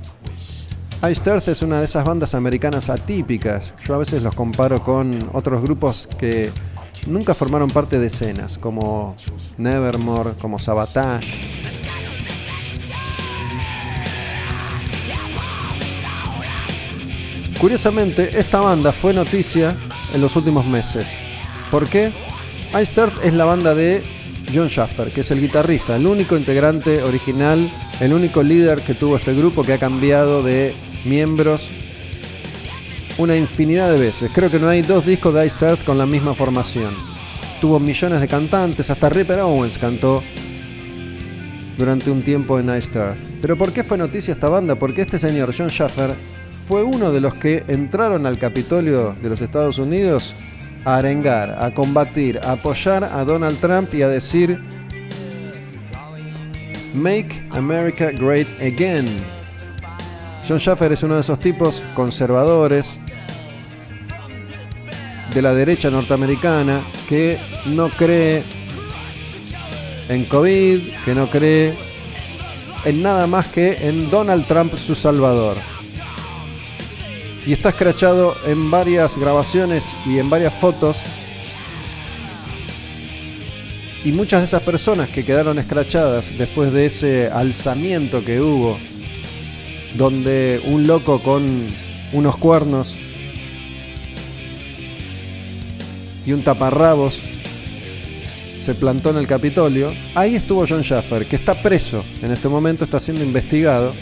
Iced 1.03 1.27
Earth 1.29 1.49
es 1.49 1.63
una 1.63 1.79
de 1.79 1.87
esas 1.87 2.05
bandas 2.05 2.35
americanas 2.35 2.91
atípicas. 2.91 3.73
Yo 3.87 3.95
a 3.95 3.99
veces 3.99 4.23
los 4.23 4.35
comparo 4.35 4.83
con 4.83 5.31
otros 5.33 5.63
grupos 5.63 6.09
que 6.19 6.51
nunca 7.07 7.35
formaron 7.35 7.69
parte 7.69 7.99
de 7.99 8.07
escenas, 8.07 8.59
como 8.59 9.17
Nevermore, 9.59 10.33
como 10.41 10.59
Sabotage. 10.59 11.51
Curiosamente, 17.61 18.39
esta 18.39 18.61
banda 18.61 18.91
fue 18.91 19.13
noticia 19.13 19.77
en 20.15 20.21
los 20.21 20.35
últimos 20.35 20.67
meses. 20.67 21.19
¿Por 21.71 21.87
qué? 21.89 22.13
Iced 22.81 22.99
Earth 22.99 23.25
es 23.25 23.35
la 23.35 23.45
banda 23.45 23.75
de 23.75 24.03
John 24.55 24.69
Schaffer, 24.69 25.13
que 25.13 25.21
es 25.21 25.31
el 25.31 25.41
guitarrista, 25.41 25.97
el 25.97 26.07
único 26.07 26.37
integrante 26.37 27.03
original, 27.03 27.71
el 28.01 28.13
único 28.13 28.43
líder 28.43 28.81
que 28.81 28.95
tuvo 28.95 29.17
este 29.17 29.35
grupo 29.35 29.63
que 29.63 29.75
ha 29.75 29.79
cambiado 29.79 30.43
de 30.43 30.75
miembros 31.05 31.73
una 33.19 33.37
infinidad 33.37 33.91
de 33.91 33.99
veces. 33.99 34.31
Creo 34.35 34.51
que 34.51 34.59
no 34.59 34.69
hay 34.69 34.83
dos 34.83 35.07
discos 35.07 35.35
de 35.35 35.47
Iced 35.47 35.69
Earth 35.69 35.85
con 35.85 35.99
la 35.99 36.07
misma 36.07 36.35
formación. 36.35 36.95
Tuvo 37.61 37.79
millones 37.79 38.21
de 38.21 38.29
cantantes, 38.29 38.91
hasta 38.91 39.09
Ripper 39.09 39.41
Owens 39.41 39.79
cantó 39.79 40.23
durante 41.77 42.11
un 42.11 42.23
tiempo 42.23 42.59
en 42.59 42.75
Iced 42.77 42.97
Earth. 42.97 43.19
Pero 43.41 43.57
¿por 43.57 43.73
qué 43.73 43.85
fue 43.85 43.99
noticia 43.99 44.33
esta 44.33 44.49
banda? 44.49 44.77
Porque 44.77 45.03
este 45.03 45.19
señor 45.19 45.55
John 45.57 45.69
Schaffer 45.69 46.11
fue 46.67 46.83
uno 46.83 47.11
de 47.11 47.21
los 47.21 47.35
que 47.35 47.65
entraron 47.69 48.27
al 48.27 48.39
Capitolio 48.39 49.17
de 49.21 49.29
los 49.29 49.41
Estados 49.41 49.79
Unidos 49.79 50.35
a 50.85 50.97
arengar, 50.97 51.57
a 51.61 51.75
combatir, 51.75 52.39
a 52.43 52.53
apoyar 52.53 53.05
a 53.05 53.25
Donald 53.25 53.59
Trump 53.61 53.93
y 53.95 54.03
a 54.03 54.09
decir 54.09 54.61
Make 56.95 57.43
America 57.51 58.11
Great 58.11 58.49
Again. 58.61 59.07
John 60.51 60.59
Schaffer 60.59 60.91
es 60.91 61.05
uno 61.05 61.15
de 61.15 61.21
esos 61.21 61.39
tipos 61.39 61.85
conservadores 61.95 62.99
de 65.33 65.43
la 65.43 65.55
derecha 65.55 65.91
norteamericana 65.91 66.83
que 67.09 67.39
no 67.67 67.89
cree 67.89 68.43
en 70.09 70.25
COVID, 70.25 70.81
que 71.05 71.15
no 71.15 71.31
cree 71.31 71.79
en 72.85 73.01
nada 73.01 73.29
más 73.29 73.47
que 73.47 73.87
en 73.89 74.11
Donald 74.11 74.45
Trump 74.49 74.75
su 74.75 74.97
salvador. 74.97 75.57
Y 77.47 77.53
está 77.53 77.69
escrachado 77.69 78.35
en 78.45 78.73
varias 78.73 79.19
grabaciones 79.19 79.97
y 80.05 80.19
en 80.19 80.29
varias 80.29 80.53
fotos. 80.55 81.05
Y 84.05 84.11
muchas 84.11 84.41
de 84.41 84.47
esas 84.47 84.63
personas 84.65 85.11
que 85.11 85.25
quedaron 85.25 85.61
escrachadas 85.61 86.37
después 86.37 86.73
de 86.73 86.87
ese 86.87 87.31
alzamiento 87.33 88.25
que 88.25 88.41
hubo, 88.41 88.81
donde 89.97 90.61
un 90.67 90.87
loco 90.87 91.23
con 91.23 91.67
unos 92.13 92.37
cuernos 92.37 92.97
y 96.27 96.33
un 96.33 96.43
taparrabos 96.43 97.21
se 98.59 98.75
plantó 98.75 99.11
en 99.11 99.17
el 99.17 99.27
Capitolio, 99.27 99.93
ahí 100.15 100.37
estuvo 100.37 100.67
John 100.69 100.83
Schaffer, 100.83 101.27
que 101.27 101.37
está 101.37 101.55
preso 101.55 102.05
en 102.23 102.31
este 102.31 102.49
momento, 102.49 102.85
está 102.85 103.01
siendo 103.01 103.25
investigado. 103.25 103.95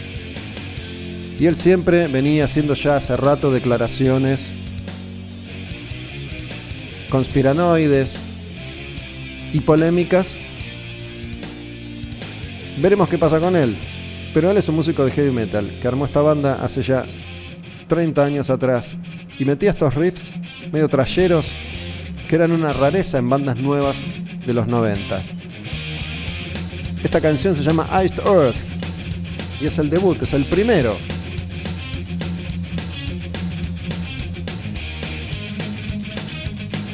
Y 1.39 1.47
él 1.47 1.55
siempre 1.55 2.09
venía 2.09 2.45
haciendo 2.45 2.75
ya 2.75 2.97
hace 2.97 3.17
rato 3.17 3.53
declaraciones 3.53 4.49
conspiranoides 7.09 8.19
y 9.53 9.61
polémicas. 9.61 10.39
Veremos 12.81 13.09
qué 13.09 13.19
pasa 13.19 13.41
con 13.41 13.57
él. 13.57 13.77
Pero 14.35 14.51
él 14.51 14.57
es 14.57 14.69
un 14.69 14.77
músico 14.77 15.05
de 15.05 15.11
heavy 15.11 15.31
metal 15.31 15.79
que 15.81 15.89
armó 15.89 16.05
esta 16.05 16.21
banda 16.21 16.63
hace 16.63 16.83
ya 16.83 17.05
30 17.89 18.25
años 18.25 18.51
atrás 18.51 18.97
y 19.39 19.45
metía 19.45 19.71
estos 19.71 19.95
riffs 19.95 20.33
medio 20.71 20.89
trayeros 20.89 21.51
que 22.29 22.35
eran 22.37 22.53
una 22.53 22.73
rareza 22.73 23.19
en 23.19 23.29
bandas 23.31 23.57
nuevas 23.57 23.97
de 24.47 24.53
los 24.53 24.67
90. 24.67 25.23
Esta 27.03 27.21
canción 27.21 27.55
se 27.55 27.63
llama 27.63 27.89
Iced 28.05 28.21
Earth 28.27 28.57
y 29.61 29.67
es 29.67 29.79
el 29.79 29.89
debut, 29.89 30.21
es 30.23 30.35
el 30.35 30.45
primero. 30.45 30.97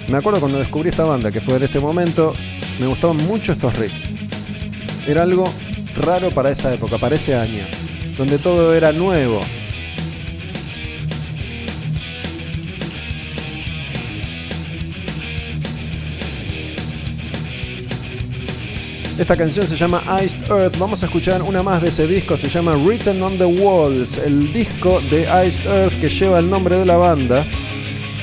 Me 0.08 0.18
acuerdo 0.18 0.38
cuando 0.38 0.58
descubrí 0.58 0.90
esta 0.90 1.04
banda, 1.04 1.32
que 1.32 1.40
fue 1.40 1.56
en 1.56 1.64
este 1.64 1.80
momento, 1.80 2.34
me 2.78 2.86
gustaban 2.86 3.16
mucho 3.26 3.52
estos 3.52 3.76
riffs. 3.78 4.08
Era 5.08 5.22
algo 5.22 5.52
raro 5.96 6.30
para 6.30 6.50
esa 6.50 6.72
época, 6.72 6.98
para 6.98 7.14
ese 7.14 7.34
año, 7.34 7.64
donde 8.16 8.38
todo 8.38 8.74
era 8.74 8.92
nuevo. 8.92 9.40
Esta 19.16 19.36
canción 19.36 19.64
se 19.64 19.76
llama 19.76 20.02
Iced 20.24 20.50
Earth. 20.50 20.76
Vamos 20.76 21.04
a 21.04 21.06
escuchar 21.06 21.40
una 21.40 21.62
más 21.62 21.80
de 21.80 21.88
ese 21.88 22.04
disco. 22.04 22.36
Se 22.36 22.48
llama 22.48 22.74
Written 22.74 23.22
on 23.22 23.38
the 23.38 23.44
Walls, 23.44 24.18
el 24.18 24.52
disco 24.52 25.00
de 25.08 25.22
Iced 25.46 25.66
Earth 25.66 26.00
que 26.00 26.08
lleva 26.08 26.40
el 26.40 26.50
nombre 26.50 26.76
de 26.76 26.84
la 26.84 26.96
banda. 26.96 27.46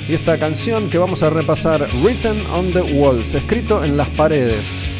Y 0.09 0.15
esta 0.15 0.37
canción 0.37 0.89
que 0.89 0.97
vamos 0.97 1.23
a 1.23 1.29
repasar, 1.29 1.87
Written 2.03 2.45
on 2.47 2.73
the 2.73 2.81
Walls, 2.81 3.33
escrito 3.33 3.85
en 3.85 3.95
las 3.95 4.09
paredes. 4.09 4.90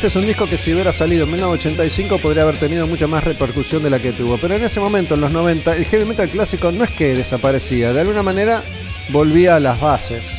Este 0.00 0.08
es 0.08 0.16
un 0.16 0.26
disco 0.26 0.48
que 0.48 0.56
si 0.56 0.72
hubiera 0.72 0.94
salido 0.94 1.24
en 1.24 1.32
1985 1.32 2.20
podría 2.20 2.44
haber 2.44 2.56
tenido 2.56 2.86
mucha 2.86 3.06
más 3.06 3.22
repercusión 3.22 3.82
de 3.82 3.90
la 3.90 3.98
que 3.98 4.12
tuvo. 4.12 4.38
Pero 4.38 4.54
en 4.54 4.64
ese 4.64 4.80
momento, 4.80 5.14
en 5.14 5.20
los 5.20 5.30
90, 5.30 5.76
el 5.76 5.84
heavy 5.84 6.06
metal 6.06 6.30
clásico 6.30 6.72
no 6.72 6.84
es 6.84 6.90
que 6.90 7.12
desaparecía, 7.12 7.92
de 7.92 8.00
alguna 8.00 8.22
manera 8.22 8.62
volvía 9.10 9.56
a 9.56 9.60
las 9.60 9.78
bases. 9.78 10.38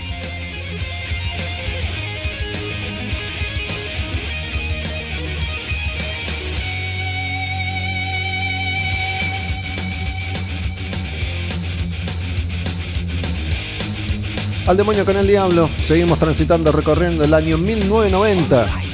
Al 14.66 14.76
demonio 14.76 15.06
con 15.06 15.18
el 15.18 15.28
diablo, 15.28 15.70
seguimos 15.86 16.18
transitando, 16.18 16.72
recorriendo 16.72 17.24
el 17.24 17.36
año 17.36 17.60
1990. 17.60 18.91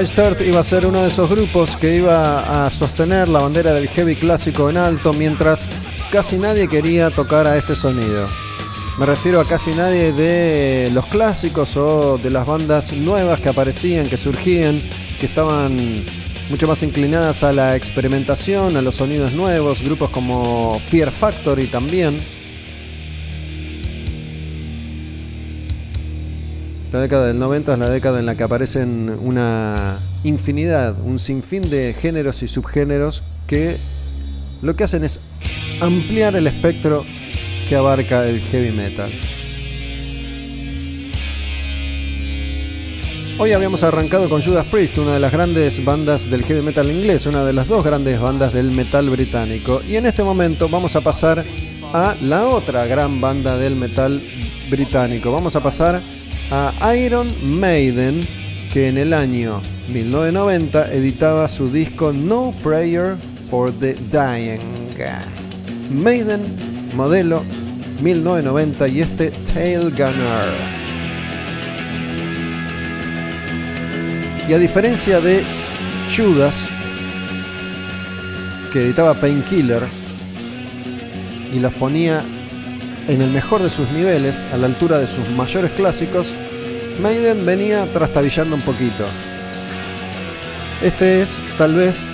Iced 0.00 0.18
Earth 0.18 0.40
iba 0.42 0.60
a 0.60 0.64
ser 0.64 0.86
uno 0.86 1.02
de 1.02 1.08
esos 1.08 1.28
grupos 1.28 1.76
que 1.76 1.96
iba 1.96 2.66
a 2.66 2.70
sostener 2.70 3.28
la 3.28 3.40
bandera 3.40 3.72
del 3.72 3.88
heavy 3.88 4.14
clásico 4.14 4.70
en 4.70 4.76
alto 4.76 5.12
mientras 5.12 5.70
casi 6.12 6.36
nadie 6.36 6.68
quería 6.68 7.10
tocar 7.10 7.48
a 7.48 7.56
este 7.56 7.74
sonido. 7.74 8.28
Me 8.96 9.06
refiero 9.06 9.40
a 9.40 9.44
casi 9.44 9.72
nadie 9.72 10.12
de 10.12 10.90
los 10.92 11.06
clásicos 11.06 11.76
o 11.76 12.16
de 12.16 12.30
las 12.30 12.46
bandas 12.46 12.92
nuevas 12.92 13.40
que 13.40 13.48
aparecían, 13.48 14.08
que 14.08 14.16
surgían, 14.16 14.80
que 15.18 15.26
estaban 15.26 15.76
mucho 16.48 16.68
más 16.68 16.84
inclinadas 16.84 17.42
a 17.42 17.52
la 17.52 17.74
experimentación, 17.74 18.76
a 18.76 18.82
los 18.82 18.94
sonidos 18.94 19.32
nuevos, 19.32 19.82
grupos 19.82 20.10
como 20.10 20.80
Fear 20.90 21.10
Factory 21.10 21.66
también. 21.66 22.20
La 26.90 27.00
década 27.00 27.26
del 27.26 27.38
90 27.38 27.74
es 27.74 27.78
la 27.78 27.90
década 27.90 28.18
en 28.18 28.24
la 28.24 28.34
que 28.34 28.44
aparecen 28.44 29.14
una 29.22 29.98
infinidad, 30.24 30.98
un 31.04 31.18
sinfín 31.18 31.68
de 31.68 31.92
géneros 31.92 32.42
y 32.42 32.48
subgéneros 32.48 33.22
que 33.46 33.76
lo 34.62 34.74
que 34.74 34.84
hacen 34.84 35.04
es 35.04 35.20
ampliar 35.82 36.34
el 36.34 36.46
espectro 36.46 37.04
que 37.68 37.76
abarca 37.76 38.26
el 38.26 38.40
heavy 38.40 38.72
metal. 38.72 39.12
Hoy 43.38 43.52
habíamos 43.52 43.82
arrancado 43.82 44.30
con 44.30 44.42
Judas 44.42 44.64
Priest, 44.64 44.96
una 44.96 45.12
de 45.12 45.20
las 45.20 45.30
grandes 45.30 45.84
bandas 45.84 46.30
del 46.30 46.42
heavy 46.42 46.62
metal 46.62 46.90
inglés, 46.90 47.26
una 47.26 47.44
de 47.44 47.52
las 47.52 47.68
dos 47.68 47.84
grandes 47.84 48.18
bandas 48.18 48.54
del 48.54 48.70
metal 48.70 49.10
británico. 49.10 49.82
Y 49.86 49.96
en 49.96 50.06
este 50.06 50.24
momento 50.24 50.70
vamos 50.70 50.96
a 50.96 51.02
pasar 51.02 51.44
a 51.92 52.16
la 52.22 52.48
otra 52.48 52.86
gran 52.86 53.20
banda 53.20 53.58
del 53.58 53.76
metal 53.76 54.22
británico. 54.70 55.30
Vamos 55.30 55.54
a 55.54 55.62
pasar 55.62 56.00
a 56.50 56.94
Iron 56.96 57.32
Maiden, 57.42 58.26
que 58.72 58.88
en 58.88 58.96
el 58.96 59.12
año 59.12 59.60
1990 59.88 60.92
editaba 60.92 61.48
su 61.48 61.70
disco 61.70 62.12
No 62.12 62.52
Prayer 62.62 63.16
for 63.50 63.72
the 63.72 63.94
Dying. 64.10 64.78
Maiden, 65.90 66.40
modelo 66.94 67.42
1990 68.00 68.88
y 68.88 69.00
este 69.00 69.30
Tail 69.52 69.90
Gunner. 69.90 70.78
Y 74.48 74.52
a 74.52 74.58
diferencia 74.58 75.20
de 75.20 75.44
Judas, 76.14 76.70
que 78.72 78.82
editaba 78.82 79.14
Painkiller 79.14 79.82
y 81.54 81.60
los 81.60 81.72
ponía 81.74 82.22
en 83.08 83.22
el 83.22 83.30
mejor 83.30 83.62
de 83.62 83.70
sus 83.70 83.90
niveles, 83.90 84.44
a 84.52 84.58
la 84.58 84.66
altura 84.66 84.98
de 84.98 85.06
sus 85.06 85.28
mayores 85.30 85.70
clásicos, 85.72 86.36
Maiden 87.00 87.44
venía 87.44 87.86
trastabillando 87.86 88.54
un 88.54 88.62
poquito. 88.62 89.06
Este 90.82 91.22
es, 91.22 91.42
tal 91.56 91.74
vez, 91.74 92.06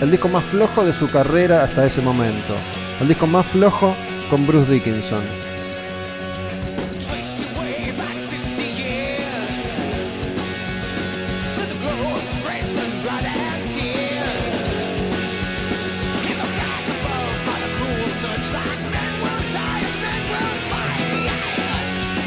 el 0.00 0.10
disco 0.10 0.28
más 0.28 0.44
flojo 0.44 0.84
de 0.84 0.92
su 0.92 1.10
carrera 1.10 1.64
hasta 1.64 1.86
ese 1.86 2.02
momento. 2.02 2.54
El 3.00 3.08
disco 3.08 3.26
más 3.26 3.46
flojo 3.46 3.96
con 4.28 4.46
Bruce 4.46 4.70
Dickinson. 4.70 5.43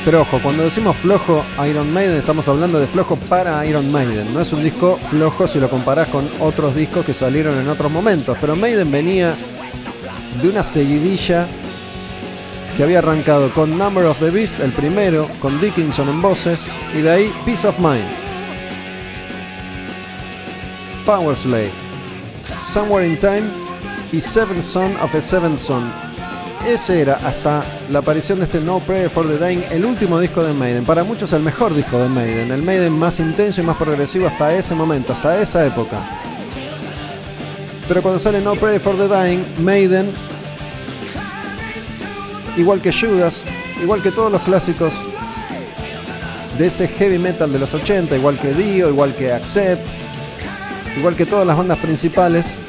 Pero 0.08 0.22
ojo, 0.22 0.40
cuando 0.42 0.64
decimos 0.64 0.96
flojo 0.96 1.44
Iron 1.70 1.92
Maiden 1.92 2.16
estamos 2.16 2.48
hablando 2.48 2.80
de 2.80 2.88
flojo 2.88 3.18
para 3.18 3.66
Iron 3.66 3.92
Maiden. 3.92 4.34
No 4.34 4.40
es 4.40 4.54
un 4.54 4.64
disco 4.64 4.98
flojo 5.10 5.48
si 5.48 5.60
lo 5.60 5.70
comparás 5.70 6.08
con 6.08 6.26
otros 6.40 6.76
discos 6.76 7.06
que 7.06 7.14
salieron 7.14 7.60
en 7.60 7.68
otros 7.68 7.92
momentos. 7.92 8.38
Pero 8.40 8.56
Maiden 8.56 8.90
venía 8.90 9.36
de 10.42 10.48
una 10.48 10.64
seguidilla 10.64 11.46
que 12.78 12.84
había 12.84 13.00
arrancado 13.00 13.54
con 13.54 13.78
Number 13.78 14.06
of 14.06 14.18
the 14.20 14.32
Beast, 14.32 14.62
el 14.62 14.72
primero, 14.72 15.28
con 15.42 15.60
Dickinson 15.60 16.08
en 16.08 16.22
voces, 16.22 16.68
y 16.98 17.02
de 17.02 17.12
ahí 17.12 17.34
Peace 17.44 17.68
of 17.68 17.78
Mind. 17.78 18.08
Power 21.06 21.36
Slave, 21.36 21.74
Somewhere 22.58 23.06
in 23.06 23.20
Time 23.20 23.44
y 24.14 24.22
Seventh 24.22 24.64
Son 24.64 24.96
of 25.02 25.14
a 25.14 25.20
Seventh 25.20 25.58
Son. 25.58 26.07
Ese 26.68 27.02
era 27.02 27.14
hasta 27.26 27.64
la 27.90 28.00
aparición 28.00 28.40
de 28.40 28.44
este 28.44 28.60
No 28.60 28.82
Prayer 28.82 29.10
for 29.10 29.26
the 29.26 29.38
Dying, 29.38 29.64
el 29.72 29.86
último 29.86 30.20
disco 30.20 30.44
de 30.44 30.52
Maiden. 30.52 30.84
Para 30.84 31.06
muchos 31.06 31.32
el 31.32 31.42
mejor 31.42 31.74
disco 31.74 31.98
de 31.98 32.10
Maiden, 32.10 32.52
el 32.52 32.62
Maiden 32.62 32.92
más 32.92 33.22
intenso 33.22 33.62
y 33.62 33.64
más 33.64 33.78
progresivo 33.78 34.28
hasta 34.28 34.54
ese 34.54 34.76
momento, 34.76 35.14
hasta 35.14 35.42
esa 35.42 35.66
época. 35.66 35.98
Pero 37.88 38.02
cuando 38.02 38.20
sale 38.20 38.42
No 38.42 38.56
Prayer 38.56 38.82
for 38.82 38.98
the 38.98 39.08
Dying, 39.08 39.46
Maiden, 39.60 40.12
igual 42.58 42.82
que 42.82 42.92
Judas, 42.92 43.46
igual 43.82 44.02
que 44.02 44.12
todos 44.12 44.30
los 44.30 44.42
clásicos 44.42 45.02
de 46.58 46.66
ese 46.66 46.90
heavy 46.90 47.18
metal 47.18 47.50
de 47.54 47.60
los 47.60 47.74
80, 47.74 48.14
igual 48.18 48.38
que 48.38 48.54
Dio, 48.54 48.90
igual 48.90 49.16
que 49.16 49.32
Accept, 49.32 49.88
igual 50.98 51.16
que 51.16 51.26
todas 51.26 51.48
las 51.48 51.56
bandas 51.58 51.78
principales, 51.78 52.60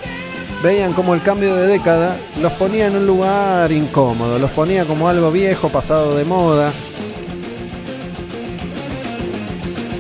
veían 0.63 0.93
como 0.93 1.15
el 1.15 1.23
cambio 1.23 1.55
de 1.55 1.67
década 1.67 2.17
los 2.41 2.53
ponía 2.53 2.87
en 2.87 2.97
un 2.97 3.07
lugar 3.07 3.71
incómodo, 3.73 4.39
los 4.39 4.51
ponía 4.51 4.85
como 4.85 5.09
algo 5.09 5.31
viejo, 5.31 5.69
pasado 5.69 6.17
de 6.17 6.25
moda. 6.25 6.73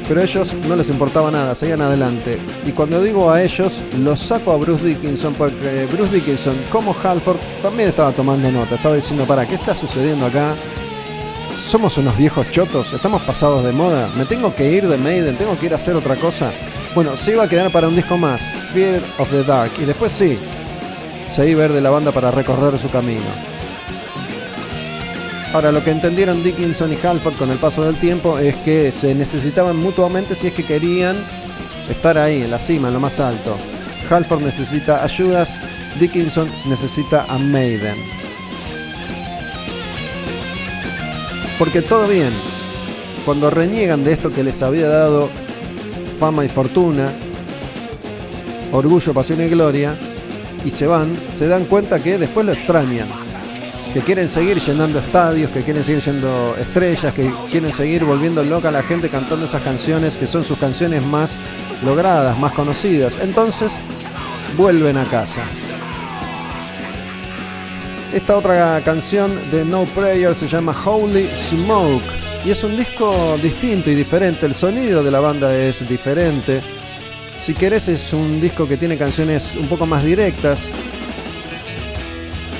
Pero 0.08 0.22
a 0.22 0.24
ellos 0.24 0.54
no 0.66 0.74
les 0.74 0.88
importaba 0.88 1.30
nada, 1.30 1.54
seguían 1.54 1.82
adelante. 1.82 2.38
Y 2.66 2.72
cuando 2.72 3.02
digo 3.02 3.30
a 3.30 3.42
ellos, 3.42 3.82
los 3.98 4.18
saco 4.18 4.52
a 4.52 4.56
Bruce 4.56 4.84
Dickinson, 4.84 5.34
porque 5.34 5.86
Bruce 5.92 6.14
Dickinson, 6.14 6.56
como 6.72 6.96
Halford, 7.02 7.36
también 7.62 7.90
estaba 7.90 8.10
tomando 8.12 8.50
nota. 8.50 8.76
Estaba 8.76 8.94
diciendo, 8.94 9.26
para, 9.26 9.46
¿qué 9.46 9.56
está 9.56 9.74
sucediendo 9.74 10.24
acá? 10.24 10.54
¿Somos 11.62 11.98
unos 11.98 12.16
viejos 12.16 12.50
chotos? 12.50 12.94
¿Estamos 12.94 13.20
pasados 13.22 13.62
de 13.62 13.72
moda? 13.72 14.08
¿Me 14.16 14.24
tengo 14.24 14.54
que 14.54 14.72
ir 14.72 14.88
de 14.88 14.96
Maiden? 14.96 15.36
¿Tengo 15.36 15.58
que 15.58 15.66
ir 15.66 15.74
a 15.74 15.76
hacer 15.76 15.94
otra 15.94 16.16
cosa? 16.16 16.50
Bueno, 16.98 17.16
se 17.16 17.30
iba 17.30 17.44
a 17.44 17.48
quedar 17.48 17.70
para 17.70 17.86
un 17.86 17.94
disco 17.94 18.18
más, 18.18 18.52
Fear 18.74 19.00
of 19.18 19.30
the 19.30 19.44
Dark. 19.44 19.70
Y 19.80 19.84
después 19.84 20.10
sí, 20.10 20.36
se 21.30 21.48
iba 21.48 21.62
a 21.62 21.66
ir 21.66 21.72
de 21.72 21.80
la 21.80 21.90
banda 21.90 22.10
para 22.10 22.32
recorrer 22.32 22.76
su 22.76 22.90
camino. 22.90 23.22
Ahora, 25.52 25.70
lo 25.70 25.84
que 25.84 25.92
entendieron 25.92 26.42
Dickinson 26.42 26.92
y 26.92 26.96
Halford 26.96 27.36
con 27.36 27.52
el 27.52 27.58
paso 27.58 27.84
del 27.84 28.00
tiempo 28.00 28.40
es 28.40 28.56
que 28.56 28.90
se 28.90 29.14
necesitaban 29.14 29.76
mutuamente 29.76 30.34
si 30.34 30.48
es 30.48 30.54
que 30.54 30.64
querían 30.64 31.24
estar 31.88 32.18
ahí, 32.18 32.42
en 32.42 32.50
la 32.50 32.58
cima, 32.58 32.88
en 32.88 32.94
lo 32.94 33.00
más 33.00 33.20
alto. 33.20 33.56
Halford 34.10 34.42
necesita 34.42 35.04
ayudas, 35.04 35.60
Dickinson 36.00 36.50
necesita 36.66 37.26
a 37.28 37.38
Maiden. 37.38 37.94
Porque 41.60 41.80
todo 41.80 42.08
bien, 42.08 42.32
cuando 43.24 43.50
reniegan 43.50 44.02
de 44.02 44.14
esto 44.14 44.32
que 44.32 44.42
les 44.42 44.60
había 44.62 44.88
dado 44.88 45.30
fama 46.18 46.44
y 46.44 46.48
fortuna, 46.48 47.10
orgullo, 48.72 49.14
pasión 49.14 49.40
y 49.40 49.48
gloria, 49.48 49.96
y 50.64 50.70
se 50.70 50.86
van, 50.86 51.16
se 51.32 51.46
dan 51.46 51.64
cuenta 51.64 52.02
que 52.02 52.18
después 52.18 52.44
lo 52.44 52.52
extrañan. 52.52 53.08
Que 53.94 54.00
quieren 54.00 54.28
seguir 54.28 54.60
llenando 54.60 54.98
estadios, 54.98 55.50
que 55.50 55.62
quieren 55.62 55.82
seguir 55.82 56.02
yendo 56.02 56.54
estrellas, 56.60 57.14
que 57.14 57.30
quieren 57.50 57.72
seguir 57.72 58.04
volviendo 58.04 58.44
loca 58.44 58.68
a 58.68 58.72
la 58.72 58.82
gente 58.82 59.08
cantando 59.08 59.46
esas 59.46 59.62
canciones 59.62 60.16
que 60.16 60.26
son 60.26 60.44
sus 60.44 60.58
canciones 60.58 61.02
más 61.06 61.38
logradas, 61.82 62.38
más 62.38 62.52
conocidas. 62.52 63.18
Entonces, 63.22 63.80
vuelven 64.58 64.98
a 64.98 65.04
casa. 65.04 65.42
Esta 68.12 68.36
otra 68.36 68.82
canción 68.84 69.32
de 69.50 69.64
No 69.64 69.84
Prayer 69.84 70.34
se 70.34 70.48
llama 70.48 70.74
Holy 70.84 71.28
Smoke 71.34 72.17
y 72.44 72.50
es 72.50 72.64
un 72.64 72.76
disco 72.76 73.36
distinto 73.42 73.90
y 73.90 73.94
diferente. 73.94 74.46
El 74.46 74.54
sonido 74.54 75.02
de 75.02 75.10
la 75.10 75.20
banda 75.20 75.56
es 75.56 75.86
diferente. 75.88 76.60
Si 77.36 77.54
querés 77.54 77.88
es 77.88 78.12
un 78.12 78.40
disco 78.40 78.66
que 78.66 78.76
tiene 78.76 78.96
canciones 78.96 79.54
un 79.56 79.66
poco 79.68 79.86
más 79.86 80.04
directas. 80.04 80.72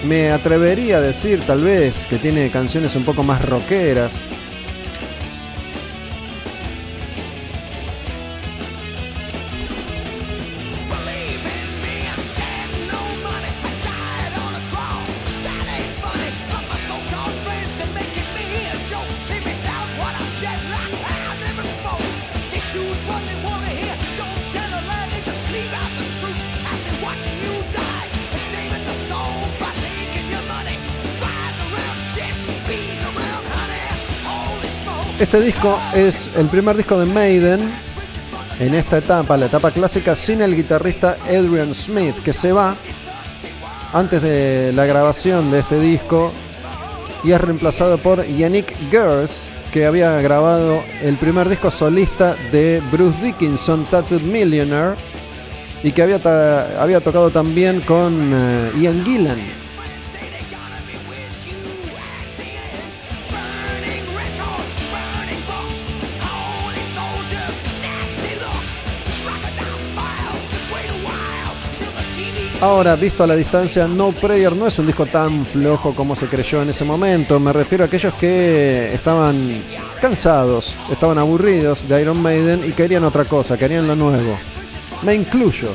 Me 0.06 0.30
atrevería 0.30 0.98
a 0.98 1.00
decir 1.00 1.40
tal 1.46 1.62
vez 1.62 2.06
que 2.06 2.18
tiene 2.18 2.50
canciones 2.50 2.94
un 2.96 3.04
poco 3.04 3.22
más 3.22 3.44
rockeras. 3.44 4.20
Este 35.20 35.40
disco 35.40 35.78
es 35.94 36.30
el 36.36 36.46
primer 36.46 36.76
disco 36.76 36.98
de 36.98 37.06
Maiden 37.06 37.60
en 38.60 38.74
esta 38.74 38.98
etapa, 38.98 39.36
la 39.36 39.46
etapa 39.46 39.70
clásica, 39.70 40.14
sin 40.16 40.42
el 40.42 40.54
guitarrista 40.54 41.16
Adrian 41.26 41.74
Smith, 41.74 42.14
que 42.24 42.32
se 42.32 42.52
va 42.52 42.74
antes 43.92 44.22
de 44.22 44.72
la 44.74 44.86
grabación 44.86 45.50
de 45.50 45.60
este 45.60 45.80
disco 45.80 46.32
y 47.24 47.32
es 47.32 47.40
reemplazado 47.40 47.98
por 47.98 48.24
Yannick 48.26 48.72
Gers, 48.90 49.48
que 49.72 49.86
había 49.86 50.20
grabado 50.20 50.80
el 51.02 51.16
primer 51.16 51.48
disco 51.48 51.70
solista 51.70 52.36
de 52.52 52.80
Bruce 52.92 53.18
Dickinson, 53.22 53.84
Tattooed 53.86 54.22
Millionaire, 54.22 54.94
y 55.82 55.92
que 55.92 56.02
había, 56.02 56.20
ta- 56.20 56.82
había 56.82 57.00
tocado 57.00 57.30
también 57.30 57.80
con 57.80 58.14
eh, 58.32 58.72
Ian 58.80 59.04
Gillan. 59.04 59.38
Ahora, 72.60 72.96
visto 72.96 73.22
a 73.22 73.26
la 73.28 73.36
distancia, 73.36 73.86
No 73.86 74.10
Prayer 74.10 74.54
no 74.56 74.66
es 74.66 74.76
un 74.80 74.86
disco 74.86 75.06
tan 75.06 75.46
flojo 75.46 75.94
como 75.94 76.16
se 76.16 76.26
creyó 76.26 76.60
en 76.60 76.70
ese 76.70 76.84
momento. 76.84 77.38
Me 77.38 77.52
refiero 77.52 77.84
a 77.84 77.86
aquellos 77.86 78.12
que 78.14 78.92
estaban 78.92 79.62
cansados, 80.00 80.74
estaban 80.90 81.18
aburridos 81.18 81.88
de 81.88 82.02
Iron 82.02 82.20
Maiden 82.20 82.64
y 82.68 82.72
querían 82.72 83.04
otra 83.04 83.26
cosa, 83.26 83.56
querían 83.56 83.86
lo 83.86 83.94
nuevo. 83.94 84.36
Me 85.02 85.14
incluyo. 85.14 85.68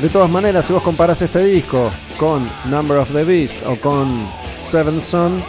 De 0.00 0.08
todas 0.08 0.30
maneras, 0.30 0.64
si 0.64 0.72
vos 0.72 0.82
comparás 0.84 1.20
este 1.22 1.40
disco 1.40 1.90
con 2.16 2.48
Number 2.66 2.98
of 2.98 3.12
the 3.12 3.24
Beast 3.24 3.58
o 3.66 3.74
con 3.80 4.28
Seven 4.60 5.00
Son, 5.00 5.42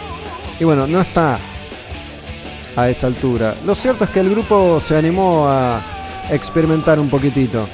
y 0.58 0.64
bueno, 0.64 0.88
no 0.88 1.00
está 1.00 1.38
a 2.74 2.88
esa 2.88 3.06
altura. 3.06 3.54
Lo 3.64 3.76
cierto 3.76 4.04
es 4.04 4.10
que 4.10 4.20
el 4.20 4.30
grupo 4.30 4.80
se 4.80 4.96
animó 4.96 5.46
a 5.48 5.80
experimentar 6.30 6.98
un 6.98 7.08
poquitito. 7.08 7.68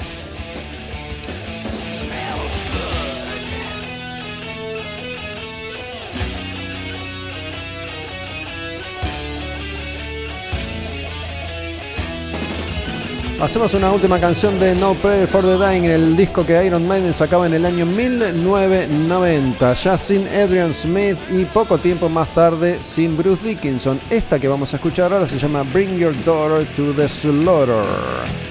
Hacemos 13.41 13.73
una 13.73 13.91
última 13.91 14.19
canción 14.19 14.59
de 14.59 14.75
No 14.75 14.93
Prayer 14.93 15.27
for 15.27 15.41
the 15.41 15.57
Dying, 15.57 15.85
el 15.85 16.15
disco 16.15 16.45
que 16.45 16.63
Iron 16.63 16.87
Maiden 16.87 17.11
sacaba 17.11 17.47
en 17.47 17.55
el 17.55 17.65
año 17.65 17.87
1990, 17.87 19.73
ya 19.73 19.97
sin 19.97 20.27
Adrian 20.27 20.71
Smith 20.71 21.17
y 21.31 21.45
poco 21.45 21.79
tiempo 21.79 22.07
más 22.07 22.31
tarde 22.35 22.77
sin 22.83 23.17
Bruce 23.17 23.47
Dickinson. 23.47 23.99
Esta 24.11 24.39
que 24.39 24.47
vamos 24.47 24.71
a 24.73 24.77
escuchar 24.77 25.11
ahora 25.11 25.25
se 25.25 25.39
llama 25.39 25.63
Bring 25.63 25.97
Your 25.97 26.13
Daughter 26.23 26.67
to 26.75 26.93
the 26.93 27.09
Slaughter. 27.09 28.50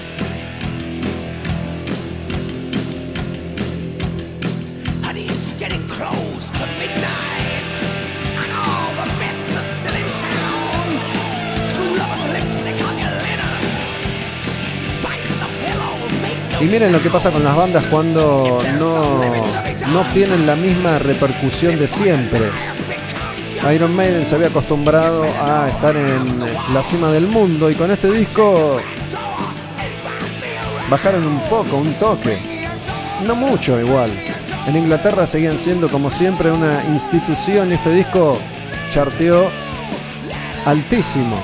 Miren 16.71 16.93
lo 16.93 17.03
que 17.03 17.09
pasa 17.09 17.31
con 17.31 17.43
las 17.43 17.53
bandas 17.53 17.83
cuando 17.91 18.63
no, 18.79 19.21
no 19.91 20.01
obtienen 20.01 20.47
la 20.47 20.55
misma 20.55 20.99
repercusión 20.99 21.77
de 21.77 21.85
siempre. 21.85 22.49
Iron 23.75 23.93
Maiden 23.93 24.25
se 24.25 24.35
había 24.35 24.47
acostumbrado 24.47 25.23
a 25.23 25.67
estar 25.67 25.97
en 25.97 26.39
la 26.73 26.81
cima 26.81 27.11
del 27.11 27.27
mundo 27.27 27.69
y 27.69 27.75
con 27.75 27.91
este 27.91 28.09
disco 28.09 28.79
bajaron 30.89 31.27
un 31.27 31.41
poco, 31.49 31.75
un 31.75 31.93
toque. 31.95 32.37
No 33.27 33.35
mucho 33.35 33.77
igual. 33.77 34.11
En 34.65 34.77
Inglaterra 34.77 35.27
seguían 35.27 35.57
siendo 35.57 35.89
como 35.89 36.09
siempre 36.09 36.51
una 36.51 36.81
institución 36.85 37.71
y 37.71 37.73
este 37.73 37.91
disco 37.91 38.37
charteó 38.93 39.45
altísimo. 40.65 41.37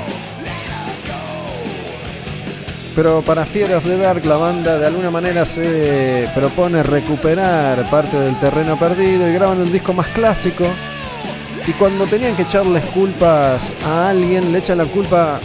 Pero 2.98 3.22
para 3.22 3.46
Fear 3.46 3.76
of 3.76 3.84
the 3.84 3.96
Dark 3.96 4.26
la 4.26 4.38
banda 4.38 4.80
de 4.80 4.88
alguna 4.88 5.12
manera 5.12 5.46
se 5.46 6.28
propone 6.34 6.82
recuperar 6.82 7.88
parte 7.92 8.18
del 8.20 8.36
terreno 8.40 8.76
perdido 8.76 9.30
y 9.30 9.34
graban 9.34 9.62
un 9.62 9.72
disco 9.72 9.94
más 9.94 10.08
clásico. 10.08 10.66
Y 11.68 11.74
cuando 11.74 12.08
tenían 12.08 12.36
que 12.36 12.42
echarles 12.42 12.84
culpas 12.86 13.72
a 13.86 14.10
alguien, 14.10 14.52
le 14.52 14.58
echan 14.58 14.80
la 14.80 14.86
culpa 14.86 15.40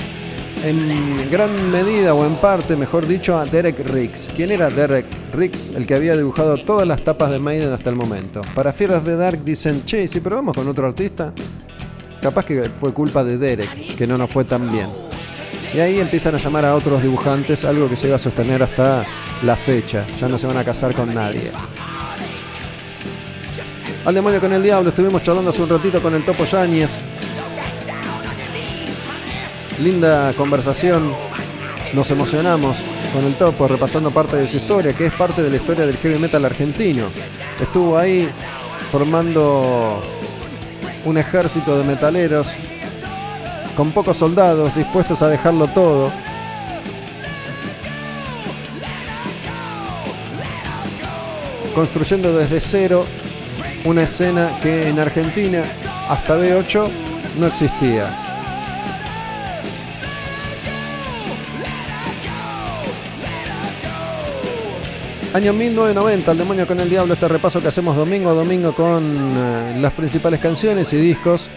en 0.65 1.31
gran 1.31 1.71
medida 1.71 2.15
o 2.15 2.25
en 2.25 2.37
parte, 2.37 2.75
mejor 2.75 3.07
dicho, 3.07 3.37
a 3.37 3.45
Derek 3.45 3.81
Riggs. 3.87 4.31
¿Quién 4.35 4.51
era 4.51 4.71
Derek 4.71 5.05
Riggs? 5.35 5.73
El 5.77 5.85
que 5.85 5.93
había 5.93 6.17
dibujado 6.17 6.57
todas 6.57 6.89
las 6.89 7.05
tapas 7.05 7.31
de 7.31 7.39
Maiden 7.39 7.71
hasta 7.71 7.91
el 7.91 7.97
momento. 7.97 8.41
Para 8.55 8.73
Fear 8.73 8.93
of 8.93 9.05
the 9.05 9.17
Dark 9.17 9.45
dicen, 9.45 9.85
che, 9.85 10.05
¿y 10.05 10.09
si 10.09 10.21
probamos 10.21 10.57
con 10.57 10.67
otro 10.69 10.87
artista, 10.87 11.35
capaz 12.23 12.47
que 12.47 12.71
fue 12.81 12.95
culpa 12.95 13.23
de 13.23 13.37
Derek, 13.37 13.97
que 13.99 14.07
no 14.07 14.17
nos 14.17 14.31
fue 14.31 14.45
tan 14.45 14.71
bien. 14.73 15.02
Y 15.75 15.81
ahí 15.81 16.01
empiezan 16.01 16.35
a 16.35 16.39
llamar 16.39 16.67
a 16.67 16.75
otros 16.75 17.03
dibujantes, 17.03 17.65
algo 17.65 17.89
que 17.89 17.97
se 17.97 18.07
iba 18.07 18.17
a 18.17 18.19
sostener 18.19 18.63
hasta 18.63 19.07
la 19.43 19.57
fecha. 19.57 20.07
Ya 20.21 20.29
no 20.29 20.37
se 20.37 20.47
van 20.47 20.59
a 20.59 20.65
casar 20.65 20.95
con 20.95 21.15
nadie. 21.15 21.51
Al 24.05 24.15
demonio 24.15 24.41
con 24.41 24.53
el 24.53 24.63
diablo, 24.63 24.91
estuvimos 24.91 25.23
charlando 25.23 25.51
hace 25.51 25.63
un 25.63 25.69
ratito 25.71 26.03
con 26.03 26.15
el 26.15 26.25
Topo 26.25 26.45
Yáñez. 26.45 27.01
Linda 29.81 30.35
conversación. 30.35 31.11
Nos 31.95 32.11
emocionamos 32.11 32.79
con 33.13 33.25
el 33.25 33.35
Topo 33.37 33.67
repasando 33.67 34.11
parte 34.11 34.37
de 34.37 34.49
su 34.49 34.59
historia, 34.59 34.93
que 34.93 35.07
es 35.07 35.13
parte 35.13 35.43
de 35.43 35.51
la 35.51 35.57
historia 35.57 35.87
del 35.87 35.97
heavy 35.97 36.19
metal 36.19 36.45
argentino. 36.45 37.07
Estuvo 37.61 37.97
ahí 37.97 38.29
formando 38.91 40.03
un 41.05 41.17
ejército 41.17 41.79
de 41.79 41.85
metaleros 41.85 42.49
con 43.77 43.93
pocos 43.93 44.17
soldados 44.17 44.75
dispuestos 44.75 45.23
a 45.23 45.29
dejarlo 45.29 45.67
todo. 45.69 46.11
Construyendo 51.75 52.37
desde 52.37 52.61
cero 52.61 53.07
una 53.85 54.03
escena 54.03 54.59
que 54.63 54.89
en 54.89 54.99
Argentina 54.99 55.63
hasta 56.09 56.37
B8 56.37 56.89
no 57.39 57.47
existía. 57.47 58.23
Año 65.35 65.55
1990, 65.55 66.33
El 66.33 66.39
demonio 66.39 66.67
con 66.67 66.79
el 66.79 66.91
diablo, 66.91 67.15
este 67.15 67.27
repaso 67.27 67.63
que 67.63 67.69
hacemos 67.69 67.97
domingo 67.97 68.29
a 68.29 68.35
domingo 68.35 68.75
con 68.75 69.03
eh, 69.03 69.79
las 69.81 69.93
principales 69.95 70.41
canciones 70.41 70.93
y 70.93 70.97
discos 70.99 71.49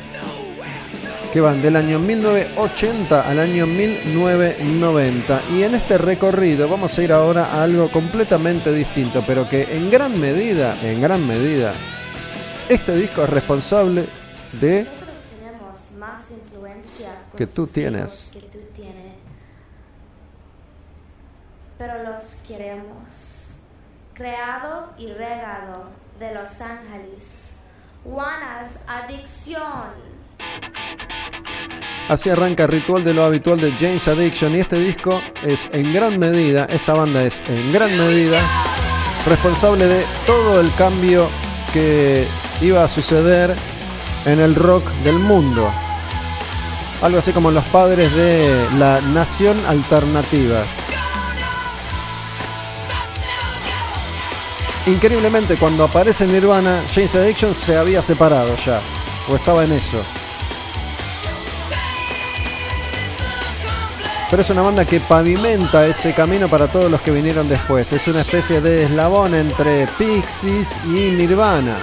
que 1.36 1.42
van 1.42 1.62
del 1.62 1.76
año 1.76 2.00
1980 2.00 3.30
al 3.30 3.40
año 3.40 3.68
1990. 3.68 5.42
Y 5.52 5.64
en 5.64 5.76
este 5.76 5.98
recorrido 5.98 6.70
vamos 6.70 6.98
a 6.98 7.04
ir 7.04 7.12
ahora 7.12 7.48
a 7.48 7.64
algo 7.64 7.92
completamente 7.92 8.72
distinto, 8.72 9.22
pero 9.28 9.50
que 9.50 9.64
en 9.76 9.92
gran 9.92 10.18
medida, 10.18 10.78
en 10.82 11.02
gran 11.02 11.28
medida, 11.28 11.74
este 12.70 12.96
disco 12.96 13.26
es 13.26 13.30
responsable 13.30 14.06
de 14.62 14.88
más 16.00 16.32
influencia 16.32 17.12
Que 17.36 17.48
tú 17.48 17.68
tienes. 17.68 18.32
que 18.32 18.40
tú 18.40 18.60
tienes. 18.74 19.16
Pero 21.78 22.14
los 22.14 22.24
queremos. 22.48 23.64
Creado 24.14 24.94
y 24.98 25.12
regado 25.12 25.90
de 26.18 26.34
Los 26.34 26.62
Ángeles. 26.62 27.64
Juanas 28.06 28.80
Adicción. 28.88 30.15
Así 32.08 32.30
arranca 32.30 32.68
Ritual 32.68 33.04
de 33.04 33.14
lo 33.16 33.26
habitual 33.26 33.60
de 33.60 33.72
James 33.80 34.08
Addiction 34.08 34.56
y 34.56 34.60
este 34.60 34.78
disco 34.78 35.22
es 35.44 35.68
en 35.72 35.92
gran 35.92 36.20
medida, 36.20 36.66
esta 36.70 36.94
banda 36.94 37.24
es 37.24 37.42
en 37.48 37.74
gran 37.74 37.98
medida 37.98 38.40
responsable 39.26 39.88
de 39.88 40.06
todo 40.28 40.62
el 40.62 40.72
cambio 40.76 41.28
que 41.74 42.28
iba 42.62 42.84
a 42.84 42.88
suceder 42.88 43.56
en 44.26 44.40
el 44.40 44.54
rock 44.54 44.88
del 45.04 45.18
mundo. 45.18 45.72
Algo 47.02 47.18
así 47.18 47.34
como 47.34 47.50
los 47.50 47.66
padres 47.66 48.14
de 48.16 48.68
la 48.78 49.02
nación 49.02 49.58
alternativa. 49.68 50.64
Increíblemente, 54.86 55.58
cuando 55.58 55.86
aparece 55.86 56.28
Nirvana, 56.28 56.84
James 56.94 57.16
Addiction 57.16 57.56
se 57.56 57.76
había 57.76 58.04
separado 58.04 58.56
ya, 58.64 58.80
o 59.28 59.36
estaba 59.36 59.64
en 59.64 59.72
eso. 59.72 60.04
Pero 64.36 64.44
es 64.44 64.50
una 64.50 64.64
banda 64.64 64.84
que 64.84 65.00
pavimenta 65.00 65.88
ese 65.88 66.14
camino 66.14 66.50
para 66.50 66.70
todos 66.70 66.92
los 66.92 67.00
que 67.00 67.10
vinieron 67.10 67.48
después. 67.48 67.94
Es 67.94 68.06
una 68.10 68.20
especie 68.20 68.60
de 68.60 68.84
eslabón 68.84 69.34
entre 69.34 69.88
Pixies 69.98 70.78
y 70.88 71.12
Nirvana. 71.12 71.78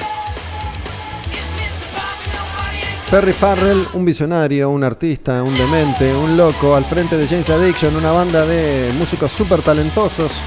Perry 3.10 3.32
Farrell, 3.32 3.88
un 3.94 4.04
visionario, 4.04 4.68
un 4.68 4.84
artista, 4.84 5.42
un 5.42 5.54
demente, 5.54 6.14
un 6.14 6.36
loco, 6.36 6.76
al 6.76 6.84
frente 6.84 7.16
de 7.16 7.26
James 7.26 7.48
Addiction, 7.48 7.96
una 7.96 8.12
banda 8.12 8.44
de 8.44 8.92
músicos 8.98 9.32
súper 9.32 9.62
talentosos. 9.62 10.42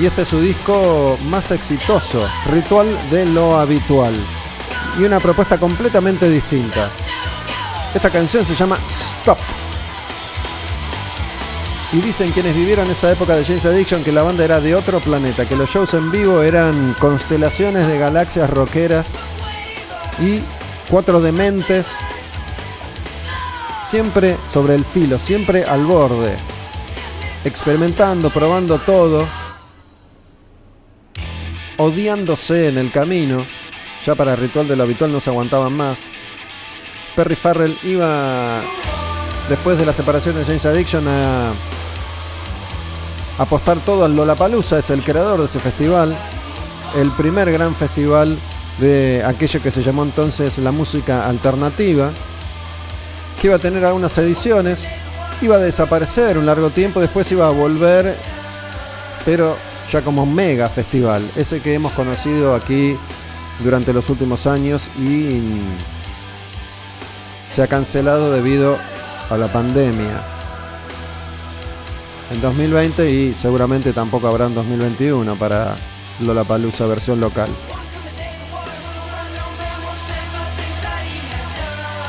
Y 0.00 0.06
este 0.06 0.22
es 0.22 0.28
su 0.28 0.40
disco 0.40 1.16
más 1.22 1.52
exitoso, 1.52 2.28
Ritual 2.50 2.88
de 3.12 3.24
lo 3.24 3.56
Habitual. 3.56 4.14
Y 4.98 5.04
una 5.04 5.20
propuesta 5.20 5.60
completamente 5.60 6.28
distinta. 6.28 6.90
Esta 7.94 8.10
canción 8.10 8.44
se 8.44 8.54
llama 8.54 8.78
Stop. 8.88 9.38
Y 11.92 12.00
dicen 12.00 12.32
quienes 12.32 12.54
vivieron 12.54 12.90
esa 12.90 13.10
época 13.12 13.36
de 13.36 13.44
James 13.44 13.64
Addiction 13.64 14.02
que 14.04 14.12
la 14.12 14.22
banda 14.22 14.44
era 14.44 14.60
de 14.60 14.74
otro 14.74 15.00
planeta, 15.00 15.46
que 15.46 15.56
los 15.56 15.70
shows 15.70 15.94
en 15.94 16.10
vivo 16.10 16.42
eran 16.42 16.94
constelaciones 16.98 17.86
de 17.86 17.98
galaxias 17.98 18.50
rockeras 18.50 19.14
y 20.18 20.40
cuatro 20.90 21.20
dementes, 21.20 21.92
siempre 23.82 24.36
sobre 24.48 24.74
el 24.74 24.84
filo, 24.84 25.18
siempre 25.18 25.64
al 25.64 25.84
borde. 25.84 26.36
experimentando, 27.44 28.30
probando 28.30 28.78
todo, 28.80 29.24
odiándose 31.76 32.66
en 32.68 32.78
el 32.78 32.90
camino, 32.90 33.46
ya 34.04 34.16
para 34.16 34.34
ritual 34.34 34.66
de 34.66 34.74
lo 34.74 34.82
habitual 34.82 35.12
no 35.12 35.20
se 35.20 35.30
aguantaban 35.30 35.72
más. 35.72 36.08
Perry 37.16 37.34
Farrell 37.34 37.78
iba, 37.82 38.60
después 39.48 39.78
de 39.78 39.86
la 39.86 39.94
separación 39.94 40.36
de 40.36 40.44
James 40.44 40.66
Addiction, 40.66 41.08
a 41.08 41.52
apostar 43.38 43.78
todo 43.78 44.04
al 44.04 44.14
Lollapalooza, 44.14 44.78
es 44.78 44.90
el 44.90 45.02
creador 45.02 45.40
de 45.40 45.46
ese 45.46 45.58
festival, 45.58 46.14
el 46.94 47.10
primer 47.12 47.50
gran 47.50 47.74
festival 47.74 48.38
de 48.78 49.22
aquello 49.24 49.62
que 49.62 49.70
se 49.70 49.82
llamó 49.82 50.02
entonces 50.02 50.58
la 50.58 50.72
música 50.72 51.26
alternativa, 51.26 52.12
que 53.40 53.46
iba 53.46 53.56
a 53.56 53.60
tener 53.60 53.82
algunas 53.86 54.16
ediciones, 54.18 54.86
iba 55.40 55.56
a 55.56 55.60
desaparecer 55.60 56.36
un 56.36 56.44
largo 56.44 56.68
tiempo, 56.68 57.00
después 57.00 57.32
iba 57.32 57.46
a 57.46 57.50
volver, 57.50 58.18
pero 59.24 59.56
ya 59.90 60.02
como 60.02 60.26
mega 60.26 60.68
festival, 60.68 61.22
ese 61.34 61.60
que 61.60 61.72
hemos 61.72 61.92
conocido 61.92 62.54
aquí 62.54 62.94
durante 63.64 63.94
los 63.94 64.10
últimos 64.10 64.46
años 64.46 64.90
y 64.98 65.40
se 67.56 67.62
ha 67.62 67.68
cancelado 67.68 68.30
debido 68.32 68.76
a 69.30 69.36
la 69.38 69.50
pandemia. 69.50 70.20
En 72.30 72.42
2020 72.42 73.10
y 73.10 73.34
seguramente 73.34 73.94
tampoco 73.94 74.28
habrá 74.28 74.44
en 74.44 74.54
2021 74.54 75.36
para 75.36 75.74
Lollapalooza 76.20 76.84
versión 76.86 77.18
local. 77.18 77.48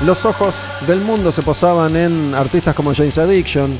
Los 0.02 0.26
ojos 0.26 0.68
del 0.86 1.00
mundo 1.00 1.32
se 1.32 1.44
posaban 1.44 1.96
en 1.96 2.36
artistas 2.36 2.76
como 2.76 2.94
James 2.94 3.18
Addiction, 3.18 3.80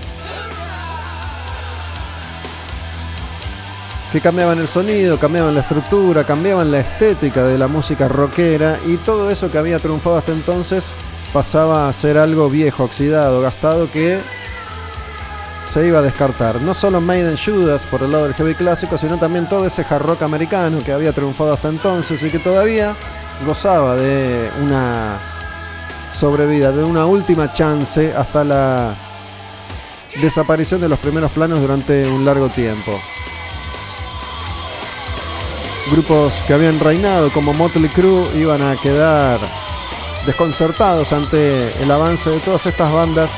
que 4.14 4.22
cambiaban 4.22 4.60
el 4.60 4.70
sonido, 4.70 5.20
cambiaban 5.20 5.54
la 5.54 5.60
estructura, 5.60 6.24
cambiaban 6.24 6.72
la 6.72 6.80
estética 6.80 7.44
de 7.44 7.58
la 7.58 7.68
música 7.68 8.08
rockera 8.08 8.80
y 8.88 8.96
todo 8.96 9.30
eso 9.30 9.52
que 9.52 9.58
había 9.58 9.80
triunfado 9.80 10.16
hasta 10.16 10.32
entonces 10.32 10.94
pasaba 11.34 11.88
a 11.88 11.94
ser 11.94 12.18
algo 12.18 12.50
viejo, 12.50 12.84
oxidado, 12.84 13.42
gastado 13.42 13.92
que 13.92 14.20
se 15.68 15.86
iba 15.86 16.00
a 16.00 16.02
descartar. 16.02 16.62
No 16.62 16.74
solo 16.74 17.02
Maiden 17.02 17.38
Judas 17.38 17.86
por 17.86 18.02
el 18.02 18.12
lado 18.12 18.26
del 18.26 18.34
heavy 18.34 18.56
clásico, 18.56 18.98
sino 18.98 19.18
también 19.18 19.50
todo 19.50 19.66
ese 19.66 19.86
hard 19.88 20.04
rock 20.04 20.22
americano 20.24 20.84
que 20.84 20.94
había 20.94 21.14
triunfado 21.14 21.54
hasta 21.54 21.68
entonces 21.68 22.22
y 22.24 22.30
que 22.30 22.40
todavía 22.40 22.96
gozaba 23.46 23.96
de 23.96 24.50
una 24.62 25.20
sobrevida, 26.14 26.72
de 26.72 26.84
una 26.84 27.06
última 27.06 27.52
chance 27.54 28.14
hasta 28.16 28.44
la 28.44 28.96
desaparición 30.22 30.82
de 30.82 30.90
los 30.90 31.00
primeros 31.00 31.32
planos 31.32 31.60
durante 31.60 32.08
un 32.08 32.26
largo 32.26 32.50
tiempo. 32.50 33.00
Grupos 35.92 36.44
que 36.46 36.54
habían 36.54 36.80
reinado 36.80 37.32
como 37.32 37.54
Motley 37.54 37.90
Crue 37.90 38.30
iban 38.36 38.62
a 38.62 38.76
quedar 38.78 39.40
desconcertados 40.28 41.14
ante 41.14 41.82
el 41.82 41.90
avance 41.90 42.30
de 42.30 42.40
todas 42.42 42.66
estas 42.66 42.92
bandas 42.92 43.32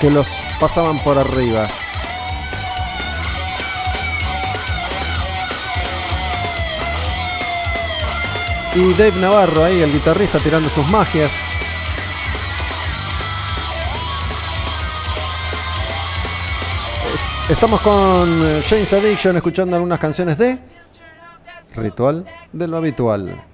que 0.00 0.10
los 0.10 0.28
pasaban 0.58 1.02
por 1.02 1.16
arriba. 1.16 1.68
Y 8.74 8.94
Dave 8.94 9.12
Navarro 9.12 9.64
ahí, 9.64 9.80
el 9.80 9.92
guitarrista, 9.92 10.40
tirando 10.40 10.68
sus 10.68 10.86
magias. 10.88 11.32
Estamos 17.48 17.80
con 17.80 18.62
James 18.62 18.92
Addiction 18.92 19.36
escuchando 19.36 19.76
algunas 19.76 19.98
canciones 19.98 20.36
de 20.36 20.58
Ritual 21.76 22.24
de 22.52 22.68
lo 22.68 22.76
habitual. 22.76 23.49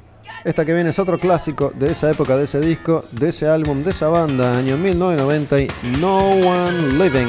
Esta 0.46 0.64
que 0.64 0.72
viene 0.72 0.90
es 0.90 0.98
otro 1.00 1.18
clásico 1.18 1.72
de 1.74 1.90
esa 1.90 2.08
época, 2.08 2.36
de 2.36 2.44
ese 2.44 2.60
disco, 2.60 3.04
de 3.10 3.30
ese 3.30 3.48
álbum, 3.48 3.82
de 3.82 3.90
esa 3.90 4.06
banda, 4.06 4.56
año 4.56 4.76
1990 4.76 5.60
y 5.60 5.68
No 5.98 6.18
One 6.18 6.92
Living. 6.92 7.26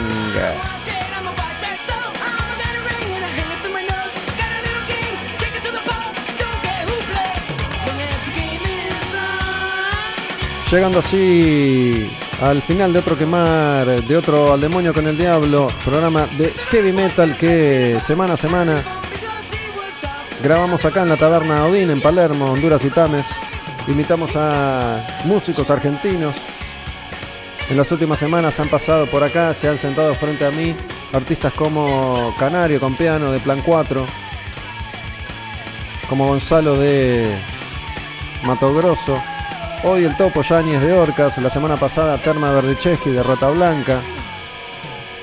Llegando 10.72 10.99
así 10.99 12.11
al 12.39 12.61
final 12.61 12.94
de 12.94 12.99
otro 12.99 13.18
quemar, 13.18 13.88
de 14.03 14.15
otro 14.15 14.53
al 14.53 14.61
demonio 14.61 14.94
con 14.94 15.07
el 15.07 15.18
diablo, 15.18 15.72
programa 15.84 16.27
de 16.38 16.52
heavy 16.69 16.91
metal 16.91 17.35
que 17.35 17.98
semana 17.99 18.35
a 18.35 18.38
semana 18.38 18.84
grabamos 20.43 20.85
acá 20.85 21.03
en 21.03 21.09
la 21.09 21.18
taberna 21.18 21.65
Odín 21.65 21.89
en 21.89 22.01
Palermo, 22.01 22.51
Honduras 22.51 22.84
y 22.85 22.89
Tames. 22.89 23.27
Invitamos 23.88 24.35
a 24.35 25.22
músicos 25.26 25.69
argentinos. 25.69 26.38
En 27.69 27.77
las 27.77 27.91
últimas 27.91 28.19
semanas 28.19 28.59
han 28.59 28.69
pasado 28.69 29.05
por 29.07 29.23
acá, 29.23 29.53
se 29.53 29.68
han 29.68 29.77
sentado 29.77 30.15
frente 30.15 30.45
a 30.45 30.51
mí 30.51 30.76
artistas 31.14 31.53
como 31.53 32.34
Canario 32.38 32.80
con 32.80 32.95
piano 32.95 33.31
de 33.31 33.39
Plan 33.39 33.61
4, 33.61 34.05
como 36.07 36.27
Gonzalo 36.27 36.77
de 36.77 37.38
Mato 38.43 38.73
Grosso, 38.73 39.22
Hoy 39.84 40.05
el 40.05 40.18
Topo 40.18 40.41
Yáñez 40.41 40.81
de 40.81 40.91
Orcas, 40.91 41.38
la 41.38 41.51
semana 41.51 41.77
pasada 41.77 42.18
Terma 42.18 42.51
Verdicheschi 42.51 43.11
de 43.11 43.22
Rata 43.22 43.49
Blanca. 43.49 44.01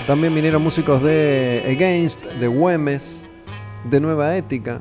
También 0.06 0.32
vinieron 0.34 0.62
músicos 0.62 1.02
de 1.02 1.62
Against, 1.66 2.26
de 2.26 2.46
Güemes, 2.46 3.26
de 3.84 4.00
Nueva 4.00 4.36
Ética. 4.36 4.80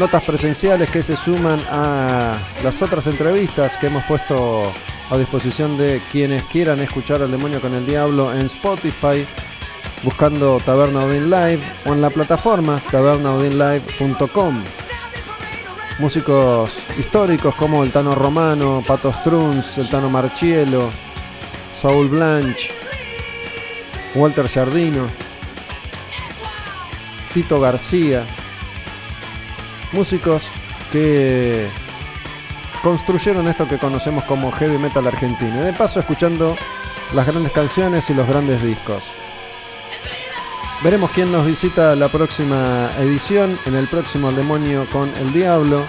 Notas 0.00 0.24
presenciales 0.24 0.88
que 0.88 1.02
se 1.02 1.14
suman 1.14 1.62
a 1.68 2.38
las 2.64 2.80
otras 2.80 3.06
entrevistas 3.06 3.76
que 3.76 3.88
hemos 3.88 4.02
puesto 4.04 4.72
a 5.10 5.18
disposición 5.18 5.76
de 5.76 6.02
quienes 6.10 6.42
quieran 6.44 6.80
escuchar 6.80 7.20
al 7.20 7.30
demonio 7.30 7.60
con 7.60 7.74
el 7.74 7.84
diablo 7.84 8.32
en 8.32 8.46
Spotify 8.46 9.26
buscando 10.02 10.58
Taberna 10.60 11.04
Odin 11.04 11.28
Live 11.28 11.60
o 11.84 11.92
en 11.92 12.00
la 12.00 12.08
plataforma 12.08 12.80
tabernaodinlive.com. 12.90 14.64
Músicos 15.98 16.78
históricos 16.98 17.54
como 17.56 17.84
el 17.84 17.92
Tano 17.92 18.14
Romano, 18.14 18.82
Pato 18.86 19.12
Struns, 19.12 19.76
el 19.76 19.90
Tano 19.90 20.08
Marchielo, 20.08 20.90
Saul 21.72 22.08
Blanche, 22.08 22.70
Walter 24.14 24.48
Jardino, 24.48 25.08
Tito 27.34 27.60
García. 27.60 28.39
Músicos 29.92 30.50
que 30.92 31.68
construyeron 32.82 33.48
esto 33.48 33.68
que 33.68 33.78
conocemos 33.78 34.24
como 34.24 34.52
heavy 34.52 34.78
metal 34.78 35.06
argentino. 35.06 35.60
Y 35.60 35.64
de 35.64 35.72
paso 35.72 36.00
escuchando 36.00 36.56
las 37.14 37.26
grandes 37.26 37.52
canciones 37.52 38.08
y 38.10 38.14
los 38.14 38.26
grandes 38.28 38.62
discos. 38.62 39.12
Veremos 40.82 41.10
quién 41.10 41.30
nos 41.30 41.44
visita 41.44 41.94
la 41.94 42.08
próxima 42.08 42.90
edición, 42.98 43.58
en 43.66 43.74
el 43.74 43.86
próximo 43.88 44.30
El 44.30 44.36
Demonio 44.36 44.86
con 44.90 45.14
el 45.16 45.32
Diablo. 45.32 45.86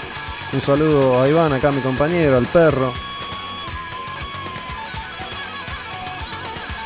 Un 0.51 0.59
saludo 0.59 1.21
a 1.21 1.29
Iván, 1.29 1.53
acá 1.53 1.71
mi 1.71 1.79
compañero, 1.79 2.35
al 2.35 2.45
perro. 2.47 2.93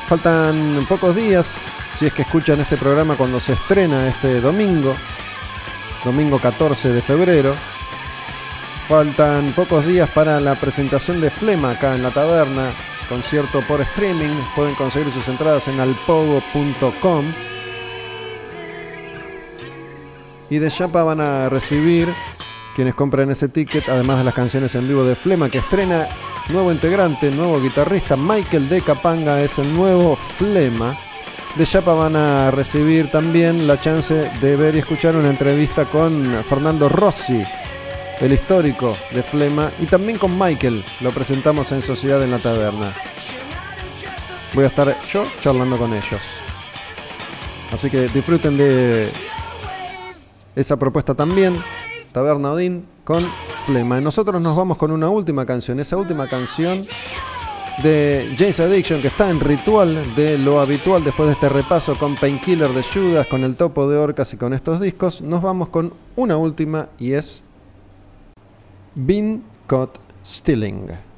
Faltan 0.07 0.85
pocos 0.87 1.15
días, 1.15 1.55
si 1.95 2.05
es 2.05 2.13
que 2.13 2.21
escuchan 2.21 2.61
este 2.61 2.77
programa 2.77 3.15
cuando 3.15 3.39
se 3.39 3.53
estrena 3.53 4.07
este 4.07 4.39
domingo, 4.39 4.95
domingo 6.06 6.40
14 6.40 6.94
de 6.94 7.02
febrero. 7.02 7.56
Faltan 8.88 9.52
pocos 9.53 9.86
días 9.86 10.10
para 10.11 10.40
la 10.40 10.56
presentación 10.56 11.19
de 11.19 11.32
Flema 11.32 11.72
acá 11.72 11.95
en 11.95 12.03
la 12.03 12.11
taberna, 12.11 12.73
concierto 13.10 13.61
por 13.68 13.82
streaming. 13.82 14.32
Pueden 14.56 14.76
conseguir 14.76 15.11
sus 15.11 15.27
entradas 15.27 15.68
en 15.68 15.80
alpogo.com. 15.80 17.34
Y 20.52 20.60
de 20.60 20.69
Chapa 20.69 21.03
van 21.03 21.19
a 21.19 21.49
recibir 21.49 22.07
quienes 22.76 22.94
compren 22.94 23.32
ese 23.32 23.49
ticket, 23.49 23.90
además 23.90 24.19
de 24.19 24.26
las 24.26 24.36
canciones 24.36 24.76
en 24.76 24.88
vivo 24.88 25.03
de 25.03 25.15
Flema, 25.15 25.49
que 25.49 25.57
estrena 25.57 26.07
nuevo 26.49 26.72
integrante, 26.72 27.32
nuevo 27.32 27.60
guitarrista. 27.60 28.15
Michael 28.15 28.69
de 28.69 28.82
Capanga 28.82 29.41
es 29.41 29.57
el 29.57 29.73
nuevo 29.73 30.15
Flema. 30.15 30.95
De 31.56 31.65
Chapa 31.65 31.94
van 31.94 32.18
a 32.18 32.52
recibir 32.52 33.10
también 33.10 33.65
la 33.65 33.80
chance 33.80 34.14
de 34.14 34.56
ver 34.57 34.76
y 34.76 34.80
escuchar 34.80 35.15
una 35.15 35.30
entrevista 35.30 35.86
con 35.86 36.44
Fernando 36.49 36.90
Rossi, 36.90 37.41
el 38.19 38.34
histórico 38.34 38.98
de 39.11 39.23
Flema, 39.23 39.72
y 39.80 39.86
también 39.86 40.18
con 40.18 40.38
Michael. 40.38 40.84
Lo 40.99 41.11
presentamos 41.11 41.72
en 41.72 41.82
Sociedad 41.82 42.22
en 42.22 42.32
la 42.32 42.40
Taberna. 42.40 42.94
Voy 44.53 44.65
a 44.65 44.68
estar 44.68 45.02
yo 45.03 45.26
charlando 45.40 45.77
con 45.77 45.94
ellos. 45.94 46.22
Así 47.72 47.90
que 47.90 48.10
disfruten 48.10 48.57
de 48.57 49.10
esa 50.57 50.77
propuesta 50.77 51.15
también, 51.15 51.57
Taberna 52.11 52.52
Odín 52.52 52.86
con 53.06 53.26
Flema. 53.65 54.02
Nosotros 54.02 54.41
nos 54.41 54.57
vamos 54.57 54.77
con 54.77 54.91
una 54.91 55.07
última 55.07 55.45
canción. 55.45 55.80
Esa 55.80 55.95
última 55.95 56.27
canción 56.27 56.86
de 57.84 58.34
James 58.38 58.60
Addiction 58.60 59.02
que 59.02 59.07
está 59.07 59.30
en 59.30 59.39
ritual 59.39 60.15
de 60.15 60.38
lo 60.38 60.60
habitual 60.60 61.03
después 61.03 61.27
de 61.27 61.34
este 61.34 61.49
repaso 61.49 61.97
con 61.97 62.15
Painkiller 62.15 62.69
de 62.69 62.84
Judas, 62.84 63.27
con 63.27 63.43
el 63.43 63.56
topo 63.56 63.89
de 63.89 63.97
Orcas 63.97 64.34
y 64.34 64.38
con 64.38 64.53
estos 64.53 64.80
discos, 64.80 65.22
nos 65.22 65.41
vamos 65.41 65.69
con 65.69 65.93
una 66.15 66.38
última 66.38 66.89
y 66.99 67.14
es 67.14 67.43
Been 68.95 69.43
Caught 69.68 69.97
Stealing. 70.26 71.14